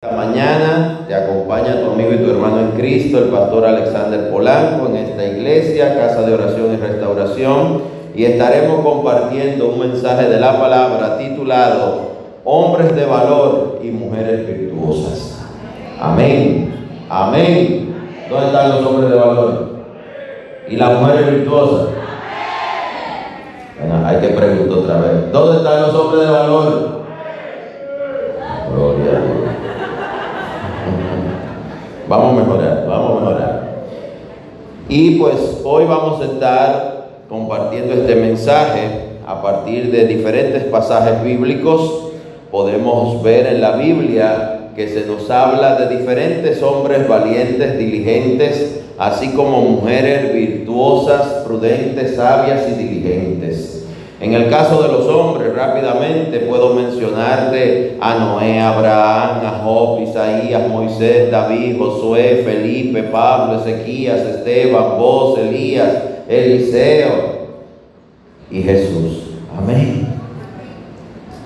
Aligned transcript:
Esta 0.00 0.14
mañana 0.14 1.06
te 1.08 1.12
acompaña 1.12 1.82
tu 1.82 1.90
amigo 1.90 2.12
y 2.12 2.18
tu 2.18 2.30
hermano 2.30 2.60
en 2.60 2.70
Cristo, 2.78 3.18
el 3.18 3.30
pastor 3.30 3.66
Alexander 3.66 4.30
Polanco, 4.30 4.86
en 4.86 4.94
esta 4.94 5.24
iglesia, 5.26 5.98
Casa 5.98 6.22
de 6.22 6.34
Oración 6.34 6.72
y 6.72 6.76
Restauración, 6.76 7.82
y 8.14 8.24
estaremos 8.24 8.84
compartiendo 8.84 9.70
un 9.70 9.80
mensaje 9.80 10.28
de 10.28 10.38
la 10.38 10.56
palabra 10.56 11.18
titulado 11.18 12.12
Hombres 12.44 12.94
de 12.94 13.06
valor 13.06 13.80
y 13.82 13.88
mujeres 13.88 14.46
virtuosas. 14.46 15.44
Amén. 16.00 16.76
Amén. 17.10 17.92
¿Dónde 18.30 18.46
están 18.46 18.68
los 18.68 18.86
hombres 18.86 19.10
de 19.10 19.16
valor? 19.16 19.68
¿Y 20.68 20.76
las 20.76 21.00
mujeres 21.00 21.26
virtuosas? 21.28 21.88
Bueno, 23.80 24.06
hay 24.06 24.18
que 24.18 24.28
preguntar 24.28 24.78
otra 24.78 25.00
vez. 25.00 25.32
¿Dónde 25.32 25.56
están 25.56 25.82
los 25.82 25.94
hombres 25.96 26.24
de 26.24 26.30
valor? 26.30 26.88
Gloria 28.72 29.04
a 29.04 29.20
Dios. 29.22 29.57
Vamos 32.08 32.32
a 32.32 32.44
mejorar, 32.44 32.86
vamos 32.88 33.10
a 33.10 33.20
mejorar. 33.20 33.68
Y 34.88 35.18
pues 35.18 35.60
hoy 35.62 35.84
vamos 35.84 36.22
a 36.22 36.24
estar 36.24 37.08
compartiendo 37.28 37.92
este 37.92 38.14
mensaje 38.14 38.88
a 39.26 39.42
partir 39.42 39.90
de 39.92 40.06
diferentes 40.06 40.64
pasajes 40.64 41.22
bíblicos. 41.22 42.12
Podemos 42.50 43.22
ver 43.22 43.46
en 43.48 43.60
la 43.60 43.72
Biblia 43.76 44.70
que 44.74 44.88
se 44.88 45.04
nos 45.04 45.28
habla 45.30 45.74
de 45.74 45.98
diferentes 45.98 46.62
hombres 46.62 47.06
valientes, 47.06 47.76
diligentes, 47.76 48.80
así 48.96 49.32
como 49.32 49.60
mujeres 49.60 50.32
virtuosas, 50.32 51.42
prudentes, 51.46 52.16
sabias 52.16 52.66
y 52.70 52.82
diligentes. 52.82 53.67
En 54.20 54.34
el 54.34 54.50
caso 54.50 54.82
de 54.82 54.88
los 54.88 55.06
hombres, 55.06 55.54
rápidamente 55.54 56.40
puedo 56.40 56.74
mencionarte 56.74 57.98
a 58.00 58.14
Noé, 58.16 58.60
Abraham, 58.60 59.46
a 59.46 59.60
Job, 59.62 60.00
Isaías, 60.02 60.68
Moisés, 60.68 61.30
David, 61.30 61.78
Josué, 61.78 62.42
Felipe, 62.44 63.04
Pablo, 63.04 63.60
Ezequías, 63.60 64.18
Esteban, 64.18 64.98
vos, 64.98 65.38
Elías, 65.38 66.02
Eliseo 66.28 67.48
y 68.50 68.60
Jesús. 68.60 69.22
Amén. 69.56 70.08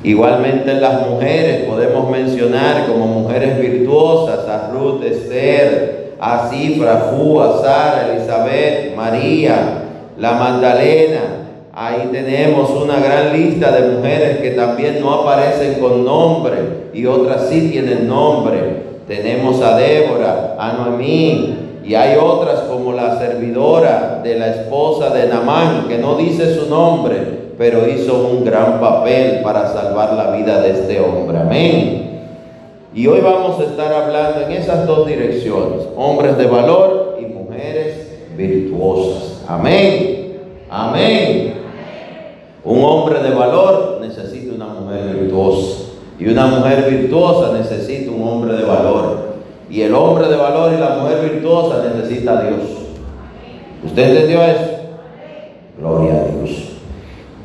Igualmente 0.03 0.71
en 0.71 0.81
las 0.81 1.07
mujeres 1.07 1.67
podemos 1.67 2.11
mencionar 2.11 2.87
como 2.87 3.07
mujeres 3.07 3.61
virtuosas 3.61 4.49
a 4.49 4.71
Ruth, 4.73 5.05
Esther, 5.05 6.15
a 6.19 6.49
Cifra, 6.49 7.13
Fua, 7.13 7.61
Sara, 7.63 8.13
Elizabeth, 8.13 8.97
María, 8.97 9.83
la 10.17 10.33
Magdalena, 10.33 11.42
Ahí 11.75 12.11
tenemos 12.13 12.69
una 12.71 13.01
gran 13.01 13.33
lista 13.33 13.73
de 13.73 13.97
mujeres 13.97 14.41
que 14.41 14.51
también 14.51 15.01
no 15.01 15.11
aparecen 15.15 15.81
con 15.81 16.05
nombre 16.05 16.91
y 16.93 17.07
otras 17.07 17.49
sí 17.49 17.71
tienen 17.71 18.07
nombre. 18.07 18.83
Tenemos 19.09 19.63
a 19.63 19.79
Débora, 19.79 20.55
a 20.59 20.75
Noemí 20.75 21.57
y 21.83 21.95
hay 21.95 22.19
otras 22.19 22.61
como 22.63 22.93
la 22.93 23.19
servidora 23.19 24.21
de 24.23 24.39
la 24.39 24.49
esposa 24.49 25.15
de 25.15 25.29
Namán 25.29 25.89
que 25.89 25.97
no 25.97 26.17
dice 26.17 26.55
su 26.55 26.69
nombre, 26.69 27.17
pero 27.57 27.89
hizo 27.89 28.29
un 28.29 28.45
gran 28.45 28.79
papel 28.79 29.41
para 29.43 29.73
salvar 29.73 30.13
la 30.13 30.31
vida 30.31 30.61
de 30.61 30.73
este 30.73 31.01
hombre. 31.01 31.39
Amén. 31.39 32.21
Y 32.95 33.07
hoy 33.07 33.21
vamos 33.23 33.59
a 33.59 33.65
estar 33.65 33.91
hablando 33.95 34.43
en 34.43 34.53
esas 34.53 34.87
dos 34.87 35.07
direcciones, 35.07 35.89
hombres 35.97 36.37
de 36.37 36.47
valor 36.47 37.17
y 37.19 37.25
mujeres 37.25 38.27
virtuosas. 38.37 39.43
Amén. 39.49 40.37
Amén. 40.69 41.62
Un 42.65 42.85
hombre 42.85 43.21
de 43.23 43.31
valor 43.31 43.99
necesita 44.01 44.55
una 44.55 44.67
mujer 44.67 45.17
virtuosa. 45.17 45.85
Y 46.19 46.29
una 46.29 46.47
mujer 46.47 46.89
virtuosa 46.89 47.53
necesita 47.53 48.11
un 48.13 48.27
hombre 48.27 48.55
de 48.55 48.65
valor. 48.65 49.33
Y 49.69 49.83
el 49.83 49.95
hombre 49.95 50.29
de 50.29 50.37
valor 50.37 50.73
y 50.73 50.81
la 50.81 50.97
mujer 50.97 51.31
virtuosa 51.31 51.83
necesita 51.83 52.39
a 52.39 52.43
Dios. 52.43 52.61
¿Usted 53.85 54.11
entendió 54.11 54.43
eso? 54.45 54.71
Gloria 55.79 56.13
a 56.13 56.25
Dios. 56.25 56.73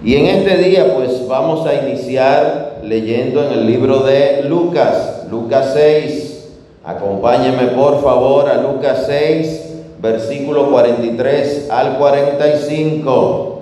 Y 0.04 0.16
en 0.16 0.26
este 0.28 0.58
día 0.58 0.94
pues 0.94 1.28
vamos 1.28 1.66
a 1.66 1.74
iniciar 1.74 2.82
leyendo 2.84 3.44
en 3.44 3.54
el 3.54 3.66
libro 3.66 4.02
de 4.02 4.44
Lucas, 4.44 5.26
Lucas 5.32 5.72
6. 5.74 6.50
Acompáñeme 6.86 7.68
por 7.70 8.02
favor 8.04 8.48
a 8.48 8.62
Lucas 8.62 9.06
6, 9.08 9.74
versículo 10.00 10.70
43 10.70 11.70
al 11.72 11.98
45. 11.98 13.57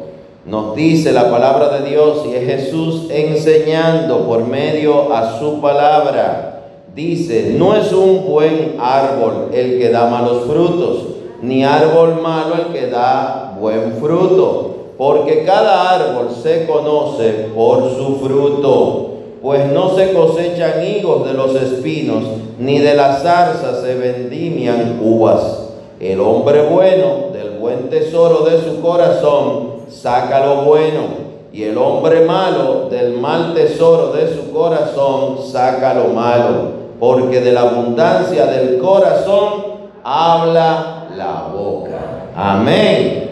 Nos 0.45 0.75
dice 0.75 1.11
la 1.11 1.31
palabra 1.31 1.69
de 1.69 1.89
Dios 1.89 2.23
y 2.29 2.35
es 2.35 2.45
Jesús 2.45 3.07
enseñando 3.09 4.27
por 4.27 4.45
medio 4.45 5.11
a 5.11 5.39
su 5.39 5.59
palabra. 5.59 6.67
Dice, 6.93 7.55
no 7.57 7.75
es 7.75 7.91
un 7.91 8.27
buen 8.27 8.75
árbol 8.79 9.49
el 9.51 9.79
que 9.79 9.89
da 9.89 10.07
malos 10.07 10.43
frutos, 10.43 10.97
ni 11.41 11.65
árbol 11.65 12.21
malo 12.21 12.57
el 12.59 12.73
que 12.73 12.87
da 12.91 13.57
buen 13.59 13.93
fruto, 13.93 14.75
porque 14.99 15.43
cada 15.45 15.95
árbol 15.95 16.27
se 16.43 16.67
conoce 16.67 17.47
por 17.55 17.89
su 17.95 18.17
fruto, 18.17 19.09
pues 19.41 19.65
no 19.71 19.95
se 19.95 20.13
cosechan 20.13 20.85
higos 20.85 21.25
de 21.25 21.33
los 21.33 21.55
espinos, 21.55 22.23
ni 22.59 22.77
de 22.77 22.93
las 22.93 23.23
zarzas 23.23 23.81
se 23.81 23.95
vendimian 23.95 24.99
uvas. 25.01 25.69
El 25.99 26.21
hombre 26.21 26.61
bueno 26.69 27.31
del 27.33 27.57
buen 27.57 27.89
tesoro 27.89 28.45
de 28.45 28.61
su 28.61 28.79
corazón 28.79 29.74
saca 29.89 30.45
lo 30.45 30.63
bueno, 30.63 31.25
y 31.51 31.63
el 31.63 31.77
hombre 31.77 32.25
malo 32.25 32.89
del 32.89 33.13
mal 33.13 33.53
tesoro 33.53 34.11
de 34.11 34.35
su 34.35 34.51
corazón 34.51 35.37
saca 35.51 35.93
lo 35.93 36.07
malo, 36.09 36.71
porque 36.99 37.39
de 37.39 37.53
la 37.53 37.61
abundancia 37.61 38.45
del 38.47 38.77
corazón 38.79 39.75
habla 40.03 41.07
la 41.15 41.49
boca. 41.53 42.29
Amén. 42.35 43.25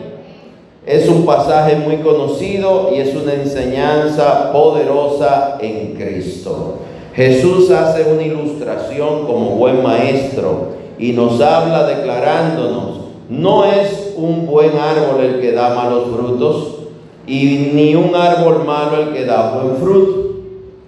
Es 0.85 1.07
un 1.07 1.25
pasaje 1.25 1.75
muy 1.75 1.97
conocido 1.97 2.89
y 2.93 2.99
es 2.99 3.15
una 3.15 3.33
enseñanza 3.33 4.51
poderosa 4.51 5.57
en 5.61 5.95
Cristo. 5.95 6.79
Jesús 7.13 7.71
hace 7.71 8.11
una 8.11 8.23
ilustración 8.23 9.25
como 9.25 9.51
buen 9.57 9.83
maestro 9.83 10.69
y 10.97 11.11
nos 11.11 11.39
habla 11.41 11.85
declarándonos 11.85 13.03
no 13.29 13.65
es 13.65 14.02
un 14.15 14.45
buen 14.47 14.77
árbol 14.77 15.23
el 15.23 15.41
que 15.41 15.51
da 15.51 15.73
malos 15.73 16.07
frutos 16.15 16.75
y 17.25 17.71
ni 17.73 17.95
un 17.95 18.15
árbol 18.15 18.63
malo 18.65 19.01
el 19.01 19.13
que 19.13 19.25
da 19.25 19.53
buen 19.53 19.77
fruto. 19.77 20.33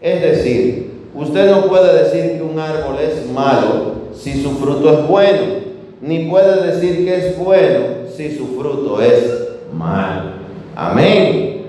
Es 0.01 0.21
decir, 0.21 0.91
usted 1.15 1.49
no 1.49 1.67
puede 1.67 2.03
decir 2.03 2.37
que 2.37 2.43
un 2.43 2.59
árbol 2.59 2.97
es 2.99 3.29
malo 3.31 3.95
si 4.13 4.41
su 4.41 4.51
fruto 4.51 4.91
es 4.91 5.07
bueno, 5.07 5.43
ni 6.01 6.29
puede 6.29 6.71
decir 6.71 7.05
que 7.05 7.15
es 7.15 7.37
bueno 7.39 8.07
si 8.15 8.35
su 8.35 8.47
fruto 8.59 9.01
es 9.01 9.49
malo. 9.73 10.31
Amén. 10.75 11.65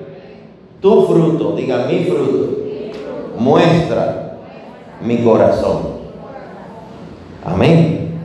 Tu 0.80 1.06
fruto, 1.06 1.52
diga 1.56 1.86
mi 1.86 2.04
fruto, 2.04 2.48
muestra 3.38 4.38
mi 5.02 5.18
corazón. 5.18 5.96
Amén. 7.44 8.18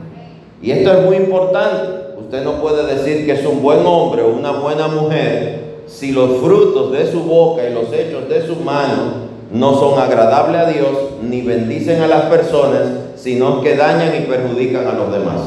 Y 0.60 0.70
esto 0.70 0.92
es 0.92 1.04
muy 1.04 1.16
importante. 1.16 2.01
Usted 2.32 2.44
no 2.46 2.62
puede 2.62 2.86
decir 2.94 3.26
que 3.26 3.32
es 3.32 3.44
un 3.44 3.60
buen 3.60 3.84
hombre 3.84 4.22
o 4.22 4.28
una 4.28 4.52
buena 4.52 4.88
mujer 4.88 5.82
si 5.86 6.12
los 6.12 6.38
frutos 6.38 6.90
de 6.90 7.12
su 7.12 7.24
boca 7.24 7.62
y 7.68 7.74
los 7.74 7.92
hechos 7.92 8.26
de 8.26 8.46
su 8.46 8.56
mano 8.56 9.28
no 9.52 9.78
son 9.78 9.98
agradables 9.98 10.58
a 10.58 10.70
Dios 10.70 10.88
ni 11.20 11.42
bendicen 11.42 12.00
a 12.00 12.06
las 12.06 12.22
personas, 12.30 12.88
sino 13.16 13.60
que 13.60 13.76
dañan 13.76 14.16
y 14.16 14.24
perjudican 14.24 14.86
a 14.86 14.94
los 14.94 15.12
demás. 15.12 15.42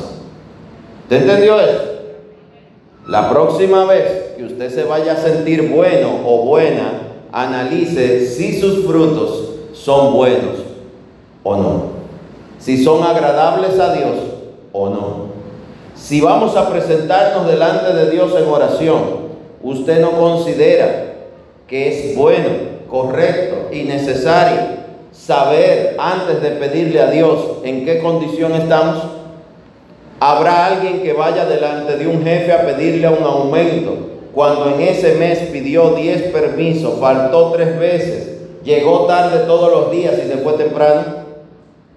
¿Usted 1.01 1.23
entendió 1.23 1.59
eso? 1.59 1.81
La 3.07 3.31
próxima 3.31 3.85
vez 3.85 4.35
que 4.37 4.43
usted 4.43 4.69
se 4.69 4.83
vaya 4.83 5.13
a 5.13 5.17
sentir 5.17 5.67
bueno 5.67 6.19
o 6.23 6.45
buena, 6.45 7.01
analice 7.31 8.27
si 8.27 8.61
sus 8.61 8.85
frutos 8.85 9.53
son 9.73 10.13
buenos 10.13 10.57
o 11.41 11.55
no. 11.55 11.83
Si 12.59 12.83
son 12.83 13.01
agradables 13.01 13.79
a 13.79 13.91
Dios 13.91 14.17
o 14.71 14.89
no. 14.89 15.24
Si 15.95 16.19
vamos 16.21 16.55
a 16.57 16.69
presentarnos 16.69 17.47
delante 17.47 17.93
de 17.93 18.11
Dios 18.11 18.33
en 18.37 18.47
oración, 18.47 19.01
usted 19.63 20.01
no 20.01 20.11
considera 20.11 21.13
que 21.67 21.87
es 21.87 22.15
bueno, 22.15 22.49
correcto 22.89 23.69
y 23.71 23.83
necesario 23.83 24.59
saber 25.11 25.95
antes 25.97 26.41
de 26.41 26.51
pedirle 26.51 27.01
a 27.01 27.09
Dios 27.09 27.39
en 27.63 27.85
qué 27.85 27.99
condición 27.99 28.53
estamos. 28.53 29.03
Habrá 30.19 30.67
alguien 30.67 31.01
que 31.01 31.13
vaya 31.13 31.45
delante 31.45 31.97
de 31.97 32.07
un 32.07 32.23
jefe 32.23 32.51
a 32.51 32.65
pedirle 32.65 33.07
un 33.07 33.23
aumento 33.23 33.95
cuando 34.33 34.75
en 34.75 34.81
ese 34.81 35.15
mes 35.15 35.39
pidió 35.51 35.91
10 35.91 36.23
permisos, 36.33 36.99
faltó 36.99 37.51
tres 37.53 37.79
veces, 37.79 38.37
llegó 38.65 39.05
tarde 39.05 39.45
todos 39.47 39.71
los 39.71 39.91
días 39.91 40.15
y 40.23 40.27
se 40.29 40.37
fue 40.37 40.53
temprano. 40.53 41.25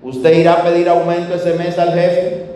¿Usted 0.02 0.38
irá 0.38 0.54
a 0.54 0.62
pedir 0.62 0.88
aumento 0.88 1.34
ese 1.34 1.54
mes 1.54 1.76
al 1.78 1.94
jefe? 1.94 2.47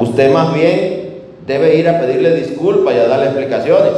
Usted 0.00 0.32
más 0.32 0.54
bien 0.54 1.10
debe 1.46 1.76
ir 1.76 1.88
a 1.88 2.00
pedirle 2.00 2.34
disculpas 2.34 2.94
y 2.94 2.98
a 2.98 3.06
darle 3.06 3.26
explicaciones. 3.26 3.92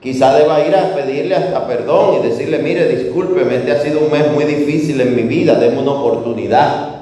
Quizá 0.00 0.36
deba 0.36 0.66
ir 0.66 0.74
a 0.74 0.94
pedirle 0.94 1.34
hasta 1.34 1.66
perdón 1.66 2.16
y 2.20 2.28
decirle, 2.28 2.58
mire, 2.58 2.88
discúlpeme, 2.88 3.56
este 3.56 3.72
ha 3.72 3.80
sido 3.80 4.00
un 4.00 4.10
mes 4.10 4.30
muy 4.32 4.44
difícil 4.44 5.00
en 5.00 5.16
mi 5.16 5.22
vida, 5.22 5.54
déme 5.54 5.78
una 5.78 5.92
oportunidad. 5.92 7.00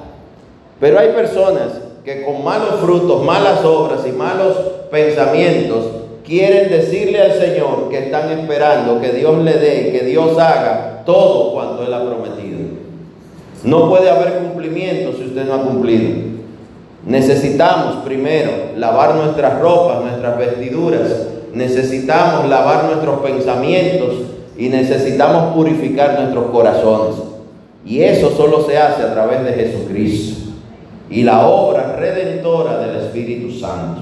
Pero 0.79 0.99
hay 0.99 1.09
personas 1.09 1.71
que 2.05 2.23
con 2.23 2.43
malos 2.43 2.79
frutos, 2.81 3.23
malas 3.23 3.63
obras 3.65 4.01
y 4.07 4.11
malos 4.11 4.55
pensamientos 4.91 5.85
quieren 6.25 6.69
decirle 6.69 7.21
al 7.21 7.33
Señor 7.33 7.89
que 7.89 7.99
están 7.99 8.31
esperando 8.31 9.01
que 9.01 9.11
Dios 9.11 9.43
le 9.43 9.53
dé, 9.53 9.91
que 9.91 10.05
Dios 10.05 10.37
haga 10.37 11.03
todo 11.05 11.53
cuanto 11.53 11.83
Él 11.83 11.93
ha 11.93 12.05
prometido. 12.05 12.59
No 13.63 13.89
puede 13.89 14.09
haber 14.09 14.39
cumplimiento 14.39 15.13
si 15.17 15.25
usted 15.25 15.45
no 15.45 15.53
ha 15.55 15.61
cumplido. 15.63 16.28
Necesitamos 17.05 18.03
primero 18.03 18.51
lavar 18.75 19.15
nuestras 19.15 19.59
ropas, 19.59 20.01
nuestras 20.01 20.37
vestiduras, 20.37 21.27
necesitamos 21.53 22.49
lavar 22.49 22.85
nuestros 22.85 23.19
pensamientos 23.21 24.15
y 24.57 24.69
necesitamos 24.69 25.55
purificar 25.55 26.19
nuestros 26.19 26.51
corazones. 26.51 27.15
Y 27.85 28.01
eso 28.01 28.31
solo 28.31 28.61
se 28.65 28.77
hace 28.77 29.03
a 29.03 29.13
través 29.13 29.43
de 29.45 29.53
Jesucristo 29.53 30.51
y 31.09 31.23
la 31.23 31.47
obra 31.47 31.95
redentora 31.95 32.79
del 32.79 32.97
Espíritu 32.97 33.51
Santo. 33.57 34.01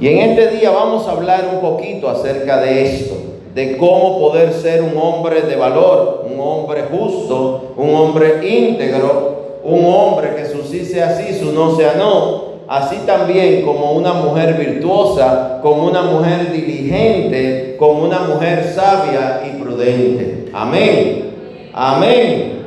Y 0.00 0.08
en 0.08 0.30
este 0.30 0.56
día 0.56 0.70
vamos 0.70 1.06
a 1.06 1.12
hablar 1.12 1.50
un 1.52 1.60
poquito 1.60 2.08
acerca 2.08 2.60
de 2.62 2.86
esto, 2.86 3.14
de 3.54 3.76
cómo 3.76 4.18
poder 4.18 4.52
ser 4.54 4.82
un 4.82 4.96
hombre 4.96 5.42
de 5.42 5.56
valor, 5.56 6.26
un 6.32 6.40
hombre 6.40 6.84
justo, 6.90 7.74
un 7.76 7.94
hombre 7.94 8.48
íntegro, 8.48 9.29
un 9.62 9.84
hombre 9.86 10.34
que 10.34 10.46
su 10.46 10.62
sí 10.62 10.84
sea 10.84 11.16
sí, 11.16 11.38
su 11.38 11.52
no 11.52 11.76
sea 11.76 11.94
no, 11.94 12.44
así 12.68 12.96
también 13.06 13.62
como 13.62 13.92
una 13.92 14.12
mujer 14.14 14.54
virtuosa, 14.54 15.60
como 15.62 15.86
una 15.86 16.02
mujer 16.02 16.52
diligente, 16.52 17.76
como 17.78 18.04
una 18.04 18.20
mujer 18.20 18.72
sabia 18.74 19.42
y 19.46 19.60
prudente. 19.60 20.50
Amén. 20.52 21.30
Amén. 21.72 22.60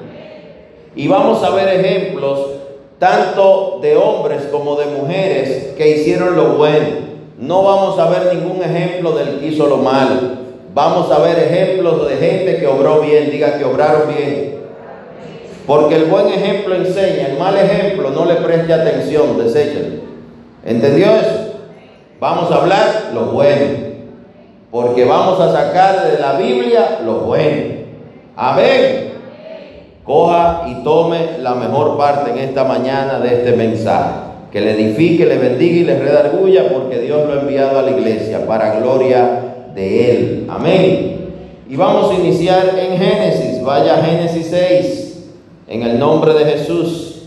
Y 0.95 1.07
vamos 1.07 1.43
a 1.43 1.49
ver 1.49 1.79
ejemplos 1.79 2.47
tanto 2.99 3.79
de 3.81 3.97
hombres 3.97 4.43
como 4.51 4.75
de 4.75 4.85
mujeres 4.85 5.73
que 5.75 5.97
hicieron 5.97 6.35
lo 6.35 6.55
bueno 6.55 7.13
no 7.43 7.63
vamos 7.63 7.99
a 7.99 8.09
ver 8.09 8.35
ningún 8.35 8.61
ejemplo 8.63 9.11
del 9.11 9.39
que 9.39 9.47
hizo 9.47 9.67
lo 9.67 9.77
malo. 9.77 10.43
Vamos 10.73 11.11
a 11.11 11.19
ver 11.19 11.37
ejemplos 11.39 12.07
de 12.07 12.15
gente 12.15 12.57
que 12.57 12.67
obró 12.67 13.01
bien, 13.01 13.29
diga 13.31 13.57
que 13.57 13.65
obraron 13.65 14.15
bien. 14.15 14.52
Porque 15.65 15.95
el 15.95 16.05
buen 16.05 16.27
ejemplo 16.27 16.75
enseña, 16.75 17.27
el 17.27 17.37
mal 17.37 17.57
ejemplo 17.57 18.09
no 18.11 18.25
le 18.25 18.35
preste 18.35 18.73
atención, 18.73 19.37
deséchalo. 19.37 20.03
¿Entendió 20.65 21.07
eso? 21.15 21.53
Vamos 22.19 22.51
a 22.51 22.55
hablar 22.55 23.11
lo 23.13 23.25
bueno. 23.27 23.93
Porque 24.71 25.05
vamos 25.05 25.39
a 25.39 25.51
sacar 25.51 26.11
de 26.11 26.19
la 26.19 26.33
Biblia 26.33 26.99
lo 27.05 27.19
bueno. 27.19 27.75
Amén. 28.35 29.13
Coja 30.03 30.63
y 30.67 30.83
tome 30.83 31.37
la 31.39 31.55
mejor 31.55 31.97
parte 31.97 32.31
en 32.31 32.39
esta 32.39 32.63
mañana 32.63 33.19
de 33.19 33.35
este 33.35 33.51
mensaje 33.53 34.33
que 34.53 34.61
le 34.61 34.73
edifique, 34.73 35.25
le 35.25 35.39
bendiga 35.39 35.75
y 35.77 35.83
le 35.83 35.97
redarguya, 35.97 36.69
porque 36.71 36.99
Dios 36.99 37.27
lo 37.27 37.33
ha 37.33 37.41
enviado 37.41 37.79
a 37.79 37.81
la 37.81 37.89
iglesia 37.89 38.45
para 38.45 38.75
gloria 38.75 39.55
de 39.73 40.11
Él. 40.11 40.47
Amén. 40.47 41.31
Y 41.67 41.75
vamos 41.75 42.11
a 42.11 42.13
iniciar 42.13 42.77
en 42.77 42.95
Génesis, 42.95 43.63
vaya 43.63 43.97
Génesis 43.97 44.47
6, 44.51 45.02
en 45.67 45.83
el 45.83 45.99
nombre 45.99 46.33
de 46.33 46.45
Jesús. 46.45 47.23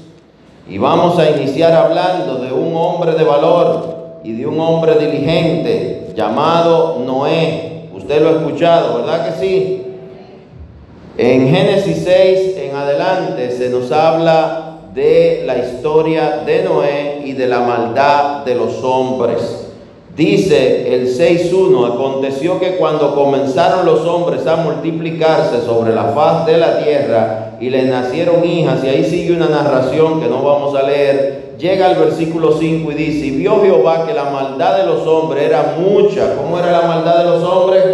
Y 0.68 0.78
vamos 0.78 1.18
a 1.18 1.30
iniciar 1.30 1.72
hablando 1.72 2.38
de 2.38 2.52
un 2.52 2.74
hombre 2.76 3.12
de 3.12 3.24
valor 3.24 3.96
y 4.24 4.32
de 4.32 4.46
un 4.46 4.58
hombre 4.58 4.96
diligente 4.98 6.08
llamado 6.16 6.98
Noé. 7.04 7.88
Usted 7.94 8.20
lo 8.20 8.28
ha 8.28 8.32
escuchado, 8.32 8.98
¿verdad 8.98 9.28
que 9.28 9.40
sí? 9.40 9.82
En 11.16 11.48
Génesis 11.48 12.02
6 12.04 12.56
en 12.58 12.76
adelante 12.76 13.50
se 13.52 13.70
nos 13.70 13.90
habla 13.92 14.80
de 14.92 15.44
la 15.46 15.58
historia 15.58 16.42
de 16.44 16.64
Noé 16.64 17.22
y 17.24 17.32
de 17.32 17.46
la 17.46 17.60
maldad 17.60 18.44
de 18.44 18.54
los 18.54 18.82
hombres. 18.82 19.68
Dice 20.16 20.94
el 20.94 21.08
6.1, 21.08 21.94
aconteció 21.94 22.58
que 22.58 22.76
cuando 22.76 23.14
comenzaron 23.14 23.84
los 23.84 24.00
hombres 24.00 24.46
a 24.46 24.56
multiplicarse 24.56 25.60
sobre 25.60 25.94
la 25.94 26.04
faz 26.04 26.46
de 26.46 26.56
la 26.56 26.82
tierra 26.82 27.45
y 27.60 27.70
les 27.70 27.86
nacieron 27.86 28.44
hijas, 28.44 28.82
y 28.84 28.88
ahí 28.88 29.04
sigue 29.04 29.36
una 29.36 29.48
narración 29.48 30.20
que 30.20 30.28
no 30.28 30.42
vamos 30.42 30.74
a 30.74 30.82
leer, 30.82 31.54
llega 31.58 31.86
al 31.86 31.96
versículo 31.96 32.52
5 32.52 32.92
y 32.92 32.94
dice, 32.94 33.26
y 33.26 33.30
vio 33.30 33.62
Jehová 33.62 34.06
que 34.06 34.14
la 34.14 34.24
maldad 34.24 34.78
de 34.78 34.86
los 34.86 35.06
hombres 35.06 35.44
era 35.44 35.76
mucha. 35.78 36.36
¿Cómo 36.36 36.58
era 36.58 36.70
la 36.70 36.82
maldad 36.82 37.18
de 37.18 37.24
los 37.24 37.42
hombres? 37.42 37.84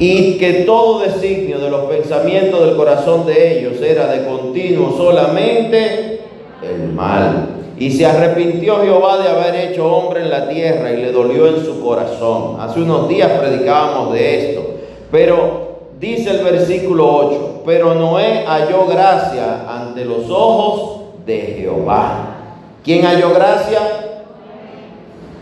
y 0.00 0.38
que 0.38 0.64
todo 0.64 1.00
designio 1.00 1.58
de 1.58 1.68
los 1.68 1.82
pensamientos 1.82 2.64
del 2.64 2.74
corazón 2.74 3.26
de 3.26 3.58
ellos 3.58 3.82
era 3.82 4.06
de 4.06 4.26
continuo 4.26 4.94
solamente 4.96 6.20
el 6.62 6.88
mal. 6.94 7.48
Y 7.78 7.90
se 7.90 8.06
arrepintió 8.06 8.80
Jehová 8.80 9.18
de 9.18 9.28
haber 9.28 9.70
hecho 9.70 9.86
hombre 9.86 10.22
en 10.22 10.30
la 10.30 10.48
tierra 10.48 10.90
y 10.90 11.02
le 11.02 11.12
dolió 11.12 11.48
en 11.48 11.62
su 11.62 11.82
corazón. 11.82 12.56
Hace 12.60 12.80
unos 12.80 13.08
días 13.10 13.30
predicábamos 13.38 14.14
de 14.14 14.50
esto, 14.50 14.62
pero 15.12 15.69
dice 16.00 16.30
el 16.30 16.42
versículo 16.42 17.14
8, 17.14 17.62
pero 17.66 17.94
Noé 17.94 18.44
halló 18.46 18.86
gracia 18.86 19.66
ante 19.68 20.04
los 20.04 20.30
ojos 20.30 21.00
de 21.26 21.38
Jehová. 21.58 22.36
¿Quién 22.82 23.04
halló 23.04 23.34
gracia? 23.34 23.80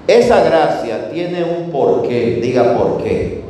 Esa 0.09 0.43
gracia 0.43 1.11
tiene 1.11 1.45
un 1.45 1.71
porqué, 1.71 2.41
diga 2.43 2.77
por 2.77 3.03
qué. 3.03 3.43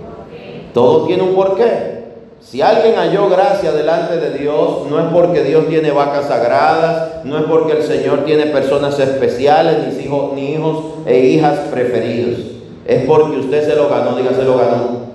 Todo 0.74 1.06
tiene 1.06 1.22
un 1.22 1.34
porqué. 1.34 1.98
Si 2.40 2.60
alguien 2.60 2.96
halló 2.96 3.28
gracia 3.28 3.72
delante 3.72 4.16
de 4.18 4.38
Dios, 4.38 4.86
no 4.88 4.98
es 5.00 5.06
porque 5.12 5.42
Dios 5.42 5.68
tiene 5.68 5.90
vacas 5.90 6.26
sagradas, 6.26 7.24
no 7.24 7.38
es 7.38 7.44
porque 7.44 7.72
el 7.72 7.82
Señor 7.82 8.24
tiene 8.24 8.46
personas 8.46 8.98
especiales, 8.98 9.94
ni 9.94 10.04
hijos, 10.04 10.32
ni 10.34 10.52
hijos 10.52 10.84
e 11.06 11.18
hijas 11.18 11.58
preferidos. 11.70 12.40
Es 12.86 13.04
porque 13.06 13.38
usted 13.38 13.66
se 13.66 13.76
lo 13.76 13.88
ganó, 13.88 14.16
diga 14.16 14.30
se 14.34 14.44
lo 14.44 14.56
ganó. 14.56 15.07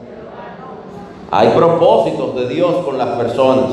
Hay 1.36 1.50
propósitos 1.50 2.36
de 2.36 2.48
Dios 2.48 2.86
con 2.86 2.96
las 2.96 3.18
personas. 3.18 3.72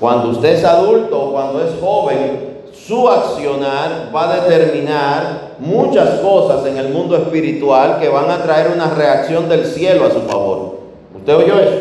Cuando 0.00 0.30
usted 0.30 0.54
es 0.54 0.64
adulto 0.64 1.24
o 1.24 1.32
cuando 1.32 1.62
es 1.62 1.78
joven, 1.78 2.62
su 2.72 3.06
accionar 3.06 4.10
va 4.14 4.32
a 4.32 4.40
determinar 4.40 5.56
muchas 5.58 6.20
cosas 6.20 6.64
en 6.64 6.78
el 6.78 6.88
mundo 6.88 7.14
espiritual 7.14 7.98
que 8.00 8.08
van 8.08 8.30
a 8.30 8.42
traer 8.42 8.70
una 8.74 8.94
reacción 8.94 9.46
del 9.46 9.66
cielo 9.66 10.06
a 10.06 10.10
su 10.10 10.20
favor. 10.20 10.78
¿Usted 11.14 11.36
oyó 11.36 11.58
eso? 11.60 11.76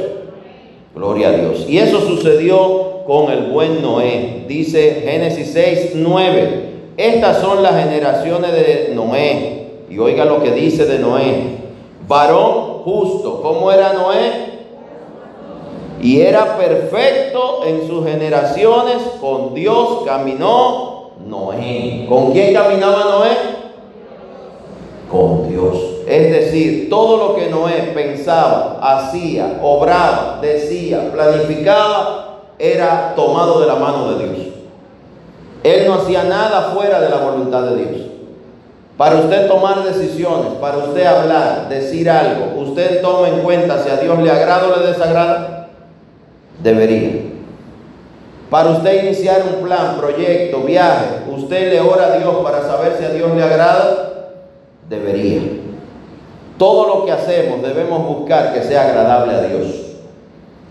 Gloria 0.93 1.29
a 1.29 1.31
Dios. 1.31 1.65
Y 1.65 1.77
eso 1.77 2.01
sucedió 2.01 3.05
con 3.07 3.31
el 3.31 3.51
buen 3.51 3.81
Noé. 3.81 4.43
Dice 4.49 5.01
Génesis 5.05 5.53
6, 5.53 5.91
9. 5.95 6.73
Estas 6.97 7.39
son 7.39 7.63
las 7.63 7.81
generaciones 7.81 8.51
de 8.51 8.91
Noé. 8.93 9.67
Y 9.89 9.97
oiga 9.97 10.25
lo 10.25 10.43
que 10.43 10.51
dice 10.51 10.85
de 10.85 10.99
Noé. 10.99 11.55
Varón 12.05 12.83
justo. 12.83 13.41
¿Cómo 13.41 13.71
era 13.71 13.93
Noé? 13.93 14.54
Y 16.01 16.21
era 16.21 16.57
perfecto 16.57 17.61
en 17.65 17.87
sus 17.87 18.05
generaciones. 18.05 18.97
Con 19.19 19.53
Dios 19.53 20.03
caminó 20.05 21.11
Noé. 21.25 22.05
¿Con 22.07 22.31
quién 22.31 22.53
caminaba 22.53 23.03
Noé? 23.05 23.37
Con 25.09 25.49
Dios. 25.49 25.77
Es 26.07 26.31
decir, 26.31 26.89
todo 26.89 27.17
lo 27.17 27.35
que 27.35 27.47
Noé 27.47 27.91
pensaba, 27.95 28.77
hacía, 28.81 29.59
obraba, 29.61 30.39
decía, 30.41 31.11
planificaba, 31.11 32.41
era 32.59 33.13
tomado 33.15 33.59
de 33.59 33.67
la 33.67 33.75
mano 33.75 34.11
de 34.11 34.27
Dios. 34.27 34.47
Él 35.63 35.87
no 35.87 35.95
hacía 35.95 36.23
nada 36.23 36.73
fuera 36.73 37.01
de 37.01 37.09
la 37.09 37.17
voluntad 37.17 37.63
de 37.63 37.75
Dios. 37.75 38.01
Para 38.97 39.17
usted 39.17 39.47
tomar 39.47 39.83
decisiones, 39.83 40.53
para 40.61 40.77
usted 40.77 41.05
hablar, 41.05 41.67
decir 41.69 42.09
algo, 42.09 42.61
usted 42.61 43.01
toma 43.01 43.27
en 43.27 43.39
cuenta 43.39 43.83
si 43.83 43.89
a 43.89 43.97
Dios 43.97 44.19
le 44.19 44.31
agrada 44.31 44.67
o 44.67 44.79
le 44.79 44.87
desagrada. 44.87 45.54
Debería. 46.65 47.11
Para 48.49 48.71
usted 48.71 49.03
iniciar 49.03 49.43
un 49.55 49.67
plan, 49.67 49.97
proyecto, 49.97 50.61
viaje, 50.61 51.05
usted 51.29 51.71
le 51.71 51.79
ora 51.79 52.07
a 52.07 52.17
Dios 52.17 52.37
para 52.43 52.63
saber 52.63 52.95
si 52.97 53.05
a 53.05 53.09
Dios 53.09 53.35
le 53.35 53.43
agrada. 53.43 54.31
Debería. 54.89 55.41
Todo 56.57 56.87
lo 56.87 57.05
que 57.05 57.11
hacemos 57.11 57.61
debemos 57.61 58.07
buscar 58.07 58.51
que 58.51 58.63
sea 58.63 58.87
agradable 58.87 59.35
a 59.35 59.41
Dios. 59.41 59.67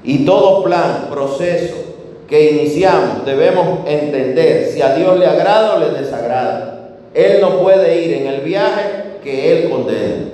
Y 0.03 0.25
todo 0.25 0.65
plan, 0.65 1.07
proceso 1.09 1.77
que 2.29 2.51
iniciamos 2.51 3.25
debemos 3.25 3.87
entender 3.87 4.71
si 4.73 4.83
a 4.83 4.97
Dios 4.97 5.17
le 5.17 5.27
agrada 5.27 5.77
o 5.77 5.79
le 5.79 5.91
desagrada. 5.91 6.89
Él 7.15 7.39
no 7.41 7.61
puede 7.61 8.03
ir 8.03 8.15
en 8.15 8.27
el 8.27 8.41
viaje 8.41 9.21
que 9.23 9.53
Él 9.53 9.71
condena. 9.71 10.25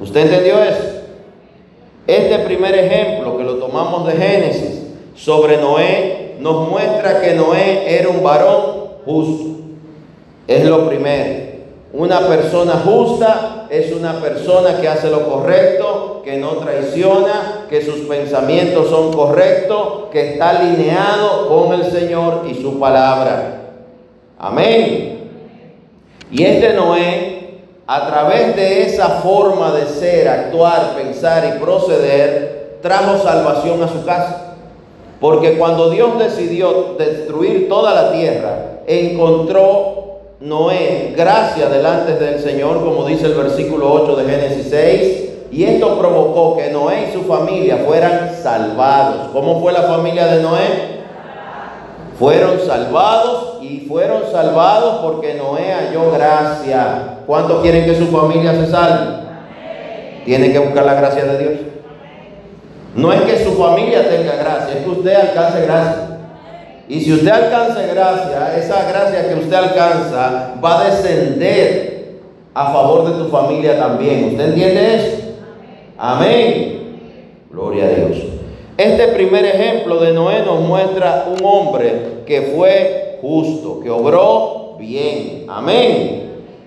¿Usted 0.00 0.20
entendió 0.20 0.62
eso? 0.62 0.96
Este 2.06 2.38
primer 2.38 2.72
ejemplo 2.72 3.36
que 3.36 3.42
lo 3.42 3.56
tomamos 3.56 4.06
de 4.06 4.12
Génesis 4.12 4.75
sobre 5.16 5.56
Noé 5.56 6.36
nos 6.38 6.68
muestra 6.68 7.20
que 7.20 7.34
Noé 7.34 7.98
era 7.98 8.08
un 8.08 8.22
varón 8.22 8.86
justo. 9.04 9.60
Es 10.46 10.64
lo 10.64 10.86
primero. 10.88 11.46
Una 11.92 12.20
persona 12.20 12.74
justa 12.84 13.66
es 13.70 13.92
una 13.92 14.20
persona 14.20 14.78
que 14.80 14.88
hace 14.88 15.10
lo 15.10 15.28
correcto, 15.28 16.20
que 16.22 16.36
no 16.36 16.50
traiciona, 16.56 17.64
que 17.70 17.82
sus 17.82 18.00
pensamientos 18.00 18.90
son 18.90 19.12
correctos, 19.12 20.04
que 20.12 20.34
está 20.34 20.50
alineado 20.50 21.48
con 21.48 21.72
el 21.72 21.90
Señor 21.90 22.44
y 22.50 22.54
su 22.54 22.78
palabra. 22.78 23.62
Amén. 24.38 25.30
Y 26.30 26.44
este 26.44 26.74
Noé, 26.74 27.60
a 27.86 28.06
través 28.08 28.54
de 28.56 28.82
esa 28.82 29.08
forma 29.20 29.72
de 29.72 29.86
ser, 29.86 30.28
actuar, 30.28 30.94
pensar 30.96 31.54
y 31.56 31.58
proceder, 31.58 32.78
trajo 32.82 33.18
salvación 33.22 33.82
a 33.82 33.88
su 33.88 34.04
casa. 34.04 34.45
Porque 35.20 35.56
cuando 35.56 35.90
Dios 35.90 36.18
decidió 36.18 36.94
destruir 36.98 37.68
toda 37.68 37.94
la 37.94 38.12
tierra, 38.12 38.80
encontró 38.86 39.96
Noé 40.40 41.14
gracia 41.16 41.68
delante 41.68 42.16
del 42.16 42.38
Señor, 42.40 42.84
como 42.84 43.06
dice 43.06 43.26
el 43.26 43.34
versículo 43.34 43.90
8 43.92 44.16
de 44.16 44.24
Génesis 44.24 44.66
6, 44.68 45.22
y 45.50 45.64
esto 45.64 45.98
provocó 45.98 46.56
que 46.56 46.70
Noé 46.70 47.08
y 47.08 47.12
su 47.14 47.22
familia 47.22 47.84
fueran 47.86 48.32
salvados. 48.42 49.30
¿Cómo 49.32 49.60
fue 49.60 49.72
la 49.72 49.82
familia 49.82 50.26
de 50.26 50.42
Noé? 50.42 50.96
Fueron 52.18 52.60
salvados 52.66 53.58
y 53.62 53.80
fueron 53.80 54.30
salvados 54.30 54.96
porque 55.02 55.34
Noé 55.34 55.72
halló 55.72 56.10
gracia. 56.10 57.20
¿Cuántos 57.26 57.62
quieren 57.62 57.86
que 57.86 57.94
su 57.94 58.06
familia 58.08 58.52
se 58.52 58.70
salve? 58.70 59.26
Tiene 60.26 60.52
que 60.52 60.58
buscar 60.58 60.84
la 60.84 60.94
gracia 60.94 61.24
de 61.24 61.38
Dios. 61.38 61.65
No 62.96 63.12
es 63.12 63.20
que 63.22 63.44
su 63.44 63.52
familia 63.52 64.08
tenga 64.08 64.36
gracia, 64.36 64.78
es 64.78 64.84
que 64.84 64.90
usted 64.90 65.14
alcance 65.14 65.62
gracia. 65.66 66.18
Y 66.88 67.00
si 67.00 67.12
usted 67.12 67.30
alcanza 67.30 67.82
gracia, 67.82 68.56
esa 68.56 68.88
gracia 68.88 69.28
que 69.28 69.34
usted 69.34 69.54
alcanza 69.54 70.54
va 70.64 70.80
a 70.80 70.84
descender 70.84 72.20
a 72.54 72.72
favor 72.72 73.04
de 73.10 73.22
tu 73.22 73.28
familia 73.28 73.78
también. 73.78 74.30
¿Usted 74.30 74.48
entiende 74.48 74.94
eso? 74.94 75.16
Amén. 75.98 77.00
Gloria 77.50 77.84
a 77.84 77.88
Dios. 77.88 78.18
Este 78.78 79.08
primer 79.08 79.44
ejemplo 79.44 79.98
de 79.98 80.12
Noé 80.12 80.42
nos 80.42 80.60
muestra 80.60 81.26
un 81.28 81.44
hombre 81.44 82.22
que 82.24 82.52
fue 82.54 83.18
justo, 83.20 83.80
que 83.80 83.90
obró 83.90 84.76
bien. 84.78 85.46
Amén. 85.48 86.22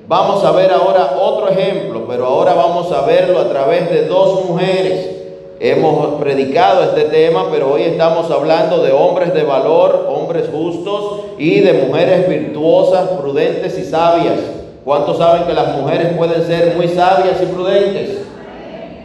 Vamos 0.08 0.44
a 0.44 0.52
ver 0.52 0.72
ahora 0.72 1.18
otro 1.20 1.50
ejemplo, 1.50 2.06
pero 2.08 2.26
ahora 2.26 2.54
vamos 2.56 2.92
a 2.92 3.02
verlo 3.06 3.40
a 3.40 3.48
través 3.48 3.90
de 3.90 4.06
dos 4.06 4.46
mujeres. 4.46 5.19
Hemos 5.62 6.22
predicado 6.22 6.84
este 6.84 7.04
tema, 7.10 7.50
pero 7.52 7.74
hoy 7.74 7.82
estamos 7.82 8.32
hablando 8.32 8.82
de 8.82 8.94
hombres 8.94 9.34
de 9.34 9.44
valor, 9.44 10.08
hombres 10.10 10.46
justos 10.50 11.20
y 11.38 11.60
de 11.60 11.74
mujeres 11.74 12.30
virtuosas, 12.30 13.10
prudentes 13.20 13.78
y 13.78 13.84
sabias. 13.84 14.40
¿Cuántos 14.86 15.18
saben 15.18 15.44
que 15.44 15.54
las 15.54 15.76
mujeres 15.76 16.14
pueden 16.16 16.44
ser 16.48 16.78
muy 16.78 16.88
sabias 16.88 17.42
y 17.44 17.46
prudentes? 17.48 18.22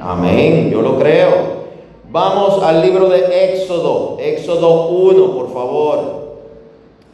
Amén, 0.00 0.70
yo 0.70 0.80
lo 0.80 0.96
creo. 0.96 1.64
Vamos 2.08 2.62
al 2.62 2.82
libro 2.82 3.08
de 3.08 3.52
Éxodo, 3.52 4.18
Éxodo 4.20 4.90
1, 4.90 5.37
por 5.37 5.52
favor. 5.52 5.99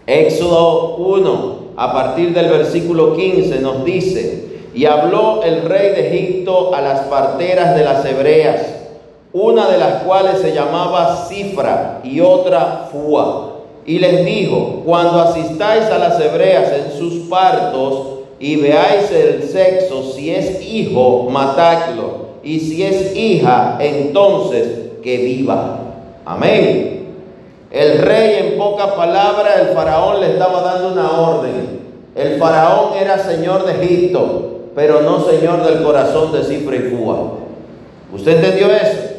Éxodo 0.07 0.97
1, 0.97 1.55
a 1.79 1.93
partir 1.95 2.35
del 2.35 2.51
versículo 2.51 3.17
15, 3.17 3.59
nos 3.61 3.87
dice, 3.87 4.61
y 4.75 4.85
habló 4.85 5.43
el 5.43 5.63
rey 5.63 5.93
de 5.93 6.09
Egipto 6.09 6.75
a 6.75 6.83
las 6.83 7.01
parteras 7.07 7.75
de 7.75 7.85
las 7.85 8.05
hebreas, 8.05 8.80
una 9.33 9.69
de 9.69 9.79
las 9.79 10.03
cuales 10.03 10.41
se 10.41 10.53
llamaba 10.53 11.27
Cifra 11.29 12.01
y 12.03 12.21
otra 12.21 12.89
Fua. 12.91 13.47
Y 13.87 13.99
les 13.99 14.25
dijo, 14.25 14.83
cuando 14.85 15.21
asistáis 15.21 15.85
a 15.87 15.99
las 15.99 16.21
hebreas 16.21 16.73
en 16.73 16.99
sus 16.99 17.29
partos 17.29 18.21
y 18.39 18.57
veáis 18.57 19.11
el 19.11 19.43
sexo, 19.43 20.13
si 20.13 20.31
es 20.35 20.63
hijo, 20.63 21.29
matadlo 21.31 22.31
y 22.43 22.61
si 22.61 22.83
es 22.83 23.17
hija, 23.17 23.79
entonces 23.81 24.69
que 25.03 25.19
viva. 25.19 25.79
Amén. 26.25 27.01
El 27.71 27.99
rey 27.99 28.49
en 28.49 28.59
poca 28.59 28.95
palabra, 28.97 29.61
el 29.61 29.69
faraón 29.69 30.21
le 30.21 30.33
estaba 30.33 30.63
dando 30.63 30.93
una 30.93 31.21
orden. 31.21 31.81
El 32.15 32.39
faraón 32.39 32.97
era 33.01 33.19
señor 33.19 33.65
de 33.65 33.83
Egipto, 33.83 34.51
pero 34.75 35.03
no 35.03 35.25
señor 35.25 35.65
del 35.65 35.83
corazón 35.83 36.33
de 36.33 36.43
Cifra 36.43 36.77
y 36.77 36.91
Fua. 36.91 37.33
¿Usted 38.13 38.37
entendió 38.37 38.67
eso? 38.71 39.10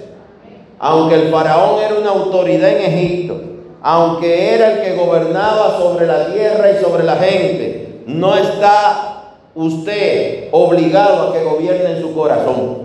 Aunque 0.84 1.14
el 1.14 1.30
faraón 1.30 1.80
era 1.80 1.94
una 1.94 2.10
autoridad 2.10 2.72
en 2.72 2.92
Egipto, 2.92 3.36
aunque 3.84 4.56
era 4.56 4.72
el 4.72 4.82
que 4.82 4.96
gobernaba 4.96 5.78
sobre 5.78 6.08
la 6.08 6.34
tierra 6.34 6.72
y 6.72 6.84
sobre 6.84 7.04
la 7.04 7.18
gente, 7.18 8.02
no 8.08 8.36
está 8.36 9.36
usted 9.54 10.48
obligado 10.52 11.30
a 11.30 11.34
que 11.34 11.44
gobierne 11.44 11.92
en 11.92 12.02
su 12.02 12.16
corazón. 12.16 12.80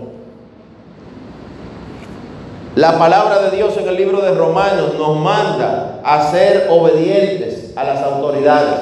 La 2.75 2.99
palabra 2.99 3.41
de 3.41 3.57
Dios 3.57 3.75
en 3.77 3.87
el 3.87 3.95
libro 3.95 4.21
de 4.21 4.35
Romanos 4.35 4.93
nos 4.95 5.17
manda 5.17 5.99
a 6.03 6.29
ser 6.29 6.67
obedientes 6.69 7.73
a 7.75 7.83
las 7.83 8.03
autoridades, 8.03 8.75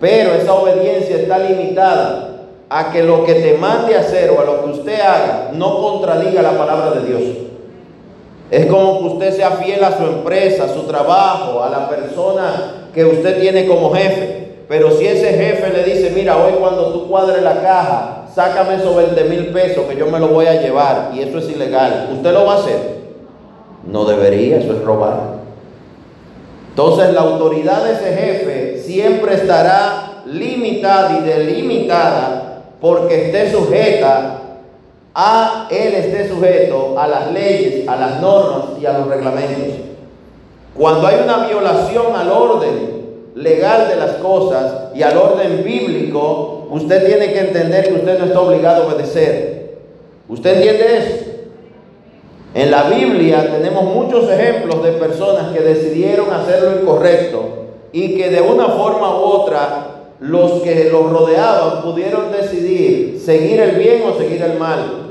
pero 0.00 0.32
esa 0.32 0.54
obediencia 0.54 1.16
está 1.16 1.36
limitada 1.36 2.30
a 2.70 2.90
que 2.90 3.02
lo 3.02 3.22
que 3.26 3.34
te 3.34 3.58
mande 3.58 3.98
hacer 3.98 4.30
o 4.30 4.40
a 4.40 4.44
lo 4.46 4.64
que 4.64 4.70
usted 4.70 4.98
haga 4.98 5.50
no 5.52 5.82
contradiga 5.82 6.40
la 6.40 6.56
palabra 6.56 6.92
de 6.92 7.06
Dios. 7.06 7.46
Es 8.50 8.66
como 8.66 9.00
que 9.00 9.04
usted 9.14 9.36
sea 9.36 9.52
fiel 9.52 9.82
a 9.82 9.96
su 9.96 10.04
empresa, 10.04 10.64
a 10.64 10.68
su 10.68 10.82
trabajo, 10.82 11.62
a 11.62 11.68
la 11.68 11.88
persona 11.88 12.88
que 12.94 13.04
usted 13.04 13.40
tiene 13.40 13.66
como 13.66 13.92
jefe. 13.92 14.46
Pero 14.68 14.90
si 14.92 15.06
ese 15.06 15.32
jefe 15.32 15.72
le 15.72 15.84
dice, 15.84 16.12
mira, 16.14 16.36
hoy 16.36 16.54
cuando 16.58 16.92
tú 16.92 17.08
cuadres 17.08 17.42
la 17.42 17.60
caja, 17.60 18.26
sácame 18.34 18.76
esos 18.76 18.96
20 18.96 19.24
mil 19.24 19.46
pesos 19.46 19.84
que 19.88 19.96
yo 19.96 20.06
me 20.06 20.18
lo 20.18 20.28
voy 20.28 20.46
a 20.46 20.60
llevar 20.60 21.10
y 21.14 21.20
eso 21.20 21.38
es 21.38 21.48
ilegal, 21.48 22.10
¿usted 22.12 22.32
lo 22.32 22.44
va 22.44 22.54
a 22.54 22.58
hacer? 22.58 22.96
No 23.86 24.04
debería, 24.04 24.58
eso 24.58 24.72
es 24.72 24.82
robar. 24.82 25.36
Entonces 26.70 27.14
la 27.14 27.20
autoridad 27.20 27.84
de 27.84 27.92
ese 27.92 28.14
jefe 28.14 28.82
siempre 28.84 29.34
estará 29.34 30.22
limitada 30.26 31.18
y 31.18 31.22
delimitada 31.22 32.62
porque 32.80 33.26
esté 33.26 33.50
sujeta 33.50 34.42
a 35.18 35.66
él 35.70 35.94
esté 35.94 36.28
sujeto 36.28 36.94
a 36.98 37.06
las 37.06 37.32
leyes, 37.32 37.88
a 37.88 37.96
las 37.96 38.20
normas 38.20 38.78
y 38.78 38.84
a 38.84 38.98
los 38.98 39.08
reglamentos. 39.08 39.76
Cuando 40.74 41.06
hay 41.06 41.20
una 41.24 41.46
violación 41.46 42.14
al 42.14 42.28
orden 42.28 43.32
legal 43.34 43.88
de 43.88 43.96
las 43.96 44.16
cosas 44.16 44.94
y 44.94 45.02
al 45.02 45.16
orden 45.16 45.64
bíblico, 45.64 46.66
usted 46.70 47.06
tiene 47.06 47.32
que 47.32 47.40
entender 47.40 47.88
que 47.88 47.94
usted 47.94 48.18
no 48.18 48.26
está 48.26 48.40
obligado 48.40 48.82
a 48.82 48.86
obedecer. 48.88 49.78
¿Usted 50.28 50.56
entiende 50.56 50.98
eso? 50.98 51.24
En 52.52 52.70
la 52.70 52.82
Biblia 52.90 53.50
tenemos 53.50 53.84
muchos 53.84 54.30
ejemplos 54.30 54.84
de 54.84 54.92
personas 54.92 55.50
que 55.54 55.60
decidieron 55.60 56.30
hacer 56.30 56.62
lo 56.62 56.82
incorrecto 56.82 57.48
y 57.90 58.16
que 58.18 58.28
de 58.28 58.42
una 58.42 58.66
forma 58.66 59.18
u 59.18 59.22
otra 59.22 59.86
los 60.20 60.60
que 60.62 60.90
los 60.92 61.10
rodeaban 61.10 61.80
pudieron 61.82 62.32
decidir 62.32 63.18
seguir 63.24 63.60
el 63.60 63.76
bien 63.76 64.02
o 64.06 64.18
seguir 64.18 64.42
el 64.42 64.58
mal. 64.58 65.05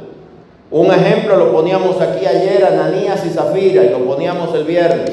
Un 0.71 0.91
ejemplo 0.91 1.37
lo 1.37 1.51
poníamos 1.51 2.01
aquí 2.01 2.25
ayer, 2.25 2.65
Ananías 2.65 3.25
y 3.25 3.29
Zafira, 3.29 3.83
y 3.83 3.89
lo 3.89 3.99
poníamos 3.99 4.53
el 4.55 4.63
viernes. 4.63 5.11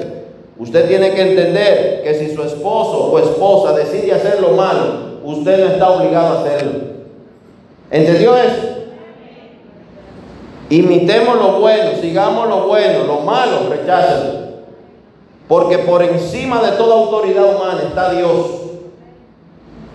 Usted 0.59 0.89
tiene 0.89 1.13
que 1.13 1.23
entender 1.23 2.03
que 2.03 2.15
si 2.15 2.35
su 2.35 2.43
esposo 2.43 3.11
o 3.11 3.19
esposa 3.19 3.73
decide 3.73 4.13
hacer 4.13 4.41
lo 4.41 4.51
malo, 4.51 5.21
usted 5.25 5.65
no 5.65 5.73
está 5.73 5.91
obligado 5.91 6.39
a 6.39 6.41
hacerlo. 6.41 6.73
¿Entendió 7.91 8.37
eso? 8.37 8.73
Imitemos 10.71 11.37
lo 11.37 11.61
bueno, 11.61 11.91
sigamos 12.01 12.49
lo 12.49 12.67
bueno, 12.67 13.05
lo 13.05 13.21
malo, 13.21 13.69
rechácenlo. 13.69 14.41
Porque 15.47 15.79
por 15.79 16.03
encima 16.03 16.63
de 16.63 16.73
toda 16.79 16.95
autoridad 16.95 17.55
humana 17.55 17.83
está 17.87 18.13
Dios. 18.13 18.47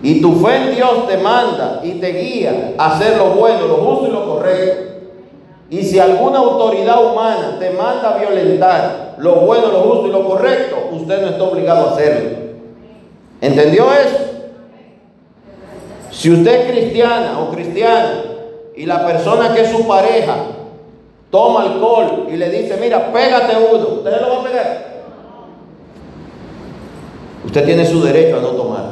Y 0.02 0.20
tu 0.20 0.34
fe 0.34 0.56
en 0.56 0.76
Dios 0.76 1.08
te 1.08 1.16
manda 1.16 1.80
y 1.82 1.92
te 1.94 2.12
guía 2.12 2.74
a 2.78 2.94
hacer 2.94 3.16
lo 3.16 3.30
bueno, 3.30 3.66
lo 3.66 3.76
justo 3.78 4.06
y 4.06 4.12
lo 4.12 4.24
correcto. 4.24 4.88
Y 5.70 5.82
si 5.82 5.98
alguna 5.98 6.38
autoridad 6.38 7.04
humana 7.04 7.56
te 7.58 7.70
manda 7.70 8.14
a 8.14 8.18
violentar 8.18 9.16
lo 9.18 9.34
bueno, 9.36 9.68
lo 9.68 9.80
justo 9.80 10.06
y 10.06 10.10
lo 10.10 10.26
correcto, 10.26 10.76
usted 10.92 11.20
no 11.20 11.28
está 11.28 11.44
obligado 11.44 11.88
a 11.88 11.92
hacerlo. 11.92 12.38
¿Entendió 13.40 13.92
eso? 13.92 14.16
Si 16.10 16.30
usted 16.30 16.60
es 16.60 16.70
cristiana 16.70 17.38
o 17.40 17.50
cristiano 17.50 18.10
y 18.74 18.86
la 18.86 19.06
persona 19.06 19.54
que 19.54 19.62
es 19.62 19.70
su 19.70 19.86
pareja 19.86 20.36
toma 21.30 21.62
alcohol 21.62 22.26
y 22.32 22.36
le 22.36 22.48
dice, 22.48 22.78
mira, 22.80 23.12
pégate 23.12 23.56
uno, 23.56 23.88
¿usted 23.96 24.20
lo 24.20 24.28
va 24.30 24.40
a 24.40 24.44
pegar? 24.44 24.88
Usted 27.44 27.64
tiene 27.64 27.84
su 27.84 28.02
derecho 28.02 28.38
a 28.38 28.40
no 28.40 28.48
tomar. 28.48 28.84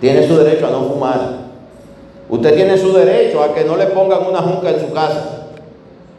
Tiene 0.00 0.26
su 0.26 0.36
derecho 0.36 0.66
a 0.66 0.70
no 0.70 0.82
fumar. 0.82 1.20
Usted 2.28 2.54
tiene 2.54 2.76
su 2.76 2.92
derecho 2.92 3.42
a 3.42 3.54
que 3.54 3.64
no 3.64 3.76
le 3.76 3.86
pongan 3.86 4.26
una 4.26 4.40
junca 4.42 4.70
en 4.70 4.80
su 4.80 4.92
casa. 4.92 5.35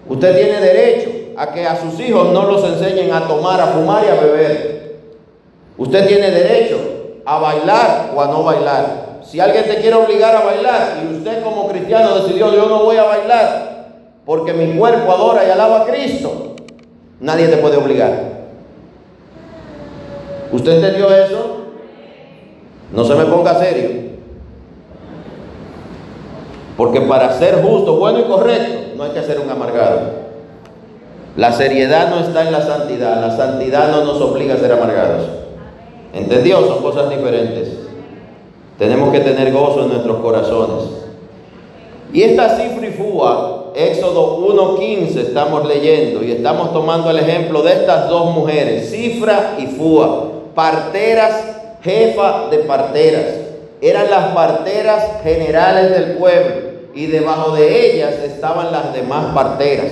Usted 0.10 0.36
tiene 0.36 0.60
derecho 0.60 1.10
a 1.38 1.54
que 1.54 1.66
a 1.66 1.76
sus 1.76 2.00
hijos 2.00 2.32
no 2.32 2.46
los 2.46 2.64
enseñen 2.64 3.14
a 3.14 3.28
tomar, 3.28 3.60
a 3.60 3.68
fumar 3.68 4.04
y 4.06 4.10
a 4.10 4.16
beber. 4.16 4.98
Usted 5.78 6.08
tiene 6.08 6.32
derecho 6.32 6.78
a 7.26 7.40
bailar 7.40 8.12
o 8.16 8.22
a 8.22 8.28
no 8.28 8.44
bailar. 8.44 9.20
Si 9.24 9.40
alguien 9.40 9.66
te 9.66 9.76
quiere 9.82 9.96
obligar 9.96 10.36
a 10.36 10.46
bailar 10.46 11.00
y 11.04 11.18
usted 11.18 11.44
como 11.44 11.68
cristiano 11.68 12.16
decidió 12.16 12.54
yo 12.54 12.68
no 12.68 12.84
voy 12.84 12.96
a 12.96 13.04
bailar, 13.04 13.88
porque 14.26 14.54
mi 14.54 14.78
cuerpo 14.78 15.12
adora 15.12 15.46
y 15.46 15.50
alaba 15.50 15.82
a 15.82 15.86
Cristo. 15.86 16.56
Nadie 17.20 17.48
te 17.48 17.58
puede 17.58 17.78
obligar. 17.78 18.38
¿Usted 20.52 20.72
entendió 20.74 21.12
eso? 21.14 21.58
No 22.94 23.04
se 23.04 23.16
me 23.16 23.26
ponga 23.26 23.60
serio. 23.60 24.08
Porque 26.78 27.02
para 27.02 27.38
ser 27.38 27.62
justo, 27.62 27.98
bueno 27.98 28.20
y 28.20 28.24
correcto, 28.24 28.87
no 28.98 29.04
hay 29.04 29.12
que 29.12 29.22
ser 29.22 29.40
un 29.40 29.50
amargado. 29.50 30.28
La 31.36 31.52
seriedad 31.52 32.10
no 32.10 32.20
está 32.20 32.48
en 32.48 32.52
la 32.52 32.66
santidad. 32.66 33.22
La 33.22 33.38
santidad 33.38 33.92
no 33.92 34.04
nos 34.04 34.20
obliga 34.20 34.56
a 34.56 34.58
ser 34.58 34.72
amargados. 34.72 35.24
¿Entendió? 36.14 36.66
Son 36.68 36.82
cosas 36.82 37.10
diferentes. 37.12 37.78
Tenemos 38.80 39.12
que 39.12 39.20
tener 39.20 39.54
gozo 39.54 39.84
en 39.84 39.90
nuestros 39.90 40.18
corazones. 40.18 40.86
Y 42.12 42.24
esta 42.24 42.58
cifra 42.58 42.88
y 42.88 42.92
fua, 42.92 43.72
Éxodo 43.76 44.40
1.15 44.48 45.18
estamos 45.18 45.68
leyendo 45.68 46.24
y 46.24 46.32
estamos 46.32 46.74
tomando 46.74 47.12
el 47.12 47.20
ejemplo 47.20 47.62
de 47.62 47.74
estas 47.74 48.10
dos 48.10 48.34
mujeres, 48.34 48.90
Cifra 48.90 49.56
y 49.60 49.68
Fua, 49.68 50.32
parteras, 50.56 51.44
jefa 51.84 52.48
de 52.50 52.60
parteras. 52.60 53.26
Eran 53.82 54.10
las 54.10 54.28
parteras 54.34 55.22
generales 55.24 55.92
del 55.92 56.18
pueblo 56.18 56.67
y 56.98 57.06
debajo 57.06 57.52
de 57.52 57.92
ellas 57.92 58.16
estaban 58.24 58.72
las 58.72 58.92
demás 58.92 59.32
parteras. 59.36 59.92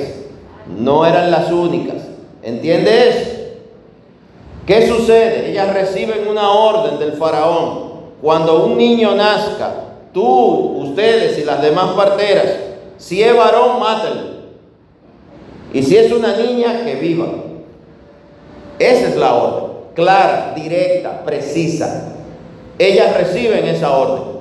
No 0.76 1.06
eran 1.06 1.30
las 1.30 1.52
únicas. 1.52 1.98
¿Entiendes? 2.42 3.42
¿Qué 4.66 4.88
sucede? 4.88 5.52
Ellas 5.52 5.72
reciben 5.72 6.28
una 6.28 6.50
orden 6.50 6.98
del 6.98 7.14
faraón. 7.14 7.92
Cuando 8.24 8.66
un 8.66 8.76
niño 8.76 9.14
nazca, 9.14 9.72
tú, 10.16 10.24
ustedes 10.24 11.38
y 11.38 11.44
las 11.44 11.62
demás 11.62 11.92
parteras, 11.92 12.48
si 12.98 13.22
es 13.22 13.38
varón, 13.38 13.80
mátalo. 13.80 14.22
Y 15.74 15.84
si 15.84 15.98
es 15.98 16.12
una 16.12 16.36
niña, 16.36 16.86
que 16.86 16.96
viva. 16.96 17.28
Esa 18.80 19.10
es 19.10 19.16
la 19.16 19.36
orden. 19.36 19.76
Clara, 19.94 20.54
directa, 20.56 21.24
precisa. 21.24 22.16
Ellas 22.80 23.16
reciben 23.16 23.64
esa 23.68 23.96
orden. 23.96 24.35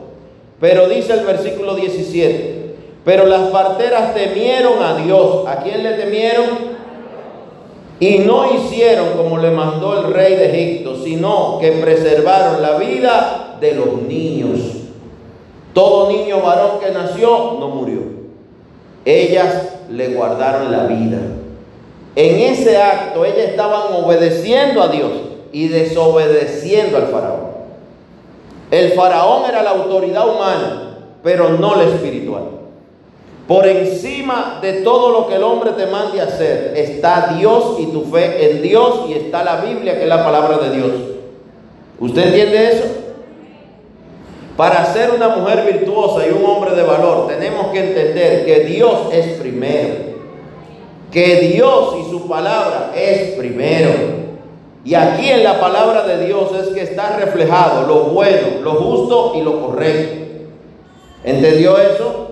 Pero 0.60 0.88
dice 0.88 1.12
el 1.14 1.26
versículo 1.26 1.74
17, 1.74 2.74
pero 3.04 3.26
las 3.26 3.50
parteras 3.50 4.14
temieron 4.14 4.82
a 4.82 4.96
Dios. 4.96 5.46
¿A 5.46 5.62
quién 5.62 5.82
le 5.82 5.94
temieron? 5.94 6.74
Y 8.00 8.18
no 8.18 8.54
hicieron 8.54 9.10
como 9.16 9.38
le 9.38 9.50
mandó 9.50 9.98
el 9.98 10.12
rey 10.12 10.34
de 10.36 10.50
Egipto, 10.50 10.96
sino 11.02 11.58
que 11.60 11.72
preservaron 11.72 12.60
la 12.60 12.78
vida 12.78 13.56
de 13.60 13.74
los 13.74 14.02
niños. 14.02 14.60
Todo 15.72 16.10
niño 16.10 16.40
varón 16.40 16.80
que 16.80 16.90
nació 16.92 17.56
no 17.58 17.68
murió. 17.68 18.00
Ellas 19.04 19.74
le 19.90 20.14
guardaron 20.14 20.72
la 20.72 20.84
vida. 20.84 21.18
En 22.16 22.40
ese 22.40 22.76
acto 22.76 23.24
ellas 23.24 23.48
estaban 23.50 23.92
obedeciendo 23.92 24.82
a 24.82 24.88
Dios 24.88 25.12
y 25.52 25.68
desobedeciendo 25.68 26.96
al 26.96 27.06
faraón. 27.08 27.43
El 28.74 28.90
faraón 28.90 29.44
era 29.48 29.62
la 29.62 29.70
autoridad 29.70 30.28
humana, 30.28 30.98
pero 31.22 31.50
no 31.50 31.76
la 31.76 31.84
espiritual. 31.84 32.42
Por 33.46 33.68
encima 33.68 34.58
de 34.60 34.82
todo 34.82 35.12
lo 35.12 35.28
que 35.28 35.36
el 35.36 35.44
hombre 35.44 35.70
te 35.72 35.86
mande 35.86 36.20
hacer 36.20 36.72
está 36.74 37.36
Dios 37.38 37.76
y 37.78 37.86
tu 37.86 38.02
fe 38.06 38.50
en 38.50 38.62
Dios 38.62 39.02
y 39.08 39.12
está 39.12 39.44
la 39.44 39.60
Biblia 39.60 39.94
que 39.94 40.02
es 40.02 40.08
la 40.08 40.24
palabra 40.24 40.58
de 40.58 40.76
Dios. 40.76 40.90
¿Usted 42.00 42.26
entiende 42.26 42.72
eso? 42.72 42.84
Para 44.56 44.92
ser 44.92 45.12
una 45.12 45.28
mujer 45.28 45.64
virtuosa 45.72 46.26
y 46.26 46.32
un 46.32 46.44
hombre 46.44 46.74
de 46.74 46.82
valor 46.82 47.28
tenemos 47.28 47.68
que 47.68 47.78
entender 47.78 48.44
que 48.44 48.60
Dios 48.64 48.98
es 49.12 49.38
primero. 49.38 49.94
Que 51.12 51.36
Dios 51.52 51.94
y 52.04 52.10
su 52.10 52.26
palabra 52.26 52.92
es 52.96 53.36
primero. 53.36 54.23
Y 54.84 54.94
aquí 54.94 55.30
en 55.30 55.42
la 55.42 55.58
palabra 55.58 56.02
de 56.02 56.26
Dios 56.26 56.50
es 56.60 56.68
que 56.68 56.82
está 56.82 57.16
reflejado 57.16 57.86
lo 57.86 58.04
bueno, 58.10 58.60
lo 58.62 58.72
justo 58.72 59.32
y 59.34 59.40
lo 59.40 59.60
correcto. 59.66 60.24
¿Entendió 61.24 61.78
eso? 61.78 62.24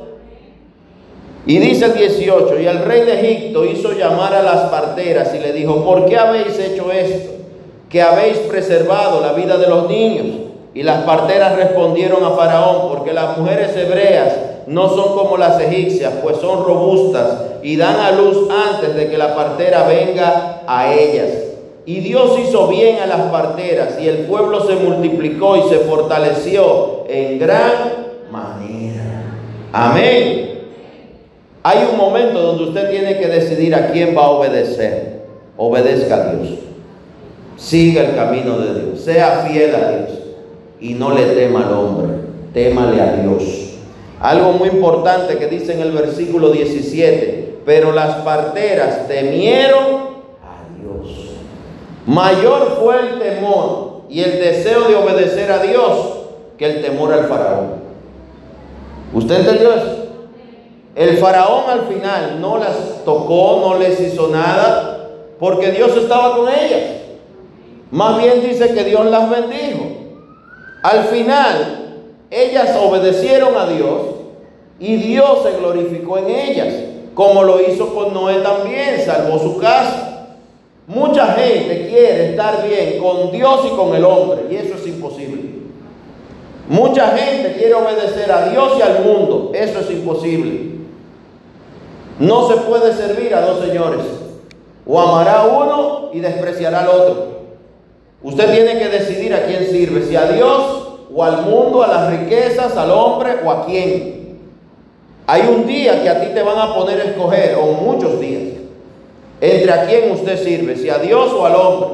Y 1.46 1.58
dice 1.58 1.86
el 1.86 1.94
18, 1.94 2.60
y 2.60 2.66
el 2.66 2.84
rey 2.84 3.02
de 3.02 3.20
Egipto 3.20 3.64
hizo 3.64 3.92
llamar 3.92 4.34
a 4.34 4.42
las 4.42 4.70
parteras 4.70 5.34
y 5.34 5.38
le 5.38 5.52
dijo, 5.52 5.82
¿por 5.82 6.04
qué 6.06 6.18
habéis 6.18 6.58
hecho 6.58 6.92
esto? 6.92 7.30
Que 7.88 8.02
habéis 8.02 8.36
preservado 8.38 9.20
la 9.20 9.32
vida 9.32 9.56
de 9.56 9.66
los 9.66 9.88
niños. 9.88 10.26
Y 10.74 10.82
las 10.82 11.02
parteras 11.04 11.56
respondieron 11.56 12.22
a 12.24 12.30
Faraón, 12.30 12.88
porque 12.90 13.12
las 13.12 13.36
mujeres 13.36 13.74
hebreas 13.76 14.34
no 14.66 14.88
son 14.90 15.16
como 15.16 15.36
las 15.36 15.58
egipcias, 15.60 16.12
pues 16.22 16.36
son 16.36 16.64
robustas 16.64 17.38
y 17.62 17.76
dan 17.76 17.96
a 17.96 18.12
luz 18.12 18.48
antes 18.50 18.94
de 18.94 19.10
que 19.10 19.18
la 19.18 19.34
partera 19.34 19.86
venga 19.86 20.62
a 20.66 20.94
ellas. 20.94 21.51
Y 21.84 22.00
Dios 22.00 22.38
hizo 22.38 22.68
bien 22.68 22.98
a 23.00 23.06
las 23.06 23.22
parteras 23.32 23.98
y 24.00 24.06
el 24.06 24.18
pueblo 24.18 24.64
se 24.64 24.76
multiplicó 24.76 25.56
y 25.56 25.68
se 25.68 25.80
fortaleció 25.80 27.04
en 27.08 27.40
gran 27.40 27.72
manera. 28.30 29.24
Amén. 29.72 30.60
Hay 31.64 31.88
un 31.90 31.96
momento 31.96 32.40
donde 32.40 32.64
usted 32.64 32.90
tiene 32.90 33.18
que 33.18 33.26
decidir 33.26 33.74
a 33.74 33.88
quién 33.90 34.16
va 34.16 34.26
a 34.26 34.30
obedecer. 34.30 35.22
Obedezca 35.56 36.14
a 36.14 36.34
Dios. 36.34 36.58
Siga 37.56 38.02
el 38.02 38.16
camino 38.16 38.58
de 38.58 38.80
Dios. 38.80 39.00
Sea 39.00 39.44
fiel 39.46 39.74
a 39.74 39.90
Dios. 39.90 40.18
Y 40.80 40.94
no 40.94 41.12
le 41.12 41.26
tema 41.26 41.66
al 41.66 41.72
hombre. 41.72 42.08
Témale 42.52 43.00
a 43.00 43.16
Dios. 43.16 43.42
Algo 44.20 44.52
muy 44.52 44.68
importante 44.68 45.36
que 45.36 45.46
dice 45.48 45.72
en 45.72 45.80
el 45.80 45.92
versículo 45.92 46.50
17. 46.50 47.58
Pero 47.64 47.92
las 47.92 48.16
parteras 48.16 49.08
temieron 49.08 50.12
Mayor 52.06 52.78
fue 52.80 52.98
el 53.00 53.18
temor 53.18 54.02
y 54.08 54.22
el 54.22 54.40
deseo 54.40 54.88
de 54.88 54.96
obedecer 54.96 55.50
a 55.50 55.62
Dios 55.62 56.18
que 56.58 56.66
el 56.66 56.82
temor 56.82 57.12
al 57.12 57.26
faraón. 57.26 57.82
¿Usted 59.14 59.40
entendió 59.40 59.72
eso? 59.72 59.96
El 60.94 61.16
faraón 61.18 61.70
al 61.70 61.82
final 61.86 62.40
no 62.40 62.58
las 62.58 63.04
tocó, 63.04 63.60
no 63.62 63.78
les 63.78 63.98
hizo 64.00 64.28
nada, 64.28 65.08
porque 65.38 65.70
Dios 65.70 65.96
estaba 65.96 66.36
con 66.36 66.48
ellas. 66.48 66.82
Más 67.90 68.18
bien 68.18 68.42
dice 68.42 68.74
que 68.74 68.84
Dios 68.84 69.06
las 69.06 69.30
bendijo. 69.30 69.86
Al 70.82 71.04
final, 71.04 72.04
ellas 72.30 72.76
obedecieron 72.82 73.56
a 73.56 73.66
Dios 73.66 74.02
y 74.80 74.96
Dios 74.96 75.42
se 75.42 75.58
glorificó 75.58 76.18
en 76.18 76.30
ellas, 76.30 76.74
como 77.14 77.44
lo 77.44 77.60
hizo 77.60 77.94
con 77.94 78.12
Noé 78.12 78.36
también, 78.36 79.00
salvó 79.04 79.38
su 79.38 79.58
casa. 79.58 80.12
Mucha 80.86 81.26
gente 81.34 81.86
quiere 81.88 82.30
estar 82.30 82.66
bien 82.66 83.00
con 83.00 83.30
Dios 83.30 83.60
y 83.66 83.76
con 83.76 83.94
el 83.94 84.04
hombre, 84.04 84.46
y 84.50 84.56
eso 84.56 84.74
es 84.74 84.86
imposible. 84.86 85.42
Mucha 86.68 87.08
gente 87.16 87.54
quiere 87.54 87.74
obedecer 87.74 88.30
a 88.32 88.48
Dios 88.48 88.72
y 88.78 88.82
al 88.82 89.04
mundo, 89.04 89.52
eso 89.54 89.80
es 89.80 89.90
imposible. 89.90 90.72
No 92.18 92.48
se 92.48 92.56
puede 92.62 92.92
servir 92.94 93.34
a 93.34 93.42
dos 93.42 93.64
señores. 93.64 94.00
O 94.84 95.00
amará 95.00 95.42
a 95.42 95.46
uno 95.46 96.10
y 96.12 96.18
despreciará 96.18 96.80
al 96.80 96.88
otro. 96.88 97.26
Usted 98.22 98.52
tiene 98.52 98.78
que 98.78 98.88
decidir 98.88 99.34
a 99.34 99.46
quién 99.46 99.66
sirve, 99.66 100.02
si 100.02 100.16
a 100.16 100.26
Dios 100.26 100.88
o 101.14 101.22
al 101.22 101.42
mundo, 101.42 101.82
a 101.82 101.88
las 101.88 102.10
riquezas, 102.10 102.76
al 102.76 102.90
hombre 102.90 103.36
o 103.44 103.50
a 103.50 103.66
quién. 103.66 104.38
Hay 105.26 105.42
un 105.42 105.66
día 105.66 106.02
que 106.02 106.08
a 106.08 106.20
ti 106.20 106.34
te 106.34 106.42
van 106.42 106.58
a 106.58 106.74
poner 106.74 107.00
a 107.00 107.04
escoger, 107.04 107.56
o 107.56 107.66
muchos 107.72 108.18
días 108.20 108.51
entre 109.42 109.72
a 109.72 109.87
quién 109.87 110.09
usted 110.12 110.40
sirve, 110.40 110.76
si 110.76 110.88
a 110.88 110.98
Dios 110.98 111.33
o 111.33 111.44
al 111.44 111.57
hombre. 111.57 111.88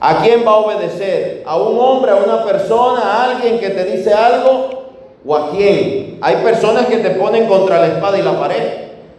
¿A 0.00 0.20
quién 0.20 0.44
va 0.44 0.50
a 0.50 0.56
obedecer? 0.56 1.44
¿A 1.46 1.56
un 1.56 1.78
hombre, 1.78 2.10
a 2.10 2.16
una 2.16 2.44
persona, 2.44 3.00
a 3.00 3.30
alguien 3.30 3.60
que 3.60 3.70
te 3.70 3.84
dice 3.84 4.12
algo? 4.12 4.82
¿O 5.24 5.36
a 5.36 5.52
quién? 5.52 6.18
Hay 6.20 6.36
personas 6.42 6.86
que 6.86 6.96
te 6.96 7.10
ponen 7.10 7.46
contra 7.46 7.80
la 7.80 7.86
espada 7.86 8.18
y 8.18 8.22
la 8.22 8.38
pared. 8.40 8.64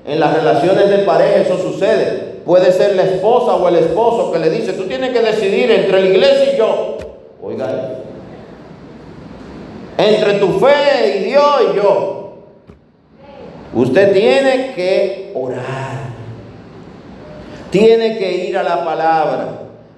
En 0.06 0.20
las 0.20 0.36
relaciones 0.36 0.90
de 0.90 0.98
pareja 1.00 1.38
eso 1.38 1.58
sucede. 1.58 2.42
Puede 2.46 2.74
ser 2.74 2.98
la 2.98 3.04
esposa 3.04 3.56
o 3.56 3.66
el 3.70 3.78
esposo 3.78 4.34
que 4.34 4.40
le 4.40 4.50
dice, 4.50 4.74
tú 4.74 4.84
tienes 4.84 5.12
que 5.12 5.22
decidir 5.22 5.72
entre 5.72 6.02
la 6.02 6.08
iglesia 6.08 6.54
y 6.54 6.58
yo. 6.58 6.98
Oiga, 7.42 7.94
entre 9.98 10.34
tu 10.34 10.60
fe 10.60 11.18
y 11.18 11.24
Dios 11.24 11.62
y 11.72 11.78
yo. 11.78 12.34
Usted 13.74 14.12
tiene 14.12 14.74
que 14.76 15.32
orar 15.34 16.05
tiene 17.76 18.18
que 18.18 18.32
ir 18.46 18.58
a 18.58 18.64
la 18.64 18.86
palabra 18.86 19.50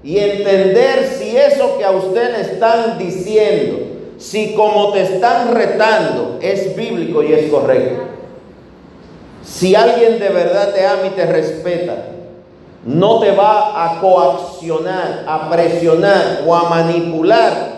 y 0.04 0.18
entender 0.18 1.08
si 1.16 1.38
eso 1.38 1.78
que 1.78 1.86
a 1.86 1.92
usted 1.92 2.36
le 2.36 2.42
están 2.42 2.98
diciendo, 2.98 3.78
si 4.18 4.56
como 4.56 4.94
te 4.94 5.04
están 5.04 5.54
retando 5.54 6.40
es 6.42 6.76
bíblico 6.76 7.22
y 7.22 7.34
es 7.34 7.52
correcto. 7.52 8.02
Si 9.44 9.76
alguien 9.76 10.18
de 10.18 10.30
verdad 10.30 10.74
te 10.74 10.88
ama 10.88 11.06
y 11.06 11.10
te 11.12 11.28
respeta, 11.28 11.98
no 12.84 13.20
te 13.20 13.30
va 13.32 13.86
a 13.86 14.00
coaccionar, 14.02 15.26
a 15.28 15.48
presionar 15.48 16.42
o 16.48 16.56
a 16.56 16.70
manipular 16.70 17.78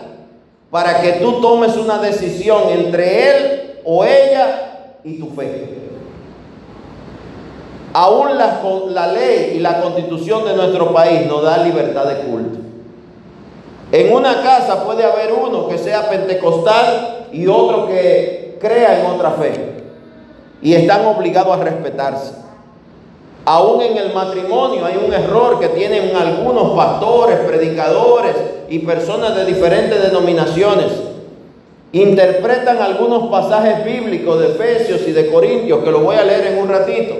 para 0.70 1.02
que 1.02 1.12
tú 1.14 1.42
tomes 1.42 1.76
una 1.76 1.98
decisión 1.98 2.70
entre 2.70 3.28
él 3.28 3.80
o 3.84 4.02
ella 4.02 4.96
y 5.04 5.18
tu 5.18 5.28
fe. 5.32 5.89
Aún 7.92 8.38
la, 8.38 9.06
ley 9.08 9.54
y 9.56 9.58
la 9.58 9.80
constitución 9.80 10.44
de 10.44 10.54
nuestro 10.54 10.92
país 10.92 11.26
nos 11.26 11.42
da 11.42 11.58
libertad 11.64 12.04
de 12.06 12.20
culto. 12.20 12.58
En 13.90 14.12
una 14.12 14.42
casa 14.42 14.84
puede 14.84 15.02
haber 15.02 15.32
uno 15.32 15.66
que 15.66 15.76
sea 15.76 16.08
pentecostal 16.08 17.26
y 17.32 17.48
otro 17.48 17.88
que 17.88 18.56
crea 18.60 19.00
en 19.00 19.06
otra 19.06 19.32
fe. 19.32 19.82
Y 20.62 20.74
están 20.74 21.04
obligados 21.06 21.58
a 21.58 21.64
respetarse. 21.64 22.34
Aún 23.44 23.82
en 23.82 23.96
el 23.96 24.12
matrimonio 24.12 24.84
hay 24.84 24.96
un 25.04 25.12
error 25.12 25.58
que 25.58 25.68
tienen 25.68 26.14
algunos 26.14 26.76
pastores, 26.76 27.38
predicadores 27.40 28.36
y 28.68 28.80
personas 28.80 29.34
de 29.34 29.46
diferentes 29.46 30.00
denominaciones. 30.00 30.92
Interpretan 31.92 32.80
algunos 32.80 33.28
pasajes 33.28 33.84
bíblicos 33.84 34.38
de 34.38 34.48
Efesios 34.50 35.00
y 35.08 35.12
de 35.12 35.28
Corintios, 35.32 35.82
que 35.82 35.90
lo 35.90 36.00
voy 36.00 36.14
a 36.14 36.22
leer 36.22 36.48
en 36.48 36.58
un 36.58 36.68
ratito, 36.68 37.14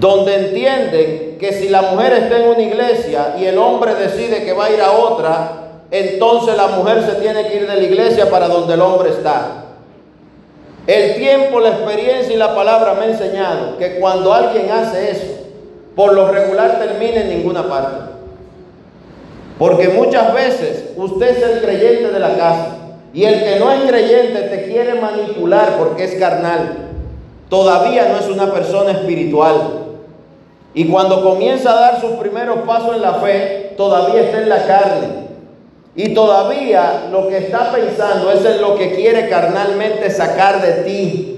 donde 0.00 0.34
entienden 0.34 1.36
que 1.38 1.52
si 1.52 1.68
la 1.68 1.82
mujer 1.82 2.12
está 2.14 2.38
en 2.38 2.48
una 2.48 2.62
iglesia 2.62 3.36
y 3.38 3.44
el 3.44 3.58
hombre 3.58 3.94
decide 3.94 4.44
que 4.44 4.52
va 4.52 4.66
a 4.66 4.70
ir 4.70 4.80
a 4.80 4.92
otra, 4.92 5.64
entonces 5.90 6.56
la 6.56 6.68
mujer 6.68 7.02
se 7.02 7.20
tiene 7.20 7.46
que 7.46 7.56
ir 7.56 7.66
de 7.68 7.76
la 7.76 7.82
iglesia 7.82 8.28
para 8.30 8.48
donde 8.48 8.74
el 8.74 8.80
hombre 8.80 9.10
está. 9.10 9.64
El 10.86 11.14
tiempo, 11.16 11.60
la 11.60 11.70
experiencia 11.70 12.34
y 12.34 12.36
la 12.36 12.54
palabra 12.54 12.94
me 12.94 13.04
han 13.04 13.10
enseñado 13.10 13.78
que 13.78 13.98
cuando 13.98 14.34
alguien 14.34 14.70
hace 14.70 15.12
eso, 15.12 15.44
por 15.94 16.12
lo 16.12 16.30
regular 16.30 16.78
termina 16.78 17.20
en 17.20 17.28
ninguna 17.30 17.68
parte. 17.68 18.12
Porque 19.58 19.88
muchas 19.88 20.34
veces 20.34 20.90
usted 20.96 21.38
es 21.38 21.42
el 21.42 21.60
creyente 21.62 22.10
de 22.10 22.18
la 22.18 22.36
casa 22.36 22.76
y 23.12 23.24
el 23.24 23.44
que 23.44 23.60
no 23.60 23.70
es 23.70 23.88
creyente 23.88 24.40
te 24.40 24.64
quiere 24.64 25.00
manipular 25.00 25.76
porque 25.78 26.04
es 26.04 26.14
carnal. 26.16 26.90
Todavía 27.48 28.08
no 28.08 28.18
es 28.18 28.26
una 28.26 28.52
persona 28.52 28.90
espiritual. 28.90 29.83
Y 30.74 30.88
cuando 30.88 31.22
comienza 31.22 31.70
a 31.70 31.80
dar 31.80 32.00
sus 32.00 32.12
primeros 32.12 32.58
pasos 32.66 32.96
en 32.96 33.02
la 33.02 33.14
fe, 33.14 33.74
todavía 33.76 34.22
está 34.22 34.38
en 34.38 34.48
la 34.48 34.66
carne. 34.66 35.08
Y 35.94 36.12
todavía 36.12 37.06
lo 37.12 37.28
que 37.28 37.38
está 37.38 37.70
pensando 37.70 38.32
es 38.32 38.44
en 38.44 38.60
lo 38.60 38.74
que 38.74 38.92
quiere 38.96 39.28
carnalmente 39.28 40.10
sacar 40.10 40.60
de 40.60 40.72
ti. 40.82 41.30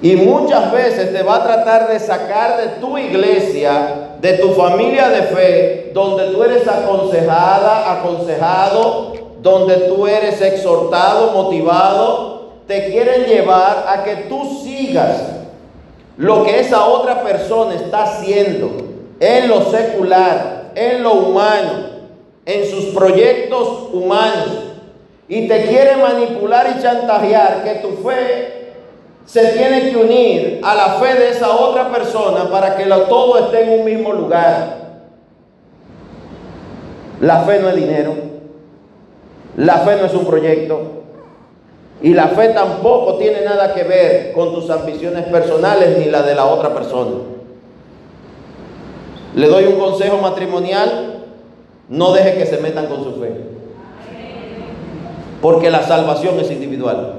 Y 0.00 0.16
muchas 0.16 0.72
veces 0.72 1.12
te 1.12 1.22
va 1.22 1.36
a 1.36 1.42
tratar 1.42 1.88
de 1.88 2.00
sacar 2.00 2.56
de 2.56 2.80
tu 2.80 2.96
iglesia, 2.96 4.16
de 4.22 4.34
tu 4.34 4.52
familia 4.52 5.10
de 5.10 5.22
fe, 5.24 5.90
donde 5.92 6.28
tú 6.28 6.42
eres 6.42 6.66
aconsejada, 6.66 7.92
aconsejado, 7.92 9.12
donde 9.42 9.74
tú 9.88 10.06
eres 10.06 10.40
exhortado, 10.40 11.32
motivado. 11.32 12.52
Te 12.66 12.90
quieren 12.90 13.24
llevar 13.24 13.84
a 13.86 14.04
que 14.04 14.16
tú 14.28 14.60
sigas 14.62 15.37
lo 16.18 16.44
que 16.44 16.60
esa 16.60 16.86
otra 16.86 17.22
persona 17.22 17.74
está 17.74 18.02
haciendo 18.02 18.70
en 19.18 19.48
lo 19.48 19.62
secular, 19.70 20.72
en 20.74 21.02
lo 21.02 21.14
humano 21.14 21.88
en 22.48 22.64
sus 22.64 22.86
proyectos 22.94 23.90
humanos 23.92 24.48
y 25.28 25.46
te 25.46 25.66
quiere 25.66 25.96
manipular 25.96 26.74
y 26.74 26.80
chantajear 26.80 27.62
que 27.62 27.74
tu 27.86 27.90
fe 28.02 28.72
se 29.26 29.48
tiene 29.48 29.90
que 29.90 29.96
unir 29.98 30.60
a 30.64 30.74
la 30.74 30.94
fe 30.94 31.12
de 31.12 31.28
esa 31.28 31.50
otra 31.50 31.92
persona 31.92 32.50
para 32.50 32.74
que 32.74 32.84
todo 32.84 33.38
esté 33.38 33.64
en 33.64 33.80
un 33.80 33.84
mismo 33.84 34.14
lugar. 34.14 34.78
La 37.20 37.40
fe 37.40 37.58
no 37.58 37.68
es 37.68 37.76
dinero, 37.76 38.14
la 39.58 39.76
fe 39.80 39.96
no 39.96 40.06
es 40.06 40.14
un 40.14 40.24
proyecto 40.24 40.97
y 42.00 42.14
la 42.14 42.28
fe 42.28 42.50
tampoco 42.50 43.14
tiene 43.16 43.42
nada 43.42 43.74
que 43.74 43.82
ver 43.82 44.32
con 44.32 44.54
tus 44.54 44.70
ambiciones 44.70 45.24
personales 45.26 45.98
ni 45.98 46.06
la 46.06 46.22
de 46.22 46.34
la 46.34 46.46
otra 46.46 46.72
persona. 46.72 47.16
Le 49.34 49.46
doy 49.46 49.64
un 49.64 49.78
consejo 49.78 50.18
matrimonial 50.18 51.18
no 51.88 52.12
deje 52.12 52.34
que 52.34 52.46
se 52.46 52.58
metan 52.58 52.86
con 52.86 53.02
su 53.02 53.14
fe. 53.14 53.32
Porque 55.40 55.70
la 55.70 55.82
salvación 55.86 56.38
es 56.40 56.50
individual. 56.50 57.14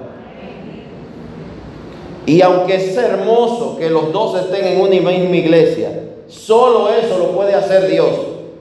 Y 2.25 2.41
aunque 2.41 2.75
es 2.75 2.95
hermoso 2.95 3.77
que 3.77 3.89
los 3.89 4.11
dos 4.11 4.39
estén 4.39 4.65
en 4.65 4.81
una 4.81 5.09
misma 5.09 5.35
iglesia, 5.35 5.89
solo 6.27 6.89
eso 6.89 7.17
lo 7.17 7.31
puede 7.31 7.55
hacer 7.55 7.87
Dios. 7.89 8.09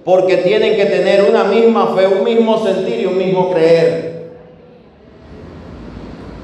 Porque 0.05 0.39
tienen 0.39 0.77
que 0.77 0.87
tener 0.87 1.29
una 1.29 1.45
misma 1.45 1.95
fe, 1.95 2.07
un 2.07 2.25
mismo 2.25 2.65
sentir 2.65 3.01
y 3.01 3.07
un 3.07 3.19
mismo 3.19 3.51
creer. 3.51 4.08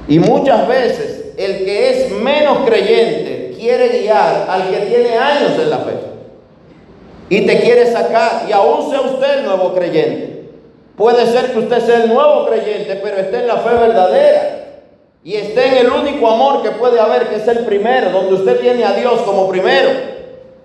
Y 0.08 0.18
muchas 0.18 0.68
veces 0.68 1.32
el 1.36 1.64
que 1.64 1.90
es 1.90 2.10
menos 2.12 2.58
creyente 2.66 3.54
quiere 3.58 4.00
guiar 4.00 4.46
al 4.48 4.70
que 4.70 4.86
tiene 4.86 5.16
años 5.16 5.52
en 5.58 5.70
la 5.70 5.78
fe 5.78 6.14
y 7.28 7.46
te 7.46 7.60
quiere 7.60 7.90
sacar, 7.90 8.44
y 8.48 8.52
aún 8.52 8.90
sea 8.90 9.00
usted 9.00 9.38
el 9.38 9.44
nuevo 9.46 9.74
creyente. 9.74 10.44
Puede 10.96 11.26
ser 11.26 11.52
que 11.52 11.58
usted 11.58 11.80
sea 11.80 12.04
el 12.04 12.12
nuevo 12.12 12.46
creyente, 12.46 13.00
pero 13.02 13.16
esté 13.16 13.38
en 13.38 13.46
la 13.48 13.56
fe 13.56 13.70
verdadera. 13.70 14.60
Y 15.24 15.34
esté 15.34 15.68
en 15.68 15.86
el 15.86 15.90
único 15.90 16.30
amor 16.30 16.62
que 16.62 16.70
puede 16.72 17.00
haber, 17.00 17.28
que 17.28 17.36
es 17.36 17.48
el 17.48 17.64
primero, 17.64 18.10
donde 18.10 18.34
usted 18.34 18.60
tiene 18.60 18.84
a 18.84 18.92
Dios 18.92 19.22
como 19.22 19.48
primero. 19.48 19.90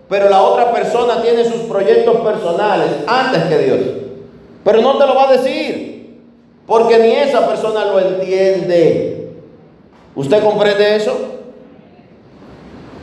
Pero 0.09 0.29
la 0.29 0.43
otra 0.43 0.71
persona 0.71 1.21
tiene 1.21 1.45
sus 1.45 1.61
proyectos 1.61 2.17
personales 2.17 2.89
antes 3.07 3.43
que 3.43 3.57
Dios. 3.57 3.79
Pero 4.63 4.81
no 4.81 4.97
te 4.97 5.07
lo 5.07 5.15
va 5.15 5.29
a 5.29 5.37
decir, 5.37 6.19
porque 6.67 6.99
ni 6.99 7.13
esa 7.13 7.47
persona 7.47 7.85
lo 7.85 7.99
entiende. 7.99 9.18
¿Usted 10.19 10.43
comprende 10.43 10.97
eso? 10.97 11.13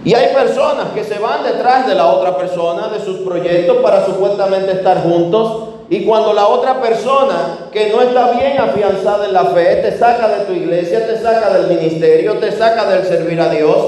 Y 0.05 0.13
hay 0.13 0.35
personas 0.35 0.89
que 0.95 1.03
se 1.03 1.19
van 1.19 1.45
detrás 1.45 1.87
de 1.87 1.95
la 1.95 2.09
otra 2.09 2.37
persona, 2.37 2.89
de 2.89 3.03
sus 3.03 3.21
proyectos, 3.21 3.79
para 3.79 4.05
supuestamente 4.05 4.73
estar 4.73 5.03
juntos. 5.03 5.71
Y 5.89 6.05
cuando 6.05 6.35
la 6.35 6.47
otra 6.47 6.83
persona 6.83 7.71
que 7.73 7.89
no 7.89 8.03
está 8.03 8.33
bien 8.33 8.59
afianzada 8.59 9.25
en 9.25 9.33
la 9.33 9.47
fe 9.47 9.77
te 9.77 9.97
saca 9.97 10.29
de 10.29 10.45
tu 10.45 10.53
iglesia, 10.53 11.07
te 11.07 11.19
saca 11.19 11.57
del 11.57 11.75
ministerio, 11.79 12.35
te 12.35 12.53
saca 12.53 12.85
del 12.85 13.07
servir 13.07 13.41
a 13.41 13.49
Dios, 13.49 13.79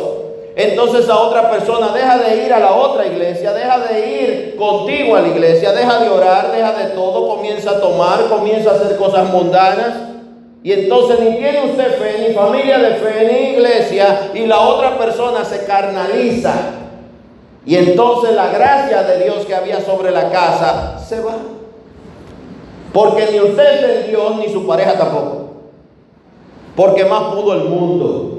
entonces 0.57 1.05
esa 1.05 1.19
otra 1.19 1.51
persona 1.51 1.89
deja 1.93 2.17
de 2.17 2.47
ir 2.47 2.53
a 2.55 2.61
la 2.61 2.73
otra 2.73 3.07
iglesia, 3.07 3.53
deja 3.53 3.79
de 3.79 4.09
ir 4.09 4.57
contigo 4.57 5.17
a 5.17 5.21
la 5.21 5.29
iglesia, 5.29 5.73
deja 5.73 5.99
de 5.99 6.09
orar, 6.09 6.51
deja 6.51 6.73
de 6.73 6.85
todo, 6.95 7.29
comienza 7.29 7.73
a 7.73 7.81
tomar, 7.81 8.25
comienza 8.31 8.71
a 8.71 8.75
hacer 8.77 8.97
cosas 8.97 9.29
mundanas. 9.29 10.08
Y 10.63 10.73
entonces 10.73 11.21
ni 11.21 11.37
tiene 11.37 11.71
usted 11.71 11.99
fe, 11.99 12.29
ni 12.29 12.35
familia 12.35 12.79
de 12.79 12.95
fe, 12.95 13.29
ni 13.31 13.51
iglesia, 13.51 14.31
y 14.35 14.47
la 14.47 14.61
otra 14.61 14.99
persona 14.99 15.45
se 15.45 15.65
carnaliza. 15.65 16.53
Y 17.65 17.77
entonces 17.77 18.35
la 18.35 18.49
gracia 18.49 19.03
de 19.03 19.25
Dios 19.25 19.45
que 19.45 19.55
había 19.55 19.81
sobre 19.81 20.11
la 20.11 20.31
casa 20.31 20.99
se 20.99 21.21
va. 21.21 21.37
Porque 22.93 23.29
ni 23.31 23.41
usted 23.41 23.99
es 24.01 24.09
Dios, 24.09 24.37
ni 24.37 24.49
su 24.49 24.67
pareja 24.67 24.97
tampoco. 24.99 25.51
Porque 26.75 27.05
más 27.05 27.35
pudo 27.35 27.55
el 27.55 27.65
mundo. 27.65 28.35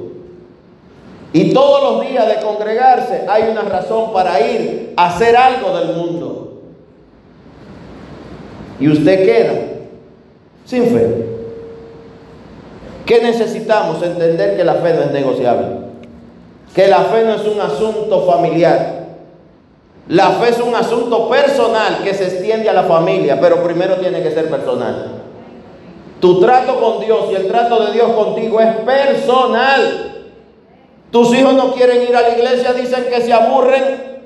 Y 1.32 1.54
todos 1.54 1.84
los 1.84 2.10
días 2.10 2.28
de 2.28 2.42
congregarse 2.42 3.26
hay 3.30 3.50
una 3.52 3.62
razón 3.62 4.12
para 4.12 4.42
ir 4.42 4.94
a 4.98 5.08
hacer 5.08 5.38
algo 5.38 5.78
del 5.78 5.96
mundo. 5.96 6.62
Y 8.80 8.90
usted 8.90 9.26
queda 9.26 9.54
sin 10.66 10.86
fe. 10.88 11.39
¿Qué 13.10 13.24
necesitamos? 13.24 14.04
Entender 14.04 14.56
que 14.56 14.64
la 14.64 14.76
fe 14.76 14.94
no 14.94 15.02
es 15.02 15.12
negociable. 15.12 15.66
Que 16.76 16.88
la 16.88 17.00
fe 17.06 17.26
no 17.26 17.34
es 17.34 17.42
un 17.48 17.60
asunto 17.60 18.22
familiar. 18.22 19.08
La 20.10 20.30
fe 20.34 20.50
es 20.50 20.60
un 20.60 20.76
asunto 20.76 21.28
personal 21.28 22.04
que 22.04 22.14
se 22.14 22.26
extiende 22.26 22.70
a 22.70 22.74
la 22.74 22.84
familia, 22.84 23.40
pero 23.42 23.64
primero 23.64 23.96
tiene 23.96 24.22
que 24.22 24.30
ser 24.30 24.48
personal. 24.48 25.24
Tu 26.22 26.40
trato 26.40 26.80
con 26.80 27.04
Dios 27.04 27.32
y 27.32 27.36
el 27.36 27.48
trato 27.48 27.84
de 27.84 27.94
Dios 27.94 28.12
contigo 28.12 28.62
es 28.62 28.76
personal. 28.76 30.28
Tus 31.10 31.34
hijos 31.34 31.56
no 31.56 31.74
quieren 31.74 32.04
ir 32.04 32.16
a 32.16 32.22
la 32.22 32.38
iglesia, 32.38 32.74
dicen 32.74 33.06
que 33.10 33.22
se 33.22 33.34
aburren. 33.34 34.22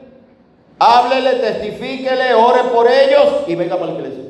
Háblele, 0.78 1.36
testifíquele, 1.36 2.34
ore 2.34 2.64
por 2.74 2.92
ellos 2.92 3.46
y 3.48 3.56
venga 3.56 3.78
para 3.78 3.94
la 3.94 4.00
iglesia. 4.00 4.23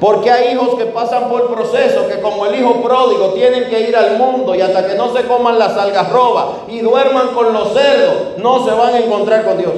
Porque 0.00 0.30
hay 0.30 0.54
hijos 0.54 0.76
que 0.76 0.86
pasan 0.86 1.28
por 1.28 1.52
procesos 1.52 2.06
que 2.06 2.20
como 2.20 2.46
el 2.46 2.60
hijo 2.60 2.82
pródigo 2.82 3.30
tienen 3.30 3.68
que 3.68 3.80
ir 3.88 3.96
al 3.96 4.16
mundo 4.16 4.54
y 4.54 4.60
hasta 4.60 4.86
que 4.86 4.94
no 4.94 5.12
se 5.12 5.24
coman 5.24 5.58
las 5.58 5.76
algarrobas 5.76 6.46
y 6.68 6.80
duerman 6.80 7.28
con 7.28 7.52
los 7.52 7.72
cerdos, 7.72 8.38
no 8.38 8.64
se 8.64 8.70
van 8.70 8.94
a 8.94 8.98
encontrar 8.98 9.44
con 9.44 9.58
Dios. 9.58 9.72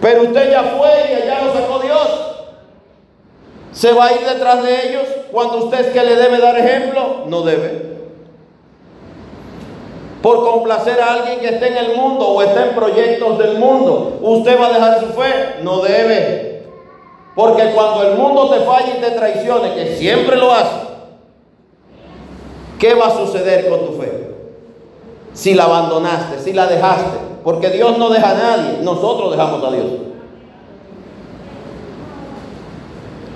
Pero 0.00 0.22
usted 0.22 0.50
ya 0.50 0.62
fue 0.62 0.90
y 1.10 1.22
allá 1.22 1.44
lo 1.44 1.52
sacó 1.52 1.78
Dios. 1.80 2.08
¿Se 3.72 3.92
va 3.92 4.06
a 4.06 4.12
ir 4.12 4.26
detrás 4.26 4.62
de 4.62 4.88
ellos 4.88 5.02
cuando 5.30 5.58
usted 5.58 5.80
es 5.80 5.86
que 5.88 6.02
le 6.02 6.16
debe 6.16 6.38
dar 6.38 6.58
ejemplo? 6.58 7.24
No 7.26 7.42
debe. 7.42 7.92
Por 10.22 10.44
complacer 10.44 11.00
a 11.00 11.14
alguien 11.14 11.40
que 11.40 11.48
esté 11.48 11.68
en 11.68 11.76
el 11.76 11.96
mundo 11.96 12.28
o 12.28 12.42
esté 12.42 12.62
en 12.62 12.74
proyectos 12.74 13.38
del 13.38 13.58
mundo, 13.58 14.18
¿usted 14.22 14.58
va 14.58 14.66
a 14.66 14.72
dejar 14.72 15.00
su 15.00 15.06
fe? 15.06 15.62
No 15.62 15.80
debe. 15.80 16.51
Porque 17.34 17.72
cuando 17.74 18.02
el 18.02 18.18
mundo 18.18 18.50
te 18.50 18.60
falla 18.60 18.94
y 18.96 19.00
te 19.00 19.10
traicione, 19.12 19.74
que 19.74 19.96
siempre 19.96 20.36
lo 20.36 20.52
hace, 20.52 20.76
¿qué 22.78 22.94
va 22.94 23.06
a 23.06 23.16
suceder 23.16 23.68
con 23.68 23.86
tu 23.86 23.92
fe? 24.00 24.22
si 25.32 25.54
la 25.54 25.64
abandonaste, 25.64 26.38
si 26.40 26.52
la 26.52 26.66
dejaste, 26.66 27.18
porque 27.42 27.70
Dios 27.70 27.98
no 27.98 28.10
deja 28.10 28.30
a 28.30 28.34
nadie, 28.34 28.78
nosotros 28.82 29.30
dejamos 29.30 29.64
a 29.64 29.70
Dios. 29.70 29.86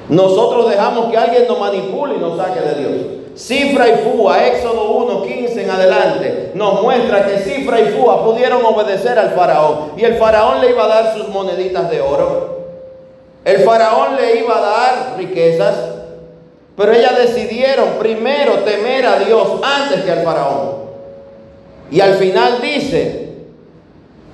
Nosotros 0.08 0.70
dejamos 0.70 1.06
que 1.06 1.16
alguien 1.16 1.48
nos 1.48 1.58
manipule 1.58 2.14
y 2.14 2.18
nos 2.18 2.36
saque 2.36 2.60
de 2.60 2.74
Dios. 2.74 2.92
Cifra 3.34 3.88
y 3.88 3.94
Fua, 3.96 4.46
Éxodo 4.46 4.92
1, 4.92 5.22
15 5.22 5.64
en 5.64 5.70
adelante, 5.70 6.52
nos 6.54 6.80
muestra 6.80 7.26
que 7.26 7.38
Cifra 7.38 7.80
y 7.80 7.88
Fua 7.88 8.24
pudieron 8.24 8.64
obedecer 8.64 9.18
al 9.18 9.30
faraón 9.30 9.92
y 9.96 10.04
el 10.04 10.16
faraón 10.16 10.60
le 10.60 10.70
iba 10.70 10.84
a 10.84 10.88
dar 10.88 11.16
sus 11.16 11.28
moneditas 11.28 11.90
de 11.90 12.00
oro. 12.00 12.55
El 13.46 13.58
faraón 13.58 14.16
le 14.16 14.40
iba 14.40 14.58
a 14.58 14.60
dar 14.60 15.14
riquezas, 15.18 15.76
pero 16.76 16.92
ellas 16.92 17.16
decidieron 17.16 17.90
primero 18.00 18.54
temer 18.64 19.06
a 19.06 19.20
Dios 19.20 19.60
antes 19.62 20.02
que 20.02 20.10
al 20.10 20.24
faraón. 20.24 20.86
Y 21.92 22.00
al 22.00 22.14
final 22.14 22.60
dice, 22.60 23.34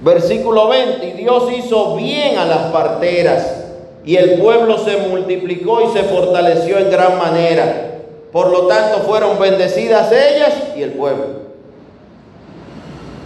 versículo 0.01 0.67
20, 0.69 1.09
y 1.09 1.13
Dios 1.13 1.45
hizo 1.55 1.95
bien 1.97 2.39
a 2.39 2.47
las 2.47 2.73
parteras 2.73 3.65
y 4.03 4.17
el 4.17 4.41
pueblo 4.41 4.79
se 4.79 4.97
multiplicó 4.97 5.83
y 5.83 5.93
se 5.93 6.05
fortaleció 6.05 6.79
en 6.79 6.91
gran 6.91 7.19
manera. 7.19 7.99
Por 8.33 8.51
lo 8.51 8.67
tanto, 8.67 9.01
fueron 9.01 9.39
bendecidas 9.39 10.11
ellas 10.11 10.55
y 10.75 10.81
el 10.85 10.93
pueblo. 10.93 11.43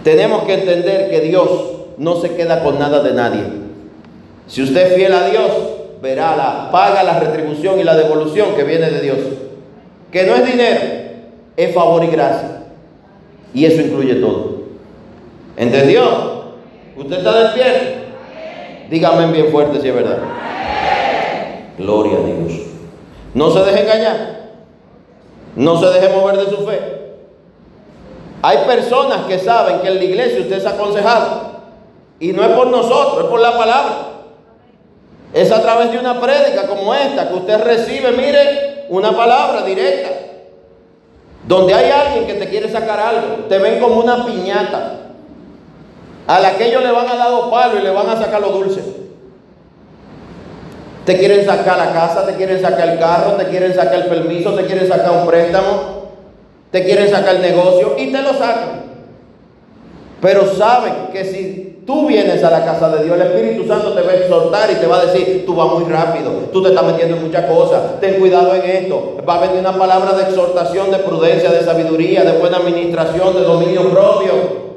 Tenemos 0.03 0.43
que 0.43 0.55
entender 0.55 1.09
que 1.09 1.21
Dios 1.21 1.47
no 1.97 2.19
se 2.19 2.35
queda 2.35 2.61
con 2.61 2.77
nada 2.77 3.01
de 3.01 3.13
nadie. 3.13 3.43
Si 4.47 4.61
usted 4.61 4.87
es 4.87 4.95
fiel 4.95 5.13
a 5.13 5.29
Dios, 5.29 5.76
verá 6.01 6.35
la 6.35 6.69
paga, 6.71 7.03
la 7.03 7.19
retribución 7.19 7.79
y 7.79 7.83
la 7.83 7.95
devolución 7.95 8.55
que 8.55 8.63
viene 8.63 8.89
de 8.89 9.01
Dios. 9.01 9.17
Que 10.11 10.23
no 10.25 10.35
es 10.35 10.45
dinero, 10.45 10.81
es 11.55 11.73
favor 11.73 12.03
y 12.03 12.07
gracia. 12.07 12.63
Y 13.53 13.65
eso 13.65 13.81
incluye 13.81 14.15
todo. 14.15 14.57
¿Entendió? 15.55 16.03
¿Usted 16.95 17.17
está 17.17 17.39
despierto? 17.39 17.85
Dígame 18.89 19.31
bien 19.31 19.51
fuerte 19.51 19.81
si 19.81 19.89
es 19.89 19.95
verdad. 19.95 20.19
Gloria 21.77 22.17
a 22.17 22.21
Dios. 22.21 22.61
No 23.33 23.51
se 23.51 23.59
deje 23.59 23.81
engañar. 23.81 24.37
No 25.55 25.77
se 25.79 25.87
deje 25.87 26.15
mover 26.15 26.37
de 26.37 26.45
su 26.45 26.65
fe. 26.65 26.79
Hay 28.41 28.59
personas 28.67 29.25
que 29.25 29.39
saben 29.39 29.79
que 29.79 29.87
en 29.87 29.97
la 29.97 30.03
iglesia 30.03 30.41
usted 30.41 30.57
es 30.57 30.65
aconsejado. 30.65 31.57
Y 32.19 32.31
no 32.33 32.43
es 32.43 32.49
por 32.49 32.67
nosotros, 32.67 33.25
es 33.25 33.29
por 33.29 33.39
la 33.39 33.57
palabra. 33.57 34.16
Es 35.33 35.51
a 35.51 35.61
través 35.61 35.91
de 35.91 35.99
una 35.99 36.19
prédica 36.19 36.67
como 36.67 36.93
esta 36.93 37.27
que 37.27 37.35
usted 37.35 37.61
recibe, 37.63 38.11
mire, 38.11 38.85
una 38.89 39.15
palabra 39.15 39.63
directa. 39.63 40.09
Donde 41.47 41.73
hay 41.73 41.91
alguien 41.91 42.27
que 42.27 42.33
te 42.33 42.49
quiere 42.49 42.69
sacar 42.69 42.99
algo, 42.99 43.45
te 43.47 43.57
ven 43.57 43.79
como 43.79 43.99
una 43.99 44.25
piñata. 44.25 44.93
A 46.27 46.39
la 46.39 46.57
que 46.57 46.67
ellos 46.67 46.83
le 46.83 46.91
van 46.91 47.07
a 47.07 47.15
dar 47.15 47.49
palo 47.49 47.79
y 47.79 47.83
le 47.83 47.89
van 47.89 48.09
a 48.09 48.17
sacar 48.17 48.41
lo 48.41 48.49
dulce. 48.49 48.81
Te 51.05 51.17
quieren 51.17 51.45
sacar 51.45 51.77
la 51.77 51.93
casa, 51.93 52.25
te 52.25 52.35
quieren 52.35 52.61
sacar 52.61 52.89
el 52.89 52.99
carro, 52.99 53.33
te 53.33 53.45
quieren 53.45 53.73
sacar 53.73 53.95
el 53.95 54.07
permiso, 54.07 54.53
te 54.55 54.65
quieren 54.65 54.89
sacar 54.89 55.11
un 55.11 55.25
préstamo, 55.25 56.09
te 56.69 56.83
quieren 56.83 57.09
sacar 57.09 57.35
el 57.35 57.41
negocio 57.41 57.95
y 57.97 58.11
te 58.11 58.21
lo 58.21 58.33
sacan. 58.33 58.83
Pero 60.19 60.53
saben 60.53 61.07
que 61.13 61.23
si 61.23 61.66
tú 61.87 62.05
vienes 62.05 62.43
a 62.43 62.51
la 62.51 62.65
casa 62.65 62.89
de 62.89 63.05
Dios, 63.05 63.15
el 63.15 63.27
Espíritu 63.27 63.65
Santo 63.65 63.93
te 63.93 64.01
va 64.01 64.11
a 64.11 64.15
exhortar 64.15 64.69
y 64.69 64.75
te 64.75 64.85
va 64.85 64.99
a 64.99 65.05
decir, 65.05 65.45
tú 65.45 65.55
vas 65.55 65.67
muy 65.69 65.85
rápido, 65.85 66.31
tú 66.51 66.61
te 66.61 66.69
estás 66.69 66.83
metiendo 66.83 67.15
en 67.15 67.23
muchas 67.23 67.45
cosas, 67.45 68.01
ten 68.01 68.19
cuidado 68.19 68.53
en 68.53 68.69
esto. 68.69 69.15
Va 69.27 69.35
a 69.35 69.47
venir 69.47 69.61
una 69.61 69.71
palabra 69.71 70.11
de 70.11 70.23
exhortación, 70.23 70.91
de 70.91 70.97
prudencia, 70.97 71.49
de 71.49 71.61
sabiduría, 71.63 72.25
de 72.25 72.37
buena 72.39 72.57
administración, 72.57 73.33
de 73.33 73.41
dominio 73.41 73.89
propio. 73.89 74.67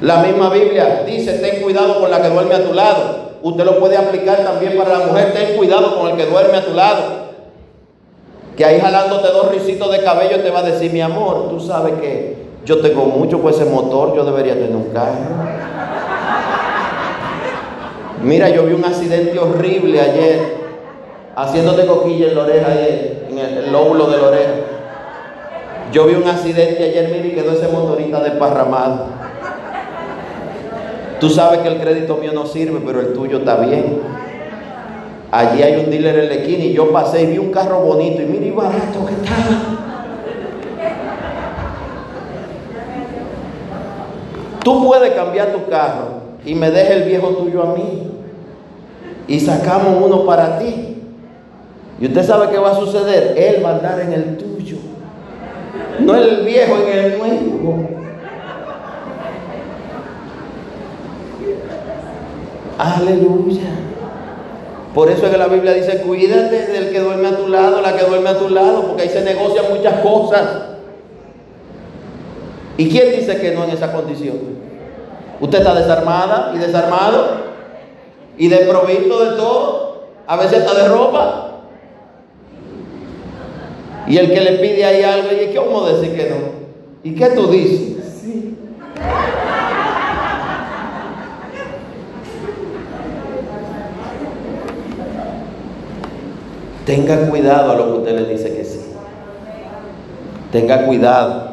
La 0.00 0.22
misma 0.22 0.50
Biblia 0.50 1.02
dice, 1.04 1.32
ten 1.34 1.60
cuidado 1.62 2.00
con 2.00 2.08
la 2.08 2.22
que 2.22 2.28
duerme 2.28 2.54
a 2.54 2.64
tu 2.64 2.72
lado. 2.72 3.32
Usted 3.42 3.64
lo 3.64 3.80
puede 3.80 3.96
aplicar 3.96 4.44
también 4.44 4.76
para 4.76 4.98
la 4.98 5.06
mujer. 5.06 5.32
Ten 5.32 5.56
cuidado 5.56 5.98
con 5.98 6.10
el 6.10 6.16
que 6.16 6.26
duerme 6.26 6.58
a 6.58 6.64
tu 6.64 6.74
lado. 6.74 7.02
Que 8.56 8.64
ahí 8.64 8.80
jalándote 8.80 9.28
dos 9.28 9.50
risitos 9.50 9.90
de 9.90 10.02
cabello 10.02 10.40
te 10.40 10.50
va 10.50 10.60
a 10.60 10.64
decir, 10.64 10.92
mi 10.92 11.00
amor, 11.00 11.48
tú 11.50 11.60
sabes 11.60 11.94
que 12.00 12.41
yo 12.64 12.80
tengo 12.80 13.04
mucho 13.06 13.40
con 13.40 13.52
ese 13.52 13.64
motor, 13.64 14.14
yo 14.14 14.24
debería 14.24 14.54
tener 14.54 14.76
un 14.76 14.92
carro. 14.92 15.12
Mira, 18.22 18.48
yo 18.50 18.64
vi 18.64 18.74
un 18.74 18.84
accidente 18.84 19.36
horrible 19.38 20.00
ayer, 20.00 20.40
haciéndote 21.34 21.86
coquilla 21.86 22.28
en 22.28 22.34
la 22.36 22.42
oreja, 22.42 22.68
en 23.28 23.38
el 23.38 23.72
lóbulo 23.72 24.06
de 24.06 24.18
la 24.18 24.28
oreja. 24.28 24.52
Yo 25.92 26.06
vi 26.06 26.14
un 26.14 26.28
accidente 26.28 26.84
ayer, 26.84 27.10
mira, 27.12 27.26
y 27.26 27.30
quedó 27.32 27.52
ese 27.52 27.66
motorista 27.68 28.22
desparramado. 28.22 29.06
Tú 31.18 31.28
sabes 31.30 31.60
que 31.60 31.68
el 31.68 31.80
crédito 31.80 32.16
mío 32.16 32.32
no 32.32 32.46
sirve, 32.46 32.80
pero 32.84 33.00
el 33.00 33.12
tuyo 33.12 33.38
está 33.38 33.56
bien. 33.56 34.00
Allí 35.32 35.62
hay 35.62 35.82
un 35.82 35.90
dealer 35.90 36.18
en 36.18 36.28
la 36.28 36.34
esquina 36.34 36.64
y 36.64 36.74
yo 36.74 36.92
pasé 36.92 37.22
y 37.22 37.26
vi 37.26 37.38
un 37.38 37.50
carro 37.50 37.80
bonito 37.80 38.22
y 38.22 38.26
mira 38.26 38.46
y 38.46 38.50
barato 38.50 39.06
que 39.06 39.14
estaba. 39.14 39.81
Tú 44.62 44.86
puedes 44.86 45.12
cambiar 45.12 45.52
tu 45.52 45.68
carro 45.68 46.22
y 46.44 46.54
me 46.54 46.70
dejes 46.70 46.96
el 46.96 47.02
viejo 47.04 47.28
tuyo 47.28 47.62
a 47.62 47.74
mí. 47.74 48.10
Y 49.26 49.40
sacamos 49.40 50.04
uno 50.04 50.24
para 50.24 50.58
ti. 50.58 51.02
Y 52.00 52.06
usted 52.06 52.24
sabe 52.24 52.48
qué 52.50 52.58
va 52.58 52.72
a 52.72 52.74
suceder. 52.74 53.34
Él 53.36 53.64
va 53.64 53.70
a 53.70 53.74
andar 53.76 54.00
en 54.00 54.12
el 54.12 54.36
tuyo. 54.36 54.76
No 56.00 56.14
el 56.14 56.44
viejo 56.44 56.76
en 56.76 56.98
el 56.98 57.18
nuevo. 57.18 57.88
Aleluya. 62.78 63.60
Por 64.94 65.10
eso 65.10 65.24
es 65.24 65.32
que 65.32 65.38
la 65.38 65.46
Biblia 65.46 65.72
dice, 65.72 66.02
cuídate 66.02 66.66
del 66.66 66.90
que 66.90 67.00
duerme 67.00 67.28
a 67.28 67.36
tu 67.36 67.48
lado, 67.48 67.80
la 67.80 67.96
que 67.96 68.04
duerme 68.04 68.28
a 68.28 68.38
tu 68.38 68.48
lado, 68.48 68.88
porque 68.88 69.02
ahí 69.02 69.08
se 69.08 69.22
negocian 69.22 69.66
muchas 69.70 70.00
cosas. 70.00 70.71
¿Y 72.76 72.88
quién 72.88 73.12
dice 73.12 73.38
que 73.38 73.52
no 73.52 73.64
en 73.64 73.70
esa 73.70 73.92
condición? 73.92 74.36
Usted 75.40 75.58
está 75.58 75.74
desarmada 75.74 76.52
y 76.54 76.58
desarmado 76.58 77.52
y 78.38 78.48
desprovisto 78.48 79.24
de 79.24 79.36
todo, 79.36 80.06
a 80.26 80.36
veces 80.36 80.60
está 80.60 80.74
de 80.74 80.88
ropa. 80.88 81.48
Y 84.06 84.16
el 84.16 84.32
que 84.32 84.40
le 84.40 84.52
pide 84.52 84.84
ahí 84.84 85.02
algo, 85.02 85.28
¿y 85.32 85.52
qué 85.52 85.58
vamos 85.58 85.88
a 85.88 85.94
decir 85.94 86.16
que 86.16 86.30
no? 86.30 86.36
¿Y 87.04 87.14
qué 87.14 87.26
tú 87.30 87.48
dices? 87.48 88.20
Sí. 88.20 88.56
Tenga 96.86 97.28
cuidado 97.28 97.72
a 97.72 97.76
lo 97.76 97.86
que 97.86 97.98
usted 97.98 98.20
le 98.20 98.32
dice 98.32 98.56
que 98.56 98.64
sí. 98.64 98.80
Tenga 100.50 100.84
cuidado. 100.86 101.51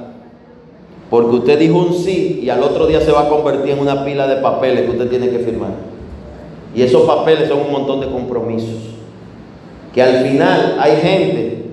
Porque 1.09 1.35
usted 1.37 1.59
dijo 1.59 1.77
un 1.77 1.93
sí 1.93 2.41
y 2.43 2.49
al 2.49 2.61
otro 2.61 2.85
día 2.85 3.01
se 3.01 3.11
va 3.11 3.21
a 3.21 3.29
convertir 3.29 3.71
en 3.71 3.79
una 3.79 4.05
pila 4.05 4.27
de 4.27 4.37
papeles 4.37 4.83
que 4.83 4.91
usted 4.91 5.09
tiene 5.09 5.29
que 5.29 5.39
firmar. 5.39 5.71
Y 6.75 6.83
esos 6.83 7.03
papeles 7.03 7.49
son 7.49 7.61
un 7.61 7.71
montón 7.71 7.99
de 7.99 8.07
compromisos. 8.07 8.77
Que 9.93 10.03
al 10.03 10.23
final 10.23 10.77
hay 10.79 10.97
gente 10.97 11.65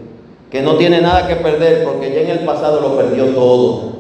que 0.50 0.62
no 0.62 0.76
tiene 0.76 1.02
nada 1.02 1.28
que 1.28 1.36
perder 1.36 1.84
porque 1.84 2.14
ya 2.14 2.20
en 2.22 2.30
el 2.30 2.46
pasado 2.46 2.80
lo 2.80 2.96
perdió 2.96 3.26
todo. 3.26 3.96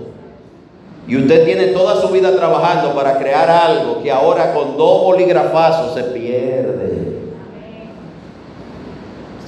Y 1.06 1.16
usted 1.16 1.44
tiene 1.44 1.66
toda 1.68 2.00
su 2.00 2.08
vida 2.08 2.34
trabajando 2.34 2.94
para 2.94 3.18
crear 3.18 3.48
algo 3.48 4.02
que 4.02 4.10
ahora 4.10 4.54
con 4.54 4.76
dos 4.76 5.02
bolígrafazos 5.02 5.94
se 5.94 6.02
pierde 6.04 7.06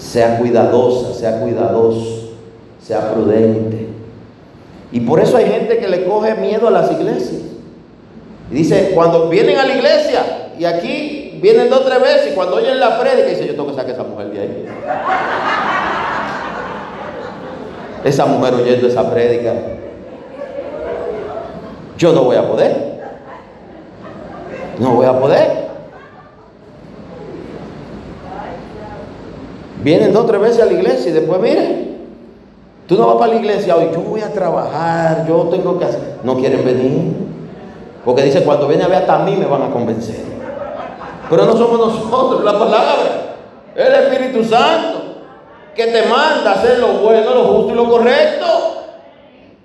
sea 0.09 0.39
cuidadosa, 0.39 1.13
sea 1.13 1.41
cuidadoso, 1.41 2.31
sea 2.81 3.13
prudente. 3.13 3.78
Y 4.91 5.01
por 5.01 5.21
eso 5.21 5.37
hay 5.37 5.47
gente 5.47 5.79
que 5.79 5.89
le 5.89 6.05
coge 6.05 6.35
miedo 6.35 6.69
a 6.69 6.71
las 6.71 6.91
iglesias. 6.91 7.43
Y 8.51 8.55
dice, 8.55 8.93
cuando 8.95 9.29
vienen 9.29 9.59
a 9.59 9.67
la 9.67 9.75
iglesia, 9.75 10.51
y 10.59 10.65
aquí 10.65 11.39
vienen 11.43 11.69
dos 11.69 11.81
o 11.81 11.85
tres 11.85 12.01
veces, 12.01 12.33
y 12.33 12.35
cuando 12.35 12.57
oyen 12.57 12.81
la 12.81 12.99
prédica, 12.99 13.29
dice, 13.29 13.47
yo 13.47 13.53
tengo 13.53 13.67
que 13.69 13.75
sacar 13.75 13.91
a 13.91 13.95
esa 13.95 14.03
mujer 14.05 14.31
de 14.31 14.41
ahí. 14.41 14.67
Esa 18.05 18.27
mujer 18.27 18.55
oyendo 18.55 18.89
esa 18.89 19.11
prédica, 19.11 19.53
yo 21.99 22.13
no 22.13 22.23
voy 22.25 22.37
a 22.37 22.49
poder. 22.49 22.99
No 24.79 24.95
voy 24.95 25.07
a 25.07 25.19
poder. 25.19 25.69
Vienen 29.83 30.13
dos 30.13 30.25
o 30.25 30.27
tres 30.27 30.41
veces 30.41 30.63
a 30.63 30.67
la 30.67 30.73
iglesia 30.73 31.11
y 31.11 31.15
después, 31.15 31.41
mire, 31.41 31.98
tú 32.89 32.97
no 32.97 33.07
vas 33.07 33.17
para 33.17 33.35
la 33.35 33.39
iglesia 33.39 33.77
hoy, 33.77 33.91
yo 33.93 34.01
voy 34.01 34.23
a 34.23 34.33
trabajar, 34.33 35.25
yo 35.29 35.45
tengo 35.51 35.79
que 35.79 35.85
hacer. 35.85 36.19
No 36.25 36.37
quieren 36.37 36.65
venir. 36.65 37.13
Porque 38.05 38.23
dice, 38.23 38.43
cuando 38.43 38.67
viene 38.67 38.83
a 38.83 38.89
ver 38.89 39.03
hasta 39.03 39.17
a 39.17 39.19
mí 39.21 39.37
me 39.37 39.47
van 39.47 39.63
a 39.63 39.71
convencer. 39.71 40.25
Pero 41.31 41.45
no 41.45 41.57
somos 41.57 41.79
nosotros, 41.79 42.43
la 42.43 42.59
palabra. 42.59 43.37
El 43.77 43.95
Espíritu 43.95 44.43
Santo 44.43 45.09
que 45.79 45.87
te 45.87 46.07
manda 46.07 46.51
a 46.51 46.55
hacer 46.55 46.81
lo 46.81 46.89
bueno, 46.95 47.33
lo 47.33 47.45
justo 47.45 47.73
y 47.73 47.77
lo 47.77 47.89
correcto. 47.89 48.47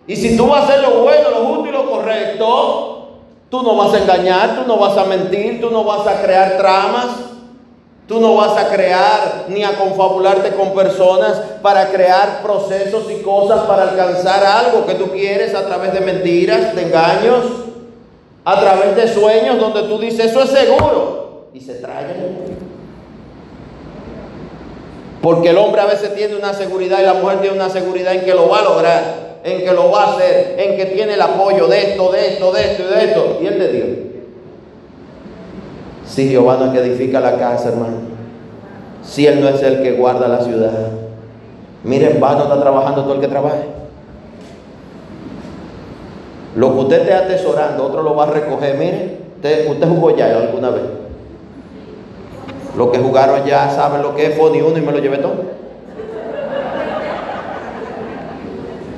Y 0.06 0.16
si 0.16 0.38
tú 0.38 0.48
vas 0.48 0.62
a 0.62 0.64
hacer 0.66 0.82
lo 0.84 1.02
bueno, 1.02 1.32
lo 1.32 1.46
justo 1.48 1.70
y 1.70 1.72
lo 1.72 1.90
correcto, 1.90 3.20
tú 3.50 3.64
no 3.64 3.76
vas 3.76 3.96
a 3.96 4.00
engañar, 4.00 4.56
tú 4.56 4.68
no 4.68 4.78
vas 4.78 4.96
a 4.96 5.06
mentir, 5.06 5.60
tú 5.60 5.72
no 5.72 5.84
vas 5.84 6.06
a 6.06 6.22
crear 6.22 6.58
tramas, 6.58 7.08
tú 8.08 8.20
no 8.20 8.36
vas 8.36 8.58
a 8.58 8.70
crear 8.70 9.46
ni 9.48 9.64
a 9.64 9.78
confabularte 9.78 10.50
con 10.52 10.74
personas 10.74 11.42
para 11.62 11.90
crear 11.90 12.42
procesos 12.44 13.10
y 13.10 13.22
cosas 13.22 13.62
para 13.62 13.84
alcanzar 13.84 14.44
algo 14.44 14.86
que 14.86 14.96
tú 14.96 15.10
quieres 15.12 15.56
a 15.56 15.66
través 15.66 15.94
de 15.94 16.02
mentiras, 16.02 16.76
de 16.76 16.82
engaños, 16.84 17.46
a 18.46 18.60
través 18.60 18.96
de 18.96 19.14
sueños 19.14 19.60
donde 19.60 19.84
tú 19.84 19.98
dices, 20.00 20.32
eso 20.32 20.44
es 20.44 20.50
seguro, 20.50 21.48
y 21.54 21.62
se 21.62 21.76
traen. 21.76 22.54
Porque 25.22 25.50
el 25.50 25.58
hombre 25.58 25.82
a 25.82 25.86
veces 25.86 26.14
tiene 26.16 26.36
una 26.36 26.54
seguridad 26.54 27.00
y 27.00 27.06
la 27.06 27.14
mujer 27.14 27.40
tiene 27.40 27.56
una 27.56 27.70
seguridad 27.70 28.14
en 28.14 28.26
que 28.26 28.34
lo 28.34 28.50
va 28.50 28.60
a 28.60 28.64
lograr 28.64 29.24
en 29.44 29.64
que 29.64 29.74
lo 29.74 29.92
va 29.92 30.04
a 30.04 30.16
hacer, 30.16 30.56
en 30.58 30.78
que 30.78 30.86
tiene 30.86 31.14
el 31.14 31.22
apoyo 31.22 31.68
de 31.68 31.92
esto, 31.92 32.12
de 32.12 32.28
esto, 32.28 32.52
de 32.52 32.62
esto 32.62 32.84
y 32.84 32.96
de 32.96 33.04
esto. 33.04 33.38
Y 33.42 33.48
él 33.48 33.60
de 33.60 33.68
Dios. 33.72 33.88
Si 36.06 36.30
Jehová 36.30 36.58
no 36.60 36.66
es 36.66 36.72
que 36.72 36.80
edifica 36.80 37.20
la 37.20 37.38
casa, 37.38 37.70
hermano. 37.70 37.98
Si 39.04 39.26
Él 39.26 39.42
no 39.42 39.50
es 39.50 39.62
el 39.64 39.82
que 39.82 39.94
guarda 39.94 40.28
la 40.28 40.42
ciudad. 40.42 40.72
Miren, 41.84 42.20
vano 42.20 42.44
está 42.44 42.60
trabajando 42.60 43.04
todo 43.04 43.16
el 43.16 43.22
que 43.22 43.28
trabaje. 43.28 43.64
Lo 46.56 46.74
que 46.74 46.80
usted 46.80 47.02
esté 47.02 47.14
atesorando, 47.14 47.86
otro 47.86 48.04
lo 48.04 48.16
va 48.16 48.24
a 48.24 48.32
recoger. 48.32 48.78
Mire, 48.78 49.18
usted, 49.70 49.88
jugó 49.88 50.16
ya 50.16 50.38
alguna 50.38 50.70
vez. 50.70 50.84
Los 52.78 52.90
que 52.92 53.00
jugaron 53.00 53.46
ya 53.46 53.70
saben 53.70 54.02
lo 54.02 54.16
que 54.16 54.28
es 54.28 54.38
Foni 54.38 54.62
uno 54.62 54.78
y 54.78 54.82
me 54.82 54.92
lo 54.92 55.00
llevé 55.00 55.18
todo. 55.18 55.54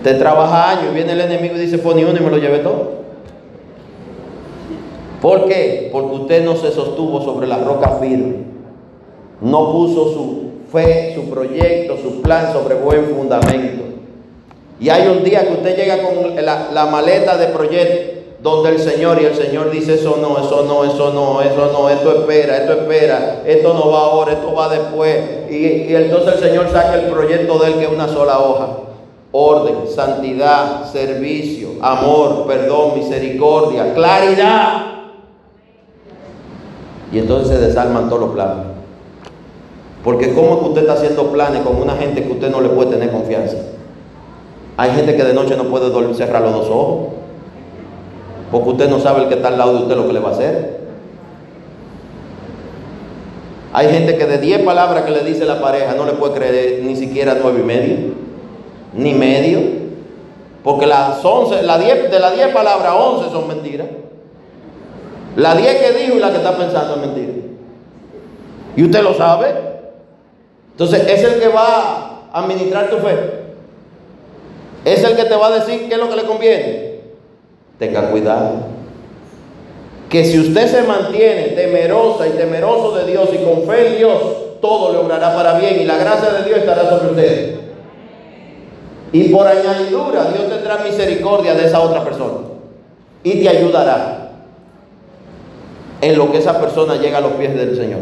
Usted 0.06 0.20
trabaja 0.20 0.70
años 0.70 0.94
viene 0.94 1.13
el 1.13 1.22
enemigo 1.22 1.56
y 1.56 1.62
dice 1.62 1.80
fue 1.80 1.96
ni 1.96 2.04
uno 2.04 2.15
y 2.15 2.24
me 2.24 2.30
lo 2.30 2.38
llevé 2.38 2.60
todo. 2.60 3.05
¿Por 5.21 5.45
qué? 5.45 5.89
Porque 5.91 6.15
usted 6.15 6.45
no 6.45 6.56
se 6.56 6.71
sostuvo 6.71 7.21
sobre 7.21 7.47
la 7.47 7.58
roca 7.58 7.97
firme. 8.01 8.45
No 9.41 9.71
puso 9.71 10.13
su 10.13 10.43
fe, 10.71 11.13
su 11.15 11.30
proyecto, 11.30 11.97
su 11.97 12.21
plan 12.21 12.51
sobre 12.54 12.75
buen 12.75 13.06
fundamento. 13.06 13.84
Y 14.80 14.89
hay 14.89 15.08
un 15.08 15.23
día 15.23 15.47
que 15.47 15.54
usted 15.54 15.75
llega 15.75 15.99
con 16.01 16.36
la, 16.36 16.86
maleta 16.86 17.38
de 17.38 17.47
proyecto 17.47 18.15
donde 18.41 18.69
el 18.69 18.80
Señor 18.80 19.19
y 19.21 19.25
el 19.25 19.34
Señor 19.34 19.71
dice 19.71 19.95
eso 19.95 20.17
no, 20.21 20.38
eso 20.38 20.63
no, 20.67 20.84
eso 20.84 21.12
no, 21.12 21.41
eso 21.41 21.71
no, 21.71 21.89
esto 21.89 22.19
espera, 22.19 22.58
esto 22.58 22.73
espera, 22.73 23.41
esto 23.45 23.73
no 23.73 23.89
va 23.89 24.01
ahora, 24.01 24.34
esto 24.34 24.54
va 24.54 24.69
después. 24.69 25.17
Y, 25.49 25.56
y 25.56 25.95
entonces 25.95 26.34
el 26.36 26.49
Señor 26.49 26.69
saca 26.69 26.95
el 26.95 27.10
proyecto 27.10 27.58
de 27.58 27.67
él 27.67 27.73
que 27.75 27.86
es 27.86 27.91
una 27.91 28.08
sola 28.08 28.39
hoja 28.39 28.86
orden, 29.38 29.88
santidad, 29.93 30.89
servicio, 30.89 31.71
amor, 31.82 32.47
perdón, 32.47 32.93
misericordia, 32.95 33.93
claridad. 33.93 34.94
Y 37.15 37.19
entonces 37.19 37.47
se 37.47 37.65
desarman 37.65 38.10
todos 38.10 38.23
los 38.23 38.32
planes. 38.32 38.65
Porque 40.04 40.34
¿cómo 40.34 40.56
es 40.56 40.60
que 40.60 40.65
usted 40.65 40.82
está 40.82 40.93
haciendo 40.95 41.32
planes 41.32 41.62
con 41.62 41.78
una 41.78 41.95
gente 41.95 42.21
que 42.21 42.34
usted 42.34 42.49
no 42.51 42.60
le 42.60 42.67
puede 42.67 42.91
tener 42.91 43.10
confianza? 43.10 43.56
Hay 44.75 44.91
gente 44.91 45.15
que 45.15 45.23
de 45.23 45.34
noche 45.34 45.56
no 45.56 45.63
puede 45.63 45.89
dormir, 45.89 46.13
cerrar 46.13 46.41
los 46.41 46.51
dos 46.51 46.69
ojos. 46.69 47.13
Porque 48.51 48.69
usted 48.69 48.89
no 48.89 48.99
sabe 48.99 49.23
el 49.23 49.30
que 49.30 49.36
está 49.36 49.47
al 49.47 49.58
lado 49.58 49.78
de 49.78 49.84
usted 49.84 49.95
lo 49.95 50.08
que 50.08 50.12
le 50.12 50.19
va 50.19 50.32
a 50.32 50.34
hacer. 50.34 50.82
Hay 53.71 53.88
gente 53.88 54.17
que 54.17 54.25
de 54.25 54.38
10 54.38 54.63
palabras 54.63 55.06
que 55.06 55.12
le 55.12 55.23
dice 55.23 55.45
la 55.45 55.62
pareja 55.62 55.95
no 55.95 56.06
le 56.06 56.12
puede 56.12 56.34
creer 56.34 56.84
ni 56.84 56.97
siquiera 56.97 57.38
nueve 57.41 57.62
y 57.62 57.63
medio 57.63 58.25
ni 58.93 59.13
medio, 59.13 59.60
porque 60.65 60.86
las 60.86 61.23
11, 61.23 61.63
la 61.63 61.78
diez, 61.78 62.12
de 62.12 62.19
las 62.19 62.36
10 62.36 62.49
palabras, 62.49 62.93
11 62.97 63.30
son 63.30 63.47
mentiras. 63.47 63.88
La 65.36 65.54
10 65.56 65.76
que 65.76 66.00
dijo 66.00 66.15
y 66.15 66.19
la 66.19 66.32
que 66.32 66.38
está 66.38 66.58
pensando 66.58 66.95
es 66.95 67.02
mentira. 67.02 67.34
Y 68.76 68.84
usted 68.84 69.02
lo 69.04 69.13
sabe. 69.13 69.54
Entonces, 70.71 71.08
es 71.08 71.24
el 71.24 71.39
que 71.39 71.48
va 71.50 72.26
a 72.32 72.39
administrar 72.39 72.89
tu 72.89 72.98
fe. 72.98 73.45
Es 74.86 75.04
el 75.04 75.15
que 75.15 75.26
te 75.26 75.36
va 75.36 75.48
a 75.48 75.60
decir 75.60 75.88
qué 75.88 75.95
es 75.95 76.00
lo 76.00 76.10
que 76.10 76.15
le 76.15 76.24
conviene. 76.24 77.00
Tenga 77.80 78.10
cuidado. 78.12 78.76
Que 80.10 80.24
si 80.24 80.39
usted 80.39 80.67
se 80.67 80.84
mantiene 80.84 81.50
temerosa 81.50 82.28
y 82.28 82.32
temeroso 82.32 82.95
de 82.95 83.12
Dios 83.12 83.30
y 83.34 83.38
con 83.43 83.63
fe 83.63 83.88
en 83.88 83.98
Dios, 83.98 84.21
todo 84.62 84.93
le 84.93 85.00
obrará 85.00 85.36
para 85.36 85.60
bien 85.60 85.82
y 85.82 85.86
la 85.86 85.98
gracia 85.98 86.32
de 86.32 86.43
Dios 86.43 86.60
estará 86.60 86.89
sobre 86.89 87.12
usted. 87.12 87.56
Y 89.12 89.30
por 89.30 89.48
añadidura, 89.48 90.26
Dios 90.26 90.50
tendrá 90.50 90.78
misericordia 90.78 91.56
de 91.56 91.65
esa 91.65 91.82
otra 91.82 92.04
persona. 92.04 92.39
Y 93.24 93.41
te 93.41 93.50
ayudará 93.50 94.25
en 96.06 96.20
lo 96.20 96.32
que 96.32 96.38
esa 96.38 96.60
persona 96.62 96.98
llega 96.98 97.18
a 97.18 97.22
los 97.22 97.32
pies 97.34 97.56
del 97.56 97.76
Señor. 97.76 98.02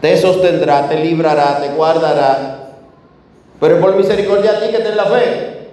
Te 0.00 0.16
sostendrá, 0.16 0.88
te 0.88 0.96
librará, 0.96 1.60
te 1.60 1.68
guardará. 1.68 2.70
Pero 3.60 3.80
por 3.80 3.94
misericordia 3.94 4.50
a 4.50 4.60
ti 4.60 4.72
que 4.72 4.80
ten 4.80 4.96
la 4.96 5.04
fe. 5.04 5.68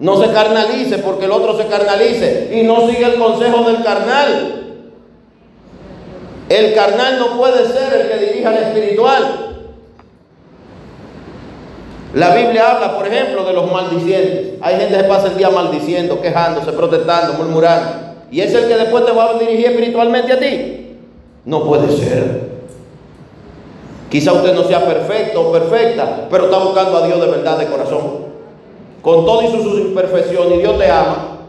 No 0.00 0.20
se 0.20 0.32
carnalice 0.32 0.98
porque 0.98 1.26
el 1.26 1.30
otro 1.30 1.56
se 1.56 1.68
carnalice 1.68 2.50
y 2.52 2.64
no 2.64 2.88
sigue 2.88 3.04
el 3.04 3.20
consejo 3.20 3.62
del 3.62 3.84
carnal. 3.84 4.80
El 6.48 6.74
carnal 6.74 7.20
no 7.20 7.38
puede 7.38 7.64
ser 7.68 8.00
el 8.00 8.08
que 8.10 8.26
dirija 8.26 8.48
al 8.48 8.56
espiritual. 8.56 9.66
La 12.14 12.34
Biblia 12.34 12.72
habla, 12.72 12.96
por 12.96 13.06
ejemplo, 13.06 13.44
de 13.44 13.52
los 13.52 13.70
maldicientes. 13.70 14.60
Hay 14.60 14.76
gente 14.76 14.98
que 14.98 15.04
pasa 15.04 15.28
el 15.28 15.38
día 15.38 15.50
maldiciendo, 15.50 16.20
quejándose, 16.20 16.72
protestando, 16.72 17.34
murmurando. 17.34 18.11
¿Y 18.32 18.40
es 18.40 18.54
el 18.54 18.66
que 18.66 18.76
después 18.76 19.04
te 19.04 19.12
va 19.12 19.30
a 19.30 19.38
dirigir 19.38 19.66
espiritualmente 19.66 20.32
a 20.32 20.40
ti? 20.40 20.96
No 21.44 21.64
puede 21.64 21.94
ser. 21.94 22.50
Quizá 24.08 24.32
usted 24.32 24.54
no 24.54 24.64
sea 24.64 24.86
perfecto 24.86 25.48
o 25.48 25.52
perfecta, 25.52 26.28
pero 26.30 26.46
está 26.46 26.56
buscando 26.58 26.96
a 26.96 27.06
Dios 27.06 27.20
de 27.20 27.26
verdad, 27.26 27.58
de 27.58 27.66
corazón. 27.66 28.32
Con 29.02 29.26
todo 29.26 29.42
sus 29.50 29.80
imperfecciones, 29.80 30.54
y 30.54 30.58
Dios 30.62 30.78
te 30.78 30.90
ama. 30.90 31.40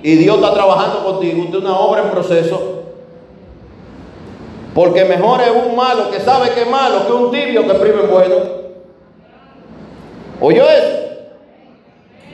Y 0.00 0.14
Dios 0.14 0.36
está 0.36 0.54
trabajando 0.54 1.02
contigo. 1.02 1.42
Usted 1.42 1.58
es 1.58 1.64
una 1.64 1.76
obra 1.76 2.02
en 2.02 2.10
proceso. 2.10 2.84
Porque 4.72 5.04
mejor 5.04 5.40
es 5.40 5.50
un 5.50 5.74
malo 5.74 6.10
que 6.12 6.20
sabe 6.20 6.50
que 6.50 6.62
es 6.62 6.70
malo 6.70 7.06
que 7.08 7.12
un 7.12 7.30
tibio 7.32 7.66
que 7.66 7.74
prime 7.74 8.02
bueno. 8.02 8.36
¿Oyó 10.40 10.62
eso? 10.62 11.07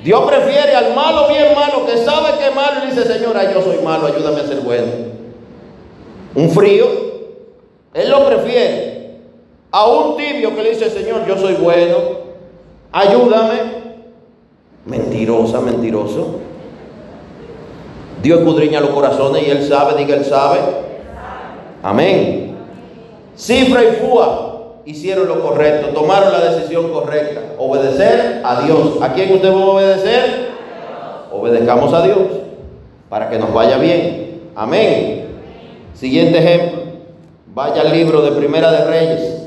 Dios 0.04 0.20
prefiere 0.30 0.74
al 0.74 0.94
malo 0.94 1.28
bien 1.28 1.54
malo 1.54 1.86
que 1.86 1.96
sabe 1.96 2.36
que 2.38 2.48
es 2.48 2.54
malo 2.54 2.82
y 2.84 2.90
dice, 2.90 3.04
Señora, 3.04 3.50
yo 3.50 3.62
soy 3.62 3.78
malo, 3.78 4.06
ayúdame 4.06 4.42
a 4.42 4.46
ser 4.46 4.60
bueno. 4.60 4.92
Un 6.34 6.50
frío, 6.50 6.86
Él 7.94 8.10
lo 8.10 8.26
prefiere. 8.26 9.14
A 9.70 9.86
un 9.86 10.18
tibio 10.18 10.54
que 10.54 10.62
le 10.62 10.70
dice, 10.70 10.90
Señor, 10.90 11.26
yo 11.26 11.38
soy 11.38 11.54
bueno, 11.54 11.96
ayúdame. 12.92 13.84
Mentirosa, 14.84 15.60
mentiroso. 15.60 16.38
Dios 18.22 18.40
escudriña 18.40 18.80
los 18.80 18.90
corazones 18.90 19.48
y 19.48 19.50
Él 19.50 19.66
sabe, 19.66 19.94
diga 19.96 20.16
Él 20.16 20.26
sabe. 20.26 20.58
Amén. 21.82 22.54
Cifra 23.36 23.82
y 23.82 23.92
fua 23.92 24.53
hicieron 24.86 25.28
lo 25.28 25.40
correcto, 25.40 25.88
tomaron 25.88 26.32
la 26.32 26.40
decisión 26.40 26.92
correcta, 26.92 27.40
obedecer 27.58 28.40
a 28.44 28.62
Dios. 28.62 28.98
¿A 29.00 29.12
quién 29.12 29.32
usted 29.32 29.50
va 29.50 29.62
a 29.62 29.66
obedecer? 29.66 30.48
Obedezcamos 31.32 31.92
a 31.92 32.02
Dios 32.02 32.18
para 33.08 33.28
que 33.30 33.38
nos 33.38 33.52
vaya 33.52 33.78
bien. 33.78 34.42
Amén. 34.54 35.26
Siguiente 35.94 36.38
ejemplo. 36.38 36.82
Vaya 37.54 37.82
al 37.82 37.92
libro 37.92 38.22
de 38.22 38.32
Primera 38.32 38.70
de 38.72 38.84
Reyes. 38.84 39.42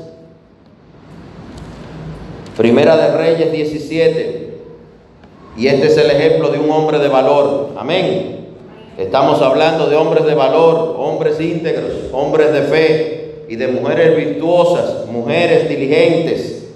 Primera 2.56 2.96
de 2.96 3.16
Reyes 3.16 3.52
17. 3.52 4.60
Y 5.56 5.66
este 5.66 5.86
es 5.88 5.96
el 5.96 6.10
ejemplo 6.10 6.48
de 6.50 6.58
un 6.58 6.70
hombre 6.70 6.98
de 6.98 7.08
valor. 7.08 7.70
Amén. 7.76 8.38
Estamos 8.96 9.40
hablando 9.42 9.88
de 9.88 9.96
hombres 9.96 10.24
de 10.26 10.34
valor, 10.34 10.96
hombres 10.98 11.40
íntegros, 11.40 11.92
hombres 12.12 12.52
de 12.52 12.62
fe, 12.62 13.17
y 13.48 13.56
de 13.56 13.68
mujeres 13.68 14.16
virtuosas, 14.16 15.06
mujeres 15.10 15.68
diligentes, 15.68 16.68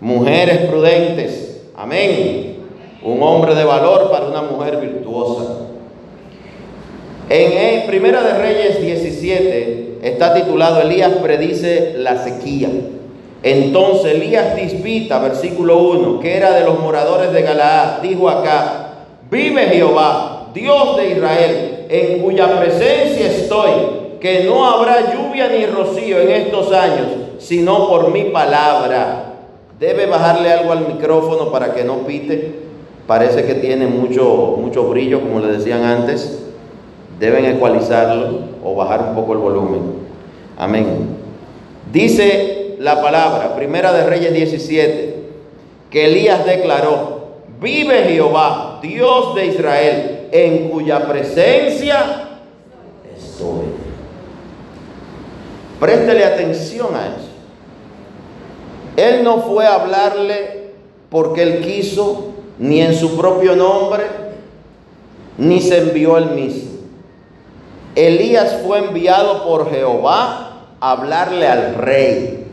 mujeres 0.00 0.58
prudentes. 0.70 1.62
Amén. 1.76 2.56
Un 3.02 3.22
hombre 3.22 3.54
de 3.54 3.64
valor 3.64 4.10
para 4.10 4.26
una 4.26 4.42
mujer 4.42 4.78
virtuosa. 4.78 5.64
En 7.28 7.86
Primera 7.86 8.22
de 8.22 8.38
Reyes 8.38 8.80
17 8.80 9.98
está 10.02 10.34
titulado 10.34 10.80
Elías 10.80 11.12
predice 11.22 11.94
la 11.98 12.22
sequía. 12.22 12.68
Entonces 13.42 14.14
Elías 14.14 14.56
dispita, 14.56 15.18
versículo 15.18 15.78
1, 15.78 16.20
que 16.20 16.36
era 16.36 16.52
de 16.52 16.64
los 16.64 16.78
moradores 16.80 17.32
de 17.32 17.42
Galaad, 17.42 18.00
dijo 18.00 18.30
acá, 18.30 18.94
vive 19.30 19.66
Jehová, 19.66 20.48
Dios 20.54 20.96
de 20.96 21.10
Israel, 21.10 21.86
en 21.90 22.22
cuya 22.22 22.58
presencia 22.58 23.26
estoy 23.26 24.03
que 24.24 24.42
no 24.44 24.64
habrá 24.64 25.12
lluvia 25.12 25.48
ni 25.48 25.66
rocío 25.66 26.18
en 26.18 26.30
estos 26.30 26.72
años, 26.72 27.08
sino 27.36 27.86
por 27.90 28.10
mi 28.10 28.24
palabra. 28.30 29.34
Debe 29.78 30.06
bajarle 30.06 30.50
algo 30.50 30.72
al 30.72 30.88
micrófono 30.88 31.52
para 31.52 31.74
que 31.74 31.84
no 31.84 32.06
pite. 32.06 32.54
parece 33.06 33.44
que 33.44 33.56
tiene 33.56 33.86
mucho, 33.86 34.56
mucho 34.58 34.84
brillo, 34.84 35.20
como 35.20 35.40
le 35.40 35.48
decían 35.48 35.84
antes. 35.84 36.42
Deben 37.20 37.44
ecualizarlo 37.44 38.38
o 38.64 38.74
bajar 38.74 39.08
un 39.10 39.14
poco 39.14 39.34
el 39.34 39.40
volumen. 39.40 39.82
Amén. 40.56 41.18
Dice 41.92 42.76
la 42.78 43.02
palabra, 43.02 43.54
Primera 43.54 43.92
de 43.92 44.06
Reyes 44.06 44.32
17, 44.32 45.16
que 45.90 46.06
Elías 46.06 46.46
declaró, 46.46 47.42
vive 47.60 48.04
Jehová, 48.04 48.78
Dios 48.80 49.34
de 49.34 49.46
Israel, 49.48 50.28
en 50.32 50.70
cuya 50.70 51.06
presencia 51.06 52.38
estoy. 53.14 53.84
Préstele 55.80 56.24
atención 56.24 56.94
a 56.94 57.06
eso. 57.08 57.34
Él 58.96 59.24
no 59.24 59.42
fue 59.42 59.66
a 59.66 59.74
hablarle 59.74 60.70
porque 61.10 61.42
él 61.42 61.60
quiso, 61.60 62.32
ni 62.58 62.80
en 62.80 62.94
su 62.94 63.16
propio 63.16 63.56
nombre, 63.56 64.04
ni 65.36 65.60
se 65.60 65.78
envió 65.78 66.16
él 66.16 66.30
mismo. 66.30 66.70
Elías 67.96 68.60
fue 68.64 68.78
enviado 68.78 69.44
por 69.44 69.70
Jehová 69.70 70.66
a 70.80 70.90
hablarle 70.92 71.46
al 71.46 71.74
rey. 71.74 72.46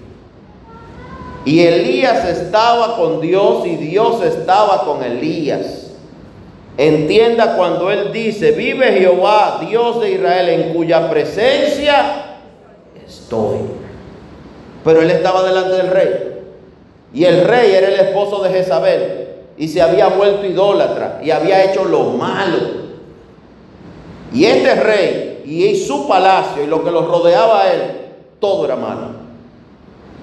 Y 1.45 1.61
Elías 1.61 2.28
estaba 2.28 2.97
con 2.97 3.22
Dios 3.22 3.65
y 3.65 3.76
Dios 3.76 4.24
estaba 4.24 4.84
con 4.86 5.03
Elías. 5.03 5.91
Entienda 6.78 7.55
cuando 7.55 7.91
él 7.91 8.11
dice, 8.11 8.51
vive 8.51 8.91
Jehová, 8.93 9.59
Dios 9.67 9.99
de 10.01 10.11
Israel, 10.11 10.49
en 10.49 10.74
cuya 10.74 11.09
presencia 11.09 12.20
estoy. 13.32 13.59
Pero 14.84 15.01
él 15.01 15.11
estaba 15.11 15.43
delante 15.43 15.71
del 15.71 15.88
rey. 15.88 16.09
Y 17.13 17.23
el 17.23 17.45
rey 17.45 17.71
era 17.71 17.88
el 17.88 17.95
esposo 17.95 18.41
de 18.43 18.49
Jezabel 18.49 19.27
y 19.57 19.67
se 19.67 19.82
había 19.82 20.07
vuelto 20.07 20.45
idólatra 20.45 21.19
y 21.23 21.32
había 21.32 21.63
hecho 21.65 21.86
lo 21.86 22.03
malo. 22.11 22.82
Y 24.34 24.45
este 24.45 24.75
rey 24.75 25.43
y 25.45 25.75
su 25.75 26.07
palacio 26.07 26.63
y 26.63 26.67
lo 26.67 26.84
que 26.84 26.91
lo 26.91 27.05
rodeaba 27.05 27.63
a 27.63 27.73
él, 27.73 27.82
todo 28.39 28.65
era 28.65 28.77
malo. 28.77 29.21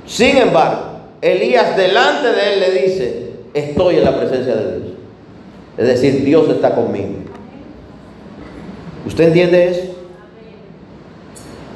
Sin 0.07 0.39
embargo, 0.39 0.83
Elías 1.21 1.77
delante 1.77 2.33
de 2.33 2.53
él 2.55 2.61
le 2.61 2.71
dice, 2.71 3.31
estoy 3.53 3.97
en 3.97 4.05
la 4.05 4.17
presencia 4.17 4.55
de 4.55 4.81
Dios. 4.81 4.93
Es 5.77 5.87
decir, 5.87 6.25
Dios 6.25 6.49
está 6.49 6.75
conmigo. 6.75 7.19
¿Usted 9.07 9.25
entiende 9.25 9.69
eso? 9.69 9.98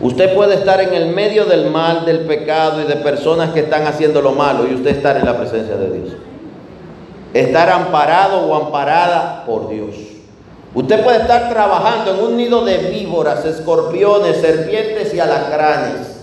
Usted 0.03 0.35
puede 0.35 0.57
estar 0.57 0.81
en 0.81 0.93
el 0.95 1.15
medio 1.15 1.45
del 1.45 1.71
mal, 1.71 2.05
del 2.05 2.23
pecado 2.23 2.83
y 2.83 2.87
de 2.87 2.97
personas 2.97 3.53
que 3.53 3.61
están 3.61 3.87
haciendo 3.87 4.21
lo 4.21 4.33
malo 4.33 4.67
y 4.69 4.75
usted 4.75 4.91
estar 4.91 5.17
en 5.17 5.25
la 5.25 5.39
presencia 5.39 5.77
de 5.77 5.91
Dios. 5.97 6.17
Estar 7.33 7.71
amparado 7.71 8.41
o 8.41 8.55
amparada 8.57 9.45
por 9.47 9.69
Dios. 9.69 9.95
Usted 10.75 11.05
puede 11.05 11.19
estar 11.19 11.49
trabajando 11.51 12.15
en 12.15 12.21
un 12.21 12.37
nido 12.37 12.65
de 12.65 12.79
víboras, 12.79 13.45
escorpiones, 13.45 14.39
serpientes 14.39 15.15
y 15.15 15.21
alacranes. 15.21 16.17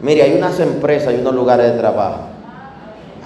Mire, 0.00 0.22
hay 0.22 0.34
unas 0.34 0.58
empresas 0.58 1.12
y 1.12 1.20
unos 1.20 1.34
lugares 1.34 1.70
de 1.70 1.78
trabajo. 1.78 2.20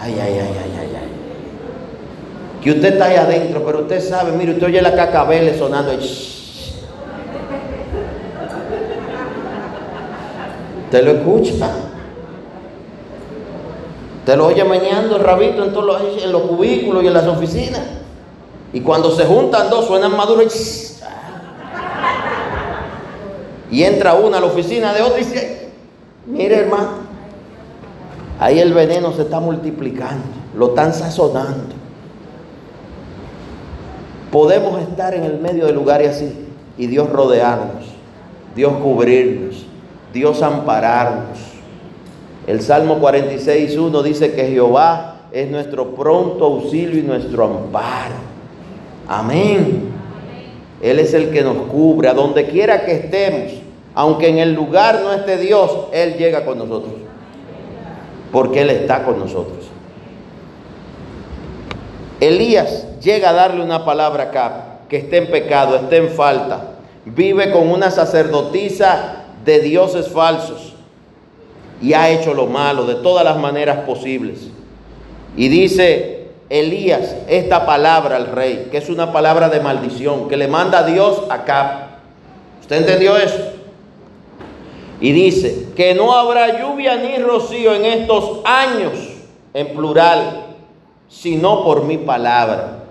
Ay, 0.01 0.19
ay, 0.21 0.33
ay, 0.33 0.41
ay, 0.41 0.79
ay, 0.81 0.97
ay. 1.01 2.61
Que 2.61 2.73
usted 2.73 2.95
está 2.95 3.05
ahí 3.05 3.17
adentro, 3.17 3.63
pero 3.65 3.83
usted 3.83 4.01
sabe, 4.01 4.33
mire, 4.33 4.53
usted 4.53 4.67
oye 4.67 4.83
la 4.83 4.95
cacabele 4.97 5.57
sonando. 5.57 5.93
Y, 5.93 5.99
Te 10.91 11.03
lo 11.03 11.11
escucha. 11.13 11.71
Te 14.25 14.37
lo 14.37 14.47
oye 14.47 14.65
meneando 14.65 15.17
el 15.17 15.23
rabito 15.23 15.65
en, 15.65 15.73
todos 15.73 15.87
los, 15.87 16.23
en 16.23 16.33
los 16.33 16.43
cubículos 16.43 17.05
y 17.05 17.07
en 17.07 17.15
las 17.15 17.27
oficinas. 17.27 17.83
Y 18.73 18.81
cuando 18.81 19.11
se 19.11 19.25
juntan 19.25 19.71
dos, 19.71 19.87
suenan 19.87 20.17
maduros. 20.17 20.95
Y 23.71 23.83
entra 23.83 24.15
una 24.15 24.39
a 24.39 24.41
la 24.41 24.47
oficina 24.47 24.93
de 24.93 25.03
otra 25.03 25.21
y 25.21 25.25
dice, 25.25 25.69
mire 26.27 26.57
hermano, 26.57 26.91
ahí 28.39 28.61
el 28.61 28.73
veneno 28.73 29.13
se 29.13 29.23
está 29.23 29.41
multiplicando, 29.41 30.25
lo 30.57 30.69
están 30.69 30.95
sazonando. 30.95 31.75
Podemos 34.31 34.81
estar 34.83 35.15
en 35.15 35.25
el 35.25 35.39
medio 35.39 35.67
de 35.67 35.73
lugares 35.73 36.17
así 36.17 36.47
y 36.79 36.87
Dios 36.87 37.11
rodearnos, 37.11 37.87
Dios 38.55 38.73
cubrirnos, 38.83 39.66
Dios 40.13 40.43
ampararnos. 40.43 41.39
El 42.47 42.61
Salmo 42.61 42.99
46.1 43.01 44.03
dice 44.03 44.33
que 44.35 44.47
Jehová 44.47 45.17
es 45.33 45.51
nuestro 45.51 45.95
pronto 45.95 46.45
auxilio 46.45 47.01
y 47.01 47.03
nuestro 47.03 47.45
amparo. 47.45 48.15
Amén. 49.09 49.91
Él 50.81 50.99
es 50.99 51.15
el 51.15 51.31
que 51.31 51.43
nos 51.43 51.57
cubre 51.69 52.09
a 52.09 52.15
donde 52.15 52.47
quiera 52.47 52.85
que 52.85 52.93
estemos. 52.93 53.53
Aunque 53.95 54.29
en 54.29 54.39
el 54.39 54.53
lugar 54.53 55.01
no 55.03 55.13
esté 55.13 55.39
Dios, 55.39 55.71
Él 55.93 56.17
llega 56.17 56.45
con 56.45 56.59
nosotros. 56.59 56.93
Porque 58.31 58.63
Él 58.63 58.71
está 58.71 59.03
con 59.03 59.19
nosotros. 59.19 59.67
Elías 62.21 62.87
llega 63.01 63.31
a 63.31 63.33
darle 63.33 63.63
una 63.63 63.85
palabra 63.85 64.25
acá, 64.25 64.79
que 64.89 64.99
esté 64.99 65.19
en 65.19 65.31
pecado, 65.31 65.77
esté 65.77 65.99
en 65.99 66.11
falta. 66.11 66.73
Vive 67.05 67.51
con 67.51 67.71
una 67.71 67.91
sacerdotisa 67.91 69.26
de 69.47 69.61
dioses 69.61 70.09
falsos 70.09 70.75
y 71.81 71.95
ha 71.95 72.11
hecho 72.11 72.35
lo 72.35 72.47
malo 72.47 72.85
de 72.85 72.97
todas 72.97 73.25
las 73.25 73.39
maneras 73.39 73.79
posibles. 73.87 74.49
Y 75.37 75.49
dice 75.49 76.29
Elías 76.49 77.15
esta 77.29 77.65
palabra 77.65 78.17
al 78.17 78.27
rey, 78.27 78.69
que 78.71 78.79
es 78.79 78.89
una 78.89 79.13
palabra 79.13 79.49
de 79.49 79.61
maldición, 79.61 80.29
que 80.29 80.37
le 80.37 80.49
manda 80.49 80.81
a 80.81 80.83
Dios 80.83 81.23
acá. 81.31 82.01
¿Usted 82.61 82.77
entendió 82.77 83.17
eso? 83.17 83.53
Y 85.01 85.13
dice 85.13 85.69
que 85.77 85.95
no 85.95 86.13
habrá 86.13 86.59
lluvia 86.59 86.97
ni 86.97 87.19
rocío 87.19 87.75
en 87.75 87.85
estos 87.85 88.41
años, 88.45 88.95
en 89.55 89.75
plural, 89.75 90.47
sino 91.09 91.63
por 91.63 91.85
mi 91.85 91.99
palabra. 91.99 92.86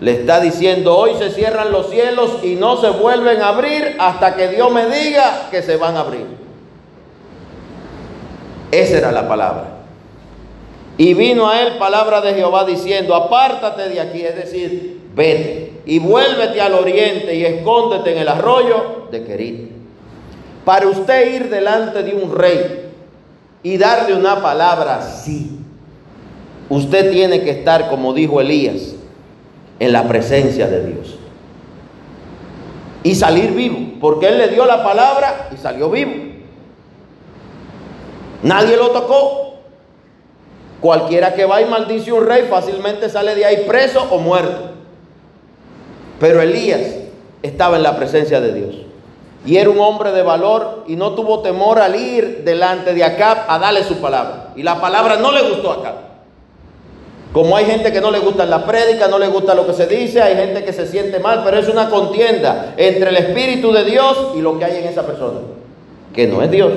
Le 0.00 0.12
está 0.12 0.40
diciendo, 0.40 0.96
hoy 0.96 1.12
se 1.18 1.30
cierran 1.30 1.70
los 1.70 1.88
cielos 1.88 2.38
y 2.42 2.56
no 2.56 2.80
se 2.80 2.90
vuelven 2.90 3.40
a 3.40 3.48
abrir 3.48 3.96
hasta 3.98 4.34
que 4.34 4.48
Dios 4.48 4.70
me 4.72 4.86
diga 4.86 5.48
que 5.50 5.62
se 5.62 5.76
van 5.76 5.96
a 5.96 6.00
abrir. 6.00 6.26
Esa 8.70 8.98
era 8.98 9.12
la 9.12 9.28
palabra. 9.28 9.64
Y 10.96 11.14
vino 11.14 11.48
a 11.48 11.60
él 11.62 11.78
palabra 11.78 12.20
de 12.20 12.34
Jehová 12.34 12.64
diciendo, 12.64 13.14
apártate 13.14 13.88
de 13.88 14.00
aquí, 14.00 14.20
es 14.22 14.36
decir, 14.36 15.00
vete 15.14 15.80
y 15.86 15.98
vuélvete 15.98 16.60
al 16.60 16.74
oriente 16.74 17.34
y 17.34 17.44
escóndete 17.44 18.12
en 18.12 18.18
el 18.18 18.28
arroyo 18.28 19.08
de 19.10 19.24
Querit. 19.24 19.70
Para 20.64 20.88
usted 20.88 21.34
ir 21.34 21.50
delante 21.50 22.02
de 22.02 22.14
un 22.14 22.34
rey 22.34 22.90
y 23.62 23.76
darle 23.76 24.14
una 24.14 24.40
palabra 24.40 24.96
así, 24.98 25.58
usted 26.68 27.10
tiene 27.10 27.42
que 27.42 27.50
estar, 27.50 27.90
como 27.90 28.12
dijo 28.12 28.40
Elías, 28.40 28.94
en 29.78 29.92
la 29.92 30.06
presencia 30.08 30.66
de 30.66 30.86
Dios. 30.86 31.16
Y 33.02 33.14
salir 33.14 33.52
vivo, 33.52 33.98
porque 34.00 34.28
Él 34.28 34.38
le 34.38 34.48
dio 34.48 34.64
la 34.64 34.82
palabra 34.82 35.48
y 35.52 35.56
salió 35.56 35.90
vivo. 35.90 36.12
Nadie 38.42 38.76
lo 38.76 38.90
tocó. 38.90 39.54
Cualquiera 40.80 41.34
que 41.34 41.46
va 41.46 41.62
y 41.62 41.64
maldice 41.64 42.12
un 42.12 42.26
rey 42.26 42.46
fácilmente 42.48 43.08
sale 43.08 43.34
de 43.34 43.44
ahí 43.44 43.64
preso 43.66 44.06
o 44.10 44.18
muerto. 44.18 44.72
Pero 46.20 46.42
Elías 46.42 46.96
estaba 47.42 47.76
en 47.76 47.82
la 47.82 47.96
presencia 47.96 48.40
de 48.40 48.52
Dios. 48.52 48.74
Y 49.46 49.56
era 49.56 49.68
un 49.68 49.78
hombre 49.78 50.12
de 50.12 50.22
valor 50.22 50.84
y 50.86 50.96
no 50.96 51.12
tuvo 51.14 51.40
temor 51.40 51.78
al 51.78 51.96
ir 51.96 52.44
delante 52.44 52.94
de 52.94 53.04
Acab 53.04 53.44
a 53.48 53.58
darle 53.58 53.84
su 53.84 53.96
palabra. 53.98 54.52
Y 54.56 54.62
la 54.62 54.80
palabra 54.80 55.16
no 55.16 55.32
le 55.32 55.42
gustó 55.42 55.70
a 55.70 55.74
Acab. 55.76 56.13
Como 57.34 57.56
hay 57.56 57.64
gente 57.64 57.90
que 57.90 58.00
no 58.00 58.12
le 58.12 58.20
gusta 58.20 58.46
la 58.46 58.64
prédica, 58.64 59.08
no 59.08 59.18
le 59.18 59.26
gusta 59.26 59.56
lo 59.56 59.66
que 59.66 59.72
se 59.72 59.88
dice, 59.88 60.22
hay 60.22 60.36
gente 60.36 60.62
que 60.62 60.72
se 60.72 60.86
siente 60.86 61.18
mal, 61.18 61.42
pero 61.44 61.58
es 61.58 61.68
una 61.68 61.90
contienda 61.90 62.74
entre 62.76 63.10
el 63.10 63.16
Espíritu 63.16 63.72
de 63.72 63.84
Dios 63.84 64.34
y 64.36 64.40
lo 64.40 64.56
que 64.56 64.64
hay 64.64 64.76
en 64.76 64.84
esa 64.84 65.04
persona, 65.04 65.40
que 66.14 66.28
no 66.28 66.42
es 66.42 66.50
Dios. 66.52 66.70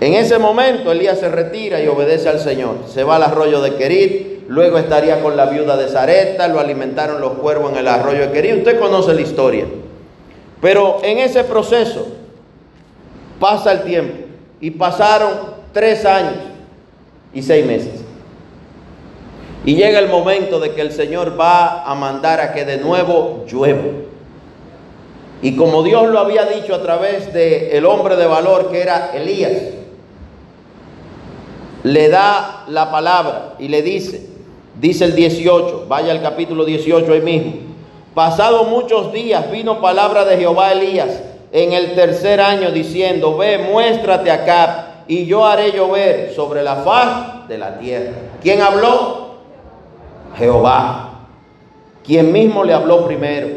En 0.00 0.14
ese 0.14 0.40
momento 0.40 0.90
Elías 0.90 1.20
se 1.20 1.28
retira 1.28 1.80
y 1.80 1.86
obedece 1.86 2.28
al 2.28 2.40
Señor. 2.40 2.78
Se 2.92 3.04
va 3.04 3.14
al 3.14 3.22
arroyo 3.22 3.60
de 3.60 3.76
Querit, 3.76 4.48
luego 4.48 4.78
estaría 4.78 5.22
con 5.22 5.36
la 5.36 5.46
viuda 5.46 5.76
de 5.76 5.86
Zareta, 5.86 6.48
lo 6.48 6.58
alimentaron 6.58 7.20
los 7.20 7.34
cuervos 7.34 7.70
en 7.70 7.78
el 7.78 7.86
arroyo 7.86 8.22
de 8.22 8.32
Querit. 8.32 8.56
Usted 8.56 8.80
conoce 8.80 9.14
la 9.14 9.20
historia. 9.20 9.66
Pero 10.60 10.98
en 11.04 11.18
ese 11.18 11.44
proceso 11.44 12.08
pasa 13.38 13.70
el 13.70 13.82
tiempo 13.82 14.26
y 14.60 14.72
pasaron 14.72 15.30
tres 15.72 16.04
años 16.04 16.55
y 17.32 17.42
seis 17.42 17.66
meses. 17.66 18.04
Y 19.64 19.74
llega 19.74 19.98
el 19.98 20.08
momento 20.08 20.60
de 20.60 20.72
que 20.72 20.80
el 20.80 20.92
Señor 20.92 21.38
va 21.38 21.82
a 21.82 21.94
mandar 21.94 22.40
a 22.40 22.52
que 22.52 22.64
de 22.64 22.78
nuevo 22.78 23.44
llueva. 23.50 23.82
Y 25.42 25.56
como 25.56 25.82
Dios 25.82 26.08
lo 26.08 26.18
había 26.18 26.44
dicho 26.44 26.74
a 26.74 26.82
través 26.82 27.32
del 27.32 27.70
el 27.72 27.84
hombre 27.84 28.16
de 28.16 28.26
valor 28.26 28.70
que 28.70 28.80
era 28.80 29.10
Elías, 29.14 29.52
le 31.82 32.08
da 32.08 32.64
la 32.68 32.90
palabra 32.90 33.54
y 33.58 33.68
le 33.68 33.82
dice, 33.82 34.28
dice 34.80 35.04
el 35.04 35.14
18, 35.14 35.86
vaya 35.88 36.12
al 36.12 36.22
capítulo 36.22 36.64
18 36.64 37.12
ahí 37.12 37.20
mismo. 37.20 37.52
Pasado 38.14 38.64
muchos 38.64 39.12
días 39.12 39.50
vino 39.50 39.80
palabra 39.80 40.24
de 40.24 40.36
Jehová 40.38 40.68
a 40.68 40.72
Elías 40.72 41.22
en 41.52 41.72
el 41.72 41.94
tercer 41.94 42.40
año 42.40 42.70
diciendo, 42.70 43.36
ve, 43.36 43.58
muéstrate 43.58 44.30
acá 44.30 44.85
y 45.08 45.26
yo 45.26 45.46
haré 45.46 45.72
llover 45.72 46.32
sobre 46.34 46.62
la 46.62 46.76
faz 46.76 47.48
de 47.48 47.58
la 47.58 47.78
tierra. 47.78 48.12
¿Quién 48.42 48.60
habló? 48.60 49.26
Jehová, 50.36 51.20
quien 52.04 52.32
mismo 52.32 52.64
le 52.64 52.74
habló 52.74 53.06
primero. 53.06 53.48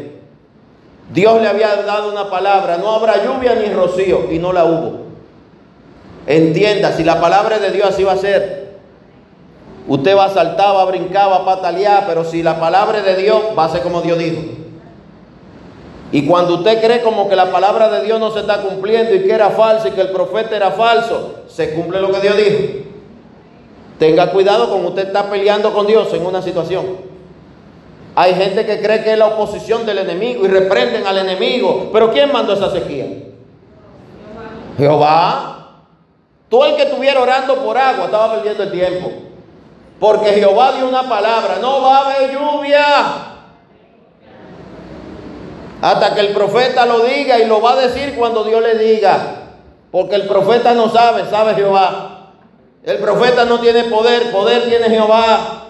Dios 1.12 1.40
le 1.40 1.48
había 1.48 1.82
dado 1.82 2.10
una 2.10 2.30
palabra, 2.30 2.78
no 2.78 2.92
habrá 2.92 3.24
lluvia 3.24 3.54
ni 3.54 3.72
rocío, 3.72 4.30
y 4.30 4.38
no 4.38 4.52
la 4.52 4.64
hubo. 4.64 5.00
Entienda, 6.26 6.92
si 6.92 7.02
la 7.02 7.20
palabra 7.20 7.58
de 7.58 7.70
Dios 7.70 7.88
así 7.88 8.04
va 8.04 8.12
a 8.12 8.16
ser, 8.16 8.76
usted 9.88 10.16
va 10.16 10.26
a 10.26 10.30
saltar, 10.30 10.74
va 10.76 10.82
a 10.82 10.86
brincar, 10.86 11.30
va 11.30 11.36
a 11.36 11.44
patalear, 11.44 12.04
pero 12.06 12.24
si 12.24 12.42
la 12.42 12.60
palabra 12.60 13.02
de 13.02 13.16
Dios 13.16 13.42
va 13.58 13.64
a 13.64 13.68
ser 13.70 13.82
como 13.82 14.02
Dios 14.02 14.18
dijo. 14.18 14.59
Y 16.12 16.26
cuando 16.26 16.56
usted 16.56 16.82
cree 16.82 17.02
como 17.02 17.28
que 17.28 17.36
la 17.36 17.52
palabra 17.52 17.88
de 17.88 18.04
Dios 18.04 18.18
no 18.18 18.32
se 18.32 18.40
está 18.40 18.62
cumpliendo 18.62 19.14
y 19.14 19.22
que 19.22 19.32
era 19.32 19.50
falso 19.50 19.88
y 19.88 19.92
que 19.92 20.00
el 20.00 20.10
profeta 20.10 20.56
era 20.56 20.72
falso, 20.72 21.42
se 21.48 21.72
cumple 21.72 22.00
lo 22.00 22.10
que 22.10 22.20
Dios 22.20 22.36
dijo. 22.36 22.58
Tenga 23.98 24.30
cuidado 24.32 24.70
con 24.70 24.84
usted 24.86 25.08
está 25.08 25.30
peleando 25.30 25.72
con 25.72 25.86
Dios 25.86 26.12
en 26.12 26.26
una 26.26 26.42
situación. 26.42 27.10
Hay 28.16 28.34
gente 28.34 28.66
que 28.66 28.80
cree 28.80 29.04
que 29.04 29.12
es 29.12 29.18
la 29.18 29.28
oposición 29.28 29.86
del 29.86 29.98
enemigo 29.98 30.44
y 30.44 30.48
reprenden 30.48 31.06
al 31.06 31.18
enemigo. 31.18 31.90
Pero 31.92 32.10
¿quién 32.10 32.32
mandó 32.32 32.54
esa 32.54 32.70
sequía? 32.70 33.06
Jehová. 34.76 35.84
Todo 36.48 36.64
el 36.64 36.74
que 36.74 36.82
estuviera 36.82 37.20
orando 37.20 37.54
por 37.56 37.78
agua 37.78 38.06
estaba 38.06 38.34
perdiendo 38.34 38.64
el 38.64 38.72
tiempo. 38.72 39.12
Porque 40.00 40.30
Jehová 40.30 40.72
dio 40.72 40.88
una 40.88 41.08
palabra, 41.08 41.58
no 41.60 41.82
va 41.82 41.98
a 41.98 42.06
haber 42.06 42.32
lluvia. 42.32 43.29
Hasta 45.82 46.14
que 46.14 46.20
el 46.20 46.28
profeta 46.32 46.84
lo 46.84 47.00
diga 47.00 47.38
y 47.38 47.46
lo 47.46 47.60
va 47.60 47.72
a 47.72 47.76
decir 47.76 48.14
cuando 48.16 48.44
Dios 48.44 48.62
le 48.62 48.76
diga. 48.76 49.36
Porque 49.90 50.14
el 50.14 50.26
profeta 50.26 50.74
no 50.74 50.90
sabe, 50.90 51.28
sabe 51.30 51.54
Jehová. 51.54 52.32
El 52.82 52.98
profeta 52.98 53.44
no 53.44 53.60
tiene 53.60 53.84
poder, 53.84 54.30
poder 54.30 54.64
tiene 54.64 54.88
Jehová. 54.88 55.66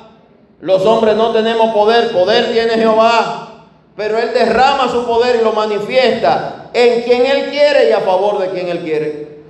Los 0.60 0.84
hombres 0.84 1.16
no 1.16 1.32
tenemos 1.32 1.72
poder, 1.72 2.10
poder 2.12 2.52
tiene 2.52 2.74
Jehová. 2.74 3.66
Pero 3.96 4.18
Él 4.18 4.30
derrama 4.34 4.88
su 4.88 5.04
poder 5.06 5.36
y 5.40 5.44
lo 5.44 5.52
manifiesta 5.52 6.70
en 6.72 7.02
quien 7.02 7.26
Él 7.26 7.50
quiere 7.50 7.88
y 7.88 7.92
a 7.92 8.00
favor 8.00 8.38
de 8.38 8.50
quien 8.50 8.68
Él 8.68 8.80
quiere. 8.80 9.40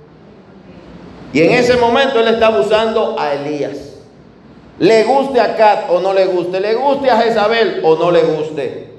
Y 1.33 1.41
en 1.41 1.51
ese 1.51 1.77
momento 1.77 2.19
Él 2.19 2.27
está 2.27 2.47
abusando 2.47 3.15
a 3.17 3.33
Elías. 3.33 3.77
Le 4.79 5.03
guste 5.03 5.39
a 5.39 5.55
Cat 5.55 5.85
o 5.89 5.99
no 5.99 6.13
le 6.13 6.25
guste, 6.25 6.59
le 6.59 6.75
guste 6.75 7.09
a 7.09 7.17
Jezabel 7.17 7.81
o 7.83 7.95
no 7.95 8.11
le 8.11 8.21
guste. 8.23 8.90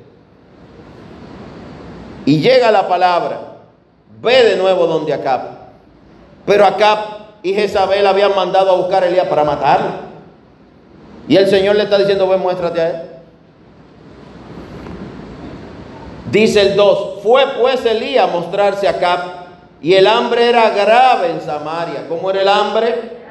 Y 2.25 2.41
llega 2.41 2.71
la 2.71 2.89
palabra, 2.89 3.41
ve 4.21 4.45
de 4.45 4.57
nuevo 4.57 4.87
donde 4.87 5.13
Acab. 5.13 5.43
Pero 6.47 6.65
Acab 6.65 6.99
y 7.43 7.55
Jezabel 7.55 8.07
habían 8.07 8.35
mandado 8.35 8.71
a 8.71 8.77
buscar 8.77 9.03
a 9.03 9.09
Elías 9.09 9.27
para 9.27 9.45
matarlo. 9.45 10.13
Y 11.29 11.37
el 11.37 11.49
Señor 11.49 11.77
le 11.77 11.85
está 11.85 11.99
diciendo, 11.99 12.29
ve, 12.29 12.37
muéstrate 12.37 12.81
a 12.81 12.91
él. 12.91 12.97
Dice 16.31 16.63
el 16.63 16.77
2, 16.77 17.23
fue 17.23 17.45
pues 17.61 17.85
Elías 17.85 18.29
a 18.29 18.33
mostrarse 18.33 18.89
acá 18.89 19.43
y 19.83 19.95
el 19.95 20.07
hambre 20.07 20.49
era 20.49 20.71
grave 20.71 21.31
en 21.31 21.41
Samaria. 21.41 22.07
¿Cómo 22.09 22.31
era 22.31 22.41
el 22.41 22.49
hambre? 22.49 23.23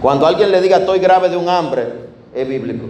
Cuando 0.00 0.26
alguien 0.26 0.50
le 0.50 0.60
diga 0.60 0.78
estoy 0.78 0.98
grave 0.98 1.28
de 1.28 1.36
un 1.36 1.48
hambre, 1.48 1.92
es 2.34 2.48
bíblico. 2.48 2.86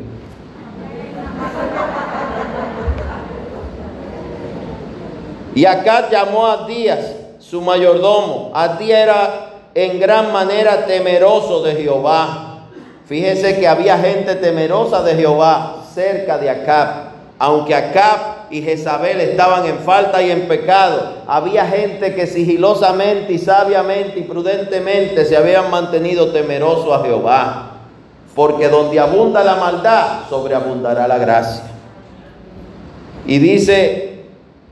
Y 5.58 5.66
acá 5.66 6.08
llamó 6.08 6.46
a 6.46 6.68
Díaz, 6.68 7.16
su 7.40 7.60
mayordomo. 7.60 8.52
A 8.54 8.76
Díaz 8.76 9.02
era 9.02 9.50
en 9.74 9.98
gran 9.98 10.32
manera 10.32 10.86
temeroso 10.86 11.64
de 11.64 11.74
Jehová. 11.74 12.60
Fíjese 13.06 13.58
que 13.58 13.66
había 13.66 13.98
gente 13.98 14.36
temerosa 14.36 15.02
de 15.02 15.16
Jehová 15.16 15.82
cerca 15.92 16.38
de 16.38 16.48
Acab. 16.48 17.08
Aunque 17.40 17.74
Acab 17.74 18.46
y 18.50 18.62
Jezabel 18.62 19.20
estaban 19.20 19.66
en 19.66 19.80
falta 19.80 20.22
y 20.22 20.30
en 20.30 20.46
pecado, 20.46 21.24
había 21.26 21.66
gente 21.66 22.14
que 22.14 22.28
sigilosamente 22.28 23.32
y 23.32 23.38
sabiamente 23.38 24.20
y 24.20 24.22
prudentemente 24.22 25.24
se 25.24 25.36
habían 25.36 25.72
mantenido 25.72 26.30
temerosos 26.30 26.92
a 26.92 27.02
Jehová. 27.04 27.70
Porque 28.32 28.68
donde 28.68 29.00
abunda 29.00 29.42
la 29.42 29.56
maldad, 29.56 30.20
sobreabundará 30.30 31.08
la 31.08 31.18
gracia. 31.18 31.64
Y 33.26 33.40
dice 33.40 34.07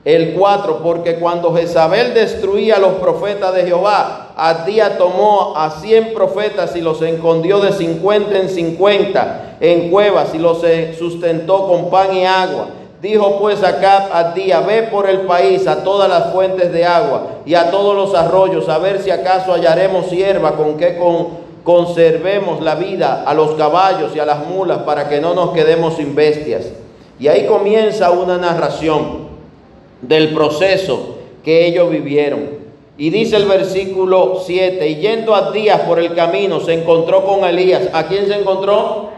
el 0.07 0.35
4, 0.35 0.83
porque 0.85 1.17
cuando 1.17 1.53
Jezabel 1.53 2.15
destruía 2.15 2.77
a 2.77 2.79
los 2.79 2.93
profetas 2.93 3.53
de 3.53 3.65
Jehová, 3.65 4.29
Adía 4.37 4.99
tomó 4.99 5.55
a 5.57 5.69
100 5.69 6.15
profetas 6.15 6.77
y 6.77 6.81
los 6.81 7.03
escondió 7.03 7.59
de 7.59 7.73
50 7.73 8.39
en 8.39 8.49
50 8.49 9.57
en 9.59 9.91
cuevas 9.91 10.33
y 10.33 10.39
los 10.39 10.63
sustentó 10.97 11.67
con 11.67 11.91
pan 11.91 12.15
y 12.15 12.25
agua. 12.25 12.69
Dijo 13.03 13.41
pues 13.41 13.65
acá 13.65 14.09
a 14.13 14.33
Día, 14.33 14.61
ve 14.61 14.85
por 14.85 15.11
el 15.11 15.23
país 15.23 15.67
a 15.67 15.83
todas 15.83 16.09
las 16.09 16.33
fuentes 16.33 16.73
de 16.73 16.85
agua 16.85 17.41
y 17.45 17.55
a 17.55 17.73
todos 17.73 17.97
los 17.97 18.15
arroyos, 18.15 18.69
a 18.69 18.79
ver 18.79 19.03
si 19.03 19.11
acaso 19.11 19.53
hallaremos 19.53 20.09
hierba 20.13 20.53
con 20.53 20.77
que 20.77 21.01
conservemos 21.65 22.63
la 22.63 22.77
vida 22.77 23.25
a 23.27 23.35
los 23.35 23.55
caballos 23.55 24.15
y 24.15 24.21
a 24.21 24.25
las 24.25 24.47
mulas 24.47 24.79
para 24.85 25.09
que 25.09 25.21
no 25.21 25.35
nos 25.35 25.51
quedemos 25.51 25.97
sin 25.97 26.15
bestias. 26.15 26.67
Y 27.19 27.27
ahí 27.27 27.47
comienza 27.47 28.13
una 28.13 28.39
narración 28.39 29.26
del 30.09 30.35
proceso 30.35 31.17
que 31.45 31.67
ellos 31.67 31.91
vivieron. 31.91 32.67
Y 32.99 33.11
dice 33.11 33.37
el 33.37 33.45
versículo 33.45 34.41
7, 34.45 34.89
y 34.89 34.97
yendo 34.97 35.35
a 35.35 35.53
días 35.53 35.81
por 35.83 35.99
el 35.99 36.15
camino, 36.15 36.61
se 36.61 36.75
encontró 36.75 37.25
con 37.25 37.45
Elías. 37.45 37.91
¿A 37.93 38.07
quién 38.09 38.27
se 38.27 38.35
encontró? 38.35 39.11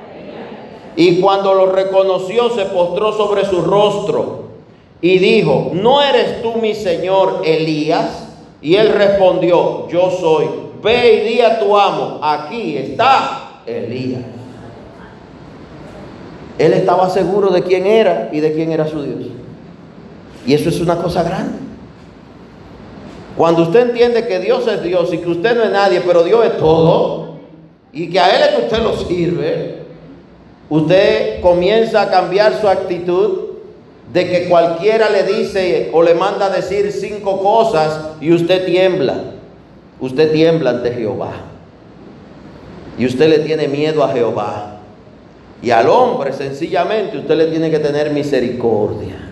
Y 0.97 1.21
cuando 1.21 1.55
lo 1.55 1.67
reconoció, 1.67 2.51
se 2.51 2.65
postró 2.65 3.13
sobre 3.13 3.45
su 3.45 3.63
rostro 3.63 4.49
y 5.01 5.19
dijo, 5.19 5.71
¿no 5.73 6.03
eres 6.03 6.43
tú 6.43 6.55
mi 6.55 6.75
señor 6.75 7.43
Elías? 7.45 8.29
Y 8.61 8.75
él 8.75 8.93
respondió, 8.93 9.89
yo 9.89 10.11
soy. 10.11 10.47
Ve 10.83 11.15
y 11.15 11.29
di 11.29 11.41
a 11.41 11.61
tu 11.61 11.77
amo, 11.77 12.19
aquí 12.21 12.77
está 12.77 13.63
Elías. 13.65 14.23
Él 16.59 16.73
estaba 16.73 17.09
seguro 17.09 17.51
de 17.51 17.63
quién 17.63 17.87
era 17.87 18.31
y 18.33 18.41
de 18.41 18.53
quién 18.53 18.73
era 18.73 18.89
su 18.89 19.03
Dios. 19.03 19.31
Y 20.49 20.55
eso 20.55 20.71
es 20.71 20.81
una 20.81 20.97
cosa 20.97 21.23
grande. 21.23 21.59
Cuando 23.37 23.65
usted 23.65 23.91
entiende 23.91 24.27
que 24.27 24.39
Dios 24.39 24.67
es 24.67 24.83
Dios 24.83 25.13
y 25.13 25.19
que 25.19 25.29
usted 25.29 25.55
no 25.55 25.63
es 25.63 25.71
nadie, 25.71 26.01
pero 26.01 26.25
Dios 26.25 26.43
es 26.47 26.57
todo, 26.57 27.35
y 27.93 28.09
que 28.09 28.19
a 28.19 28.35
Él 28.35 28.43
es 28.43 28.49
que 28.57 28.63
usted 28.63 28.79
lo 28.83 28.97
sirve, 28.97 29.83
usted 30.71 31.43
comienza 31.43 32.01
a 32.01 32.11
cambiar 32.11 32.59
su 32.63 32.67
actitud 32.67 33.41
de 34.11 34.27
que 34.27 34.49
cualquiera 34.49 35.11
le 35.11 35.25
dice 35.25 35.91
o 35.93 36.03
le 36.03 36.15
manda 36.15 36.47
a 36.47 36.51
decir 36.51 36.93
cinco 36.93 37.43
cosas 37.43 38.13
y 38.19 38.33
usted 38.33 38.65
tiembla. 38.65 39.17
Usted 40.01 40.33
tiembla 40.33 40.71
ante 40.71 40.93
Jehová. 40.93 41.33
Y 42.97 43.05
usted 43.05 43.29
le 43.29 43.41
tiene 43.41 43.69
miedo 43.69 44.03
a 44.03 44.15
Jehová. 44.15 44.79
Y 45.61 45.73
al 45.73 45.91
hombre 45.91 46.33
sencillamente 46.33 47.19
usted 47.19 47.37
le 47.37 47.47
tiene 47.49 47.71
que 47.71 47.81
tener 47.81 48.13
misericordia 48.13 49.28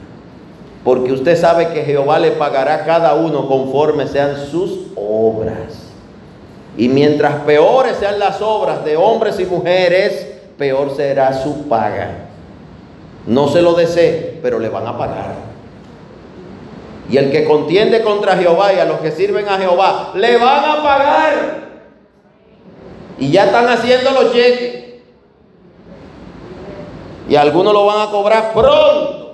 porque 0.86 1.10
usted 1.10 1.36
sabe 1.36 1.70
que 1.70 1.82
Jehová 1.82 2.20
le 2.20 2.30
pagará 2.30 2.76
a 2.76 2.84
cada 2.84 3.14
uno 3.14 3.48
conforme 3.48 4.06
sean 4.06 4.36
sus 4.36 4.86
obras. 4.94 5.90
Y 6.76 6.88
mientras 6.88 7.40
peores 7.40 7.96
sean 7.96 8.20
las 8.20 8.40
obras 8.40 8.84
de 8.84 8.96
hombres 8.96 9.40
y 9.40 9.46
mujeres, 9.46 10.34
peor 10.56 10.94
será 10.94 11.42
su 11.42 11.66
paga. 11.66 12.28
No 13.26 13.48
se 13.48 13.62
lo 13.62 13.74
desee, 13.74 14.38
pero 14.40 14.60
le 14.60 14.68
van 14.68 14.86
a 14.86 14.96
pagar. 14.96 15.34
Y 17.10 17.16
el 17.16 17.32
que 17.32 17.44
contiende 17.46 18.02
contra 18.02 18.36
Jehová 18.36 18.72
y 18.72 18.78
a 18.78 18.84
los 18.84 19.00
que 19.00 19.10
sirven 19.10 19.48
a 19.48 19.58
Jehová, 19.58 20.12
le 20.14 20.36
van 20.36 20.70
a 20.70 20.82
pagar. 20.84 21.34
Y 23.18 23.32
ya 23.32 23.46
están 23.46 23.68
haciendo 23.68 24.12
los 24.12 24.32
cheques. 24.32 24.84
Y 27.28 27.34
algunos 27.34 27.72
lo 27.72 27.86
van 27.86 28.06
a 28.06 28.10
cobrar 28.12 28.52
pronto. 28.52 29.25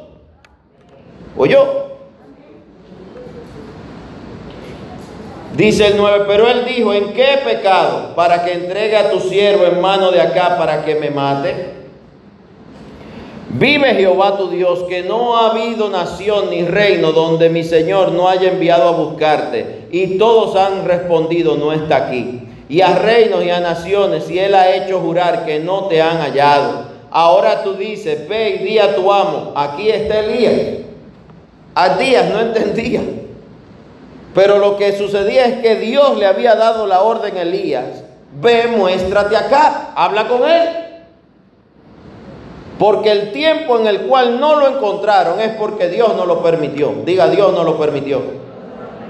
¿Oyó? 1.36 1.82
Dice 5.56 5.86
el 5.86 5.96
9, 5.98 6.24
pero 6.26 6.48
él 6.48 6.64
dijo, 6.64 6.94
¿en 6.94 7.12
qué 7.12 7.40
pecado? 7.44 8.14
Para 8.14 8.44
que 8.44 8.52
entregue 8.52 8.96
a 8.96 9.10
tu 9.10 9.20
siervo 9.20 9.66
en 9.66 9.80
mano 9.80 10.10
de 10.10 10.20
acá 10.20 10.56
para 10.56 10.84
que 10.84 10.94
me 10.94 11.10
mate. 11.10 11.82
Vive 13.50 13.94
Jehová 13.94 14.38
tu 14.38 14.48
Dios, 14.48 14.84
que 14.88 15.02
no 15.02 15.36
ha 15.36 15.50
habido 15.50 15.90
nación 15.90 16.48
ni 16.48 16.64
reino 16.64 17.12
donde 17.12 17.50
mi 17.50 17.62
Señor 17.64 18.12
no 18.12 18.28
haya 18.28 18.50
enviado 18.50 18.88
a 18.88 18.92
buscarte. 18.92 19.88
Y 19.90 20.16
todos 20.16 20.56
han 20.56 20.86
respondido, 20.86 21.56
no 21.56 21.70
está 21.70 21.96
aquí. 21.96 22.40
Y 22.70 22.80
a 22.80 22.94
reinos 22.94 23.44
y 23.44 23.50
a 23.50 23.60
naciones, 23.60 24.30
y 24.30 24.38
él 24.38 24.54
ha 24.54 24.74
hecho 24.74 25.00
jurar 25.00 25.44
que 25.44 25.60
no 25.60 25.84
te 25.84 26.00
han 26.00 26.18
hallado. 26.18 26.86
Ahora 27.10 27.62
tú 27.62 27.74
dices, 27.74 28.26
ve 28.26 28.56
y 28.58 28.64
di 28.64 28.78
a 28.78 28.96
tu 28.96 29.12
amo, 29.12 29.52
aquí 29.54 29.90
está 29.90 30.20
Elías. 30.20 30.91
A 31.74 31.96
Días 31.96 32.30
no 32.30 32.40
entendía. 32.40 33.00
Pero 34.34 34.58
lo 34.58 34.76
que 34.76 34.96
sucedía 34.96 35.46
es 35.46 35.60
que 35.60 35.76
Dios 35.76 36.16
le 36.16 36.26
había 36.26 36.54
dado 36.54 36.86
la 36.86 37.02
orden 37.02 37.36
a 37.36 37.42
Elías. 37.42 38.02
Ve, 38.40 38.66
muéstrate 38.66 39.36
acá, 39.36 39.92
habla 39.94 40.26
con 40.26 40.48
él. 40.48 40.68
Porque 42.78 43.12
el 43.12 43.32
tiempo 43.32 43.78
en 43.78 43.86
el 43.86 44.02
cual 44.02 44.40
no 44.40 44.56
lo 44.56 44.68
encontraron 44.68 45.38
es 45.40 45.50
porque 45.56 45.88
Dios 45.88 46.16
no 46.16 46.24
lo 46.24 46.42
permitió. 46.42 46.94
Diga, 47.04 47.28
Dios 47.28 47.52
no 47.52 47.62
lo 47.62 47.78
permitió. 47.78 48.22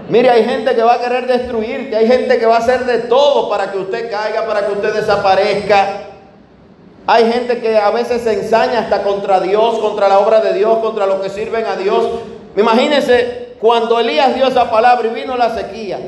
Mire, 0.08 0.28
hay 0.28 0.44
gente 0.44 0.74
que 0.74 0.82
va 0.82 0.94
a 0.94 1.00
querer 1.00 1.26
destruirte, 1.26 1.96
hay 1.96 2.06
gente 2.06 2.38
que 2.38 2.44
va 2.44 2.56
a 2.56 2.58
hacer 2.58 2.84
de 2.84 2.98
todo 2.98 3.48
para 3.48 3.70
que 3.70 3.78
usted 3.78 4.10
caiga, 4.10 4.44
para 4.44 4.66
que 4.66 4.72
usted 4.72 4.92
desaparezca. 4.92 6.08
Hay 7.06 7.32
gente 7.32 7.60
que 7.60 7.78
a 7.78 7.90
veces 7.90 8.22
se 8.22 8.32
ensaña 8.34 8.80
hasta 8.80 9.04
contra 9.04 9.40
Dios, 9.40 9.78
contra 9.78 10.08
la 10.08 10.18
obra 10.18 10.40
de 10.40 10.52
Dios, 10.52 10.78
contra 10.78 11.06
lo 11.06 11.20
que 11.20 11.30
sirven 11.30 11.64
a 11.64 11.76
Dios. 11.76 12.04
Imagínense 12.56 13.54
cuando 13.60 13.98
Elías 13.98 14.34
dio 14.34 14.46
esa 14.46 14.70
palabra 14.70 15.08
y 15.08 15.14
vino 15.14 15.36
la 15.36 15.54
sequía. 15.54 15.98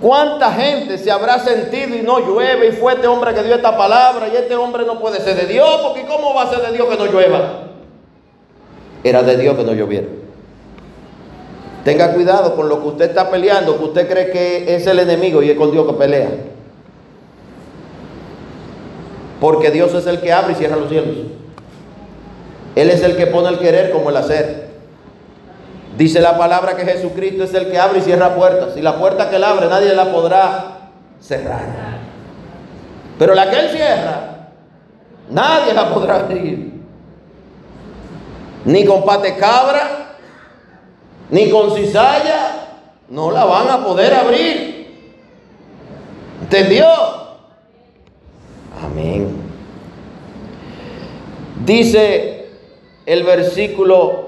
¿Cuánta 0.00 0.52
gente 0.52 0.96
se 0.96 1.10
habrá 1.10 1.40
sentido 1.40 1.96
y 1.96 2.02
no 2.02 2.20
llueve 2.20 2.68
y 2.68 2.72
fue 2.72 2.92
este 2.92 3.08
hombre 3.08 3.34
que 3.34 3.42
dio 3.42 3.56
esta 3.56 3.76
palabra 3.76 4.28
y 4.28 4.36
este 4.36 4.54
hombre 4.54 4.84
no 4.86 5.00
puede 5.00 5.20
ser 5.20 5.36
de 5.36 5.46
Dios 5.52 5.80
porque 5.82 6.06
¿cómo 6.06 6.34
va 6.34 6.42
a 6.42 6.50
ser 6.50 6.60
de 6.60 6.72
Dios 6.72 6.86
que 6.88 6.96
no 6.96 7.06
llueva? 7.06 7.64
Era 9.02 9.22
de 9.24 9.36
Dios 9.36 9.56
que 9.56 9.64
no 9.64 9.72
lloviera. 9.72 10.06
Tenga 11.84 12.12
cuidado 12.12 12.54
con 12.54 12.68
lo 12.68 12.80
que 12.80 12.88
usted 12.88 13.08
está 13.08 13.30
peleando, 13.30 13.76
que 13.76 13.84
usted 13.84 14.08
cree 14.08 14.30
que 14.30 14.74
es 14.76 14.86
el 14.86 15.00
enemigo 15.00 15.42
y 15.42 15.50
es 15.50 15.56
con 15.56 15.72
Dios 15.72 15.86
que 15.86 15.94
pelea. 15.94 16.30
Porque 19.40 19.70
Dios 19.70 19.94
es 19.94 20.06
el 20.06 20.20
que 20.20 20.32
abre 20.32 20.52
y 20.52 20.56
cierra 20.56 20.76
los 20.76 20.88
cielos. 20.88 21.16
Él 22.76 22.90
es 22.90 23.02
el 23.02 23.16
que 23.16 23.26
pone 23.26 23.48
el 23.48 23.58
querer 23.58 23.90
como 23.90 24.10
el 24.10 24.16
hacer. 24.16 24.67
Dice 25.98 26.20
la 26.20 26.38
palabra 26.38 26.76
que 26.76 26.84
Jesucristo 26.84 27.42
es 27.42 27.52
el 27.54 27.72
que 27.72 27.76
abre 27.76 27.98
y 27.98 28.02
cierra 28.02 28.36
puertas. 28.36 28.76
Y 28.76 28.82
la 28.82 28.96
puerta 28.96 29.28
que 29.28 29.34
él 29.34 29.42
abre 29.42 29.66
nadie 29.66 29.92
la 29.96 30.12
podrá 30.12 30.92
cerrar. 31.20 31.98
Pero 33.18 33.34
la 33.34 33.50
que 33.50 33.58
él 33.58 33.68
cierra, 33.70 34.50
nadie 35.28 35.74
la 35.74 35.92
podrá 35.92 36.20
abrir. 36.20 36.72
Ni 38.64 38.84
con 38.84 39.04
pate 39.04 39.36
cabra, 39.36 40.14
ni 41.30 41.50
con 41.50 41.74
cizalla, 41.74 42.76
no 43.08 43.32
la 43.32 43.44
van 43.44 43.68
a 43.68 43.84
poder 43.84 44.14
abrir. 44.14 45.08
¿Entendió? 46.42 46.86
Amén. 48.84 49.36
Dice 51.64 52.50
el 53.04 53.24
versículo 53.24 54.27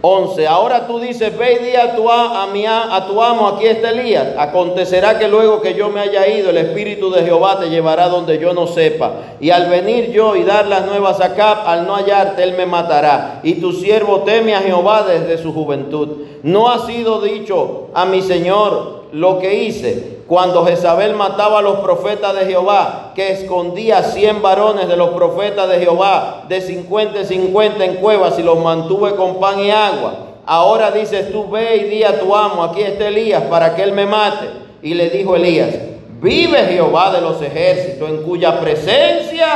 11. 0.00 0.46
Ahora 0.46 0.86
tú 0.86 1.00
dices, 1.00 1.36
ve 1.36 1.54
y 1.54 1.64
di 1.64 1.76
a 1.76 1.96
tu, 1.96 2.02
tu 2.02 3.22
amo, 3.22 3.48
aquí 3.48 3.66
está 3.66 3.90
Elías. 3.90 4.28
Acontecerá 4.38 5.18
que 5.18 5.28
luego 5.28 5.60
que 5.60 5.74
yo 5.74 5.88
me 5.88 6.00
haya 6.00 6.28
ido, 6.28 6.50
el 6.50 6.58
Espíritu 6.58 7.10
de 7.10 7.22
Jehová 7.22 7.58
te 7.58 7.68
llevará 7.68 8.08
donde 8.08 8.38
yo 8.38 8.52
no 8.52 8.66
sepa. 8.66 9.12
Y 9.40 9.50
al 9.50 9.68
venir 9.68 10.12
yo 10.12 10.36
y 10.36 10.44
dar 10.44 10.66
las 10.66 10.86
nuevas 10.86 11.20
a 11.20 11.34
Cap, 11.34 11.66
al 11.66 11.86
no 11.86 11.94
hallarte, 11.94 12.42
él 12.42 12.54
me 12.56 12.66
matará. 12.66 13.40
Y 13.42 13.54
tu 13.54 13.72
siervo 13.72 14.20
teme 14.20 14.54
a 14.54 14.60
Jehová 14.60 15.04
desde 15.04 15.42
su 15.42 15.52
juventud. 15.52 16.18
No 16.42 16.68
ha 16.70 16.86
sido 16.86 17.20
dicho 17.20 17.88
a 17.94 18.04
mi 18.04 18.22
Señor 18.22 19.04
lo 19.12 19.38
que 19.38 19.64
hice 19.64 20.17
cuando 20.28 20.66
Jezabel 20.66 21.14
mataba 21.14 21.60
a 21.60 21.62
los 21.62 21.80
profetas 21.80 22.34
de 22.34 22.44
Jehová, 22.44 23.12
que 23.14 23.32
escondía 23.32 24.02
cien 24.02 24.42
varones 24.42 24.86
de 24.86 24.94
los 24.94 25.08
profetas 25.10 25.70
de 25.70 25.78
Jehová, 25.78 26.44
de 26.46 26.60
cincuenta 26.60 27.20
en 27.20 27.26
cincuenta 27.26 27.82
en 27.86 27.94
cuevas 27.94 28.38
y 28.38 28.42
los 28.42 28.58
mantuve 28.58 29.16
con 29.16 29.40
pan 29.40 29.58
y 29.58 29.70
agua. 29.70 30.26
Ahora 30.44 30.90
dices 30.90 31.32
tú, 31.32 31.48
ve 31.48 31.76
y 31.76 31.84
di 31.84 32.04
a 32.04 32.20
tu 32.20 32.36
amo, 32.36 32.62
aquí 32.62 32.82
está 32.82 33.08
Elías, 33.08 33.44
para 33.44 33.74
que 33.74 33.82
él 33.82 33.92
me 33.92 34.04
mate. 34.04 34.50
Y 34.82 34.92
le 34.92 35.08
dijo 35.08 35.34
Elías, 35.34 35.74
vive 36.20 36.58
Jehová 36.58 37.10
de 37.10 37.22
los 37.22 37.40
ejércitos, 37.40 38.06
en 38.10 38.22
cuya 38.22 38.60
presencia 38.60 39.46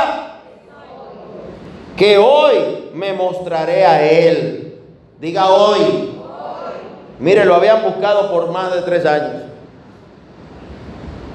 que 1.95 2.17
hoy 2.17 2.89
me 2.95 3.13
mostraré 3.13 3.85
a 3.85 4.09
él. 4.09 4.79
Diga 5.19 5.51
hoy. 5.51 6.09
Mire, 7.19 7.45
lo 7.45 7.53
habían 7.53 7.83
buscado 7.83 8.31
por 8.31 8.49
más 8.51 8.73
de 8.73 8.81
tres 8.81 9.05
años. 9.05 9.52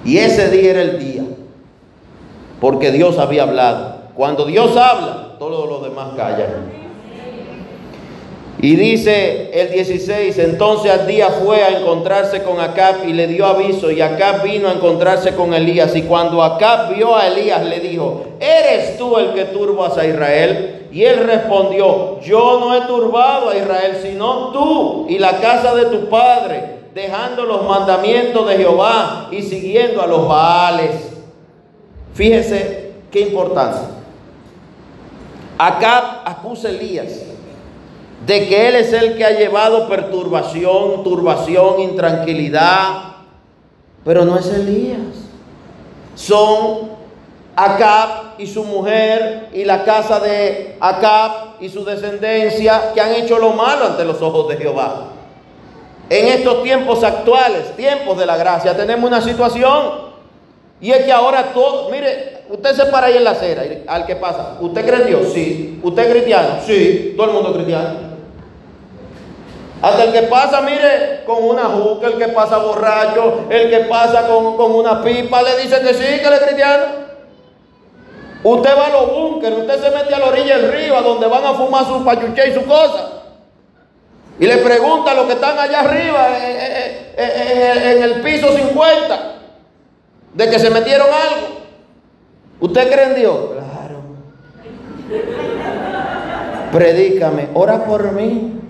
Y 0.09 0.17
ese 0.17 0.49
día 0.49 0.71
era 0.71 0.81
el 0.81 0.99
día. 0.99 1.23
Porque 2.63 2.91
Dios 2.91 3.19
había 3.19 3.43
hablado. 3.43 3.97
Cuando 4.15 4.47
Dios 4.47 4.75
habla, 4.75 5.37
todos 5.39 5.69
los 5.69 5.83
demás 5.83 6.13
callan. 6.17 6.79
Y 8.61 8.75
dice 8.75 9.51
el 9.53 9.71
16, 9.71 10.39
entonces 10.39 10.91
al 10.91 11.07
día 11.07 11.29
fue 11.29 11.63
a 11.63 11.79
encontrarse 11.79 12.43
con 12.43 12.59
Acab 12.59 13.07
y 13.07 13.13
le 13.13 13.27
dio 13.27 13.45
aviso 13.45 13.91
y 13.91 14.01
Acab 14.01 14.43
vino 14.43 14.69
a 14.69 14.73
encontrarse 14.73 15.35
con 15.35 15.53
Elías 15.53 15.95
y 15.95 16.03
cuando 16.03 16.43
Acab 16.43 16.95
vio 16.95 17.15
a 17.15 17.27
Elías 17.27 17.65
le 17.67 17.79
dijo, 17.79 18.25
¿eres 18.41 18.97
tú 18.97 19.19
el 19.19 19.35
que 19.35 19.45
turbas 19.45 19.97
a 19.99 20.07
Israel? 20.07 20.87
Y 20.91 21.05
él 21.05 21.19
respondió, 21.19 22.19
yo 22.23 22.59
no 22.59 22.75
he 22.75 22.81
turbado 22.87 23.51
a 23.51 23.57
Israel 23.57 23.99
sino 24.03 24.51
tú 24.53 25.07
y 25.09 25.19
la 25.19 25.39
casa 25.39 25.75
de 25.77 25.85
tu 25.85 26.09
padre, 26.09 26.78
dejando 26.99 27.45
los 27.45 27.65
mandamientos 27.65 28.49
de 28.49 28.57
Jehová 28.57 29.29
y 29.31 29.41
siguiendo 29.41 30.03
a 30.03 30.07
los 30.09 30.27
Baales. 30.27 30.97
Fíjese 32.13 32.95
qué 33.13 33.21
importancia. 33.21 33.89
Acab 35.57 36.23
acusa 36.25 36.71
Elías 36.71 37.23
de 38.27 38.49
que 38.49 38.69
Él 38.69 38.75
es 38.75 38.93
el 38.93 39.17
que 39.17 39.25
ha 39.25 39.31
llevado 39.31 39.89
perturbación, 39.89 41.05
turbación, 41.05 41.81
intranquilidad. 41.83 43.13
Pero 44.05 44.25
no 44.25 44.37
es 44.37 44.49
Elías. 44.49 44.99
Son 46.17 46.91
Acab 47.55 48.39
y 48.39 48.47
su 48.49 48.65
mujer 48.65 49.51
y 49.53 49.65
la 49.65 49.85
casa 49.85 50.19
de 50.19 50.77
Acab 50.81 51.61
y 51.61 51.69
su 51.69 51.85
descendencia 51.85 52.93
que 52.93 53.01
han 53.01 53.15
hecho 53.15 53.39
lo 53.39 53.51
malo 53.51 53.85
ante 53.85 54.05
los 54.05 54.21
ojos 54.21 54.49
de 54.49 54.57
Jehová. 54.57 55.13
En 56.11 56.29
estos 56.29 56.63
tiempos 56.63 57.05
actuales, 57.05 57.77
tiempos 57.77 58.19
de 58.19 58.27
la 58.27 58.37
gracia, 58.37 58.77
tenemos 58.77 59.09
una 59.09 59.21
situación. 59.21 60.09
Y 60.81 60.91
es 60.91 61.05
que 61.05 61.13
ahora 61.13 61.53
todo, 61.53 61.91
mire, 61.91 62.45
usted 62.49 62.75
se 62.75 62.87
para 62.87 63.09
ahí 63.09 63.17
en 63.17 63.25
la 63.25 63.31
acera, 63.31 63.63
al 63.87 64.07
que 64.07 64.17
pasa, 64.17 64.57
¿usted 64.61 64.87
cree 64.87 65.01
en 65.03 65.07
Dios? 65.07 65.33
Sí. 65.33 65.81
¿Usted 65.83 66.05
es 66.05 66.13
cristiano? 66.13 66.49
Sí. 66.65 67.15
Todo 67.17 67.27
el 67.27 67.33
mundo 67.33 67.49
es 67.51 67.55
cristiano. 67.57 68.09
Hasta 69.83 70.05
el 70.05 70.13
que 70.13 70.23
pasa, 70.23 70.61
mire, 70.61 71.23
con 71.25 71.45
una 71.45 71.65
juca, 71.65 72.09
el 72.09 72.19
que 72.19 72.29
pasa 72.29 72.59
borracho, 72.59 73.45
el 73.49 73.71
que 73.71 73.81
pasa 73.81 74.27
con, 74.27 74.73
una 74.73 75.03
pipa, 75.03 75.43
le 75.43 75.59
dice 75.59 75.81
que 75.81 75.95
sí, 75.95 76.21
que 76.21 76.27
él 76.27 76.33
es 76.33 76.41
cristiano. 76.41 76.85
Usted 78.43 78.71
va 78.77 78.87
a 78.87 78.91
los 78.91 79.13
búnkeres, 79.13 79.59
usted 79.59 79.81
se 79.81 79.91
mete 79.91 80.15
a 80.15 80.19
la 80.19 80.27
orilla 80.27 80.59
del 80.59 80.73
río, 80.73 81.01
donde 81.03 81.27
van 81.27 81.45
a 81.45 81.55
fumar 81.55 81.85
su 81.87 82.05
pachuche 82.05 82.49
y 82.49 82.55
su 82.55 82.65
cosa. 82.65 83.18
Y 84.41 84.47
le 84.47 84.59
pregunta 84.59 85.11
a 85.11 85.15
los 85.15 85.27
que 85.27 85.33
están 85.33 85.59
allá 85.59 85.81
arriba, 85.81 86.29
eh, 86.39 87.13
eh, 87.17 87.33
eh, 87.35 87.93
en 87.97 88.03
el 88.05 88.21
piso 88.23 88.57
50, 88.57 89.35
de 90.35 90.51
que 90.51 90.59
se 90.59 90.71
metieron 90.71 91.09
algo. 91.09 91.59
¿Usted 92.61 92.93
cree 92.93 93.05
en 93.07 93.15
Dios? 93.17 93.39
Claro. 93.53 94.01
Predícame, 96.73 97.49
ora 97.55 97.85
por 97.85 98.13
mí. 98.13 98.61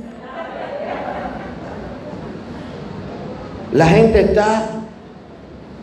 La 3.73 3.87
gente 3.87 4.21
está. 4.21 4.63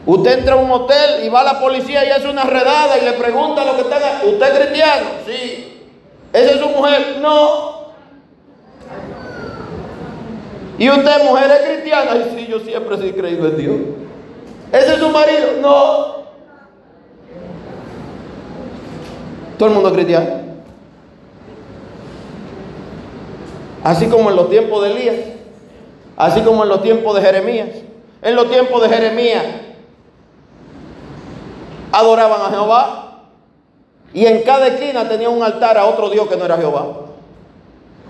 Usted 0.07 0.39
entra 0.39 0.53
a 0.55 0.57
un 0.57 0.71
hotel 0.71 1.23
y 1.23 1.29
va 1.29 1.41
a 1.41 1.43
la 1.43 1.59
policía 1.59 2.05
y 2.05 2.09
hace 2.09 2.27
una 2.27 2.43
redada 2.43 2.97
y 2.97 3.05
le 3.05 3.13
pregunta 3.13 3.61
a 3.61 3.65
lo 3.65 3.75
que 3.75 3.81
está. 3.81 4.21
¿Usted 4.23 4.47
es 4.47 4.59
cristiano? 4.59 5.05
Sí. 5.27 5.89
¿Esa 6.33 6.51
es 6.53 6.59
su 6.59 6.69
mujer? 6.69 7.17
No. 7.21 7.74
¿Y 10.77 10.89
usted, 10.89 11.23
mujer, 11.23 11.51
es 11.51 11.69
cristiana? 11.69 12.17
Y 12.17 12.35
sí, 12.37 12.47
yo 12.47 12.59
siempre 12.59 12.95
he 12.95 13.13
creído 13.13 13.47
en 13.47 13.57
Dios. 13.57 13.75
¿Ese 14.71 14.93
es 14.93 14.99
su 14.99 15.09
marido? 15.09 15.47
No. 15.61 16.25
Todo 19.57 19.69
el 19.69 19.75
mundo 19.75 19.89
es 19.89 19.95
cristiano. 19.95 20.29
Así 23.83 24.07
como 24.07 24.29
en 24.29 24.35
los 24.35 24.49
tiempos 24.49 24.83
de 24.83 24.91
Elías. 24.91 25.15
Así 26.17 26.41
como 26.41 26.63
en 26.63 26.69
los 26.69 26.81
tiempos 26.81 27.15
de 27.15 27.21
Jeremías. 27.21 27.69
En 28.21 28.35
los 28.35 28.49
tiempos 28.49 28.81
de 28.81 28.89
Jeremías 28.89 29.45
adoraban 31.91 32.41
a 32.41 32.49
Jehová. 32.49 33.01
Y 34.13 34.25
en 34.25 34.41
cada 34.43 34.67
esquina 34.67 35.07
tenía 35.07 35.29
un 35.29 35.43
altar 35.43 35.77
a 35.77 35.85
otro 35.85 36.09
Dios 36.09 36.27
que 36.27 36.35
no 36.35 36.45
era 36.45 36.57
Jehová. 36.57 36.85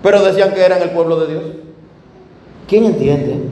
Pero 0.02 0.22
decían 0.22 0.52
que 0.52 0.64
eran 0.64 0.82
el 0.82 0.90
pueblo 0.90 1.20
de 1.20 1.26
Dios. 1.32 1.65
¿Quién 2.68 2.84
entiende? 2.84 3.48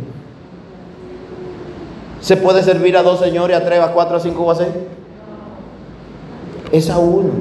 ¿Se 2.21 2.37
puede 2.37 2.63
servir 2.63 2.97
a 2.97 3.03
dos 3.03 3.21
señores, 3.21 3.57
a 3.57 3.65
tres, 3.65 3.81
a 3.81 3.93
cuatro, 3.93 4.17
a 4.17 4.21
cinco 4.21 4.45
o 4.45 4.51
a 4.51 4.55
seis? 4.55 4.71
Es 6.73 6.91
a 6.91 6.99
uno. 6.99 7.33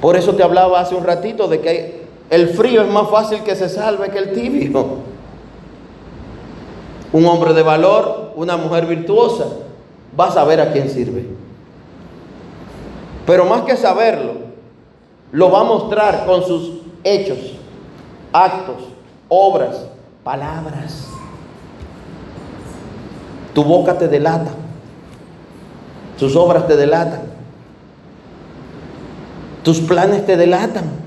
Por 0.00 0.16
eso 0.16 0.34
te 0.34 0.42
hablaba 0.42 0.80
hace 0.80 0.94
un 0.94 1.04
ratito 1.04 1.48
de 1.48 1.60
que 1.60 2.06
el 2.30 2.48
frío 2.48 2.82
es 2.82 2.90
más 2.90 3.08
fácil 3.10 3.42
que 3.42 3.54
se 3.54 3.68
salve 3.68 4.10
que 4.10 4.18
el 4.18 4.32
tibio. 4.32 4.86
Un 7.12 7.26
hombre 7.26 7.52
de 7.52 7.62
valor, 7.62 8.32
una 8.34 8.56
mujer 8.56 8.86
virtuosa, 8.86 9.44
va 10.18 10.26
a 10.26 10.32
saber 10.32 10.60
a 10.60 10.72
quién 10.72 10.88
sirve. 10.88 11.26
Pero 13.26 13.44
más 13.44 13.62
que 13.62 13.76
saberlo, 13.76 14.32
lo 15.30 15.50
va 15.50 15.60
a 15.60 15.64
mostrar 15.64 16.26
con 16.26 16.42
sus 16.42 16.80
hechos, 17.04 17.38
actos, 18.32 18.93
obras, 19.28 19.86
palabras. 20.22 21.08
Tu 23.54 23.62
boca 23.62 23.96
te 23.96 24.08
delata, 24.08 24.50
tus 26.18 26.34
obras 26.34 26.66
te 26.66 26.76
delatan, 26.76 27.22
tus 29.62 29.80
planes 29.80 30.26
te 30.26 30.36
delatan. 30.36 31.04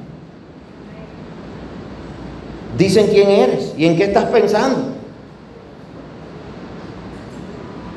Dicen 2.78 3.08
quién 3.08 3.30
eres 3.30 3.74
y 3.78 3.86
en 3.86 3.98
qué 3.98 4.06
estás 4.06 4.26
pensando. 4.26 4.98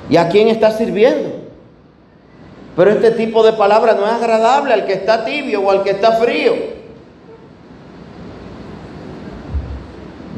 ¿Y 0.09 0.17
a 0.17 0.29
quién 0.29 0.49
estás 0.49 0.79
sirviendo? 0.79 1.31
Pero 2.77 2.91
este 2.91 3.13
tipo 3.13 3.45
de 3.45 3.53
palabra 3.53 3.95
no 3.95 4.07
es 4.07 4.13
agradable 4.13 4.73
al 4.73 4.87
que 4.87 4.95
está 4.95 5.25
tibio 5.25 5.61
o 5.61 5.71
al 5.71 5.85
que 5.85 5.91
está 5.91 6.13
frío. 6.13 6.80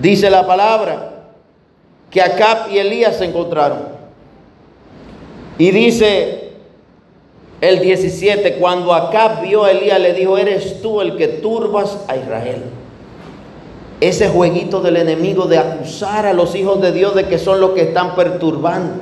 Dice 0.02 0.30
la 0.30 0.44
palabra 0.44 1.10
que 2.10 2.20
Acab 2.20 2.72
y 2.72 2.78
Elías 2.78 3.18
se 3.18 3.24
encontraron. 3.24 3.78
Y 5.58 5.70
dice 5.70 6.54
el 7.60 7.78
17, 7.78 8.56
cuando 8.56 8.92
Acab 8.92 9.42
vio 9.42 9.62
a 9.62 9.70
Elías 9.70 10.00
le 10.00 10.12
dijo, 10.12 10.36
eres 10.36 10.82
tú 10.82 11.00
el 11.00 11.16
que 11.16 11.28
turbas 11.28 11.98
a 12.08 12.16
Israel. 12.16 12.64
Ese 14.00 14.28
jueguito 14.28 14.80
del 14.80 14.96
enemigo 14.96 15.46
de 15.46 15.58
acusar 15.58 16.26
a 16.26 16.32
los 16.32 16.56
hijos 16.56 16.80
de 16.80 16.90
Dios 16.90 17.14
de 17.14 17.28
que 17.28 17.38
son 17.38 17.60
los 17.60 17.70
que 17.70 17.82
están 17.82 18.16
perturbando. 18.16 18.94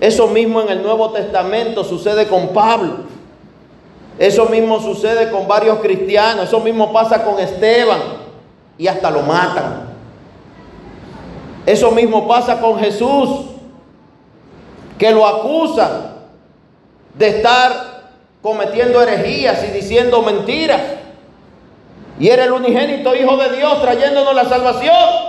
Eso 0.00 0.26
mismo 0.26 0.60
en 0.60 0.70
el 0.70 0.82
Nuevo 0.82 1.12
Testamento 1.12 1.84
sucede 1.84 2.26
con 2.26 2.48
Pablo. 2.48 2.96
Eso 4.18 4.46
mismo 4.46 4.80
sucede 4.80 5.30
con 5.30 5.46
varios 5.46 5.78
cristianos. 5.78 6.48
Eso 6.48 6.58
mismo 6.58 6.92
pasa 6.92 7.24
con 7.24 7.38
Esteban. 7.38 8.00
Y 8.76 8.88
hasta 8.88 9.08
lo 9.12 9.22
matan. 9.22 9.87
Eso 11.68 11.90
mismo 11.90 12.26
pasa 12.26 12.62
con 12.62 12.80
Jesús 12.80 13.28
que 14.98 15.10
lo 15.10 15.26
acusan 15.26 16.14
de 17.12 17.28
estar 17.28 18.08
cometiendo 18.40 19.02
herejías 19.02 19.62
y 19.64 19.72
diciendo 19.72 20.22
mentiras. 20.22 20.80
Y 22.18 22.28
era 22.28 22.44
el 22.44 22.52
unigénito 22.52 23.14
Hijo 23.14 23.36
de 23.36 23.54
Dios 23.54 23.82
trayéndonos 23.82 24.34
la 24.34 24.46
salvación. 24.46 25.27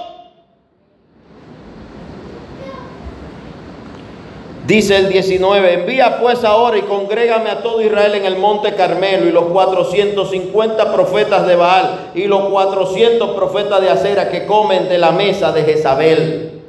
Dice 4.69 4.97
el 4.97 5.09
19, 5.09 5.73
envía 5.73 6.19
pues 6.19 6.43
ahora 6.43 6.77
y 6.77 6.83
congrégame 6.83 7.49
a 7.49 7.63
todo 7.63 7.81
Israel 7.81 8.13
en 8.13 8.25
el 8.25 8.37
monte 8.37 8.75
Carmelo 8.75 9.27
y 9.27 9.31
los 9.31 9.45
450 9.45 10.93
profetas 10.93 11.47
de 11.47 11.55
Baal 11.55 12.11
y 12.13 12.25
los 12.25 12.49
400 12.49 13.31
profetas 13.31 13.81
de 13.81 13.89
Acera 13.89 14.29
que 14.29 14.45
comen 14.45 14.87
de 14.87 14.99
la 14.99 15.11
mesa 15.11 15.51
de 15.51 15.63
Jezabel. 15.63 16.61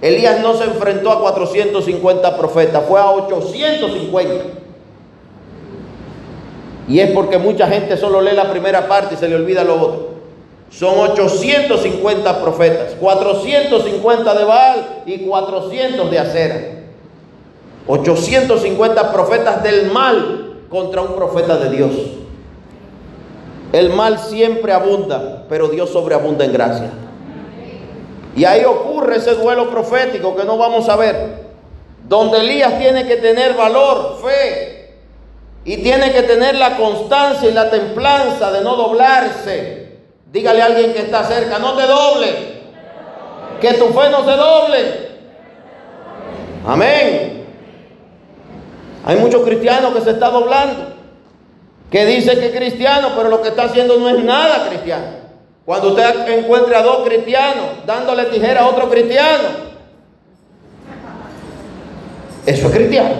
Elías 0.00 0.40
no 0.40 0.54
se 0.54 0.64
enfrentó 0.64 1.12
a 1.12 1.20
450 1.20 2.38
profetas, 2.38 2.82
fue 2.88 2.98
a 2.98 3.10
850. 3.10 4.44
Y 6.88 7.00
es 7.00 7.10
porque 7.10 7.36
mucha 7.36 7.66
gente 7.68 7.98
solo 7.98 8.22
lee 8.22 8.34
la 8.34 8.50
primera 8.50 8.88
parte 8.88 9.16
y 9.16 9.18
se 9.18 9.28
le 9.28 9.34
olvida 9.34 9.62
lo 9.62 9.74
otro. 9.74 10.08
Son 10.70 10.98
850 10.98 12.40
profetas, 12.40 12.94
450 12.98 14.34
de 14.34 14.44
Baal 14.44 15.02
y 15.04 15.18
400 15.18 16.10
de 16.10 16.18
Acera. 16.18 16.83
850 17.86 19.12
profetas 19.12 19.62
del 19.62 19.90
mal 19.90 20.64
contra 20.68 21.02
un 21.02 21.14
profeta 21.14 21.56
de 21.56 21.70
Dios. 21.70 21.92
El 23.72 23.90
mal 23.90 24.18
siempre 24.18 24.72
abunda, 24.72 25.44
pero 25.48 25.68
Dios 25.68 25.90
sobreabunda 25.90 26.44
en 26.44 26.52
gracia. 26.52 26.90
Y 28.36 28.44
ahí 28.44 28.64
ocurre 28.64 29.16
ese 29.16 29.34
duelo 29.34 29.70
profético 29.70 30.34
que 30.36 30.44
no 30.44 30.56
vamos 30.56 30.88
a 30.88 30.96
ver. 30.96 31.44
Donde 32.08 32.38
Elías 32.38 32.78
tiene 32.78 33.06
que 33.06 33.16
tener 33.16 33.54
valor, 33.54 34.18
fe. 34.22 34.94
Y 35.64 35.78
tiene 35.78 36.12
que 36.12 36.22
tener 36.22 36.54
la 36.56 36.76
constancia 36.76 37.48
y 37.48 37.52
la 37.52 37.70
templanza 37.70 38.52
de 38.52 38.60
no 38.60 38.76
doblarse. 38.76 39.98
Dígale 40.30 40.62
a 40.62 40.66
alguien 40.66 40.92
que 40.92 41.00
está 41.00 41.24
cerca, 41.24 41.58
no 41.58 41.74
te 41.74 41.86
doble. 41.86 42.54
Que 43.60 43.74
tu 43.74 43.86
fe 43.86 44.10
no 44.10 44.24
se 44.24 44.36
doble. 44.36 45.08
Amén. 46.66 47.33
Hay 49.04 49.16
muchos 49.16 49.42
cristianos 49.44 49.94
que 49.94 50.00
se 50.00 50.10
está 50.10 50.30
doblando. 50.30 50.94
Que 51.90 52.06
dice 52.06 52.38
que 52.38 52.46
es 52.46 52.56
cristiano, 52.56 53.10
pero 53.16 53.28
lo 53.28 53.42
que 53.42 53.48
está 53.48 53.64
haciendo 53.64 53.98
no 53.98 54.08
es 54.08 54.24
nada 54.24 54.68
cristiano. 54.68 55.24
Cuando 55.64 55.88
usted 55.88 56.38
encuentre 56.38 56.74
a 56.76 56.82
dos 56.82 57.06
cristianos 57.06 57.66
dándole 57.86 58.24
tijera 58.24 58.62
a 58.62 58.68
otro 58.68 58.90
cristiano, 58.90 59.48
¿eso 62.44 62.66
es 62.66 62.72
cristiano? 62.72 63.14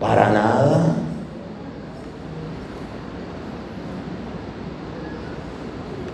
Para 0.00 0.30
nada. 0.30 0.94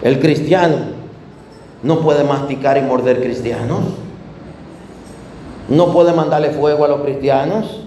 El 0.02 0.20
cristiano 0.20 0.76
no 1.82 2.00
puede 2.00 2.24
masticar 2.24 2.76
y 2.76 2.82
morder 2.82 3.22
cristianos. 3.22 3.80
No 5.68 5.92
puede 5.92 6.12
mandarle 6.12 6.50
fuego 6.50 6.84
a 6.84 6.88
los 6.88 7.00
cristianos. 7.00 7.83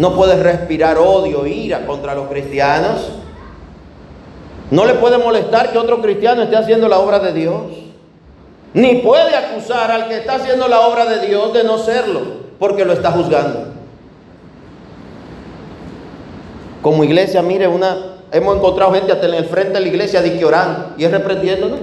No 0.00 0.14
puede 0.14 0.42
respirar 0.42 0.96
odio, 0.96 1.46
ira 1.46 1.84
contra 1.84 2.14
los 2.14 2.28
cristianos. 2.28 3.06
No 4.70 4.86
le 4.86 4.94
puede 4.94 5.18
molestar 5.18 5.72
que 5.72 5.76
otro 5.76 6.00
cristiano 6.00 6.40
esté 6.40 6.56
haciendo 6.56 6.88
la 6.88 7.00
obra 7.00 7.18
de 7.18 7.34
Dios. 7.34 7.64
Ni 8.72 8.94
puede 9.02 9.36
acusar 9.36 9.90
al 9.90 10.08
que 10.08 10.16
está 10.16 10.36
haciendo 10.36 10.68
la 10.68 10.80
obra 10.80 11.04
de 11.04 11.26
Dios 11.26 11.52
de 11.52 11.64
no 11.64 11.76
serlo, 11.76 12.22
porque 12.58 12.86
lo 12.86 12.94
está 12.94 13.10
juzgando. 13.10 13.74
Como 16.80 17.04
iglesia, 17.04 17.42
mire, 17.42 17.68
una, 17.68 18.20
hemos 18.32 18.56
encontrado 18.56 18.94
gente 18.94 19.12
hasta 19.12 19.26
en 19.26 19.34
el 19.34 19.44
frente 19.44 19.74
de 19.74 19.80
la 19.80 19.88
iglesia 19.88 20.22
de 20.22 20.38
que 20.38 20.44
orando 20.46 20.94
y 20.96 21.04
es 21.04 21.10
reprendiéndonos. 21.10 21.78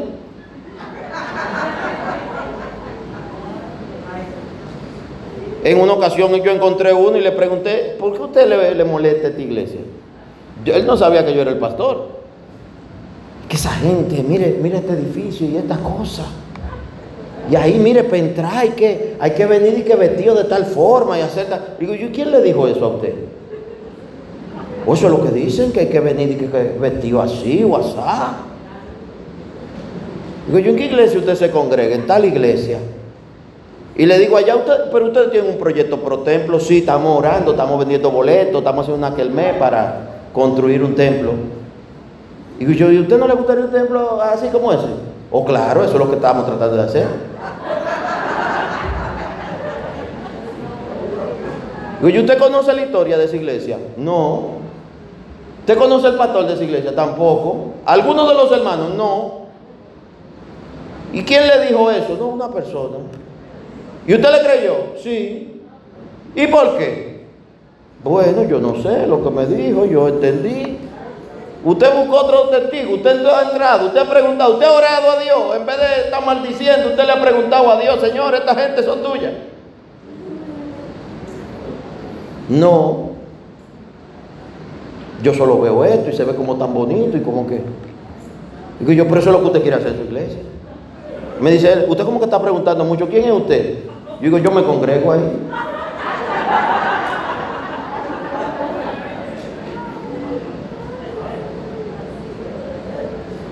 En 5.63 5.79
una 5.79 5.93
ocasión 5.93 6.33
yo 6.41 6.51
encontré 6.51 6.93
uno 6.93 7.17
y 7.17 7.21
le 7.21 7.31
pregunté, 7.31 7.95
¿por 7.99 8.13
qué 8.13 8.21
usted 8.21 8.47
le, 8.47 8.75
le 8.75 8.83
molesta 8.83 9.29
esta 9.29 9.41
iglesia? 9.41 9.79
él 10.65 10.85
no 10.85 10.97
sabía 10.97 11.25
que 11.25 11.33
yo 11.33 11.41
era 11.41 11.51
el 11.51 11.59
pastor 11.59 12.17
que 13.47 13.55
esa 13.55 13.71
gente, 13.71 14.23
mire, 14.23 14.57
mire 14.61 14.77
este 14.77 14.93
edificio 14.93 15.47
y 15.47 15.57
esta 15.57 15.77
cosa. 15.77 16.25
Y 17.49 17.55
ahí, 17.55 17.79
mire, 17.79 18.03
para 18.03 18.17
entrar 18.17 18.53
hay 18.55 18.69
que, 18.69 19.15
hay 19.19 19.31
que 19.31 19.45
venir 19.45 19.77
y 19.77 19.81
que 19.83 19.95
vestido 19.95 20.35
de 20.35 20.43
tal 20.43 20.65
forma 20.65 21.17
y 21.17 21.21
hacer 21.21 21.47
tal. 21.47 21.75
Digo, 21.79 21.93
¿y 21.95 22.09
quién 22.09 22.31
le 22.31 22.41
dijo 22.41 22.67
eso 22.67 22.83
a 22.83 22.87
usted? 22.89 23.13
O 24.85 24.93
eso 24.93 25.05
es 25.05 25.11
lo 25.11 25.23
que 25.23 25.31
dicen, 25.31 25.71
que 25.71 25.81
hay 25.81 25.87
que 25.87 25.99
venir 25.99 26.31
y 26.31 26.35
que, 26.35 26.47
vestido 26.79 27.21
así 27.21 27.63
o 27.63 27.77
así. 27.77 27.95
Digo, 30.47 30.59
¿yo 30.59 30.71
en 30.71 30.75
qué 30.75 30.85
iglesia 30.85 31.19
usted 31.19 31.35
se 31.35 31.51
congrega? 31.51 31.95
En 31.95 32.05
tal 32.05 32.25
iglesia. 32.25 32.79
Y 33.97 34.05
le 34.05 34.19
digo, 34.19 34.37
allá 34.37 34.55
usted, 34.55 34.91
pero 34.91 35.07
usted 35.07 35.31
tiene 35.31 35.49
un 35.49 35.57
proyecto 35.57 35.97
pro 35.97 36.19
templo, 36.19 36.59
sí, 36.59 36.79
estamos 36.79 37.17
orando, 37.17 37.51
estamos 37.51 37.79
vendiendo 37.79 38.11
boletos, 38.11 38.59
estamos 38.59 38.83
haciendo 38.83 39.07
una 39.07 39.15
quelmé 39.15 39.55
para 39.55 40.27
construir 40.31 40.83
un 40.83 40.93
templo. 40.93 41.31
Y 42.59 42.75
yo, 42.75 42.91
¿y 42.91 42.99
usted 42.99 43.17
no 43.17 43.27
le 43.27 43.33
gustaría 43.33 43.65
un 43.65 43.71
templo 43.71 44.21
así 44.21 44.49
como 44.49 44.71
ese? 44.71 44.85
Oh, 45.31 45.43
claro, 45.43 45.83
eso 45.83 45.93
es 45.93 45.99
lo 45.99 46.09
que 46.09 46.17
estábamos 46.17 46.45
tratando 46.45 46.75
de 46.77 46.83
hacer. 46.83 47.07
¿y 52.03 52.19
usted 52.19 52.37
conoce 52.37 52.73
la 52.73 52.83
historia 52.83 53.17
de 53.17 53.25
esa 53.25 53.35
iglesia? 53.35 53.79
No. 53.97 54.57
¿Usted 55.61 55.75
conoce 55.75 56.07
el 56.07 56.15
pastor 56.15 56.45
de 56.45 56.53
esa 56.53 56.63
iglesia? 56.63 56.95
Tampoco. 56.95 57.71
¿Algunos 57.83 58.27
de 58.27 58.35
los 58.35 58.51
hermanos? 58.51 58.93
No. 58.93 59.47
¿Y 61.11 61.23
quién 61.23 61.47
le 61.47 61.65
dijo 61.65 61.89
eso? 61.89 62.15
No, 62.19 62.27
una 62.27 62.49
persona. 62.49 62.97
¿Y 64.07 64.13
usted 64.15 64.31
le 64.31 64.39
creyó? 64.41 64.75
Sí. 65.03 65.61
¿Y 66.33 66.47
por 66.47 66.77
qué? 66.77 67.25
Bueno, 68.03 68.45
yo 68.45 68.59
no 68.59 68.81
sé 68.81 69.05
lo 69.05 69.21
que 69.21 69.29
me 69.29 69.45
dijo, 69.45 69.85
yo 69.85 70.07
entendí. 70.07 70.77
Usted 71.65 71.93
buscó 71.93 72.25
otro 72.25 72.49
testigo, 72.49 72.95
usted 72.95 73.25
ha 73.25 73.51
entrado, 73.51 73.87
usted 73.87 73.99
ha 73.99 74.09
preguntado, 74.09 74.53
usted 74.53 74.65
ha 74.65 74.71
orado 74.71 75.11
a 75.11 75.19
Dios. 75.19 75.55
En 75.57 75.65
vez 75.65 75.77
de 75.77 76.05
estar 76.05 76.25
maldiciendo, 76.25 76.89
usted 76.89 77.03
le 77.03 77.11
ha 77.11 77.21
preguntado 77.21 77.69
a 77.69 77.81
Dios, 77.81 77.99
Señor, 77.99 78.33
esta 78.33 78.55
gente 78.55 78.83
son 78.83 79.03
tuyas. 79.03 79.33
No. 82.47 83.09
Yo 85.21 85.33
solo 85.33 85.59
veo 85.59 85.83
esto 85.83 86.09
y 86.09 86.13
se 86.13 86.23
ve 86.23 86.33
como 86.35 86.55
tan 86.55 86.73
bonito 86.73 87.17
y 87.17 87.21
como 87.21 87.45
que. 87.45 87.61
Digo 88.79 88.91
yo, 88.93 89.07
pero 89.07 89.19
eso 89.19 89.31
es 89.31 89.35
lo 89.35 89.41
que 89.41 89.47
usted 89.47 89.61
quiere 89.63 89.77
hacer 89.77 89.89
en 89.89 89.97
su 89.97 90.03
iglesia. 90.03 90.39
Me 91.41 91.51
dice 91.51 91.73
él, 91.73 91.85
usted 91.89 92.05
como 92.05 92.19
que 92.19 92.25
está 92.25 92.41
preguntando 92.41 92.85
mucho, 92.85 93.09
¿quién 93.09 93.25
es 93.25 93.31
usted? 93.31 93.79
Yo 94.19 94.25
digo, 94.25 94.37
yo 94.39 94.51
me 94.51 94.63
congrego 94.63 95.11
ahí. 95.11 95.39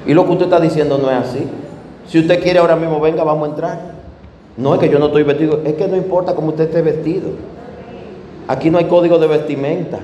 Y 0.07 0.13
lo 0.13 0.26
que 0.26 0.32
usted 0.32 0.45
está 0.45 0.59
diciendo 0.59 0.97
no 0.97 1.09
es 1.09 1.18
así. 1.18 1.47
Si 2.07 2.20
usted 2.20 2.41
quiere 2.41 2.59
ahora 2.59 2.76
mismo, 2.76 2.99
venga, 2.99 3.24
vamos 3.24 3.47
a 3.47 3.51
entrar. 3.51 3.80
No 4.57 4.74
es 4.74 4.80
que 4.80 4.89
yo 4.89 4.99
no 4.99 5.07
estoy 5.07 5.24
vestido, 5.24 5.61
es 5.66 5.74
que 5.74 5.88
no 5.88 5.97
importa 5.97 6.34
cómo 6.34 6.49
usted 6.49 6.66
esté 6.66 6.82
vestido. 6.82 7.30
Aquí 8.47 8.70
no 8.70 8.78
hay 8.78 8.86
código 8.86 9.18
de 9.18 9.28
vestimenta. 9.28 9.99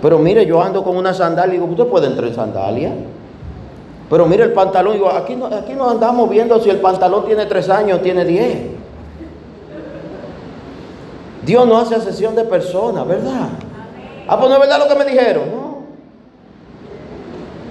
Pero 0.00 0.18
mire, 0.18 0.46
yo 0.46 0.62
ando 0.62 0.82
con 0.84 0.96
una 0.96 1.12
sandalia 1.12 1.54
y 1.54 1.58
digo, 1.58 1.70
usted 1.70 1.86
puede 1.86 2.06
entrar 2.06 2.28
en 2.28 2.34
sandalia. 2.34 2.92
Pero 4.08 4.26
mire 4.26 4.44
el 4.44 4.52
pantalón, 4.52 4.94
digo, 4.94 5.10
aquí 5.10 5.34
no, 5.34 5.46
aquí 5.46 5.72
no 5.74 5.88
andamos 5.90 6.28
viendo 6.30 6.60
si 6.60 6.70
el 6.70 6.78
pantalón 6.78 7.26
tiene 7.26 7.46
tres 7.46 7.68
años 7.68 7.98
o 7.98 8.02
tiene 8.02 8.24
diez. 8.24 8.58
Dios 11.44 11.66
no 11.66 11.78
hace 11.78 11.96
asesión 11.96 12.34
de 12.34 12.44
personas, 12.44 13.06
¿verdad? 13.06 13.48
Ah, 14.26 14.38
pues 14.38 14.48
no 14.48 14.54
es 14.54 14.60
verdad 14.60 14.78
lo 14.78 14.88
que 14.88 14.94
me 14.94 15.04
dijeron, 15.04 15.44
¿no? 15.50 15.74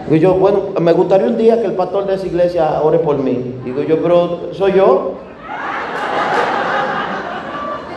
Digo 0.10 0.16
yo, 0.16 0.34
bueno, 0.36 0.64
me 0.80 0.92
gustaría 0.92 1.28
un 1.28 1.38
día 1.38 1.60
que 1.60 1.66
el 1.66 1.74
pastor 1.74 2.06
de 2.06 2.16
esa 2.16 2.28
iglesia 2.28 2.82
ore 2.82 3.00
por 3.00 3.18
mí. 3.18 3.56
Digo 3.64 3.82
yo, 3.84 4.02
pero 4.02 4.54
soy 4.54 4.74
yo. 4.74 5.14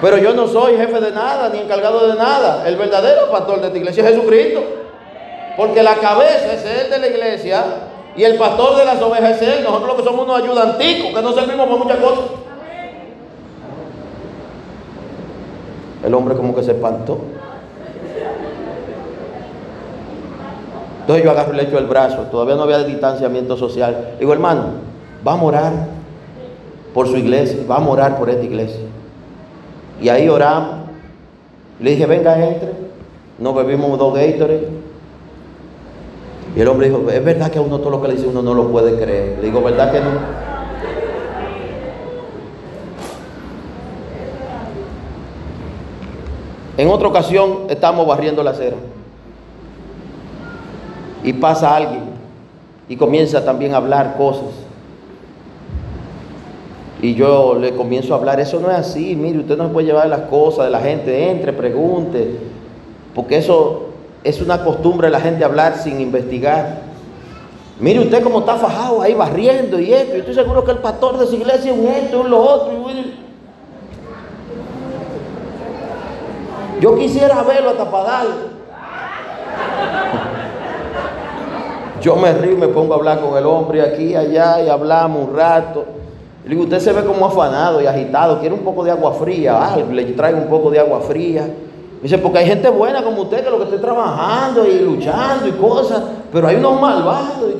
Pero 0.01 0.18
yo 0.18 0.35
no 0.35 0.47
soy 0.47 0.77
jefe 0.77 1.01
de 1.01 1.11
nada, 1.11 1.49
ni 1.49 1.59
encargado 1.59 2.07
de 2.07 2.14
nada. 2.14 2.66
El 2.68 2.77
verdadero 2.77 3.31
pastor 3.31 3.61
de 3.61 3.66
esta 3.66 3.79
iglesia 3.79 4.05
es 4.05 4.14
Jesucristo. 4.14 4.62
Porque 5.57 5.83
la 5.83 5.95
cabeza 5.97 6.53
es 6.53 6.64
él 6.64 6.91
de 6.91 6.99
la 6.99 7.07
iglesia 7.09 7.64
y 8.14 8.24
el 8.24 8.37
pastor 8.37 8.77
de 8.77 8.85
las 8.85 9.01
ovejas 9.03 9.41
es 9.41 9.43
él. 9.43 9.64
Nosotros 9.64 9.89
lo 9.89 9.97
que 9.97 10.05
somos 10.05 10.24
unos 10.24 10.43
ayudanticos, 10.43 11.12
que 11.12 11.22
no 11.22 11.33
servimos 11.33 11.66
para 11.66 11.79
muchas 11.79 11.99
cosas. 11.99 12.24
El 16.05 16.14
hombre 16.14 16.36
como 16.36 16.55
que 16.55 16.62
se 16.62 16.72
espantó. 16.72 17.18
Entonces 21.01 21.24
yo 21.24 21.30
agarro 21.30 21.55
y 21.55 21.57
le 21.57 21.78
el 21.78 21.86
brazo. 21.86 22.22
Todavía 22.32 22.57
no 22.57 22.64
había 22.64 22.82
distanciamiento 22.82 23.57
social. 23.57 24.14
Digo, 24.18 24.32
hermano, 24.32 24.64
vamos 25.22 25.42
a 25.42 25.47
orar 25.47 25.72
por 26.92 27.07
su 27.07 27.16
iglesia. 27.16 27.61
Vamos 27.68 27.90
a 27.90 27.92
orar 27.92 28.18
por 28.18 28.28
esta 28.28 28.44
iglesia. 28.44 28.80
Y 30.01 30.09
ahí 30.09 30.28
oramos. 30.28 30.86
Le 31.78 31.90
dije, 31.92 32.07
venga, 32.07 32.36
entre. 32.44 32.72
Nos 33.38 33.55
bebimos 33.55 33.99
dos 33.99 34.14
Gatorade. 34.14 34.68
Y 36.57 36.61
el 36.61 36.68
hombre 36.68 36.88
dijo, 36.88 37.09
es 37.11 37.24
verdad 37.24 37.51
que 37.51 37.59
a 37.59 37.62
uno 37.62 37.78
todo 37.78 37.90
lo 37.90 38.03
que 38.03 38.09
le 38.09 38.14
dice 38.14 38.26
uno 38.26 38.42
no 38.42 38.55
lo 38.55 38.68
puede 38.72 38.99
creer. 38.99 39.38
Le 39.38 39.47
digo, 39.47 39.62
¿verdad 39.62 39.92
que 39.92 40.01
no? 40.01 40.45
En 46.77 46.89
otra 46.89 47.09
ocasión 47.09 47.64
estamos 47.70 48.07
barriendo 48.07 48.43
la 48.43 48.51
acera 48.51 48.77
y 51.24 51.33
pasa 51.33 51.74
alguien 51.74 52.03
y 52.89 52.97
comienza 52.97 53.45
también 53.45 53.72
a 53.72 53.79
hablar 53.79 54.16
cosas. 54.16 54.51
Y 57.01 57.14
yo 57.14 57.55
le 57.59 57.74
comienzo 57.74 58.14
a 58.14 58.18
hablar, 58.18 58.41
eso 58.41 58.61
no 58.61 58.70
es 58.70 58.77
así, 58.77 59.16
mire, 59.16 59.39
usted 59.39 59.57
no 59.57 59.68
puede 59.68 59.87
llevar 59.87 60.09
las 60.09 60.22
cosas 60.22 60.66
de 60.66 60.70
la 60.70 60.81
gente, 60.81 61.31
entre, 61.31 61.53
pregunte, 61.53 62.39
porque 63.14 63.39
eso 63.39 63.87
es 64.24 64.41
una 64.41 64.64
costumbre 64.64 65.09
de 65.09 65.12
la 65.12 65.20
gente 65.20 65.45
hablar 65.45 65.77
sin 65.79 66.01
investigar. 66.01 66.83
Mire 67.79 68.01
usted 68.01 68.22
cómo 68.22 68.41
está 68.41 68.57
fajado 68.57 69.03
ahí 69.03 69.14
barriendo 69.14 69.79
y 69.79 69.93
esto, 69.93 70.12
yo 70.12 70.18
estoy 70.20 70.35
seguro 70.35 70.64
que 70.64 70.72
el 70.72 70.79
pastor 70.79 71.18
de 71.18 71.27
su 71.27 71.35
iglesia 71.37 71.72
es 71.72 71.79
un 71.79 71.87
esto, 71.87 72.20
un 72.20 72.31
lo 72.31 72.41
otro. 72.41 72.72
Yo 76.81 76.95
quisiera 76.97 77.43
verlo 77.43 77.70
hasta 77.70 77.91
para 77.91 78.05
darle. 78.05 78.57
Yo 82.03 82.16
me 82.16 82.33
río 82.35 82.57
me 82.57 82.68
pongo 82.68 82.95
a 82.95 82.97
hablar 82.97 83.20
con 83.20 83.37
el 83.37 83.47
hombre 83.47 83.83
aquí 83.83 84.11
y 84.11 84.14
allá 84.14 84.62
y 84.62 84.68
hablamos 84.68 85.29
un 85.29 85.37
rato. 85.37 85.85
Le 86.45 86.51
digo, 86.51 86.62
usted 86.62 86.79
se 86.79 86.93
ve 86.93 87.05
como 87.05 87.27
afanado 87.27 87.81
y 87.81 87.87
agitado, 87.87 88.39
quiere 88.39 88.55
un 88.55 88.61
poco 88.61 88.85
de 88.85 88.93
agua 88.93 89.14
fría, 89.14 89.77
le 89.91 90.05
traigo 90.12 90.39
un 90.39 90.49
poco 90.49 90.70
de 90.70 90.79
agua 90.79 91.01
fría. 91.01 91.49
Dice, 92.03 92.18
porque 92.18 92.39
hay 92.39 92.47
gente 92.47 92.68
buena 92.68 93.03
como 93.03 93.22
usted 93.22 93.43
que 93.43 93.51
lo 93.51 93.59
que 93.59 93.64
está 93.64 93.81
trabajando 93.81 94.64
y 94.64 94.79
luchando 94.79 95.49
y 95.49 95.53
cosas, 95.53 96.03
pero 96.33 96.47
hay 96.47 96.57
unos 96.57 96.81
malvados. 96.81 97.51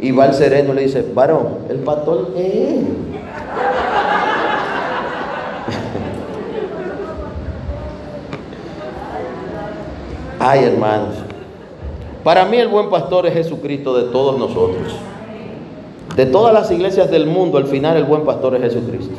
Y, 0.00 0.06
y 0.06 0.12
va 0.12 0.26
el 0.26 0.34
sereno 0.34 0.72
y 0.72 0.76
le 0.76 0.82
dice, 0.82 1.04
varón, 1.14 1.58
el 1.68 1.78
pastor 1.78 2.28
es 2.36 2.84
Ay, 10.44 10.64
hermanos. 10.64 11.14
Para 12.24 12.44
mí 12.46 12.56
el 12.56 12.66
buen 12.66 12.90
pastor 12.90 13.26
es 13.26 13.34
Jesucristo 13.34 13.96
de 13.96 14.10
todos 14.10 14.40
nosotros. 14.40 14.92
De 16.16 16.26
todas 16.26 16.52
las 16.52 16.68
iglesias 16.72 17.12
del 17.12 17.28
mundo, 17.28 17.58
al 17.58 17.66
final 17.68 17.96
el 17.96 18.02
buen 18.02 18.24
pastor 18.24 18.56
es 18.56 18.62
Jesucristo. 18.62 19.14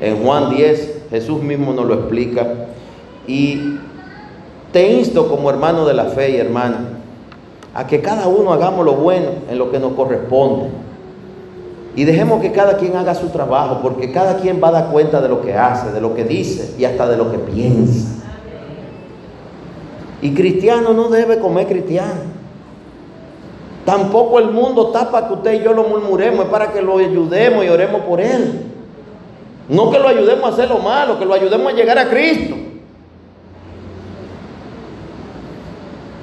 En 0.00 0.20
Juan 0.24 0.50
10, 0.50 1.04
Jesús 1.10 1.40
mismo 1.44 1.72
nos 1.72 1.86
lo 1.86 1.94
explica. 1.94 2.44
Y 3.28 3.76
te 4.72 4.94
insto 4.94 5.28
como 5.28 5.48
hermano 5.48 5.86
de 5.86 5.94
la 5.94 6.06
fe 6.06 6.30
y 6.30 6.36
hermana 6.38 6.88
a 7.72 7.86
que 7.86 8.00
cada 8.00 8.26
uno 8.26 8.52
hagamos 8.52 8.84
lo 8.84 8.94
bueno 8.94 9.28
en 9.48 9.58
lo 9.58 9.70
que 9.70 9.78
nos 9.78 9.92
corresponde. 9.92 10.70
Y 11.94 12.02
dejemos 12.02 12.42
que 12.42 12.50
cada 12.50 12.78
quien 12.78 12.96
haga 12.96 13.14
su 13.14 13.28
trabajo, 13.28 13.78
porque 13.80 14.10
cada 14.10 14.38
quien 14.38 14.60
va 14.60 14.68
a 14.68 14.72
dar 14.72 14.90
cuenta 14.90 15.20
de 15.20 15.28
lo 15.28 15.40
que 15.40 15.54
hace, 15.54 15.92
de 15.92 16.00
lo 16.00 16.16
que 16.16 16.24
dice 16.24 16.74
y 16.76 16.84
hasta 16.84 17.08
de 17.08 17.16
lo 17.16 17.30
que 17.30 17.38
piensa. 17.38 18.17
Y 20.20 20.34
cristiano 20.34 20.92
no 20.92 21.08
debe 21.08 21.38
comer 21.38 21.66
cristiano. 21.66 22.38
Tampoco 23.84 24.38
el 24.38 24.50
mundo 24.50 24.88
está 24.88 25.10
para 25.10 25.28
que 25.28 25.34
usted 25.34 25.52
y 25.54 25.64
yo 25.64 25.72
lo 25.72 25.84
murmuremos, 25.84 26.44
es 26.44 26.50
para 26.50 26.72
que 26.72 26.82
lo 26.82 26.98
ayudemos 26.98 27.64
y 27.64 27.68
oremos 27.68 28.02
por 28.02 28.20
él. 28.20 28.64
No 29.68 29.90
que 29.90 29.98
lo 29.98 30.08
ayudemos 30.08 30.44
a 30.44 30.52
hacer 30.52 30.68
lo 30.68 30.78
malo, 30.78 31.18
que 31.18 31.24
lo 31.24 31.34
ayudemos 31.34 31.72
a 31.72 31.76
llegar 31.76 31.98
a 31.98 32.08
Cristo. 32.08 32.56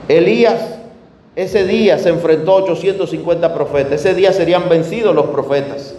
Elías 0.07 0.75
ese 1.35 1.65
día 1.65 1.97
se 1.97 2.09
enfrentó 2.09 2.51
a 2.51 2.55
850 2.63 3.53
profetas. 3.53 3.93
Ese 3.93 4.13
día 4.13 4.31
serían 4.31 4.69
vencidos 4.69 5.13
los 5.13 5.27
profetas. 5.27 5.93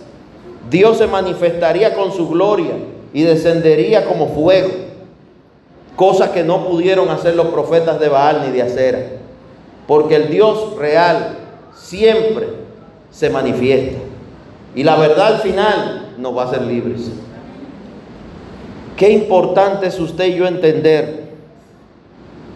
Dios 0.71 0.97
se 0.99 1.07
manifestaría 1.07 1.95
con 1.95 2.13
su 2.13 2.29
gloria 2.29 2.73
y 3.13 3.23
descendería 3.23 4.07
como 4.07 4.29
fuego 4.29 4.86
cosas 5.97 6.31
que 6.31 6.45
no 6.45 6.67
pudieron 6.69 7.09
hacer 7.09 7.35
los 7.35 7.49
profetas 7.49 7.99
de 7.99 8.09
Baal 8.09 8.43
ni 8.45 8.53
de 8.53 8.63
Acera. 8.63 9.01
Porque 9.87 10.17
el 10.17 10.31
Dios 10.31 10.77
real 10.77 11.39
siempre 11.75 12.49
se 13.11 13.31
manifiesta. 13.31 13.99
Y 14.75 14.83
la 14.83 14.97
verdad 14.97 15.37
al 15.37 15.39
final 15.39 16.15
nos 16.19 16.37
va 16.37 16.43
a 16.43 16.47
hacer 16.47 16.63
libres. 16.63 17.11
Qué 18.97 19.11
importante 19.11 19.87
es 19.87 19.99
usted 19.99 20.27
y 20.27 20.35
yo 20.37 20.47
entender 20.47 21.27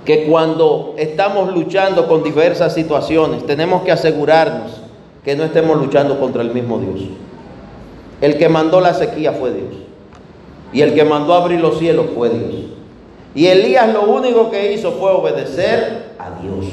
que 0.05 0.27
cuando 0.27 0.95
estamos 0.99 1.53
luchando 1.53 2.09
con 2.09 2.23
diversas 2.23 2.75
situaciones, 2.75 3.47
tenemos 3.47 3.83
que 3.83 3.93
asegurarnos 3.93 4.73
que 5.25 5.37
no 5.37 5.45
estemos 5.45 5.79
luchando 5.79 6.19
contra 6.19 6.43
el 6.43 6.53
mismo 6.53 6.79
Dios. 6.79 7.09
El 8.21 8.39
que 8.39 8.49
mandó 8.49 8.81
la 8.81 8.95
sequía 8.95 9.33
fue 9.33 9.53
Dios. 9.53 9.75
Y 10.73 10.83
el 10.83 10.95
que 10.95 11.05
mandó 11.05 11.35
abrir 11.35 11.61
los 11.61 11.79
cielos 11.79 12.07
fue 12.15 12.31
Dios. 12.31 12.80
Y 13.35 13.47
Elías 13.47 13.93
lo 13.93 14.03
único 14.03 14.51
que 14.51 14.73
hizo 14.73 14.93
fue 14.93 15.11
obedecer 15.13 16.15
a 16.19 16.31
Dios. 16.43 16.67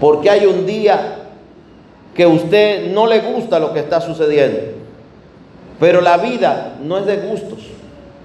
Porque 0.00 0.30
hay 0.30 0.46
un 0.46 0.66
día 0.66 1.16
que 2.14 2.26
usted 2.26 2.92
no 2.92 3.06
le 3.06 3.20
gusta 3.20 3.58
lo 3.58 3.72
que 3.72 3.80
está 3.80 4.00
sucediendo. 4.00 4.60
Pero 5.78 6.00
la 6.00 6.16
vida 6.18 6.76
no 6.82 6.98
es 6.98 7.06
de 7.06 7.16
gustos, 7.16 7.58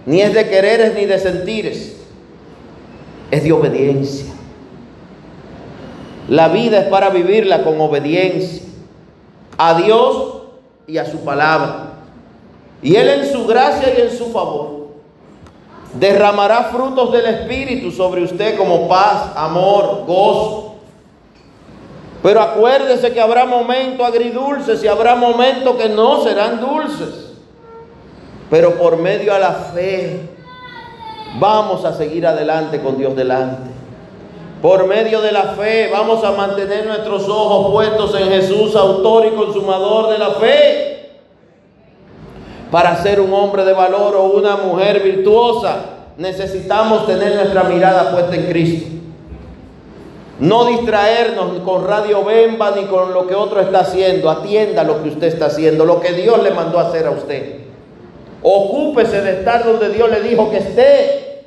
ni 0.06 0.22
es 0.22 0.34
de 0.34 0.48
quereres, 0.48 0.94
ni 0.94 1.06
de 1.06 1.18
sentires. 1.20 1.98
Es 3.32 3.44
de 3.44 3.52
obediencia. 3.52 4.34
La 6.30 6.50
vida 6.50 6.80
es 6.80 6.86
para 6.86 7.10
vivirla 7.10 7.64
con 7.64 7.80
obediencia 7.82 8.64
a 9.58 9.80
Dios 9.82 10.44
y 10.86 10.98
a 10.98 11.06
su 11.06 11.20
palabra. 11.24 11.94
Y 12.82 12.96
Él 12.96 13.10
en 13.10 13.32
su 13.32 13.46
gracia 13.48 13.94
y 13.98 14.02
en 14.02 14.12
su 14.12 14.32
favor 14.32 14.85
Derramará 16.00 16.66
frutos 16.66 17.12
del 17.14 17.26
Espíritu 17.26 17.90
sobre 17.90 18.24
usted 18.24 18.58
como 18.58 18.88
paz, 18.88 19.32
amor, 19.36 20.04
gozo. 20.06 20.76
Pero 22.22 22.42
acuérdese 22.42 23.14
que 23.14 23.22
habrá 23.22 23.46
momentos 23.46 24.06
agridulces 24.06 24.84
y 24.84 24.88
habrá 24.88 25.16
momentos 25.16 25.76
que 25.76 25.88
no 25.88 26.22
serán 26.24 26.60
dulces. 26.60 27.34
Pero 28.50 28.78
por 28.78 28.98
medio 28.98 29.34
de 29.34 29.40
la 29.40 29.54
fe 29.54 30.30
vamos 31.40 31.86
a 31.86 31.94
seguir 31.94 32.26
adelante 32.28 32.82
con 32.82 32.98
Dios 32.98 33.16
delante. 33.16 33.70
Por 34.62 34.88
medio 34.88 35.22
de 35.22 35.32
la 35.32 35.44
fe 35.54 35.90
vamos 35.92 36.24
a 36.24 36.32
mantener 36.32 36.88
nuestros 36.88 37.30
ojos 37.30 37.72
puestos 37.72 38.20
en 38.20 38.30
Jesús, 38.30 38.76
autor 38.76 39.28
y 39.28 39.36
consumador 39.36 40.10
de 40.10 40.18
la 40.18 40.32
fe. 40.32 40.95
Para 42.76 43.02
ser 43.02 43.22
un 43.22 43.34
hombre 43.34 43.64
de 43.64 43.72
valor 43.72 44.18
o 44.18 44.26
una 44.26 44.58
mujer 44.58 45.02
virtuosa, 45.02 45.78
necesitamos 46.18 47.08
tener 47.08 47.34
nuestra 47.34 47.64
mirada 47.64 48.12
puesta 48.12 48.36
en 48.36 48.48
Cristo. 48.48 48.88
No 50.40 50.66
distraernos 50.66 51.62
con 51.64 51.88
Radio 51.88 52.26
Bemba 52.26 52.72
ni 52.72 52.84
con 52.88 53.14
lo 53.14 53.28
que 53.28 53.34
otro 53.34 53.62
está 53.62 53.80
haciendo. 53.80 54.30
Atienda 54.30 54.84
lo 54.84 55.02
que 55.02 55.08
usted 55.08 55.28
está 55.28 55.46
haciendo, 55.46 55.86
lo 55.86 56.02
que 56.02 56.12
Dios 56.12 56.44
le 56.44 56.52
mandó 56.52 56.78
hacer 56.78 57.08
a 57.08 57.12
usted. 57.12 57.60
Ocúpese 58.44 59.22
de 59.22 59.40
estar 59.40 59.64
donde 59.64 59.88
Dios 59.88 60.10
le 60.12 60.20
dijo 60.20 60.52
que 60.52 60.58
esté 60.58 61.46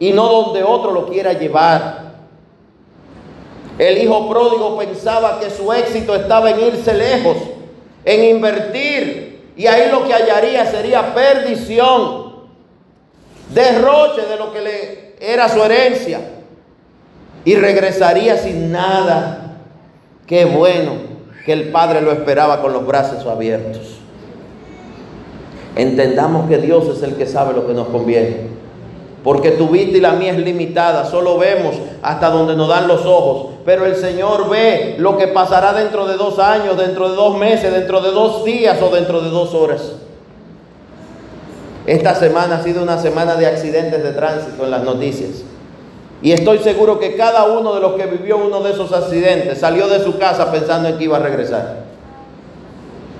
y 0.00 0.10
no 0.10 0.26
donde 0.26 0.64
otro 0.64 0.90
lo 0.90 1.06
quiera 1.06 1.34
llevar. 1.34 2.12
El 3.78 3.98
hijo 3.98 4.28
pródigo 4.28 4.76
pensaba 4.78 5.38
que 5.38 5.48
su 5.50 5.72
éxito 5.72 6.12
estaba 6.16 6.50
en 6.50 6.58
irse 6.58 6.92
lejos, 6.92 7.36
en 8.04 8.34
invertir, 8.34 9.33
y 9.56 9.66
ahí 9.66 9.90
lo 9.90 10.04
que 10.04 10.12
hallaría 10.12 10.66
sería 10.66 11.14
perdición, 11.14 12.34
derroche 13.54 14.22
de 14.22 14.36
lo 14.36 14.52
que 14.52 14.60
le 14.60 15.14
era 15.20 15.48
su 15.48 15.62
herencia, 15.62 16.20
y 17.44 17.54
regresaría 17.54 18.36
sin 18.36 18.72
nada. 18.72 19.58
Qué 20.26 20.44
bueno 20.46 20.92
que 21.44 21.52
el 21.52 21.70
Padre 21.70 22.00
lo 22.00 22.10
esperaba 22.10 22.62
con 22.62 22.72
los 22.72 22.86
brazos 22.86 23.26
abiertos. 23.26 23.98
Entendamos 25.76 26.48
que 26.48 26.58
Dios 26.58 26.88
es 26.96 27.02
el 27.02 27.16
que 27.16 27.26
sabe 27.26 27.52
lo 27.52 27.66
que 27.66 27.74
nos 27.74 27.88
conviene. 27.88 28.63
Porque 29.24 29.52
tu 29.52 29.68
vista 29.68 29.96
y 29.96 30.00
la 30.02 30.12
mía 30.12 30.32
es 30.32 30.38
limitada, 30.38 31.06
solo 31.06 31.38
vemos 31.38 31.74
hasta 32.02 32.28
donde 32.28 32.54
nos 32.54 32.68
dan 32.68 32.86
los 32.86 33.06
ojos. 33.06 33.54
Pero 33.64 33.86
el 33.86 33.96
Señor 33.96 34.50
ve 34.50 34.96
lo 34.98 35.16
que 35.16 35.28
pasará 35.28 35.72
dentro 35.72 36.06
de 36.06 36.18
dos 36.18 36.38
años, 36.38 36.76
dentro 36.76 37.08
de 37.08 37.16
dos 37.16 37.38
meses, 37.38 37.72
dentro 37.72 38.02
de 38.02 38.10
dos 38.10 38.44
días 38.44 38.76
o 38.82 38.94
dentro 38.94 39.22
de 39.22 39.30
dos 39.30 39.54
horas. 39.54 39.92
Esta 41.86 42.14
semana 42.14 42.56
ha 42.56 42.62
sido 42.62 42.82
una 42.82 42.98
semana 42.98 43.34
de 43.36 43.46
accidentes 43.46 44.02
de 44.02 44.12
tránsito 44.12 44.62
en 44.62 44.70
las 44.70 44.84
noticias. 44.84 45.42
Y 46.20 46.32
estoy 46.32 46.58
seguro 46.58 46.98
que 46.98 47.16
cada 47.16 47.44
uno 47.44 47.74
de 47.74 47.80
los 47.80 47.94
que 47.94 48.04
vivió 48.04 48.36
uno 48.36 48.60
de 48.60 48.72
esos 48.72 48.92
accidentes 48.92 49.58
salió 49.58 49.88
de 49.88 50.04
su 50.04 50.18
casa 50.18 50.52
pensando 50.52 50.90
en 50.90 50.98
que 50.98 51.04
iba 51.04 51.16
a 51.16 51.20
regresar. 51.20 51.84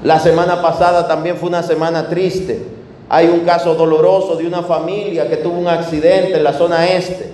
La 0.02 0.20
semana 0.20 0.60
pasada 0.60 1.08
también 1.08 1.38
fue 1.38 1.48
una 1.48 1.62
semana 1.62 2.08
triste 2.10 2.73
hay 3.14 3.28
un 3.28 3.44
caso 3.44 3.76
doloroso 3.76 4.34
de 4.34 4.44
una 4.44 4.64
familia 4.64 5.28
que 5.28 5.36
tuvo 5.36 5.56
un 5.56 5.68
accidente 5.68 6.36
en 6.36 6.42
la 6.42 6.52
zona 6.52 6.88
este, 6.88 7.30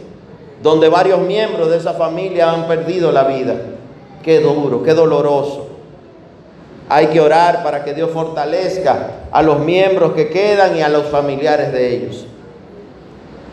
donde 0.63 0.91
varios 0.91 1.21
miembros 1.21 1.71
de 1.71 1.79
esa 1.79 1.95
familia 1.95 2.51
han 2.51 2.69
perdido 2.69 3.11
la 3.11 3.25
vida. 3.25 3.55
Qué 4.23 4.41
duro, 4.41 4.83
qué 4.83 4.93
doloroso. 4.93 5.69
Hay 6.91 7.07
que 7.07 7.19
orar 7.19 7.63
para 7.63 7.83
que 7.83 7.95
Dios 7.95 8.11
fortalezca 8.11 9.07
a 9.33 9.41
los 9.41 9.61
miembros 9.61 10.13
que 10.13 10.29
quedan 10.29 10.77
y 10.77 10.83
a 10.83 10.91
los 10.91 11.07
familiares 11.07 11.73
de 11.73 11.95
ellos. 11.95 12.27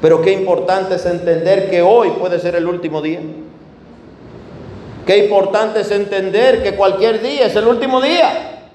Pero 0.01 0.21
qué 0.21 0.33
importante 0.33 0.95
es 0.95 1.05
entender 1.05 1.69
que 1.69 1.81
hoy 1.81 2.09
puede 2.19 2.41
ser 2.41 2.55
el 2.55 2.67
último 2.67 3.01
día. 3.01 3.21
Qué 5.05 5.17
importante 5.19 5.79
es 5.79 5.91
entender 5.91 6.61
que 6.61 6.75
cualquier 6.75 7.21
día 7.21 7.45
es 7.45 7.55
el 7.55 7.67
último 7.67 8.01
día. 8.01 8.65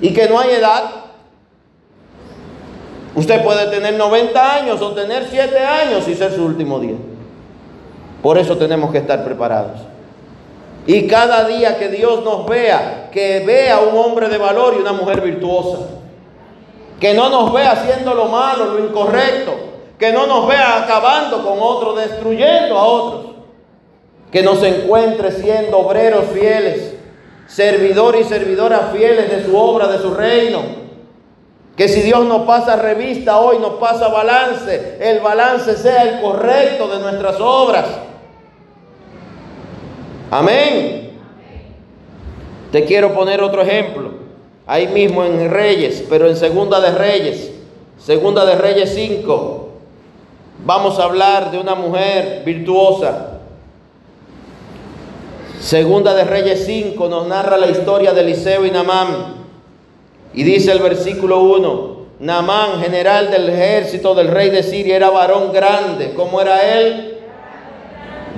Y 0.00 0.12
que 0.12 0.28
no 0.28 0.40
hay 0.40 0.50
edad, 0.50 1.01
Usted 3.14 3.42
puede 3.44 3.66
tener 3.66 3.94
90 3.94 4.54
años 4.54 4.80
o 4.80 4.92
tener 4.92 5.26
7 5.28 5.58
años 5.58 6.08
y 6.08 6.14
ser 6.14 6.32
su 6.32 6.44
último 6.44 6.80
día. 6.80 6.96
Por 8.22 8.38
eso 8.38 8.56
tenemos 8.56 8.90
que 8.90 8.98
estar 8.98 9.24
preparados. 9.24 9.80
Y 10.86 11.06
cada 11.06 11.44
día 11.44 11.78
que 11.78 11.88
Dios 11.88 12.24
nos 12.24 12.46
vea, 12.46 13.10
que 13.12 13.44
vea 13.46 13.80
un 13.80 13.96
hombre 13.96 14.28
de 14.28 14.38
valor 14.38 14.74
y 14.76 14.80
una 14.80 14.92
mujer 14.92 15.20
virtuosa. 15.20 15.78
Que 16.98 17.14
no 17.14 17.28
nos 17.28 17.52
vea 17.52 17.72
haciendo 17.72 18.14
lo 18.14 18.26
malo, 18.26 18.64
lo 18.66 18.84
incorrecto. 18.84 19.54
Que 19.98 20.12
no 20.12 20.26
nos 20.26 20.48
vea 20.48 20.82
acabando 20.82 21.44
con 21.44 21.58
otros, 21.60 21.96
destruyendo 21.98 22.78
a 22.78 22.84
otros. 22.84 23.32
Que 24.30 24.42
nos 24.42 24.62
encuentre 24.62 25.30
siendo 25.32 25.78
obreros 25.78 26.24
fieles, 26.32 26.94
servidores 27.46 28.26
y 28.26 28.28
servidoras 28.30 28.90
fieles 28.92 29.30
de 29.30 29.44
su 29.44 29.56
obra, 29.56 29.88
de 29.88 29.98
su 29.98 30.14
reino 30.14 30.81
que 31.82 31.88
si 31.88 32.02
Dios 32.02 32.24
nos 32.26 32.42
pasa 32.42 32.76
revista 32.76 33.40
hoy, 33.40 33.58
nos 33.58 33.72
pasa 33.72 34.06
balance, 34.06 34.98
el 35.00 35.18
balance 35.18 35.76
sea 35.76 36.04
el 36.04 36.20
correcto 36.20 36.86
de 36.86 37.00
nuestras 37.00 37.40
obras. 37.40 37.86
Amén. 40.30 41.10
Te 42.70 42.84
quiero 42.84 43.12
poner 43.12 43.42
otro 43.42 43.62
ejemplo. 43.62 44.12
Ahí 44.64 44.86
mismo 44.86 45.24
en 45.24 45.50
Reyes, 45.50 46.04
pero 46.08 46.28
en 46.28 46.36
Segunda 46.36 46.80
de 46.80 46.92
Reyes. 46.92 47.50
Segunda 47.98 48.44
de 48.44 48.54
Reyes 48.54 48.94
5. 48.94 49.70
Vamos 50.64 51.00
a 51.00 51.02
hablar 51.02 51.50
de 51.50 51.58
una 51.58 51.74
mujer 51.74 52.44
virtuosa. 52.46 53.40
Segunda 55.58 56.14
de 56.14 56.22
Reyes 56.22 56.64
5 56.64 57.08
nos 57.08 57.26
narra 57.26 57.56
la 57.56 57.66
historia 57.66 58.12
de 58.12 58.20
Eliseo 58.20 58.64
y 58.66 58.70
Namán. 58.70 59.41
Y 60.34 60.42
dice 60.44 60.72
el 60.72 60.78
versículo 60.78 61.40
1, 61.42 62.02
Namán, 62.20 62.80
general 62.80 63.30
del 63.30 63.48
ejército 63.48 64.14
del 64.14 64.28
rey 64.28 64.50
de 64.50 64.62
Siria, 64.62 64.96
era 64.96 65.10
varón 65.10 65.52
grande. 65.52 66.14
¿Cómo 66.14 66.40
era 66.40 66.78
él? 66.78 67.18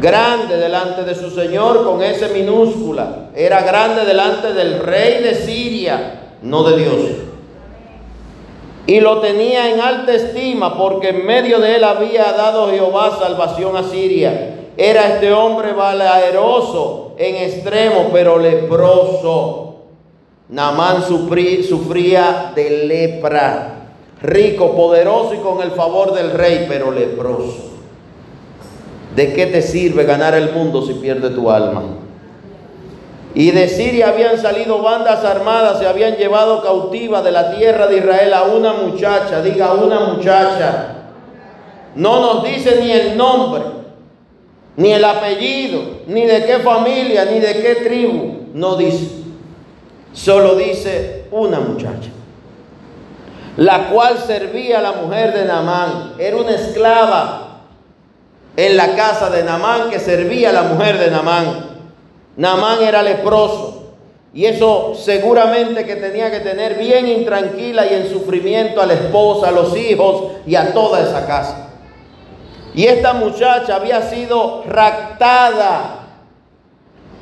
Grande 0.01 0.57
delante 0.57 1.05
de 1.05 1.15
su 1.15 1.31
Señor 1.31 1.85
con 1.85 2.03
ese 2.03 2.29
minúscula. 2.31 3.29
Era 3.35 3.61
grande 3.63 4.05
delante 4.05 4.53
del 4.53 4.81
rey 4.81 5.23
de 5.23 5.35
Siria, 5.35 6.33
no 6.43 6.63
de 6.65 6.77
Dios. 6.79 6.95
Y 8.87 9.01
lo 9.01 9.21
tenía 9.21 9.71
en 9.71 9.81
alta 9.81 10.13
estima 10.13 10.77
porque 10.77 11.11
en 11.11 11.25
medio 11.25 11.59
de 11.59 11.77
él 11.77 11.85
había 11.85 12.33
dado 12.33 12.71
Jehová 12.71 13.19
salvación 13.19 13.77
a 13.77 13.83
Siria. 13.83 14.69
Era 14.77 15.15
este 15.15 15.33
hombre 15.33 15.73
valeroso 15.73 17.15
en 17.17 17.37
extremo, 17.37 18.09
pero 18.13 18.39
leproso. 18.39 19.74
Namán 20.49 21.03
sufría 21.03 22.53
de 22.55 22.87
lepra, 22.87 23.87
rico, 24.21 24.77
poderoso 24.77 25.35
y 25.35 25.39
con 25.39 25.63
el 25.63 25.71
favor 25.71 26.13
del 26.13 26.33
rey, 26.33 26.67
pero 26.69 26.91
leproso. 26.91 27.71
¿De 29.17 29.33
qué 29.33 29.47
te 29.47 29.63
sirve 29.63 30.05
ganar 30.05 30.35
el 30.35 30.53
mundo 30.53 30.83
si 30.83 30.95
pierde 30.95 31.31
tu 31.31 31.51
alma? 31.51 31.83
Y 33.35 33.51
de 33.51 33.69
Siria 33.69 34.11
habían 34.11 34.39
salido 34.39 34.83
bandas 34.83 35.25
armadas 35.25 35.81
y 35.83 35.87
habían 35.87 36.17
llevado 36.17 36.63
cautiva 36.63 37.23
de 37.23 37.33
la 37.33 37.57
tierra 37.57 37.87
de 37.87 37.99
Israel 37.99 38.33
a 38.35 38.43
una 38.45 38.75
muchacha, 38.75 39.41
diga 39.41 39.73
una 39.73 40.01
muchacha. 40.01 40.97
No 41.97 42.21
nos 42.21 42.45
dice 42.45 42.81
ni 42.81 42.93
el 42.93 43.17
nombre, 43.17 43.63
ni 44.77 44.93
el 44.93 45.05
apellido, 45.05 45.81
ni 46.07 46.27
de 46.27 46.45
qué 46.45 46.59
familia, 46.59 47.25
ni 47.25 47.41
de 47.41 47.61
qué 47.61 47.75
tribu. 47.77 48.51
No 48.53 48.77
dice. 48.77 49.24
Solo 50.15 50.55
dice 50.55 51.27
una 51.33 51.59
muchacha, 51.59 52.11
la 53.57 53.89
cual 53.89 54.19
servía 54.19 54.79
a 54.79 54.83
la 54.83 54.93
mujer 54.93 55.35
de 55.35 55.45
Namán. 55.45 56.15
Era 56.19 56.37
una 56.37 56.53
esclava 56.53 57.63
en 58.57 58.77
la 58.77 58.95
casa 58.95 59.29
de 59.29 59.43
Namán 59.43 59.91
que 59.91 59.99
servía 59.99 60.51
a 60.51 60.53
la 60.53 60.63
mujer 60.63 60.99
de 60.99 61.11
Namán. 61.11 61.67
Namán 62.37 62.83
era 62.83 63.03
leproso. 63.03 63.83
Y 64.33 64.47
eso 64.47 64.95
seguramente 64.97 65.85
que 65.85 65.95
tenía 65.97 66.31
que 66.31 66.41
tener 66.41 66.77
bien 66.77 67.07
intranquila 67.07 67.87
y 67.87 67.95
en 67.95 68.11
sufrimiento 68.11 68.81
a 68.81 68.87
la 68.87 68.95
esposa, 68.95 69.49
a 69.49 69.53
los 69.53 69.77
hijos 69.77 70.33
y 70.45 70.57
a 70.57 70.73
toda 70.73 71.01
esa 71.01 71.27
casa. 71.27 71.69
Y 72.75 72.85
esta 72.87 73.13
muchacha 73.13 73.77
había 73.77 74.03
sido 74.03 74.65
raptada 74.67 76.04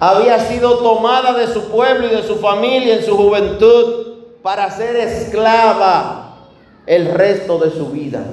había 0.03 0.41
sido 0.41 0.79
tomada 0.79 1.33
de 1.33 1.47
su 1.47 1.69
pueblo 1.69 2.09
y 2.09 2.11
de 2.11 2.25
su 2.25 2.35
familia 2.41 2.97
en 2.97 3.05
su 3.05 3.17
juventud 3.17 4.15
para 4.43 4.69
ser 4.69 4.97
esclava 4.97 6.39
el 6.87 7.07
resto 7.07 7.57
de 7.59 7.71
su 7.71 7.87
vida. 7.87 8.25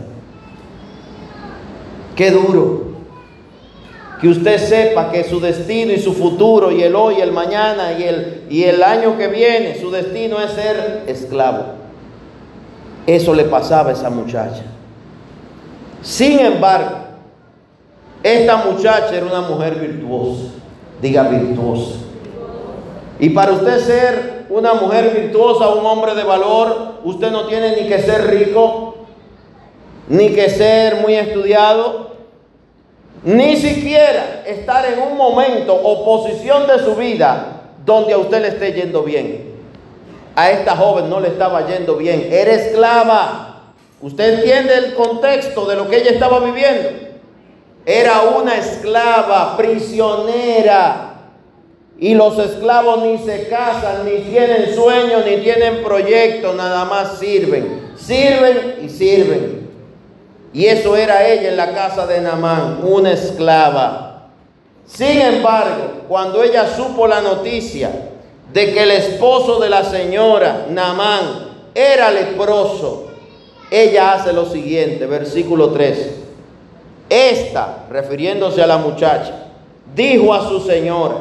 Qué 2.16 2.32
duro. 2.32 2.90
Que 4.20 4.30
usted 4.30 4.58
sepa 4.58 5.12
que 5.12 5.24
su 5.24 5.40
destino 5.40 5.94
y 5.94 6.00
su 6.00 6.14
futuro 6.14 6.72
y 6.72 6.82
el 6.82 6.96
hoy, 6.96 7.22
el 7.22 7.32
mañana 7.32 7.94
y 8.00 8.04
el, 8.04 8.48
y 8.50 8.64
el 8.64 8.82
año 8.82 9.16
que 9.16 9.28
viene, 9.28 9.80
su 9.80 9.92
destino 9.92 10.42
es 10.42 10.54
ser 10.54 11.04
esclavo. 11.06 11.66
Eso 13.06 13.32
le 13.36 13.44
pasaba 13.44 13.92
a 13.92 13.94
esa 13.94 14.10
muchacha. 14.10 14.64
Sin 16.02 16.40
embargo, 16.40 16.96
esta 18.24 18.58
muchacha 18.58 19.16
era 19.16 19.28
una 19.28 19.42
mujer 19.42 19.76
virtuosa. 19.76 20.59
Diga 21.02 21.24
virtuosa. 21.24 21.96
Y 23.20 23.30
para 23.30 23.52
usted 23.52 23.80
ser 23.80 24.46
una 24.50 24.74
mujer 24.74 25.12
virtuosa, 25.14 25.70
un 25.70 25.86
hombre 25.86 26.16
de 26.16 26.24
valor, 26.24 27.00
usted 27.04 27.32
no 27.32 27.46
tiene 27.48 27.76
ni 27.76 27.88
que 27.88 28.00
ser 28.00 28.28
rico, 28.28 28.96
ni 30.08 30.30
que 30.30 30.50
ser 30.50 30.96
muy 30.96 31.16
estudiado, 31.16 32.10
ni 33.24 33.58
siquiera 33.58 34.44
estar 34.46 34.86
en 34.86 35.00
un 35.00 35.18
momento 35.18 35.76
o 35.76 36.06
posición 36.06 36.66
de 36.68 36.80
su 36.80 36.96
vida 36.96 37.60
donde 37.86 38.14
a 38.14 38.18
usted 38.18 38.42
le 38.42 38.48
esté 38.50 38.74
yendo 38.74 39.04
bien. 39.04 39.50
A 40.36 40.52
esta 40.52 40.76
joven 40.76 41.10
no 41.10 41.20
le 41.20 41.28
estaba 41.28 41.68
yendo 41.68 41.98
bien, 41.98 42.30
era 42.32 42.54
esclava. 42.54 43.74
¿Usted 44.02 44.40
entiende 44.40 44.74
el 44.76 44.94
contexto 44.94 45.66
de 45.66 45.76
lo 45.76 45.90
que 45.90 45.98
ella 45.98 46.12
estaba 46.12 46.40
viviendo? 46.40 47.09
Era 47.90 48.22
una 48.22 48.56
esclava, 48.56 49.58
prisionera. 49.58 51.16
Y 51.98 52.14
los 52.14 52.38
esclavos 52.38 53.02
ni 53.02 53.18
se 53.18 53.48
casan, 53.48 54.06
ni 54.06 54.20
tienen 54.30 54.76
sueños, 54.76 55.26
ni 55.26 55.38
tienen 55.38 55.84
proyectos, 55.84 56.56
nada 56.56 56.86
más 56.86 57.18
sirven. 57.18 57.94
Sirven 57.98 58.78
y 58.84 58.90
sirven. 58.90 59.72
Y 60.54 60.68
eso 60.68 60.96
era 60.96 61.28
ella 61.28 61.50
en 61.50 61.58
la 61.58 61.74
casa 61.74 62.06
de 62.06 62.22
Namán, 62.22 62.82
una 62.84 63.12
esclava. 63.12 64.28
Sin 64.86 65.20
embargo, 65.20 66.04
cuando 66.08 66.44
ella 66.44 66.68
supo 66.68 67.08
la 67.08 67.22
noticia 67.22 67.90
de 68.54 68.72
que 68.72 68.84
el 68.84 68.92
esposo 68.92 69.60
de 69.60 69.70
la 69.72 69.84
señora, 69.84 70.68
Namán, 70.70 71.72
era 71.74 72.12
leproso, 72.12 73.08
ella 73.72 74.14
hace 74.14 74.32
lo 74.32 74.46
siguiente, 74.46 75.08
versículo 75.08 75.72
3. 75.72 76.29
Esta, 77.10 77.86
refiriéndose 77.90 78.62
a 78.62 78.68
la 78.68 78.78
muchacha, 78.78 79.34
dijo 79.96 80.34
a 80.34 80.48
su 80.48 80.60
señora, 80.62 81.16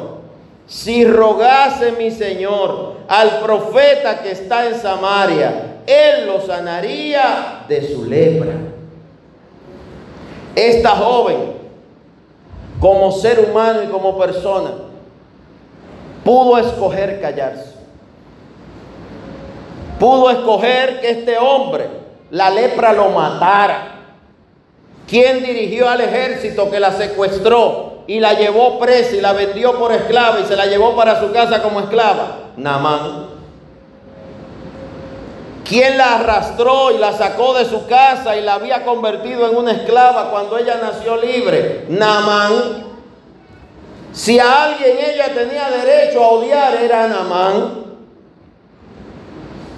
si 0.67 1.03
rogase 1.03 1.93
mi 1.93 2.11
señor 2.11 2.97
al 3.07 3.39
profeta 3.39 4.21
que 4.21 4.31
está 4.31 4.67
en 4.67 4.75
Samaria, 4.75 5.81
él 5.87 6.27
lo 6.27 6.39
sanaría 6.41 7.63
de 7.67 7.91
su 7.91 8.05
lepra. 8.05 8.53
Esta 10.55 10.91
joven, 10.91 11.53
como 12.79 13.11
ser 13.11 13.39
humano 13.39 13.81
y 13.81 13.87
como 13.87 14.15
persona, 14.17 14.71
pudo 16.23 16.59
escoger 16.59 17.19
callarse. 17.19 17.73
Pudo 19.99 20.29
escoger 20.29 21.01
que 21.01 21.09
este 21.09 21.37
hombre, 21.39 21.87
la 22.29 22.51
lepra, 22.51 22.93
lo 22.93 23.09
matara. 23.09 23.98
¿Quién 25.09 25.43
dirigió 25.43 25.89
al 25.89 26.01
ejército 26.01 26.69
que 26.69 26.79
la 26.79 26.91
secuestró 26.91 28.03
y 28.05 28.19
la 28.19 28.33
llevó 28.33 28.77
presa 28.77 29.15
y 29.15 29.21
la 29.21 29.33
vendió 29.33 29.79
por 29.79 29.91
esclava 29.91 30.39
y 30.39 30.45
se 30.45 30.55
la 30.55 30.67
llevó 30.67 30.95
para 30.95 31.19
su 31.19 31.31
casa 31.31 31.63
como 31.63 31.79
esclava? 31.79 32.51
Namán. 32.57 33.27
¿Quién 35.67 35.97
la 35.97 36.15
arrastró 36.15 36.91
y 36.91 36.99
la 36.99 37.13
sacó 37.13 37.55
de 37.55 37.65
su 37.65 37.87
casa 37.87 38.37
y 38.37 38.41
la 38.41 38.55
había 38.55 38.85
convertido 38.85 39.49
en 39.49 39.57
una 39.57 39.71
esclava 39.71 40.29
cuando 40.29 40.59
ella 40.59 40.79
nació 40.79 41.17
libre? 41.17 41.85
Namán. 41.89 42.85
Si 44.11 44.37
a 44.37 44.63
alguien 44.65 44.95
ella 45.11 45.33
tenía 45.33 45.69
derecho 45.71 46.23
a 46.23 46.27
odiar 46.27 46.75
era 46.75 47.07
Namán. 47.07 47.83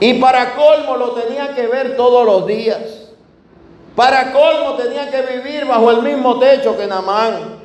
Y 0.01 0.15
para 0.15 0.55
colmo 0.55 0.97
lo 0.97 1.11
tenía 1.11 1.55
que 1.55 1.67
ver 1.67 1.95
todos 1.95 2.25
los 2.25 2.45
días. 2.47 3.00
Para 3.95 4.31
colmo 4.31 4.75
tenía 4.75 5.09
que 5.09 5.21
vivir 5.21 5.65
bajo 5.65 5.91
el 5.91 6.01
mismo 6.01 6.39
techo 6.39 6.77
que 6.77 6.87
Namán. 6.87 7.61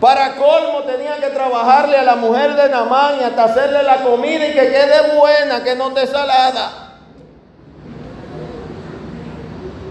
Para 0.00 0.36
colmo 0.36 0.84
tenía 0.84 1.16
que 1.16 1.28
trabajarle 1.34 1.96
a 1.96 2.04
la 2.04 2.16
mujer 2.16 2.54
de 2.54 2.68
Namán 2.68 3.16
y 3.20 3.24
hasta 3.24 3.44
hacerle 3.44 3.82
la 3.82 4.02
comida 4.02 4.48
y 4.48 4.52
que 4.52 4.68
quede 4.68 5.16
buena, 5.16 5.62
que 5.62 5.74
no 5.74 5.88
esté 5.88 6.06
salada. 6.06 6.94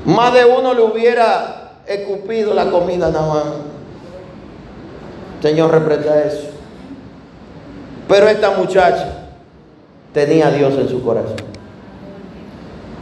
Más 0.06 0.34
de 0.34 0.46
uno 0.46 0.74
le 0.74 0.82
hubiera 0.82 1.74
escupido 1.86 2.54
la 2.54 2.72
comida 2.72 3.08
a 3.08 3.12
Namán. 3.12 3.54
Señor, 5.42 5.72
reprenda 5.72 6.24
eso. 6.24 6.50
Pero 8.08 8.28
esta 8.28 8.52
muchacha 8.52 9.28
tenía 10.14 10.48
a 10.48 10.52
Dios 10.52 10.74
en 10.74 10.90
su 10.90 11.04
corazón. 11.04 11.49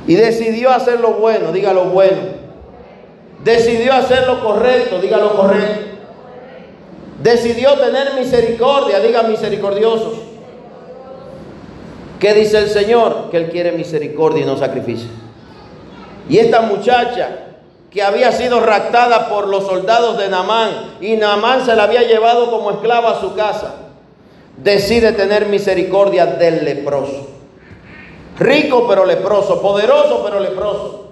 Y 0.07 0.15
decidió 0.15 0.71
hacer 0.71 1.01
lo 1.01 1.11
bueno, 1.13 1.51
diga 1.51 1.73
lo 1.73 1.85
bueno. 1.85 2.17
Decidió 3.43 3.93
hacer 3.93 4.25
lo 4.25 4.41
correcto, 4.41 4.99
diga 4.99 5.17
lo 5.17 5.35
correcto. 5.35 5.97
Decidió 7.21 7.73
tener 7.73 8.13
misericordia, 8.13 8.99
diga 8.99 9.23
misericordiosos. 9.23 10.13
¿Qué 12.19 12.33
dice 12.33 12.57
el 12.59 12.69
Señor? 12.69 13.29
Que 13.29 13.37
Él 13.37 13.49
quiere 13.49 13.73
misericordia 13.73 14.43
y 14.43 14.45
no 14.45 14.57
sacrificio. 14.57 15.09
Y 16.29 16.39
esta 16.39 16.61
muchacha 16.61 17.47
que 17.91 18.01
había 18.01 18.31
sido 18.31 18.59
raptada 18.59 19.29
por 19.29 19.47
los 19.47 19.65
soldados 19.65 20.17
de 20.17 20.29
Namán 20.29 20.97
y 20.99 21.15
Namán 21.15 21.65
se 21.65 21.75
la 21.75 21.83
había 21.83 22.03
llevado 22.03 22.51
como 22.51 22.71
esclava 22.71 23.11
a 23.11 23.21
su 23.21 23.33
casa, 23.35 23.75
decide 24.57 25.13
tener 25.13 25.47
misericordia 25.47 26.25
del 26.25 26.65
leproso. 26.65 27.36
Rico 28.39 28.85
pero 28.87 29.05
leproso, 29.05 29.61
poderoso 29.61 30.21
pero 30.23 30.39
leproso. 30.39 31.07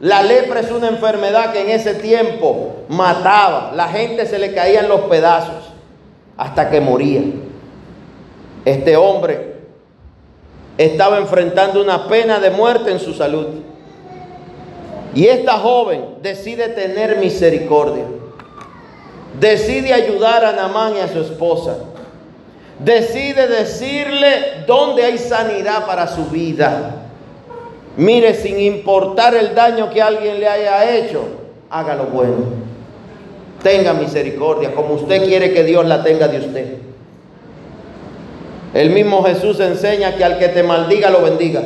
La 0.00 0.22
lepra 0.22 0.60
es 0.60 0.70
una 0.70 0.88
enfermedad 0.88 1.52
que 1.52 1.60
en 1.60 1.70
ese 1.70 1.94
tiempo 1.94 2.84
mataba. 2.88 3.72
La 3.74 3.88
gente 3.88 4.26
se 4.26 4.38
le 4.38 4.54
caía 4.54 4.80
en 4.80 4.88
los 4.88 5.02
pedazos 5.02 5.70
hasta 6.36 6.70
que 6.70 6.80
moría. 6.80 7.22
Este 8.64 8.96
hombre 8.96 9.56
estaba 10.78 11.18
enfrentando 11.18 11.82
una 11.82 12.08
pena 12.08 12.40
de 12.40 12.50
muerte 12.50 12.90
en 12.90 12.98
su 12.98 13.12
salud. 13.12 13.46
Y 15.14 15.26
esta 15.26 15.58
joven 15.58 16.16
decide 16.22 16.68
tener 16.68 17.18
misericordia. 17.18 18.04
Decide 19.38 19.92
ayudar 19.92 20.44
a 20.44 20.52
Namán 20.52 20.96
y 20.96 21.00
a 21.00 21.08
su 21.08 21.20
esposa. 21.20 21.76
Decide 22.84 23.46
decirle 23.46 24.64
dónde 24.66 25.04
hay 25.04 25.18
sanidad 25.18 25.84
para 25.86 26.06
su 26.06 26.26
vida. 26.26 26.94
Mire, 27.96 28.34
sin 28.34 28.58
importar 28.58 29.34
el 29.34 29.54
daño 29.54 29.90
que 29.90 30.00
alguien 30.00 30.40
le 30.40 30.48
haya 30.48 30.96
hecho, 30.96 31.22
haga 31.68 31.94
lo 31.94 32.04
bueno. 32.04 32.36
Tenga 33.62 33.92
misericordia, 33.92 34.74
como 34.74 34.94
usted 34.94 35.24
quiere 35.24 35.52
que 35.52 35.64
Dios 35.64 35.84
la 35.84 36.02
tenga 36.02 36.28
de 36.28 36.38
usted. 36.38 36.74
El 38.72 38.90
mismo 38.90 39.22
Jesús 39.24 39.60
enseña 39.60 40.16
que 40.16 40.24
al 40.24 40.38
que 40.38 40.48
te 40.48 40.62
maldiga 40.62 41.10
lo 41.10 41.22
bendiga. 41.22 41.62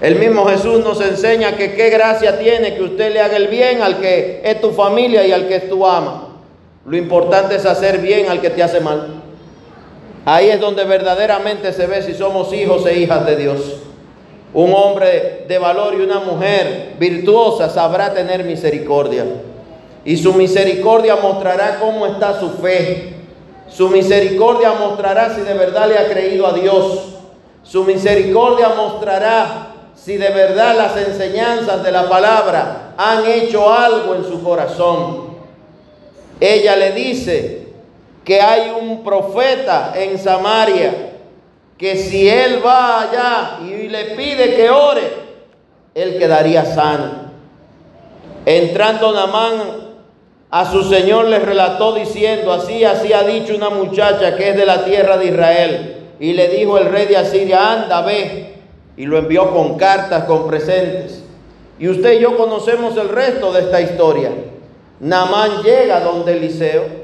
El 0.00 0.16
mismo 0.16 0.46
Jesús 0.46 0.82
nos 0.82 1.00
enseña 1.00 1.56
que 1.56 1.74
qué 1.74 1.90
gracia 1.90 2.38
tiene 2.38 2.74
que 2.74 2.82
usted 2.82 3.12
le 3.12 3.20
haga 3.20 3.36
el 3.36 3.48
bien 3.48 3.82
al 3.82 3.98
que 4.00 4.40
es 4.44 4.60
tu 4.60 4.70
familia 4.70 5.26
y 5.26 5.32
al 5.32 5.48
que 5.48 5.56
es 5.56 5.68
tu 5.68 5.86
ama. 5.86 6.28
Lo 6.86 6.96
importante 6.96 7.56
es 7.56 7.66
hacer 7.66 7.98
bien 7.98 8.30
al 8.30 8.40
que 8.40 8.50
te 8.50 8.62
hace 8.62 8.80
mal. 8.80 9.23
Ahí 10.26 10.48
es 10.48 10.60
donde 10.60 10.84
verdaderamente 10.84 11.72
se 11.72 11.86
ve 11.86 12.02
si 12.02 12.14
somos 12.14 12.52
hijos 12.52 12.86
e 12.86 12.98
hijas 12.98 13.26
de 13.26 13.36
Dios. 13.36 13.60
Un 14.54 14.72
hombre 14.72 15.44
de 15.46 15.58
valor 15.58 15.94
y 15.94 16.02
una 16.02 16.20
mujer 16.20 16.94
virtuosa 16.98 17.68
sabrá 17.68 18.14
tener 18.14 18.44
misericordia. 18.44 19.26
Y 20.04 20.16
su 20.16 20.32
misericordia 20.32 21.16
mostrará 21.16 21.78
cómo 21.78 22.06
está 22.06 22.38
su 22.38 22.50
fe. 22.50 23.14
Su 23.68 23.88
misericordia 23.88 24.72
mostrará 24.72 25.34
si 25.34 25.42
de 25.42 25.54
verdad 25.54 25.88
le 25.88 25.98
ha 25.98 26.08
creído 26.08 26.46
a 26.46 26.52
Dios. 26.52 27.16
Su 27.62 27.84
misericordia 27.84 28.70
mostrará 28.70 29.72
si 29.94 30.16
de 30.16 30.30
verdad 30.30 30.76
las 30.76 30.96
enseñanzas 30.96 31.82
de 31.82 31.92
la 31.92 32.08
palabra 32.08 32.94
han 32.96 33.26
hecho 33.26 33.70
algo 33.70 34.14
en 34.14 34.24
su 34.24 34.42
corazón. 34.42 35.34
Ella 36.40 36.76
le 36.76 36.92
dice 36.92 37.63
que 38.24 38.40
hay 38.40 38.72
un 38.80 39.04
profeta 39.04 39.92
en 39.94 40.18
Samaria 40.18 41.10
que 41.76 41.96
si 41.96 42.28
él 42.28 42.64
va 42.64 43.02
allá 43.02 43.58
y 43.66 43.88
le 43.88 44.04
pide 44.16 44.54
que 44.54 44.70
ore, 44.70 45.02
él 45.94 46.18
quedaría 46.18 46.64
sano. 46.64 47.24
Entrando 48.46 49.12
Namán 49.12 49.84
a 50.50 50.70
su 50.70 50.84
señor 50.84 51.26
le 51.26 51.40
relató 51.40 51.92
diciendo, 51.94 52.52
así, 52.52 52.84
así 52.84 53.12
ha 53.12 53.24
dicho 53.24 53.54
una 53.56 53.70
muchacha 53.70 54.36
que 54.36 54.50
es 54.50 54.56
de 54.56 54.66
la 54.66 54.84
tierra 54.84 55.16
de 55.16 55.26
Israel. 55.26 55.96
Y 56.20 56.32
le 56.32 56.48
dijo 56.48 56.78
el 56.78 56.86
rey 56.86 57.06
de 57.06 57.16
Asiria, 57.16 57.72
anda, 57.72 58.02
ve 58.02 58.54
y 58.96 59.04
lo 59.06 59.18
envió 59.18 59.50
con 59.50 59.76
cartas, 59.76 60.24
con 60.24 60.46
presentes. 60.46 61.24
Y 61.78 61.88
usted 61.88 62.18
y 62.18 62.20
yo 62.20 62.36
conocemos 62.36 62.96
el 62.96 63.08
resto 63.08 63.52
de 63.52 63.62
esta 63.62 63.80
historia. 63.80 64.30
Namán 65.00 65.62
llega 65.62 66.00
donde 66.00 66.36
Eliseo 66.36 67.03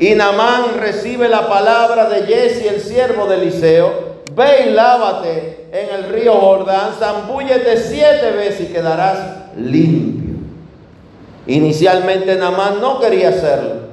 y 0.00 0.14
Namán 0.14 0.78
recibe 0.78 1.28
la 1.28 1.48
palabra 1.48 2.08
de 2.08 2.22
Jesse, 2.22 2.66
el 2.66 2.80
siervo 2.80 3.26
de 3.26 3.36
Eliseo. 3.36 4.08
ve 4.34 4.66
y 4.68 4.70
lávate 4.70 5.66
en 5.72 5.94
el 5.94 6.12
río 6.12 6.34
Jordán, 6.34 6.92
zambúllete 6.98 7.76
siete 7.76 8.30
veces 8.30 8.70
y 8.70 8.72
quedarás 8.72 9.18
limpio. 9.56 10.36
Inicialmente 11.46 12.36
Namán 12.36 12.80
no 12.80 13.00
quería 13.00 13.30
hacerlo, 13.30 13.88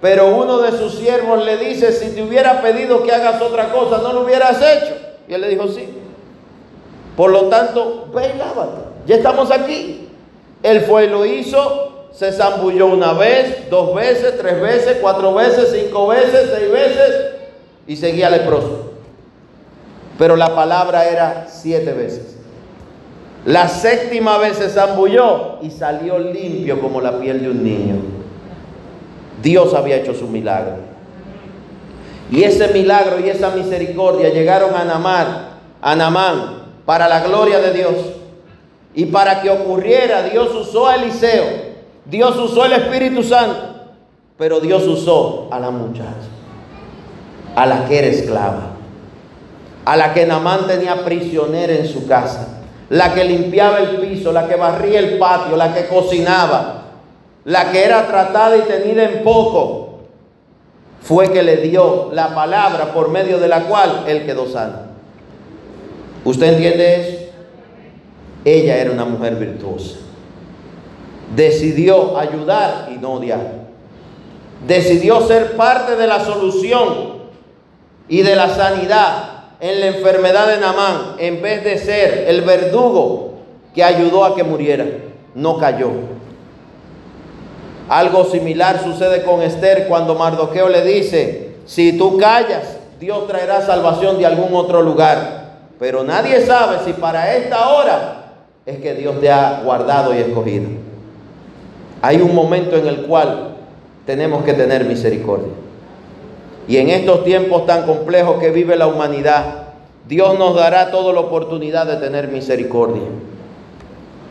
pero 0.00 0.28
uno 0.36 0.58
de 0.58 0.72
sus 0.72 0.94
siervos 0.94 1.44
le 1.44 1.56
dice, 1.56 1.92
si 1.92 2.10
te 2.10 2.22
hubiera 2.22 2.62
pedido 2.62 3.02
que 3.02 3.12
hagas 3.12 3.42
otra 3.42 3.72
cosa, 3.72 3.98
no 3.98 4.12
lo 4.12 4.22
hubieras 4.22 4.62
hecho. 4.62 4.94
Y 5.26 5.34
él 5.34 5.40
le 5.40 5.48
dijo, 5.48 5.66
sí. 5.68 5.88
Por 7.16 7.30
lo 7.32 7.48
tanto, 7.48 8.08
ve 8.14 8.32
y 8.34 8.38
lávate. 8.38 8.82
Ya 9.06 9.16
estamos 9.16 9.50
aquí. 9.50 10.08
Él 10.62 10.82
fue 10.82 11.06
y 11.06 11.08
lo 11.08 11.26
hizo, 11.26 11.97
se 12.12 12.32
zambulló 12.32 12.86
una 12.86 13.12
vez, 13.12 13.70
dos 13.70 13.94
veces, 13.94 14.38
tres 14.38 14.60
veces, 14.60 14.98
cuatro 15.00 15.34
veces, 15.34 15.70
cinco 15.72 16.08
veces, 16.08 16.50
seis 16.54 16.72
veces 16.72 17.38
y 17.86 17.96
seguía 17.96 18.28
leproso. 18.30 18.92
Pero 20.18 20.36
la 20.36 20.54
palabra 20.54 21.08
era 21.08 21.46
siete 21.48 21.92
veces. 21.92 22.36
La 23.44 23.68
séptima 23.68 24.36
vez 24.36 24.58
se 24.58 24.68
zambulló 24.68 25.58
y 25.62 25.70
salió 25.70 26.18
limpio 26.18 26.80
como 26.80 27.00
la 27.00 27.18
piel 27.18 27.40
de 27.40 27.50
un 27.50 27.64
niño. 27.64 27.96
Dios 29.42 29.72
había 29.74 29.96
hecho 29.96 30.12
su 30.12 30.26
milagro. 30.26 30.76
Y 32.30 32.42
ese 32.42 32.68
milagro 32.68 33.20
y 33.20 33.30
esa 33.30 33.50
misericordia 33.50 34.28
llegaron 34.28 34.74
a 34.74 34.84
Namar, 34.84 35.48
a 35.80 35.96
Namán, 35.96 36.64
para 36.84 37.08
la 37.08 37.20
gloria 37.20 37.60
de 37.60 37.72
Dios. 37.72 37.94
Y 38.94 39.06
para 39.06 39.40
que 39.40 39.48
ocurriera, 39.48 40.24
Dios 40.24 40.54
usó 40.54 40.88
a 40.88 40.96
Eliseo, 40.96 41.67
Dios 42.08 42.38
usó 42.38 42.64
el 42.64 42.72
Espíritu 42.72 43.22
Santo, 43.22 43.60
pero 44.38 44.60
Dios 44.60 44.86
usó 44.86 45.48
a 45.50 45.60
la 45.60 45.70
muchacha, 45.70 46.28
a 47.54 47.66
la 47.66 47.84
que 47.84 47.98
era 47.98 48.06
esclava, 48.06 48.70
a 49.84 49.96
la 49.96 50.14
que 50.14 50.24
Namán 50.24 50.66
tenía 50.66 51.04
prisionera 51.04 51.74
en 51.74 51.86
su 51.86 52.06
casa, 52.06 52.62
la 52.88 53.12
que 53.12 53.24
limpiaba 53.24 53.80
el 53.80 53.98
piso, 53.98 54.32
la 54.32 54.48
que 54.48 54.56
barría 54.56 55.00
el 55.00 55.18
patio, 55.18 55.54
la 55.56 55.74
que 55.74 55.86
cocinaba, 55.86 56.84
la 57.44 57.70
que 57.70 57.84
era 57.84 58.06
tratada 58.06 58.56
y 58.56 58.62
tenida 58.62 59.04
en 59.04 59.22
poco, 59.22 59.98
fue 61.02 61.30
que 61.30 61.42
le 61.42 61.58
dio 61.58 62.08
la 62.14 62.34
palabra 62.34 62.94
por 62.94 63.10
medio 63.10 63.38
de 63.38 63.48
la 63.48 63.64
cual 63.64 64.04
él 64.06 64.24
quedó 64.24 64.48
sano. 64.48 64.88
¿Usted 66.24 66.54
entiende 66.54 67.00
eso? 67.00 67.18
Ella 68.46 68.78
era 68.78 68.92
una 68.92 69.04
mujer 69.04 69.36
virtuosa. 69.36 70.07
Decidió 71.34 72.18
ayudar 72.18 72.88
y 72.92 72.98
no 72.98 73.14
odiar. 73.14 73.68
Decidió 74.66 75.26
ser 75.26 75.56
parte 75.56 75.96
de 75.96 76.06
la 76.06 76.24
solución 76.24 77.18
y 78.08 78.22
de 78.22 78.34
la 78.34 78.48
sanidad 78.48 79.38
en 79.60 79.80
la 79.80 79.86
enfermedad 79.86 80.48
de 80.48 80.58
Namán 80.58 81.16
en 81.18 81.42
vez 81.42 81.64
de 81.64 81.78
ser 81.78 82.24
el 82.28 82.42
verdugo 82.42 83.34
que 83.74 83.84
ayudó 83.84 84.24
a 84.24 84.34
que 84.34 84.42
muriera. 84.42 84.86
No 85.34 85.58
cayó. 85.58 85.90
Algo 87.88 88.24
similar 88.24 88.82
sucede 88.82 89.22
con 89.22 89.42
Esther 89.42 89.86
cuando 89.88 90.14
Mardoqueo 90.14 90.68
le 90.68 90.82
dice, 90.82 91.56
si 91.64 91.96
tú 91.96 92.18
callas, 92.18 92.78
Dios 93.00 93.26
traerá 93.26 93.62
salvación 93.62 94.18
de 94.18 94.26
algún 94.26 94.54
otro 94.54 94.82
lugar. 94.82 95.38
Pero 95.78 96.02
nadie 96.02 96.44
sabe 96.44 96.78
si 96.84 96.92
para 96.92 97.34
esta 97.36 97.68
hora 97.68 98.24
es 98.66 98.78
que 98.80 98.94
Dios 98.94 99.20
te 99.20 99.30
ha 99.30 99.62
guardado 99.64 100.14
y 100.14 100.18
escogido. 100.18 100.87
Hay 102.02 102.20
un 102.20 102.34
momento 102.34 102.76
en 102.76 102.86
el 102.86 103.02
cual 103.02 103.56
tenemos 104.06 104.44
que 104.44 104.54
tener 104.54 104.84
misericordia. 104.84 105.52
Y 106.68 106.76
en 106.76 106.90
estos 106.90 107.24
tiempos 107.24 107.66
tan 107.66 107.86
complejos 107.86 108.38
que 108.38 108.50
vive 108.50 108.76
la 108.76 108.86
humanidad, 108.86 109.68
Dios 110.06 110.38
nos 110.38 110.54
dará 110.54 110.90
toda 110.90 111.12
la 111.12 111.20
oportunidad 111.20 111.86
de 111.86 111.96
tener 111.96 112.28
misericordia. 112.28 113.02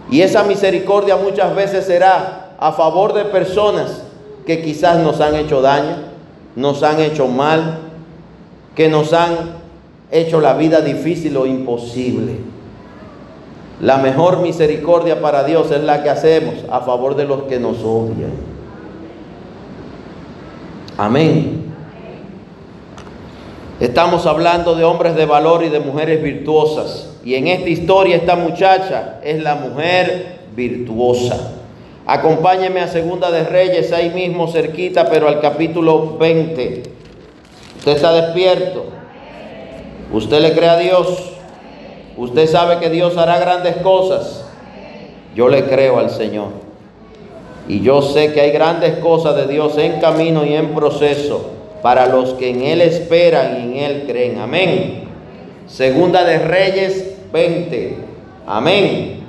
Y 0.09 0.21
esa 0.21 0.43
misericordia 0.43 1.17
muchas 1.17 1.55
veces 1.55 1.85
será 1.85 2.55
a 2.59 2.71
favor 2.71 3.13
de 3.13 3.25
personas 3.25 4.03
que 4.45 4.61
quizás 4.61 4.99
nos 4.99 5.19
han 5.19 5.35
hecho 5.35 5.61
daño, 5.61 5.97
nos 6.55 6.81
han 6.83 6.99
hecho 6.99 7.27
mal, 7.27 7.79
que 8.75 8.87
nos 8.87 9.13
han 9.13 9.57
hecho 10.11 10.39
la 10.39 10.53
vida 10.53 10.81
difícil 10.81 11.35
o 11.37 11.45
imposible. 11.45 12.56
La 13.79 13.97
mejor 13.97 14.41
misericordia 14.41 15.21
para 15.21 15.43
Dios 15.43 15.71
es 15.71 15.83
la 15.83 16.01
que 16.01 16.09
hacemos 16.09 16.55
a 16.71 16.81
favor 16.81 17.15
de 17.15 17.25
los 17.25 17.43
que 17.43 17.59
nos 17.59 17.77
odian. 17.83 18.31
Amén. 20.97 21.65
Estamos 23.79 24.25
hablando 24.25 24.73
de 24.73 24.83
hombres 24.83 25.15
de 25.15 25.25
valor 25.25 25.63
y 25.63 25.69
de 25.69 25.79
mujeres 25.79 26.23
virtuosas. 26.23 27.11
Y 27.23 27.35
en 27.35 27.47
esta 27.47 27.69
historia 27.69 28.15
esta 28.15 28.35
muchacha 28.35 29.19
es 29.23 29.43
la 29.43 29.53
mujer 29.53 30.39
virtuosa. 30.55 31.51
Acompáñeme 32.07 32.79
a 32.79 32.87
Segunda 32.87 33.29
de 33.29 33.43
Reyes, 33.43 33.91
ahí 33.91 34.09
mismo 34.09 34.47
cerquita, 34.47 35.07
pero 35.09 35.27
al 35.27 35.39
capítulo 35.39 36.17
20. 36.17 36.83
Usted 37.77 37.91
está 37.91 38.13
despierto. 38.13 38.85
Usted 40.11 40.41
le 40.41 40.53
cree 40.53 40.69
a 40.69 40.77
Dios. 40.77 41.36
Usted 42.17 42.47
sabe 42.47 42.79
que 42.79 42.89
Dios 42.89 43.15
hará 43.15 43.39
grandes 43.39 43.77
cosas. 43.77 44.43
Yo 45.35 45.47
le 45.49 45.65
creo 45.65 45.99
al 45.99 46.09
Señor. 46.09 46.49
Y 47.67 47.81
yo 47.81 48.01
sé 48.01 48.33
que 48.33 48.41
hay 48.41 48.51
grandes 48.51 48.97
cosas 48.99 49.35
de 49.35 49.45
Dios 49.45 49.77
en 49.77 49.99
camino 49.99 50.43
y 50.43 50.55
en 50.55 50.73
proceso 50.73 51.51
para 51.81 52.07
los 52.07 52.33
que 52.33 52.49
en 52.49 52.63
Él 52.63 52.81
esperan 52.81 53.57
y 53.57 53.63
en 53.63 53.77
Él 53.77 54.03
creen. 54.07 54.39
Amén. 54.39 55.03
Segunda 55.67 56.23
de 56.23 56.39
Reyes 56.39 57.15
20. 57.31 57.97
Amén. 58.47 59.19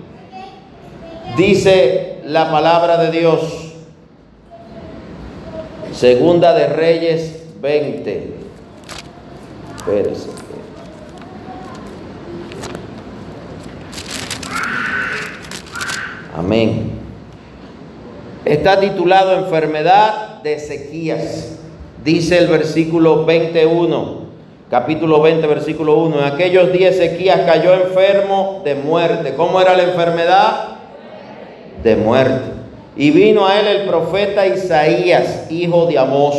Dice 1.36 2.20
la 2.24 2.50
palabra 2.50 2.96
de 2.96 3.10
Dios. 3.10 3.74
Segunda 5.92 6.54
de 6.54 6.68
Reyes 6.68 7.42
20. 7.60 8.32
Espérese. 9.76 10.47
Amén. 16.38 16.92
Está 18.44 18.78
titulado 18.78 19.32
Enfermedad 19.32 20.40
de 20.44 20.60
sequías. 20.60 21.58
Dice 22.04 22.38
el 22.38 22.46
versículo 22.46 23.24
21, 23.24 24.20
capítulo 24.70 25.20
20, 25.20 25.44
versículo 25.48 25.96
1. 25.98 26.20
En 26.20 26.24
aquellos 26.24 26.72
días 26.72 26.94
sequías 26.94 27.40
cayó 27.40 27.74
enfermo 27.74 28.62
de 28.64 28.76
muerte. 28.76 29.34
¿Cómo 29.34 29.60
era 29.60 29.76
la 29.76 29.82
enfermedad? 29.82 30.76
De 31.82 31.96
muerte. 31.96 32.52
Y 32.96 33.10
vino 33.10 33.44
a 33.44 33.58
él 33.58 33.66
el 33.66 33.88
profeta 33.88 34.46
Isaías, 34.46 35.50
hijo 35.50 35.86
de 35.86 35.98
Amós. 35.98 36.36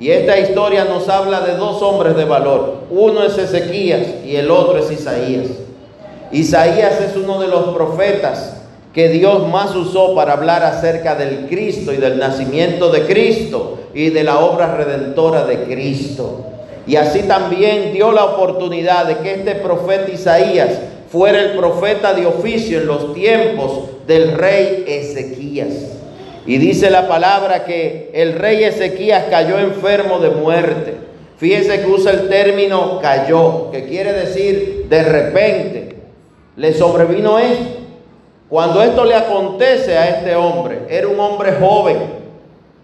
Y 0.00 0.10
esta 0.10 0.40
historia 0.40 0.86
nos 0.86 1.08
habla 1.08 1.42
de 1.42 1.54
dos 1.54 1.80
hombres 1.82 2.16
de 2.16 2.24
valor. 2.24 2.78
Uno 2.90 3.22
es 3.22 3.38
Ezequías 3.38 4.24
y 4.26 4.34
el 4.34 4.50
otro 4.50 4.76
es 4.78 4.90
Isaías. 4.90 5.46
Isaías 6.32 7.00
es 7.00 7.16
uno 7.16 7.40
de 7.40 7.46
los 7.46 7.76
profetas 7.76 8.62
que 8.94 9.08
Dios 9.08 9.48
más 9.48 9.74
usó 9.74 10.14
para 10.14 10.34
hablar 10.34 10.62
acerca 10.62 11.16
del 11.16 11.46
Cristo 11.48 11.92
y 11.92 11.96
del 11.96 12.16
nacimiento 12.16 12.90
de 12.90 13.02
Cristo 13.02 13.80
y 13.92 14.10
de 14.10 14.22
la 14.22 14.38
obra 14.38 14.76
redentora 14.76 15.44
de 15.44 15.64
Cristo. 15.64 16.46
Y 16.86 16.94
así 16.94 17.24
también 17.24 17.92
dio 17.92 18.12
la 18.12 18.24
oportunidad 18.24 19.06
de 19.06 19.18
que 19.18 19.34
este 19.34 19.56
profeta 19.56 20.12
Isaías 20.12 20.78
fuera 21.08 21.40
el 21.40 21.56
profeta 21.56 22.14
de 22.14 22.26
oficio 22.26 22.78
en 22.78 22.86
los 22.86 23.14
tiempos 23.14 23.80
del 24.06 24.32
rey 24.32 24.84
Ezequías. 24.86 25.74
Y 26.46 26.58
dice 26.58 26.88
la 26.88 27.08
palabra 27.08 27.64
que 27.64 28.10
el 28.14 28.34
rey 28.34 28.62
Ezequías 28.62 29.24
cayó 29.28 29.58
enfermo 29.58 30.20
de 30.20 30.30
muerte. 30.30 30.94
Fíjese 31.38 31.80
que 31.80 31.86
usa 31.86 32.12
el 32.12 32.28
término 32.28 33.00
cayó, 33.00 33.72
que 33.72 33.86
quiere 33.86 34.12
decir 34.12 34.86
de 34.88 35.02
repente. 35.02 35.96
Le 36.56 36.72
sobrevino 36.72 37.40
esto. 37.40 37.83
Cuando 38.54 38.80
esto 38.82 39.04
le 39.04 39.16
acontece 39.16 39.98
a 39.98 40.10
este 40.10 40.36
hombre, 40.36 40.82
era 40.88 41.08
un 41.08 41.18
hombre 41.18 41.54
joven, 41.54 41.98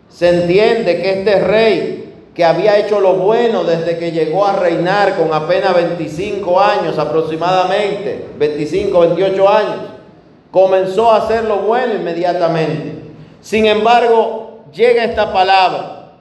se 0.08 0.28
entiende 0.28 1.00
que 1.00 1.20
este 1.20 1.38
rey 1.38 2.12
que 2.34 2.44
había 2.44 2.76
hecho 2.76 2.98
lo 2.98 3.14
bueno 3.14 3.62
desde 3.62 3.96
que 3.96 4.10
llegó 4.10 4.44
a 4.44 4.56
reinar 4.56 5.14
con 5.16 5.32
apenas 5.32 5.72
25 5.76 6.60
años 6.60 6.98
aproximadamente, 6.98 8.30
25, 8.36 8.98
28 8.98 9.48
años, 9.48 9.76
comenzó 10.50 11.12
a 11.12 11.18
hacer 11.18 11.44
lo 11.44 11.58
bueno 11.58 11.94
inmediatamente. 11.94 13.04
Sin 13.40 13.64
embargo, 13.66 14.64
llega 14.72 15.04
esta 15.04 15.32
palabra 15.32 16.14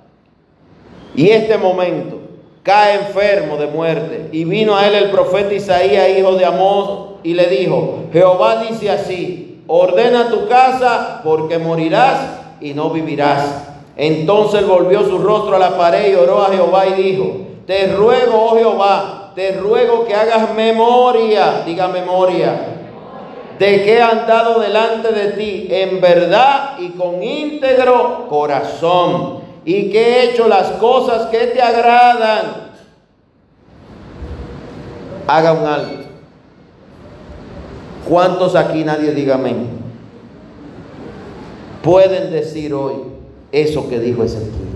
y 1.16 1.28
este 1.28 1.58
momento 1.58 2.20
cae 2.62 3.00
enfermo 3.00 3.58
de 3.58 3.66
muerte 3.66 4.30
y 4.32 4.44
vino 4.44 4.78
a 4.78 4.86
él 4.86 4.94
el 4.94 5.10
profeta 5.10 5.56
Isaías, 5.56 6.08
hijo 6.16 6.36
de 6.36 6.46
Amós, 6.46 7.09
y 7.24 7.34
le 7.34 7.48
dijo, 7.48 8.06
Jehová 8.12 8.64
dice 8.64 8.90
así, 8.90 9.64
ordena 9.68 10.30
tu 10.30 10.48
casa 10.48 11.22
porque 11.24 11.58
morirás 11.58 12.20
y 12.62 12.74
no 12.74 12.90
vivirás. 12.90 13.66
Entonces 13.96 14.66
volvió 14.66 15.04
su 15.04 15.18
rostro 15.18 15.58
a 15.58 15.60
la 15.60 15.78
pared 15.78 16.12
y 16.12 16.16
oró 16.16 16.42
a 16.42 16.50
Jehová 16.50 16.88
y 16.88 17.04
dijo, 17.04 17.38
te 17.68 17.88
ruego, 17.94 18.50
oh 18.52 18.58
Jehová, 18.58 19.32
te 19.36 19.52
ruego 19.54 20.06
que 20.06 20.16
hagas 20.16 20.54
memoria, 20.56 21.64
diga 21.66 21.88
memoria, 21.88 22.78
de 23.60 23.84
que 23.84 23.98
he 23.98 24.02
andado 24.02 24.60
delante 24.60 25.12
de 25.12 25.32
ti 25.34 25.68
en 25.70 26.00
verdad 26.00 26.80
y 26.80 26.90
con 26.90 27.22
íntegro 27.22 28.28
corazón, 28.30 29.40
y 29.66 29.92
que 29.92 30.02
he 30.02 30.32
hecho 30.32 30.48
las 30.48 30.72
cosas 30.72 31.28
que 31.28 31.48
te 31.48 31.62
agradan. 31.62 32.70
Haga 35.28 35.54
un 35.54 35.68
alto. 35.68 35.99
¿Cuántos 38.10 38.56
aquí 38.56 38.84
nadie 38.84 39.14
diga 39.14 39.36
amén? 39.36 39.70
Pueden 41.84 42.32
decir 42.32 42.74
hoy 42.74 42.96
eso 43.52 43.88
que 43.88 44.00
dijo 44.00 44.24
Ezequiel. 44.24 44.70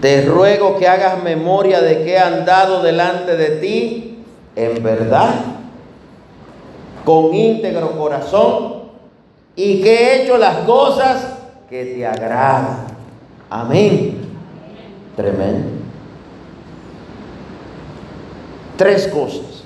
Te 0.00 0.22
ruego 0.22 0.78
que 0.78 0.88
hagas 0.88 1.22
memoria 1.22 1.82
de 1.82 2.02
que 2.04 2.12
he 2.12 2.18
andado 2.18 2.82
delante 2.82 3.36
de 3.36 3.50
ti 3.56 4.24
en 4.56 4.82
verdad, 4.82 5.34
con 7.04 7.34
íntegro 7.34 7.98
corazón, 7.98 8.80
y 9.54 9.82
que 9.82 9.94
he 9.94 10.22
hecho 10.22 10.38
las 10.38 10.56
cosas 10.60 11.34
que 11.68 11.84
te 11.84 12.06
agradan. 12.06 12.86
Amén. 13.50 14.16
Tremendo. 15.16 15.79
Tres 18.80 19.08
cosas. 19.08 19.62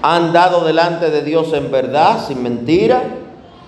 Han 0.00 0.28
andado 0.28 0.64
delante 0.64 1.10
de 1.10 1.20
Dios 1.20 1.52
en 1.52 1.70
verdad, 1.70 2.26
sin 2.26 2.42
mentira 2.42 3.02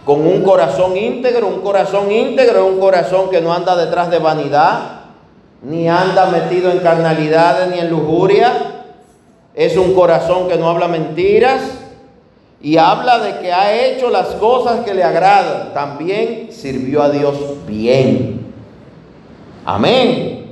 con 0.07 0.27
un 0.27 0.43
corazón 0.43 0.97
íntegro, 0.97 1.47
un 1.47 1.61
corazón 1.61 2.11
íntegro 2.11 2.65
un 2.65 2.81
corazón 2.81 3.29
que 3.29 3.43
no 3.43 3.53
anda 3.53 3.77
detrás 3.77 4.11
de 4.11 4.19
vanidad, 4.19 5.01
ni 5.63 5.91
anda 5.91 6.25
metido 6.25 6.71
en 6.71 6.79
carnalidades 6.79 7.69
ni 7.69 7.81
en 7.81 7.91
lujuria. 7.91 8.51
Es 9.55 9.77
un 9.77 9.93
corazón 9.93 10.49
que 10.49 10.57
no 10.57 10.71
habla 10.71 10.89
mentiras 10.89 11.61
y 12.63 12.79
habla 12.79 13.19
de 13.19 13.41
que 13.41 13.53
ha 13.53 13.75
hecho 13.75 14.09
las 14.09 14.29
cosas 14.37 14.87
que 14.87 14.95
le 14.95 15.05
agradan. 15.05 15.75
También 15.75 16.49
sirvió 16.51 17.03
a 17.03 17.11
Dios 17.11 17.37
bien. 17.67 18.55
Amén. 19.67 20.44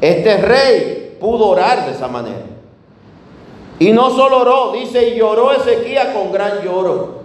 Este 0.00 0.36
rey 0.38 1.16
pudo 1.20 1.48
orar 1.48 1.86
de 1.86 1.92
esa 1.92 2.08
manera. 2.08 2.46
Y 3.78 3.92
no 3.92 4.10
solo 4.10 4.40
oró, 4.40 4.72
dice, 4.72 5.08
y 5.08 5.18
lloró 5.18 5.52
Ezequiel 5.52 6.12
con 6.12 6.32
gran 6.32 6.62
lloro. 6.62 7.20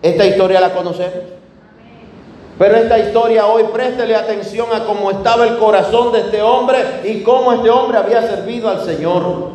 Esta 0.00 0.26
historia 0.26 0.60
la 0.60 0.72
conocemos. 0.72 1.24
Pero 2.58 2.76
esta 2.76 2.98
historia 2.98 3.46
hoy 3.46 3.64
préstele 3.72 4.14
atención 4.14 4.68
a 4.72 4.84
cómo 4.84 5.10
estaba 5.10 5.46
el 5.46 5.56
corazón 5.58 6.12
de 6.12 6.20
este 6.20 6.42
hombre 6.42 6.78
y 7.04 7.22
cómo 7.22 7.52
este 7.52 7.70
hombre 7.70 7.98
había 7.98 8.22
servido 8.22 8.68
al 8.68 8.84
Señor. 8.84 9.50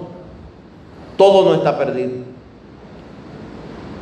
Todo 1.15 1.45
no 1.45 1.56
está 1.56 1.78
perdido. 1.78 2.26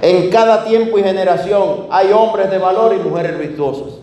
En 0.02 0.30
cada 0.30 0.64
tiempo 0.66 0.98
y 0.98 1.04
generación 1.04 1.88
hay 1.90 2.12
hombres 2.12 2.50
de 2.50 2.58
valor 2.58 2.94
y 2.94 3.08
mujeres 3.08 3.38
virtuosas. 3.38 4.00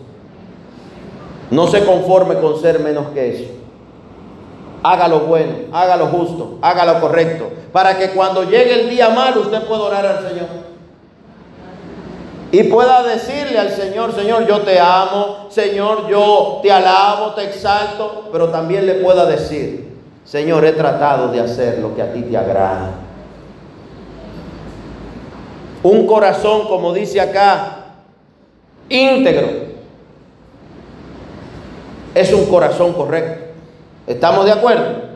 No 1.49 1.67
se 1.67 1.85
conforme 1.85 2.35
con 2.35 2.59
ser 2.59 2.79
menos 2.79 3.07
que 3.13 3.29
eso. 3.29 3.62
Haga 4.83 5.07
lo 5.07 5.21
bueno, 5.21 5.53
haga 5.71 5.95
lo 5.95 6.07
justo, 6.07 6.57
haga 6.61 6.85
lo 6.85 6.99
correcto. 6.99 7.49
Para 7.71 7.97
que 7.97 8.09
cuando 8.09 8.43
llegue 8.43 8.81
el 8.81 8.89
día 8.89 9.09
malo 9.09 9.41
usted 9.41 9.63
pueda 9.63 9.83
orar 9.83 10.05
al 10.05 10.27
Señor 10.27 10.63
y 12.53 12.63
pueda 12.65 13.01
decirle 13.01 13.57
al 13.57 13.71
Señor, 13.71 14.13
Señor, 14.13 14.45
yo 14.45 14.61
te 14.61 14.79
amo, 14.79 15.47
Señor, 15.49 16.07
yo 16.07 16.59
te 16.61 16.71
alabo, 16.71 17.31
te 17.31 17.45
exalto, 17.45 18.29
pero 18.31 18.49
también 18.49 18.85
le 18.85 18.93
pueda 18.93 19.25
decir, 19.25 19.89
Señor, 20.23 20.63
he 20.63 20.73
tratado 20.73 21.29
de 21.29 21.39
hacer 21.39 21.79
lo 21.79 21.95
que 21.95 22.03
a 22.03 22.13
ti 22.13 22.21
te 22.21 22.37
agrada. 22.37 22.91
Un 25.81 26.05
corazón, 26.05 26.67
como 26.67 26.93
dice 26.93 27.19
acá, 27.19 27.85
íntegro, 28.87 29.47
es 32.13 32.31
un 32.33 32.45
corazón 32.45 32.93
correcto. 32.93 33.52
¿Estamos 34.07 34.45
de 34.45 34.51
acuerdo? 34.51 35.13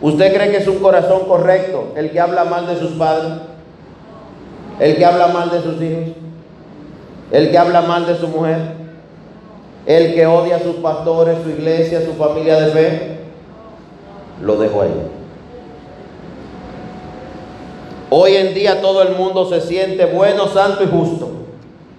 ¿Usted 0.00 0.34
cree 0.34 0.50
que 0.50 0.56
es 0.58 0.68
un 0.68 0.78
corazón 0.78 1.26
correcto 1.26 1.92
el 1.96 2.10
que 2.10 2.20
habla 2.20 2.44
mal 2.44 2.66
de 2.66 2.76
sus 2.76 2.90
padres? 2.92 3.52
el 4.82 4.96
que 4.96 5.04
habla 5.04 5.28
mal 5.28 5.50
de 5.50 5.62
sus 5.62 5.80
hijos, 5.80 6.16
el 7.30 7.50
que 7.50 7.58
habla 7.58 7.82
mal 7.82 8.06
de 8.06 8.16
su 8.16 8.26
mujer, 8.28 8.58
el 9.86 10.14
que 10.14 10.26
odia 10.26 10.56
a 10.56 10.60
sus 10.60 10.76
pastores, 10.76 11.38
su 11.44 11.50
iglesia, 11.50 12.04
su 12.04 12.14
familia 12.14 12.60
de 12.60 12.70
fe, 12.72 13.18
lo 14.42 14.56
dejo 14.56 14.82
ahí. 14.82 14.90
Hoy 18.10 18.36
en 18.36 18.54
día 18.54 18.80
todo 18.80 19.02
el 19.02 19.14
mundo 19.14 19.48
se 19.48 19.60
siente 19.60 20.04
bueno, 20.06 20.48
santo 20.48 20.84
y 20.84 20.88
justo. 20.88 21.30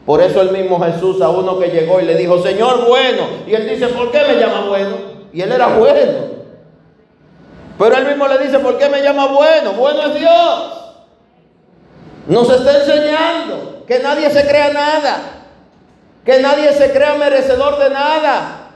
Por 0.06 0.22
eso 0.22 0.42
el 0.42 0.52
mismo 0.52 0.80
Jesús 0.82 1.22
a 1.22 1.30
uno 1.30 1.58
que 1.58 1.70
llegó 1.70 2.02
y 2.02 2.06
le 2.06 2.16
dijo, 2.16 2.44
Señor 2.44 2.86
bueno. 2.88 3.24
Y 3.48 3.54
él 3.54 3.70
dice, 3.70 3.88
¿por 3.88 4.12
qué 4.12 4.20
me 4.28 4.36
llama 4.36 4.68
bueno? 4.68 5.13
Y 5.34 5.42
él 5.42 5.52
era 5.52 5.68
bueno. 5.68 6.34
Pero 7.78 7.98
él 7.98 8.06
mismo 8.06 8.28
le 8.28 8.38
dice, 8.38 8.60
¿por 8.60 8.78
qué 8.78 8.88
me 8.88 9.02
llama 9.02 9.26
bueno? 9.28 9.74
Bueno 9.74 10.04
es 10.04 10.16
Dios. 10.16 10.84
Nos 12.28 12.50
está 12.50 12.80
enseñando 12.80 13.84
que 13.88 14.00
nadie 14.00 14.30
se 14.30 14.48
crea 14.48 14.72
nada, 14.72 15.20
que 16.24 16.40
nadie 16.40 16.72
se 16.72 16.92
crea 16.92 17.16
merecedor 17.16 17.80
de 17.80 17.90
nada. 17.90 18.70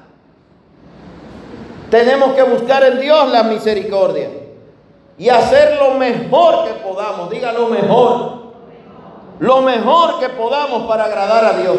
Tenemos 1.92 2.34
que 2.34 2.44
buscar 2.44 2.84
en 2.84 3.00
Dios 3.00 3.32
la 3.32 3.44
misericordia 3.44 4.30
y 5.18 5.30
hacer 5.30 5.78
lo 5.78 5.92
mejor 5.92 6.66
que 6.66 6.74
podamos, 6.74 7.30
diga 7.30 7.54
lo 7.54 7.68
mejor, 7.68 8.54
lo 9.40 9.62
mejor 9.62 10.20
que 10.20 10.30
podamos 10.30 10.86
para 10.88 11.06
agradar 11.06 11.46
a 11.46 11.54
Dios. 11.54 11.78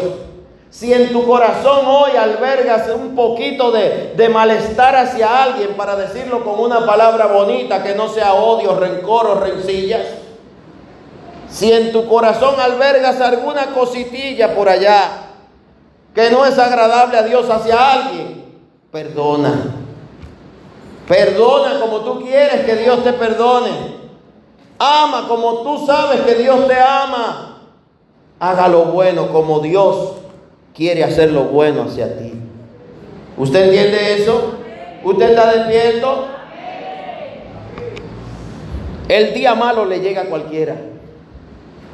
Si 0.69 0.93
en 0.93 1.11
tu 1.11 1.25
corazón 1.25 1.85
hoy 1.87 2.11
albergas 2.15 2.89
un 2.89 3.15
poquito 3.15 3.71
de, 3.71 4.13
de, 4.15 4.29
malestar 4.29 4.95
hacia 4.95 5.43
alguien 5.43 5.75
para 5.75 5.95
decirlo 5.95 6.43
con 6.43 6.59
una 6.59 6.85
palabra 6.85 7.25
bonita 7.25 7.81
que 7.81 7.95
no 7.95 8.07
sea 8.07 8.35
odio, 8.35 8.79
rencor 8.79 9.25
o 9.25 9.35
rencillas, 9.35 10.05
si 11.49 11.71
en 11.71 11.91
tu 11.91 12.07
corazón 12.07 12.59
albergas 12.59 13.19
alguna 13.19 13.73
cositilla 13.73 14.53
por 14.53 14.69
allá 14.69 15.29
que 16.13 16.29
no 16.29 16.45
es 16.45 16.57
agradable 16.59 17.17
a 17.17 17.23
Dios 17.23 17.49
hacia 17.49 17.91
alguien, 17.91 18.59
perdona. 18.91 19.75
Perdona 21.07 21.79
como 21.79 22.01
tú 22.01 22.21
quieres 22.21 22.65
que 22.65 22.75
Dios 22.75 23.03
te 23.03 23.13
perdone. 23.13 23.71
Ama 24.77 25.27
como 25.27 25.63
tú 25.63 25.85
sabes 25.87 26.21
que 26.21 26.35
Dios 26.35 26.67
te 26.67 26.79
ama. 26.79 27.57
Haga 28.39 28.67
lo 28.67 28.85
bueno 28.85 29.29
como 29.29 29.59
Dios 29.59 30.13
quiere 30.75 31.03
hacer 31.03 31.31
lo 31.31 31.45
bueno 31.45 31.83
hacia 31.83 32.17
ti. 32.17 32.33
¿Usted 33.37 33.65
entiende 33.65 34.15
eso? 34.15 34.55
¿Usted 35.03 35.29
está 35.29 35.51
despierto? 35.51 36.27
El 39.07 39.33
día 39.33 39.55
malo 39.55 39.85
le 39.85 39.99
llega 39.99 40.21
a 40.21 40.25
cualquiera. 40.25 40.75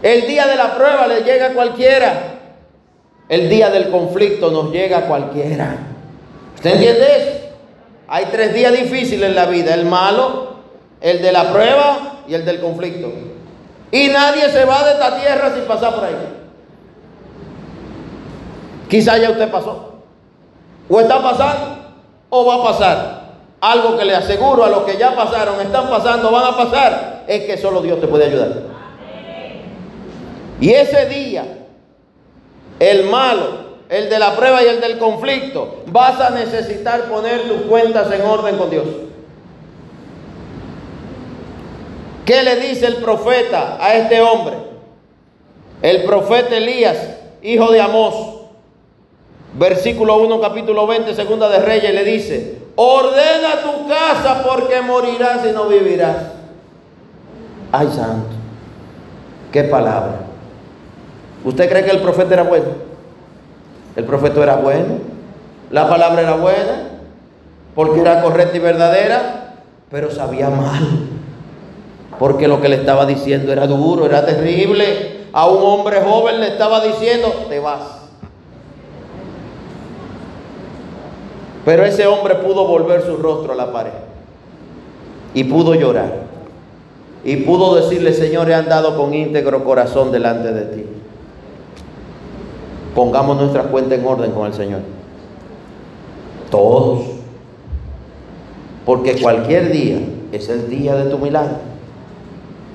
El 0.01 0.27
día 0.27 0.47
de 0.47 0.55
la 0.55 0.75
prueba 0.75 1.07
le 1.07 1.21
llega 1.21 1.47
a 1.47 1.53
cualquiera. 1.53 2.39
El 3.29 3.49
día 3.49 3.69
del 3.69 3.89
conflicto 3.89 4.51
nos 4.51 4.71
llega 4.71 4.99
a 4.99 5.07
cualquiera. 5.07 5.77
¿Usted 6.55 6.73
entiende 6.73 7.05
eso? 7.17 7.45
Hay 8.07 8.25
tres 8.31 8.53
días 8.53 8.73
difíciles 8.73 9.29
en 9.29 9.35
la 9.35 9.45
vida. 9.45 9.73
El 9.73 9.85
malo, 9.85 10.55
el 11.01 11.21
de 11.21 11.31
la 11.31 11.51
prueba 11.51 12.23
y 12.27 12.33
el 12.33 12.45
del 12.45 12.59
conflicto. 12.59 13.11
Y 13.91 14.07
nadie 14.09 14.49
se 14.49 14.65
va 14.65 14.83
de 14.83 14.93
esta 14.93 15.19
tierra 15.19 15.53
sin 15.55 15.63
pasar 15.63 15.95
por 15.95 16.03
ahí. 16.03 16.44
Quizá 18.95 19.17
ya 19.17 19.29
usted 19.29 19.51
pasó. 19.51 19.95
O 20.87 20.99
está 21.01 21.21
pasando 21.21 21.79
o 22.29 22.45
va 22.45 22.55
a 22.55 22.63
pasar. 22.63 23.25
Algo 23.59 23.97
que 23.97 24.05
le 24.05 24.15
aseguro 24.15 24.63
a 24.63 24.69
los 24.69 24.83
que 24.83 24.95
ya 24.95 25.13
pasaron, 25.13 25.59
están 25.59 25.89
pasando, 25.89 26.31
van 26.31 26.53
a 26.53 26.55
pasar, 26.55 27.25
es 27.27 27.43
que 27.43 27.57
solo 27.57 27.81
Dios 27.81 27.99
te 27.99 28.07
puede 28.07 28.27
ayudar. 28.27 28.53
Y 30.61 30.71
ese 30.71 31.07
día, 31.07 31.43
el 32.79 33.03
malo, 33.07 33.65
el 33.89 34.09
de 34.09 34.17
la 34.17 34.33
prueba 34.33 34.63
y 34.63 34.67
el 34.67 34.79
del 34.79 34.97
conflicto, 34.97 35.83
vas 35.87 36.21
a 36.21 36.29
necesitar 36.29 37.09
poner 37.09 37.49
tus 37.49 37.63
cuentas 37.63 38.09
en 38.13 38.21
orden 38.21 38.55
con 38.55 38.69
Dios. 38.69 38.85
¿Qué 42.25 42.43
le 42.43 42.55
dice 42.61 42.85
el 42.85 42.95
profeta 42.95 43.77
a 43.77 43.93
este 43.95 44.21
hombre? 44.21 44.55
El 45.81 46.05
profeta 46.05 46.55
Elías, 46.55 46.97
hijo 47.41 47.73
de 47.73 47.81
Amós, 47.81 48.44
versículo 49.57 50.17
1, 50.17 50.41
capítulo 50.41 50.85
20, 50.87 51.13
segunda 51.13 51.49
de 51.49 51.59
Reyes, 51.59 51.93
le 51.93 52.03
dice, 52.03 52.57
ordena 52.75 53.61
tu 53.63 53.87
casa 53.87 54.43
porque 54.43 54.81
morirás 54.81 55.45
y 55.45 55.51
no 55.51 55.67
vivirás. 55.67 56.17
Ay, 57.71 57.87
santo, 57.93 58.29
qué 59.51 59.63
palabra. 59.63 60.19
¿Usted 61.43 61.69
cree 61.69 61.85
que 61.85 61.91
el 61.91 61.99
profeta 61.99 62.33
era 62.33 62.43
bueno? 62.43 62.67
El 63.95 64.03
profeta 64.03 64.41
era 64.41 64.55
bueno. 64.57 64.97
La 65.71 65.87
palabra 65.89 66.21
era 66.21 66.35
buena, 66.35 66.89
porque 67.73 68.01
era 68.01 68.21
correcta 68.21 68.57
y 68.57 68.59
verdadera, 68.59 69.53
pero 69.89 70.11
sabía 70.11 70.49
mal. 70.49 71.09
Porque 72.19 72.47
lo 72.47 72.61
que 72.61 72.69
le 72.69 72.77
estaba 72.77 73.05
diciendo 73.05 73.51
era 73.51 73.67
duro, 73.67 74.05
era 74.05 74.25
terrible. 74.25 75.25
A 75.33 75.47
un 75.47 75.61
hombre 75.63 76.01
joven 76.01 76.39
le 76.39 76.47
estaba 76.47 76.81
diciendo, 76.81 77.27
te 77.49 77.59
vas. 77.59 78.04
Pero 81.65 81.83
ese 81.83 82.05
hombre 82.05 82.35
pudo 82.35 82.67
volver 82.67 83.01
su 83.01 83.17
rostro 83.17 83.53
a 83.53 83.55
la 83.55 83.73
pared. 83.73 83.91
Y 85.33 85.43
pudo 85.45 85.73
llorar. 85.73 86.13
Y 87.23 87.37
pudo 87.37 87.75
decirle, 87.75 88.13
Señor, 88.13 88.49
he 88.49 88.53
andado 88.53 88.95
con 88.95 89.13
íntegro 89.13 89.63
corazón 89.63 90.11
delante 90.11 90.53
de 90.53 90.61
ti. 90.61 90.85
Pongamos 92.93 93.37
nuestra 93.37 93.63
cuenta 93.63 93.95
en 93.95 94.05
orden 94.05 94.31
con 94.31 94.45
el 94.45 94.53
Señor. 94.53 94.81
Todos. 96.51 97.05
Porque 98.85 99.19
cualquier 99.19 99.71
día 99.71 99.97
es 100.31 100.47
el 100.49 100.69
día 100.69 100.95
de 100.95 101.09
tu 101.09 101.17
milagro. 101.17 101.57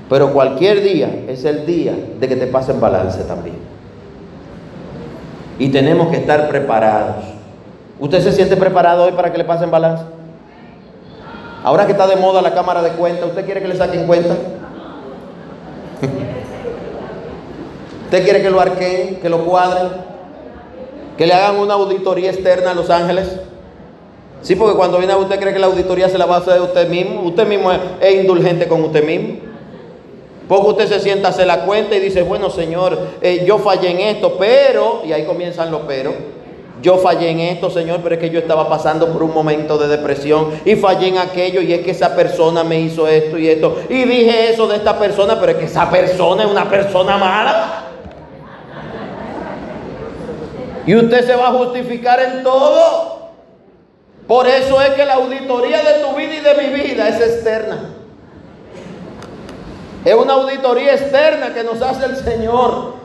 Pero 0.09 0.33
cualquier 0.33 0.83
día 0.83 1.23
es 1.29 1.45
el 1.45 1.65
día 1.65 1.95
de 2.19 2.27
que 2.27 2.35
te 2.35 2.47
pasen 2.47 2.81
balance 2.81 3.23
también. 3.23 3.55
Y 5.57 5.69
tenemos 5.69 6.09
que 6.09 6.17
estar 6.17 6.49
preparados. 6.49 7.40
¿Usted 8.01 8.21
se 8.21 8.31
siente 8.31 8.57
preparado 8.57 9.03
hoy 9.03 9.11
para 9.11 9.31
que 9.31 9.37
le 9.37 9.43
pasen 9.43 9.69
balance? 9.69 10.03
Ahora 11.63 11.85
que 11.85 11.91
está 11.91 12.07
de 12.07 12.15
moda 12.15 12.41
la 12.41 12.55
cámara 12.55 12.81
de 12.81 12.89
cuenta, 12.93 13.27
¿usted 13.27 13.45
quiere 13.45 13.61
que 13.61 13.67
le 13.67 13.77
saquen 13.77 14.07
cuenta? 14.07 14.33
¿Usted 18.05 18.23
quiere 18.23 18.41
que 18.41 18.49
lo 18.49 18.59
arqueen, 18.59 19.17
que 19.17 19.29
lo 19.29 19.45
cuadren? 19.45 19.89
Que 21.15 21.27
le 21.27 21.33
hagan 21.33 21.59
una 21.59 21.75
auditoría 21.75 22.31
externa 22.31 22.71
a 22.71 22.73
Los 22.73 22.89
Ángeles. 22.89 23.39
Sí, 24.41 24.55
porque 24.55 24.75
cuando 24.75 24.97
viene 24.97 25.13
a 25.13 25.17
usted 25.17 25.39
cree 25.39 25.53
que 25.53 25.59
la 25.59 25.67
auditoría 25.67 26.09
se 26.09 26.17
la 26.17 26.25
va 26.25 26.37
a 26.37 26.39
hacer 26.39 26.59
usted 26.59 26.89
mismo. 26.89 27.21
Usted 27.21 27.45
mismo 27.45 27.71
es, 27.71 28.15
indulgente 28.15 28.67
con 28.67 28.83
usted 28.83 29.05
mismo. 29.05 29.35
Porque 30.47 30.69
usted 30.69 30.87
se 30.87 30.99
sienta, 30.99 31.27
hace 31.27 31.45
la 31.45 31.65
cuenta 31.65 31.95
y 31.95 31.99
dice, 31.99 32.23
bueno 32.23 32.49
Señor, 32.49 32.97
eh, 33.21 33.43
yo 33.45 33.59
fallé 33.59 33.91
en 33.91 33.99
esto, 33.99 34.37
pero, 34.39 35.03
y 35.05 35.13
ahí 35.13 35.25
comienzan 35.25 35.69
los 35.69 35.81
pero. 35.87 36.30
Yo 36.81 36.97
fallé 36.97 37.29
en 37.29 37.39
esto, 37.39 37.69
Señor, 37.69 37.99
pero 38.01 38.15
es 38.15 38.21
que 38.21 38.29
yo 38.29 38.39
estaba 38.39 38.67
pasando 38.67 39.13
por 39.13 39.21
un 39.21 39.33
momento 39.33 39.77
de 39.77 39.87
depresión 39.87 40.49
y 40.65 40.75
fallé 40.75 41.09
en 41.09 41.19
aquello 41.19 41.61
y 41.61 41.73
es 41.73 41.81
que 41.81 41.91
esa 41.91 42.15
persona 42.15 42.63
me 42.63 42.79
hizo 42.79 43.07
esto 43.07 43.37
y 43.37 43.47
esto. 43.47 43.77
Y 43.87 44.03
dije 44.03 44.51
eso 44.51 44.67
de 44.67 44.77
esta 44.77 44.97
persona, 44.97 45.39
pero 45.39 45.51
es 45.51 45.57
que 45.59 45.65
esa 45.65 45.89
persona 45.89 46.43
es 46.43 46.49
una 46.49 46.67
persona 46.67 47.17
mala. 47.17 47.83
Y 50.87 50.95
usted 50.95 51.25
se 51.25 51.35
va 51.35 51.49
a 51.49 51.51
justificar 51.51 52.19
en 52.19 52.43
todo. 52.43 53.29
Por 54.27 54.47
eso 54.47 54.81
es 54.81 54.89
que 54.91 55.05
la 55.05 55.15
auditoría 55.15 55.83
de 55.83 56.03
tu 56.03 56.15
vida 56.15 56.35
y 56.35 56.39
de 56.39 56.53
mi 56.55 56.83
vida 56.83 57.07
es 57.09 57.21
externa. 57.21 57.91
Es 60.03 60.15
una 60.15 60.33
auditoría 60.33 60.93
externa 60.93 61.53
que 61.53 61.63
nos 61.63 61.81
hace 61.81 62.05
el 62.05 62.15
Señor. 62.15 63.00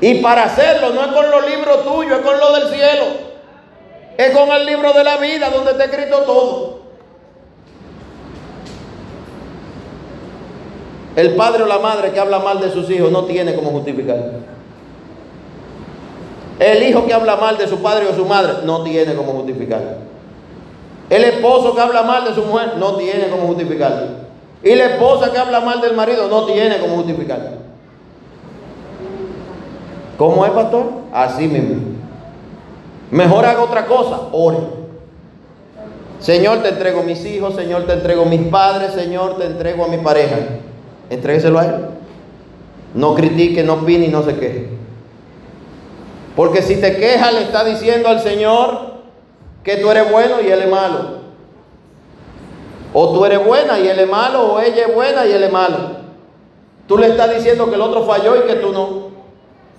Y 0.00 0.16
para 0.16 0.44
hacerlo 0.44 0.90
no 0.94 1.02
es 1.02 1.08
con 1.08 1.30
los 1.30 1.50
libros 1.50 1.84
tuyos, 1.84 2.18
es 2.18 2.24
con 2.24 2.38
lo 2.38 2.52
del 2.54 2.68
cielo. 2.68 3.04
Es 4.16 4.36
con 4.36 4.50
el 4.50 4.66
libro 4.66 4.92
de 4.92 5.04
la 5.04 5.16
vida 5.18 5.50
donde 5.50 5.72
está 5.72 5.84
escrito 5.84 6.18
todo. 6.22 6.80
El 11.16 11.34
padre 11.34 11.64
o 11.64 11.66
la 11.66 11.78
madre 11.78 12.12
que 12.12 12.20
habla 12.20 12.38
mal 12.38 12.60
de 12.60 12.70
sus 12.70 12.88
hijos 12.90 13.10
no 13.10 13.24
tiene 13.24 13.54
como 13.54 13.70
justificar. 13.70 14.16
El 16.58 16.82
hijo 16.82 17.06
que 17.06 17.12
habla 17.12 17.36
mal 17.36 17.58
de 17.58 17.66
su 17.66 17.78
padre 17.82 18.06
o 18.06 18.14
su 18.14 18.24
madre 18.24 18.64
no 18.64 18.84
tiene 18.84 19.14
como 19.14 19.32
justificarlo. 19.32 20.10
El 21.08 21.24
esposo 21.24 21.74
que 21.74 21.80
habla 21.80 22.02
mal 22.02 22.24
de 22.24 22.34
su 22.34 22.42
mujer 22.42 22.74
no 22.78 22.96
tiene 22.96 23.28
como 23.28 23.48
justificarlo. 23.48 24.06
Y 24.62 24.74
la 24.74 24.84
esposa 24.86 25.32
que 25.32 25.38
habla 25.38 25.60
mal 25.60 25.80
del 25.80 25.94
marido 25.94 26.28
no 26.28 26.44
tiene 26.44 26.78
como 26.78 26.96
justificarlo. 26.96 27.69
¿Cómo 30.20 30.44
es, 30.44 30.52
pastor? 30.52 30.84
Así 31.14 31.48
mismo. 31.48 31.76
Mejor 33.10 33.42
haga 33.46 33.62
otra 33.62 33.86
cosa, 33.86 34.20
ore. 34.32 34.58
Señor, 36.18 36.58
te 36.58 36.68
entrego 36.68 37.02
mis 37.02 37.24
hijos, 37.24 37.54
Señor, 37.54 37.86
te 37.86 37.94
entrego 37.94 38.26
mis 38.26 38.42
padres, 38.48 38.92
Señor, 38.92 39.38
te 39.38 39.46
entrego 39.46 39.86
a 39.86 39.88
mi 39.88 39.96
pareja. 39.96 40.36
Entrégueselo 41.08 41.58
a 41.58 41.64
Él. 41.64 41.74
No 42.92 43.14
critique, 43.14 43.62
no 43.62 43.76
opine 43.76 44.04
y 44.04 44.08
no 44.08 44.22
se 44.22 44.34
queje. 44.34 44.68
Porque 46.36 46.60
si 46.60 46.76
te 46.76 46.98
quejas, 46.98 47.32
le 47.32 47.40
está 47.40 47.64
diciendo 47.64 48.10
al 48.10 48.20
Señor 48.20 48.96
que 49.64 49.78
tú 49.78 49.90
eres 49.90 50.12
bueno 50.12 50.42
y 50.42 50.50
Él 50.50 50.60
es 50.60 50.70
malo. 50.70 51.20
O 52.92 53.14
tú 53.14 53.24
eres 53.24 53.42
buena 53.42 53.78
y 53.78 53.88
Él 53.88 53.98
es 53.98 54.10
malo, 54.10 54.52
o 54.52 54.60
ella 54.60 54.84
es 54.86 54.94
buena 54.94 55.24
y 55.24 55.32
Él 55.32 55.44
es 55.44 55.50
malo. 55.50 55.78
Tú 56.86 56.98
le 56.98 57.06
estás 57.06 57.34
diciendo 57.34 57.70
que 57.70 57.76
el 57.76 57.80
otro 57.80 58.04
falló 58.04 58.36
y 58.36 58.46
que 58.46 58.56
tú 58.56 58.70
no. 58.70 59.09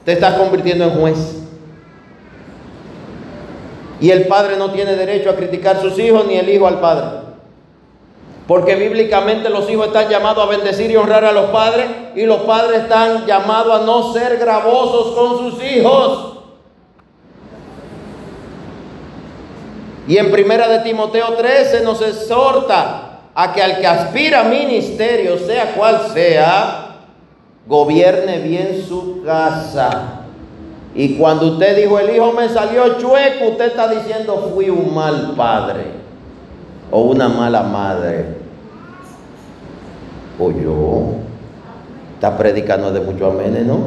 Te 0.06 0.14
estás 0.14 0.36
convirtiendo 0.36 0.86
en 0.86 0.92
juez. 0.92 1.38
Y 4.00 4.10
el 4.10 4.28
padre 4.28 4.58
no 4.58 4.72
tiene 4.72 4.96
derecho 4.96 5.30
a 5.30 5.36
criticar 5.36 5.78
a 5.78 5.82
sus 5.82 5.98
hijos 6.00 6.26
ni 6.26 6.36
el 6.36 6.50
hijo 6.50 6.68
al 6.68 6.80
padre. 6.80 7.22
Porque 8.48 8.76
bíblicamente 8.76 9.50
los 9.50 9.70
hijos 9.70 9.88
están 9.88 10.10
llamados 10.10 10.46
a 10.46 10.50
bendecir 10.50 10.90
y 10.90 10.96
honrar 10.96 11.24
a 11.24 11.32
los 11.32 11.52
padres 11.52 11.86
y 12.16 12.26
los 12.26 12.42
padres 12.42 12.82
están 12.82 13.26
llamados 13.28 13.80
a 13.82 13.86
no 13.86 14.12
ser 14.12 14.38
gravosos 14.38 15.16
con 15.16 15.38
sus 15.38 15.64
hijos. 15.64 16.38
Y 20.08 20.18
en 20.18 20.32
primera 20.32 20.68
de 20.68 20.80
Timoteo 20.80 21.34
13 21.36 21.82
nos 21.82 22.02
exhorta 22.02 23.20
a 23.34 23.54
que 23.54 23.62
al 23.62 23.80
que 23.80 23.88
aspira 23.88 24.42
a 24.42 24.44
ministerio, 24.46 25.38
sea 25.38 25.74
cual 25.74 26.10
sea, 26.14 26.91
gobierne 27.68 28.40
bien 28.40 28.84
su 28.88 29.24
casa. 29.24 30.20
Y 30.94 31.18
cuando 31.18 31.54
usted 31.54 31.78
dijo, 31.78 32.00
el 32.00 32.16
hijo 32.16 32.34
me 32.34 32.50
salió 32.50 32.98
chueco, 32.98 33.50
usted 33.52 33.68
está 33.68 33.88
diciendo, 33.88 34.52
fui 34.54 34.70
un 34.70 34.94
mal 34.94 35.34
padre 35.38 35.86
o 36.90 37.02
una 37.02 37.30
mala 37.30 37.64
madre. 37.64 38.26
O 40.40 40.52
yo. 40.52 41.14
Está 42.16 42.38
predicando 42.38 42.92
de 42.92 43.00
mucho 43.00 43.32
amén, 43.32 43.66
¿no? 43.66 43.80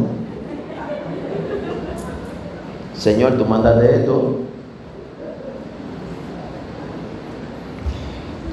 Señor, 2.94 3.36
tú 3.36 3.44
mandas 3.44 3.78
de 3.80 3.96
esto. 3.96 4.38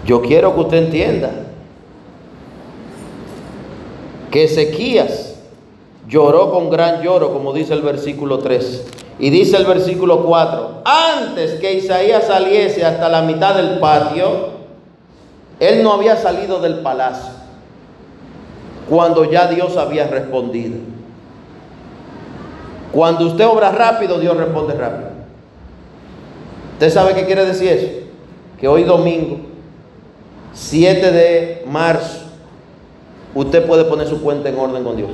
Yo 0.05 0.21
quiero 0.21 0.53
que 0.53 0.59
usted 0.59 0.77
entienda 0.85 1.29
que 4.31 4.45
Ezequías 4.45 5.35
lloró 6.07 6.51
con 6.51 6.69
gran 6.69 7.01
lloro, 7.01 7.33
como 7.33 7.53
dice 7.53 7.73
el 7.73 7.81
versículo 7.81 8.39
3. 8.39 8.85
Y 9.19 9.29
dice 9.29 9.57
el 9.57 9.65
versículo 9.65 10.23
4, 10.23 10.81
antes 10.83 11.59
que 11.59 11.73
Isaías 11.73 12.25
saliese 12.25 12.83
hasta 12.83 13.07
la 13.09 13.21
mitad 13.21 13.55
del 13.55 13.79
patio, 13.79 14.49
él 15.59 15.83
no 15.83 15.93
había 15.93 16.15
salido 16.15 16.59
del 16.59 16.79
palacio, 16.79 17.29
cuando 18.89 19.29
ya 19.29 19.47
Dios 19.47 19.77
había 19.77 20.07
respondido. 20.07 20.77
Cuando 22.91 23.27
usted 23.27 23.45
obra 23.45 23.71
rápido, 23.71 24.19
Dios 24.19 24.35
responde 24.35 24.73
rápido. 24.73 25.11
¿Usted 26.73 26.89
sabe 26.89 27.13
qué 27.13 27.25
quiere 27.25 27.45
decir 27.45 27.69
eso? 27.69 27.87
Que 28.59 28.67
hoy 28.67 28.83
domingo 28.83 29.37
7 30.53 31.11
de 31.11 31.63
marzo, 31.67 32.20
usted 33.35 33.65
puede 33.65 33.85
poner 33.85 34.07
su 34.07 34.21
cuenta 34.21 34.49
en 34.49 34.57
orden 34.57 34.83
con 34.83 34.97
Dios. 34.97 35.09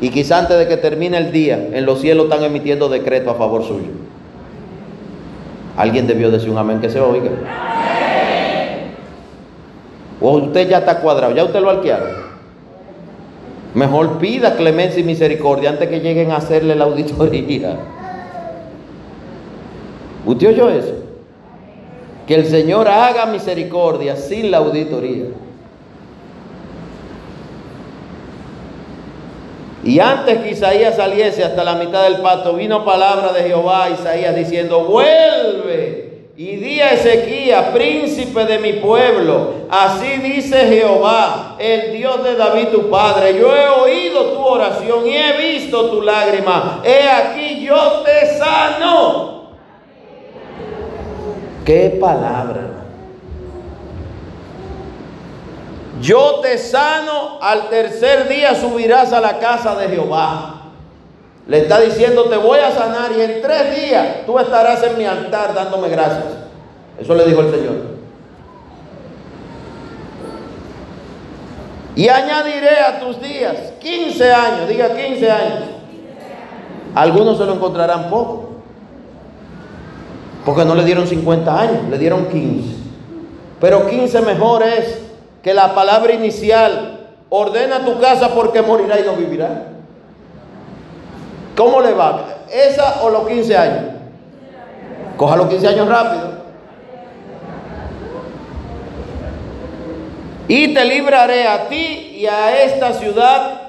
Y 0.00 0.10
quizá 0.10 0.38
antes 0.40 0.58
de 0.58 0.66
que 0.66 0.76
termine 0.76 1.16
el 1.16 1.30
día, 1.30 1.68
en 1.72 1.86
los 1.86 2.00
cielos 2.00 2.24
están 2.24 2.42
emitiendo 2.42 2.88
decreto 2.88 3.30
a 3.30 3.34
favor 3.34 3.62
suyo. 3.62 3.90
Alguien 5.76 6.06
debió 6.06 6.30
decir 6.30 6.50
un 6.50 6.58
amén 6.58 6.80
que 6.80 6.90
se 6.90 7.00
oiga. 7.00 7.30
O 10.20 10.32
usted 10.38 10.68
ya 10.68 10.78
está 10.78 10.98
cuadrado, 11.00 11.34
ya 11.34 11.44
usted 11.44 11.60
lo 11.60 11.70
alquilaron. 11.70 12.22
Mejor 13.74 14.18
pida 14.18 14.54
clemencia 14.54 15.00
y 15.00 15.04
misericordia 15.04 15.70
antes 15.70 15.88
que 15.88 16.00
lleguen 16.00 16.30
a 16.30 16.36
hacerle 16.36 16.74
la 16.74 16.84
auditoría. 16.84 17.76
¿Usted 20.26 20.48
oyó 20.48 20.70
eso? 20.70 20.94
Que 22.26 22.34
el 22.34 22.46
Señor 22.46 22.86
haga 22.86 23.26
misericordia 23.26 24.16
sin 24.16 24.50
la 24.50 24.58
auditoría. 24.58 25.26
Y 29.84 29.98
antes 29.98 30.38
que 30.38 30.50
Isaías 30.50 30.96
saliese 30.96 31.44
hasta 31.44 31.64
la 31.64 31.74
mitad 31.74 32.04
del 32.04 32.18
pato, 32.18 32.54
vino 32.54 32.84
palabra 32.84 33.32
de 33.32 33.42
Jehová 33.42 33.84
a 33.84 33.90
Isaías 33.90 34.34
diciendo, 34.34 34.84
vuelve 34.84 36.28
y 36.36 36.56
di 36.56 36.80
a 36.80 36.92
Ezequías, 36.92 37.66
príncipe 37.74 38.44
de 38.44 38.58
mi 38.58 38.74
pueblo. 38.74 39.66
Así 39.68 40.18
dice 40.18 40.56
Jehová, 40.66 41.56
el 41.58 41.92
Dios 41.92 42.22
de 42.22 42.36
David 42.36 42.68
tu 42.68 42.88
padre. 42.90 43.38
Yo 43.38 43.54
he 43.54 43.68
oído 43.68 44.32
tu 44.32 44.40
oración 44.40 45.06
y 45.06 45.16
he 45.16 45.32
visto 45.36 45.90
tu 45.90 46.00
lágrima. 46.00 46.80
He 46.84 47.08
aquí 47.08 47.64
yo 47.64 48.02
te 48.04 48.38
sano 48.38 49.32
Qué 51.64 51.96
palabra. 52.00 52.71
Yo 56.02 56.40
te 56.42 56.58
sano, 56.58 57.38
al 57.40 57.68
tercer 57.68 58.28
día 58.28 58.56
subirás 58.56 59.12
a 59.12 59.20
la 59.20 59.38
casa 59.38 59.76
de 59.76 59.88
Jehová. 59.88 60.62
Le 61.46 61.58
está 61.58 61.80
diciendo, 61.80 62.24
te 62.24 62.36
voy 62.36 62.58
a 62.58 62.72
sanar 62.72 63.12
y 63.16 63.20
en 63.20 63.40
tres 63.40 63.80
días 63.80 64.26
tú 64.26 64.36
estarás 64.36 64.82
en 64.82 64.98
mi 64.98 65.04
altar 65.04 65.54
dándome 65.54 65.88
gracias. 65.88 66.24
Eso 67.00 67.14
le 67.14 67.24
dijo 67.24 67.40
el 67.42 67.50
Señor. 67.52 67.74
Y 71.94 72.08
añadiré 72.08 72.80
a 72.80 72.98
tus 72.98 73.20
días 73.20 73.54
15 73.80 74.32
años, 74.32 74.68
diga 74.68 74.96
15 74.96 75.30
años. 75.30 75.64
Algunos 76.96 77.38
se 77.38 77.44
lo 77.44 77.54
encontrarán 77.54 78.10
poco. 78.10 78.50
Porque 80.44 80.64
no 80.64 80.74
le 80.74 80.84
dieron 80.84 81.06
50 81.06 81.60
años, 81.60 81.88
le 81.88 81.98
dieron 81.98 82.26
15. 82.26 82.76
Pero 83.60 83.88
15 83.88 84.20
mejor 84.22 84.64
es 84.64 85.01
que 85.42 85.52
la 85.54 85.74
palabra 85.74 86.12
inicial. 86.12 86.98
Ordena 87.34 87.84
tu 87.84 87.98
casa 87.98 88.34
porque 88.34 88.60
morirá 88.60 89.00
y 89.00 89.04
no 89.04 89.14
vivirá. 89.14 89.68
¿Cómo 91.56 91.80
le 91.80 91.92
va? 91.92 92.26
¿Esa 92.50 93.02
o 93.02 93.10
los 93.10 93.26
15 93.26 93.56
años? 93.56 93.84
Coja 95.16 95.36
los 95.36 95.48
15 95.48 95.68
años 95.68 95.88
rápido. 95.88 96.32
Y 100.48 100.74
te 100.74 100.84
libraré 100.84 101.46
a 101.48 101.68
ti 101.68 102.16
y 102.18 102.26
a 102.26 102.62
esta 102.64 102.92
ciudad 102.92 103.60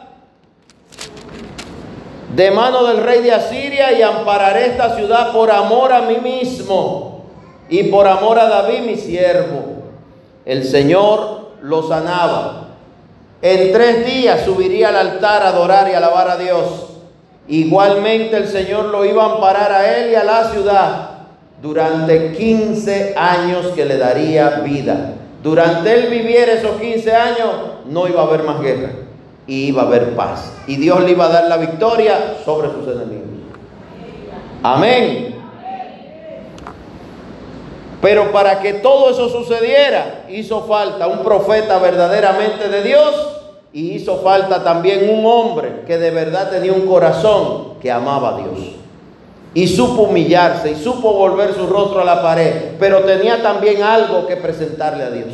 de 2.36 2.52
mano 2.52 2.84
del 2.86 2.98
rey 2.98 3.22
de 3.22 3.32
Asiria 3.32 3.94
y 3.94 4.02
ampararé 4.02 4.66
esta 4.66 4.96
ciudad 4.96 5.32
por 5.32 5.52
amor 5.52 5.94
a 5.94 6.02
mí 6.02 6.18
mismo 6.18 7.26
y 7.70 7.84
por 7.84 8.08
amor 8.08 8.40
a 8.40 8.50
David 8.50 8.82
mi 8.82 8.96
siervo. 8.98 9.84
El 10.46 10.66
Señor 10.66 11.43
lo 11.64 11.88
sanaba. 11.88 12.68
En 13.42 13.72
tres 13.72 14.06
días 14.06 14.46
subiría 14.46 14.90
al 14.90 14.96
altar 14.98 15.44
a 15.44 15.50
adorar 15.50 15.90
y 15.90 15.94
alabar 15.94 16.30
a 16.30 16.38
Dios. 16.38 16.90
Igualmente 17.48 18.38
el 18.38 18.48
Señor 18.48 18.86
lo 18.86 19.04
iba 19.06 19.24
a 19.24 19.34
amparar 19.34 19.72
a 19.72 19.98
él 19.98 20.12
y 20.12 20.16
a 20.16 20.24
la 20.24 20.52
ciudad 20.52 21.10
durante 21.62 22.34
15 22.34 23.16
años 23.18 23.68
que 23.76 23.86
le 23.86 23.98
daría 23.98 24.62
vida. 24.62 25.16
Durante 25.42 25.94
él 25.94 26.10
viviera 26.10 26.54
esos 26.54 26.80
15 26.80 27.14
años, 27.14 27.50
no 27.86 28.08
iba 28.08 28.22
a 28.22 28.26
haber 28.26 28.44
más 28.44 28.62
guerra 28.62 28.90
y 29.48 29.68
iba 29.68 29.84
a 29.84 29.86
haber 29.88 30.16
paz. 30.16 30.54
Y 30.68 30.78
Dios 30.78 31.02
le 31.04 31.12
iba 31.12 31.26
a 31.26 31.30
dar 31.30 31.46
la 31.48 31.58
victoria 31.58 32.36
sobre 32.46 32.70
sus 32.72 32.88
enemigos. 32.88 33.28
Amén. 34.62 35.33
Pero 38.04 38.34
para 38.34 38.60
que 38.60 38.74
todo 38.74 39.12
eso 39.12 39.30
sucediera, 39.30 40.26
hizo 40.28 40.64
falta 40.64 41.08
un 41.08 41.20
profeta 41.20 41.80
verdaderamente 41.80 42.68
de 42.68 42.84
Dios 42.84 43.16
y 43.72 43.92
hizo 43.92 44.18
falta 44.18 44.62
también 44.62 45.10
un 45.10 45.26
hombre 45.26 45.84
que 45.88 45.98
de 45.98 46.12
verdad 46.12 46.50
tenía 46.52 46.74
un 46.74 46.86
corazón 46.86 47.76
que 47.82 47.90
amaba 47.90 48.36
a 48.36 48.38
Dios. 48.40 48.60
Y 49.54 49.70
supo 49.70 50.02
humillarse 50.02 50.72
y 50.72 50.76
supo 50.76 51.14
volver 51.14 51.54
su 51.54 51.66
rostro 51.66 52.02
a 52.02 52.04
la 52.04 52.22
pared, 52.22 52.72
pero 52.78 53.06
tenía 53.06 53.42
también 53.42 53.82
algo 53.82 54.28
que 54.28 54.36
presentarle 54.36 55.06
a 55.06 55.10
Dios. 55.10 55.30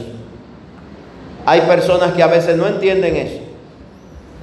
Hay 1.48 1.62
personas 1.62 2.12
que 2.12 2.22
a 2.22 2.28
veces 2.28 2.56
no 2.56 2.68
entienden 2.68 3.16
eso. 3.16 3.40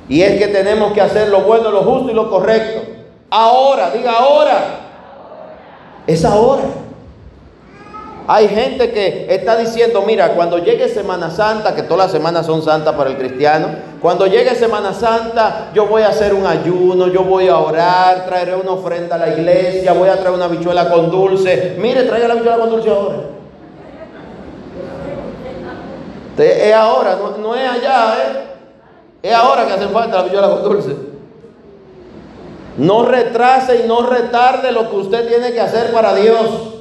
Y 0.08 0.22
es 0.22 0.36
que 0.36 0.48
tenemos 0.48 0.92
que 0.94 1.00
hacer 1.00 1.28
lo 1.28 1.42
bueno, 1.42 1.70
lo 1.70 1.82
justo 1.82 2.10
y 2.10 2.14
lo 2.14 2.28
correcto. 2.28 2.90
Ahora, 3.30 3.90
diga 3.90 4.18
ahora. 4.18 4.80
Es 6.08 6.24
ahora. 6.24 6.85
Hay 8.28 8.48
gente 8.48 8.90
que 8.90 9.26
está 9.30 9.56
diciendo, 9.56 10.02
mira, 10.04 10.30
cuando 10.34 10.58
llegue 10.58 10.88
Semana 10.88 11.30
Santa, 11.30 11.76
que 11.76 11.82
todas 11.82 12.06
las 12.06 12.10
semanas 12.10 12.44
son 12.44 12.60
santas 12.60 12.94
para 12.96 13.10
el 13.10 13.16
cristiano, 13.16 13.68
cuando 14.02 14.26
llegue 14.26 14.54
Semana 14.56 14.92
Santa 14.92 15.70
yo 15.72 15.86
voy 15.86 16.02
a 16.02 16.08
hacer 16.08 16.34
un 16.34 16.44
ayuno, 16.44 17.06
yo 17.06 17.22
voy 17.22 17.46
a 17.46 17.58
orar, 17.58 18.26
traeré 18.26 18.56
una 18.56 18.72
ofrenda 18.72 19.14
a 19.14 19.18
la 19.18 19.28
iglesia, 19.28 19.92
voy 19.92 20.08
a 20.08 20.16
traer 20.16 20.34
una 20.34 20.48
bichuela 20.48 20.90
con 20.90 21.08
dulce. 21.08 21.76
Mire, 21.78 22.02
traiga 22.02 22.26
la 22.26 22.34
bichuela 22.34 22.58
con 22.58 22.70
dulce 22.70 22.90
ahora. 22.90 23.16
Es 26.36 26.74
ahora, 26.74 27.18
no, 27.40 27.54
es 27.54 27.70
allá, 27.70 28.14
¿eh? 28.18 28.46
Es 29.22 29.34
ahora 29.34 29.66
que 29.66 29.72
hace 29.72 29.86
falta 29.88 30.16
la 30.16 30.22
bichuela 30.24 30.50
con 30.50 30.64
dulce. 30.64 30.96
No 32.76 33.04
retrase 33.04 33.84
y 33.84 33.88
no 33.88 34.02
retarde 34.02 34.72
lo 34.72 34.90
que 34.90 34.96
usted 34.96 35.28
tiene 35.28 35.52
que 35.52 35.60
hacer 35.60 35.92
para 35.92 36.14
Dios. 36.14 36.75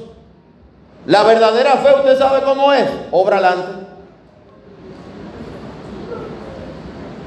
La 1.06 1.22
verdadera 1.22 1.76
fe, 1.76 1.94
usted 1.96 2.18
sabe 2.18 2.42
cómo 2.42 2.72
es. 2.72 2.88
Obra 3.12 3.38
adelante. 3.38 3.86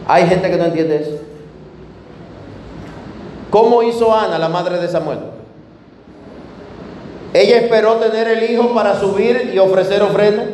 Hay 0.07 0.27
gente 0.27 0.49
que 0.49 0.57
no 0.57 0.65
entiende 0.65 0.95
eso. 0.97 1.22
¿Cómo 3.49 3.81
hizo 3.84 4.14
Ana, 4.14 4.38
la 4.38 4.49
madre 4.49 4.80
de 4.80 4.88
Samuel? 4.88 5.19
Ella 7.34 7.57
esperó 7.57 7.95
tener 7.95 8.27
el 8.27 8.51
hijo 8.51 8.73
para 8.73 8.99
subir 8.99 9.51
y 9.53 9.60
ofrecer 9.60 10.01
ofrenda, 10.01 10.45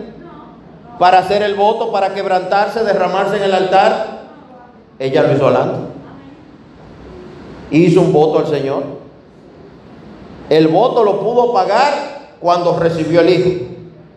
para 1.00 1.20
hacer 1.20 1.42
el 1.42 1.56
voto, 1.56 1.92
para 1.92 2.14
quebrantarse, 2.14 2.84
derramarse 2.84 3.38
en 3.38 3.44
el 3.44 3.54
altar. 3.54 4.24
Ella 5.00 5.24
lo 5.24 5.34
hizo 5.34 5.48
adelante. 5.48 5.80
Hizo 7.72 8.02
un 8.02 8.14
voto 8.14 8.40
al 8.40 8.48
Señor. 8.48 8.84
El 10.50 10.68
voto 10.68 11.04
lo 11.04 11.20
pudo 11.22 11.54
pagar 11.54 12.15
cuando 12.46 12.78
recibió 12.78 13.22
el 13.22 13.30
Hijo. 13.32 13.66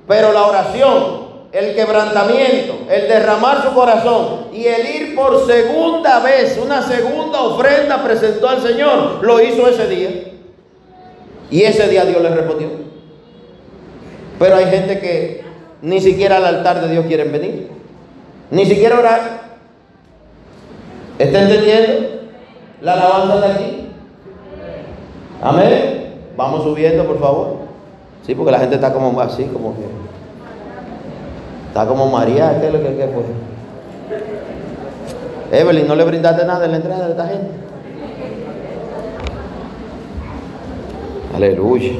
Pero 0.07 0.35
la 0.35 0.47
oración, 0.47 1.29
el 1.51 1.75
quebrantamiento, 1.75 2.81
el 2.91 3.09
derramar 3.09 3.63
su 3.63 3.73
corazón 3.73 4.49
y 4.53 4.67
el 4.67 4.87
ir 4.87 5.15
por 5.15 5.47
segunda 5.47 6.21
vez, 6.21 6.61
una 6.63 6.83
segunda 6.83 7.41
ofrenda 7.41 8.05
presentó 8.05 8.47
al 8.51 8.61
Señor, 8.61 9.25
lo 9.25 9.43
hizo 9.43 9.67
ese 9.67 9.89
día. 9.89 10.11
Y 11.51 11.63
ese 11.63 11.89
día 11.89 12.05
Dios 12.05 12.21
le 12.21 12.29
respondió. 12.29 12.69
Pero 14.39 14.57
hay 14.57 14.67
gente 14.67 15.01
que 15.01 15.43
ni 15.81 15.99
siquiera 15.99 16.37
al 16.37 16.45
altar 16.45 16.83
de 16.83 16.91
Dios 16.91 17.07
quieren 17.07 17.33
venir. 17.33 17.71
Ni 18.51 18.67
siquiera 18.67 18.99
orar. 18.99 19.41
¿Está 21.19 21.45
entendiendo? 21.45 22.09
La 22.83 22.93
alabanza 22.93 23.41
de 23.41 23.53
aquí. 23.55 23.89
Amén. 25.41 26.15
Vamos 26.37 26.63
subiendo, 26.63 27.07
por 27.07 27.19
favor. 27.19 27.58
Sí, 28.29 28.35
porque 28.35 28.53
la 28.53 28.59
gente 28.59 28.75
está 28.75 28.93
como 28.93 29.19
así, 29.23 29.45
como 29.45 29.75
que. 29.75 29.85
Está 31.69 31.87
como 31.87 32.11
María, 32.11 32.61
¿qué 32.61 32.67
es 32.67 32.73
lo 32.75 32.83
que, 32.83 33.09
fue? 35.51 35.59
Evelyn, 35.59 35.89
¿no 35.89 35.95
le 35.95 36.05
brindaste 36.05 36.45
nada 36.45 36.67
en 36.67 36.73
la 36.73 36.77
entrada 36.77 37.07
de 37.07 37.13
esta 37.13 37.27
gente? 37.27 37.51
Aleluya. 41.35 41.93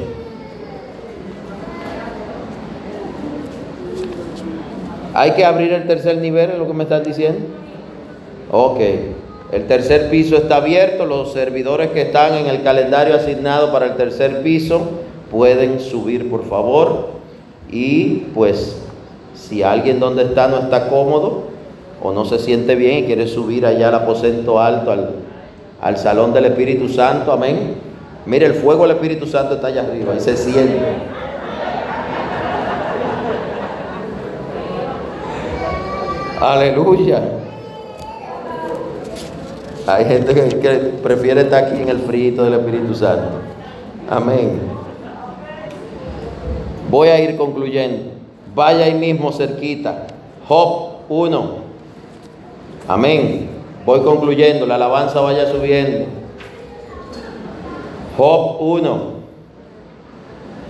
Hay 5.15 5.31
que 5.31 5.43
abrir 5.43 5.73
el 5.73 5.87
tercer 5.87 6.19
nivel, 6.19 6.51
es 6.51 6.59
lo 6.59 6.67
que 6.67 6.73
me 6.73 6.83
están 6.83 7.01
diciendo. 7.01 7.39
Ok. 8.51 8.79
El 9.51 9.65
tercer 9.65 10.11
piso 10.11 10.35
está 10.35 10.57
abierto. 10.57 11.07
Los 11.07 11.33
servidores 11.33 11.89
que 11.89 12.03
están 12.03 12.35
en 12.35 12.45
el 12.45 12.61
calendario 12.61 13.15
asignado 13.15 13.71
para 13.71 13.87
el 13.87 13.95
tercer 13.95 14.43
piso 14.43 15.08
pueden 15.31 15.79
subir 15.79 16.29
por 16.29 16.45
favor 16.45 17.09
y 17.71 18.25
pues 18.33 18.81
si 19.35 19.63
alguien 19.63 19.99
donde 19.99 20.23
está 20.23 20.47
no 20.47 20.59
está 20.59 20.89
cómodo 20.89 21.43
o 22.01 22.11
no 22.11 22.25
se 22.25 22.39
siente 22.39 22.75
bien 22.75 22.99
y 22.99 23.03
quiere 23.05 23.27
subir 23.27 23.65
allá 23.65 23.89
al 23.89 23.95
aposento 23.95 24.59
alto, 24.59 24.91
al, 24.91 25.11
al 25.81 25.97
salón 25.97 26.33
del 26.33 26.45
Espíritu 26.45 26.89
Santo, 26.89 27.31
amén. 27.31 27.75
Mire, 28.25 28.45
el 28.45 28.55
fuego 28.55 28.83
del 28.83 28.91
Espíritu 28.91 29.25
Santo 29.25 29.55
está 29.55 29.67
allá 29.67 29.81
arriba 29.81 30.13
y 30.15 30.19
se 30.19 30.35
siente. 30.35 30.79
Aleluya. 36.39 37.21
Hay 39.87 40.05
gente 40.05 40.33
que, 40.33 40.59
que, 40.59 40.69
prefiere 41.01 41.41
estar 41.41 41.65
aquí 41.65 41.81
en 41.81 41.89
el 41.89 41.99
frío 41.99 42.43
del 42.43 42.53
Espíritu 42.53 42.93
Santo. 42.93 43.39
Amén. 44.09 44.78
Voy 46.89 47.09
a 47.09 47.19
ir 47.19 47.37
concluyendo. 47.37 48.11
Vaya 48.55 48.85
ahí 48.85 48.95
mismo 48.95 49.31
cerquita. 49.31 50.07
Job 50.47 51.01
1. 51.07 51.49
Amén. 52.87 53.49
Voy 53.85 54.01
concluyendo. 54.01 54.65
La 54.65 54.75
alabanza 54.75 55.21
vaya 55.21 55.51
subiendo. 55.51 56.07
Job 58.17 58.57
1. 58.59 59.19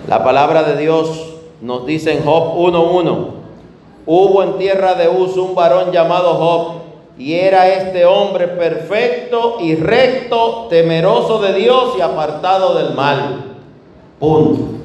La 0.07 0.23
palabra 0.23 0.63
de 0.63 0.77
Dios 0.81 1.35
nos 1.61 1.85
dice 1.85 2.13
en 2.13 2.25
Job 2.25 2.57
1.1. 2.57 3.27
Hubo 4.05 4.43
en 4.43 4.57
tierra 4.57 4.95
de 4.95 5.07
Uz 5.07 5.37
un 5.37 5.55
varón 5.55 5.91
llamado 5.91 6.33
Job. 6.33 6.79
Y 7.17 7.33
era 7.33 7.67
este 7.69 8.05
hombre 8.05 8.47
perfecto 8.47 9.57
y 9.59 9.75
recto, 9.75 10.67
temeroso 10.69 11.39
de 11.39 11.53
Dios 11.53 11.95
y 11.97 12.01
apartado 12.01 12.75
del 12.75 12.93
mal. 12.93 13.45
Punto. 14.19 14.78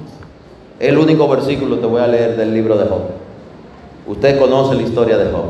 El 0.78 0.98
único 0.98 1.28
versículo 1.28 1.78
te 1.78 1.86
voy 1.86 2.00
a 2.00 2.06
leer 2.06 2.36
del 2.36 2.52
libro 2.52 2.76
de 2.76 2.86
Job. 2.86 3.02
Usted 4.06 4.38
conoce 4.38 4.74
la 4.74 4.82
historia 4.82 5.16
de 5.16 5.30
Job. 5.30 5.44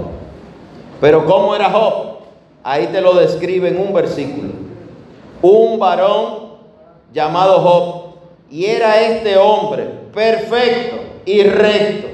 Pero 1.00 1.24
¿cómo 1.26 1.54
era 1.54 1.70
Job? 1.70 2.18
Ahí 2.62 2.88
te 2.88 3.00
lo 3.00 3.14
describe 3.14 3.68
en 3.68 3.78
un 3.78 3.92
versículo. 3.92 4.50
Un 5.42 5.78
varón 5.78 6.48
llamado 7.12 7.60
Job. 7.60 8.04
Y 8.50 8.66
era 8.66 9.00
este 9.00 9.36
hombre 9.36 9.84
perfecto 10.14 10.96
y 11.24 11.42
recto, 11.42 12.08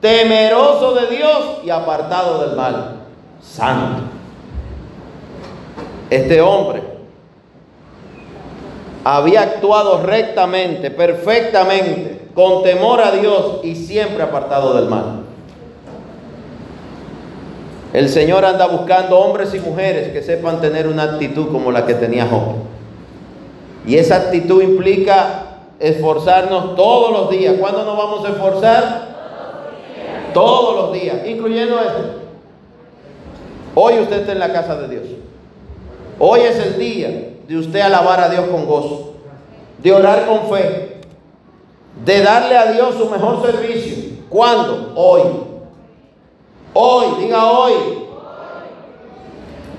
temeroso 0.00 0.94
de 0.94 1.16
Dios 1.16 1.58
y 1.64 1.70
apartado 1.70 2.46
del 2.46 2.56
mal. 2.56 2.96
Santo. 3.40 4.02
Este 6.10 6.40
hombre 6.40 6.82
había 9.04 9.42
actuado 9.42 10.02
rectamente, 10.02 10.90
perfectamente, 10.90 12.23
con 12.34 12.62
temor 12.62 13.00
a 13.00 13.12
Dios 13.12 13.60
y 13.62 13.76
siempre 13.76 14.22
apartado 14.22 14.74
del 14.74 14.88
mal. 14.88 15.24
El 17.92 18.08
Señor 18.08 18.44
anda 18.44 18.66
buscando 18.66 19.18
hombres 19.20 19.54
y 19.54 19.60
mujeres 19.60 20.12
que 20.12 20.22
sepan 20.22 20.60
tener 20.60 20.88
una 20.88 21.04
actitud 21.04 21.52
como 21.52 21.70
la 21.70 21.86
que 21.86 21.94
tenía 21.94 22.26
Job. 22.26 22.56
Y 23.86 23.96
esa 23.96 24.16
actitud 24.16 24.62
implica 24.62 25.44
esforzarnos 25.78 26.74
todos 26.74 27.12
los 27.12 27.30
días. 27.30 27.54
¿Cuándo 27.60 27.84
nos 27.84 27.96
vamos 27.96 28.24
a 28.24 28.30
esforzar? 28.30 29.14
Todos 30.32 30.76
los 30.76 30.92
días, 30.92 31.18
incluyendo 31.24 31.78
esto. 31.78 32.24
Hoy 33.76 34.00
usted 34.00 34.20
está 34.20 34.32
en 34.32 34.40
la 34.40 34.52
casa 34.52 34.76
de 34.76 34.88
Dios. 34.88 35.04
Hoy 36.18 36.40
es 36.40 36.58
el 36.58 36.78
día 36.78 37.08
de 37.46 37.56
usted 37.56 37.80
alabar 37.80 38.20
a 38.20 38.28
Dios 38.28 38.46
con 38.46 38.66
gozo, 38.66 39.14
de 39.78 39.92
orar 39.92 40.26
con 40.26 40.48
fe, 40.48 40.93
de 42.04 42.22
darle 42.22 42.56
a 42.56 42.72
Dios 42.72 42.94
su 42.96 43.08
mejor 43.08 43.44
servicio. 43.44 44.14
¿Cuándo? 44.28 44.92
Hoy. 44.96 45.22
Hoy, 46.72 47.06
diga 47.20 47.50
hoy. 47.50 47.72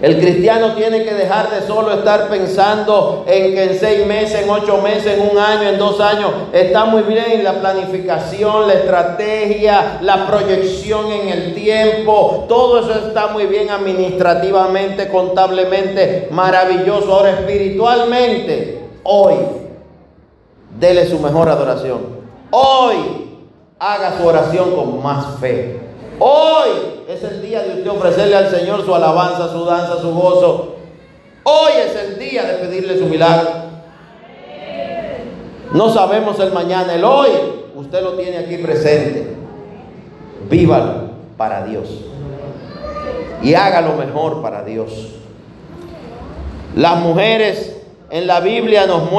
El 0.01 0.19
cristiano 0.19 0.73
tiene 0.75 1.03
que 1.03 1.13
dejar 1.13 1.49
de 1.49 1.65
solo 1.65 1.93
estar 1.93 2.27
pensando 2.27 3.23
en 3.27 3.55
que 3.55 3.63
en 3.63 3.79
seis 3.79 4.05
meses, 4.05 4.43
en 4.43 4.49
ocho 4.49 4.81
meses, 4.81 5.17
en 5.17 5.29
un 5.31 5.37
año, 5.37 5.69
en 5.69 5.79
dos 5.79 6.01
años, 6.01 6.31
está 6.51 6.85
muy 6.85 7.03
bien 7.03 7.43
la 7.43 7.53
planificación, 7.53 8.67
la 8.67 8.73
estrategia, 8.73 9.99
la 10.01 10.27
proyección 10.27 11.11
en 11.11 11.29
el 11.29 11.55
tiempo. 11.55 12.45
Todo 12.47 12.81
eso 12.81 13.07
está 13.07 13.27
muy 13.27 13.45
bien 13.45 13.69
administrativamente, 13.69 15.07
contablemente, 15.07 16.27
maravilloso. 16.29 17.13
Ahora 17.13 17.31
espiritualmente, 17.31 18.81
hoy, 19.03 19.35
dele 20.79 21.07
su 21.07 21.19
mejor 21.19 21.49
adoración. 21.49 21.99
Hoy, 22.51 22.95
haga 23.79 24.17
su 24.17 24.25
oración 24.25 24.75
con 24.75 25.01
más 25.01 25.39
fe. 25.39 25.79
Hoy 26.19 26.69
es 27.07 27.23
el 27.23 27.41
día 27.41 27.63
de 27.63 27.75
usted 27.75 27.89
ofrecerle 27.89 28.35
al 28.35 28.49
Señor 28.49 28.85
su 28.85 28.93
alabanza, 28.93 29.49
su 29.51 29.65
danza, 29.65 29.99
su 29.99 30.13
gozo. 30.13 30.75
Hoy 31.43 31.71
es 31.85 31.95
el 31.95 32.19
día 32.19 32.43
de 32.43 32.53
pedirle 32.55 32.97
su 32.97 33.05
milagro. 33.05 33.49
No 35.73 35.93
sabemos 35.93 36.39
el 36.39 36.51
mañana, 36.53 36.95
el 36.95 37.03
hoy. 37.03 37.29
Usted 37.75 38.01
lo 38.01 38.13
tiene 38.13 38.37
aquí 38.37 38.57
presente. 38.57 39.35
Vívalo 40.49 41.09
para 41.37 41.65
Dios. 41.65 41.89
Y 43.43 43.53
haga 43.53 43.81
lo 43.81 43.93
mejor 43.93 44.41
para 44.41 44.63
Dios. 44.63 45.15
Las 46.75 46.99
mujeres 47.01 47.75
en 48.09 48.27
la 48.27 48.39
Biblia 48.39 48.85
nos 48.87 49.11
muestran 49.11 49.15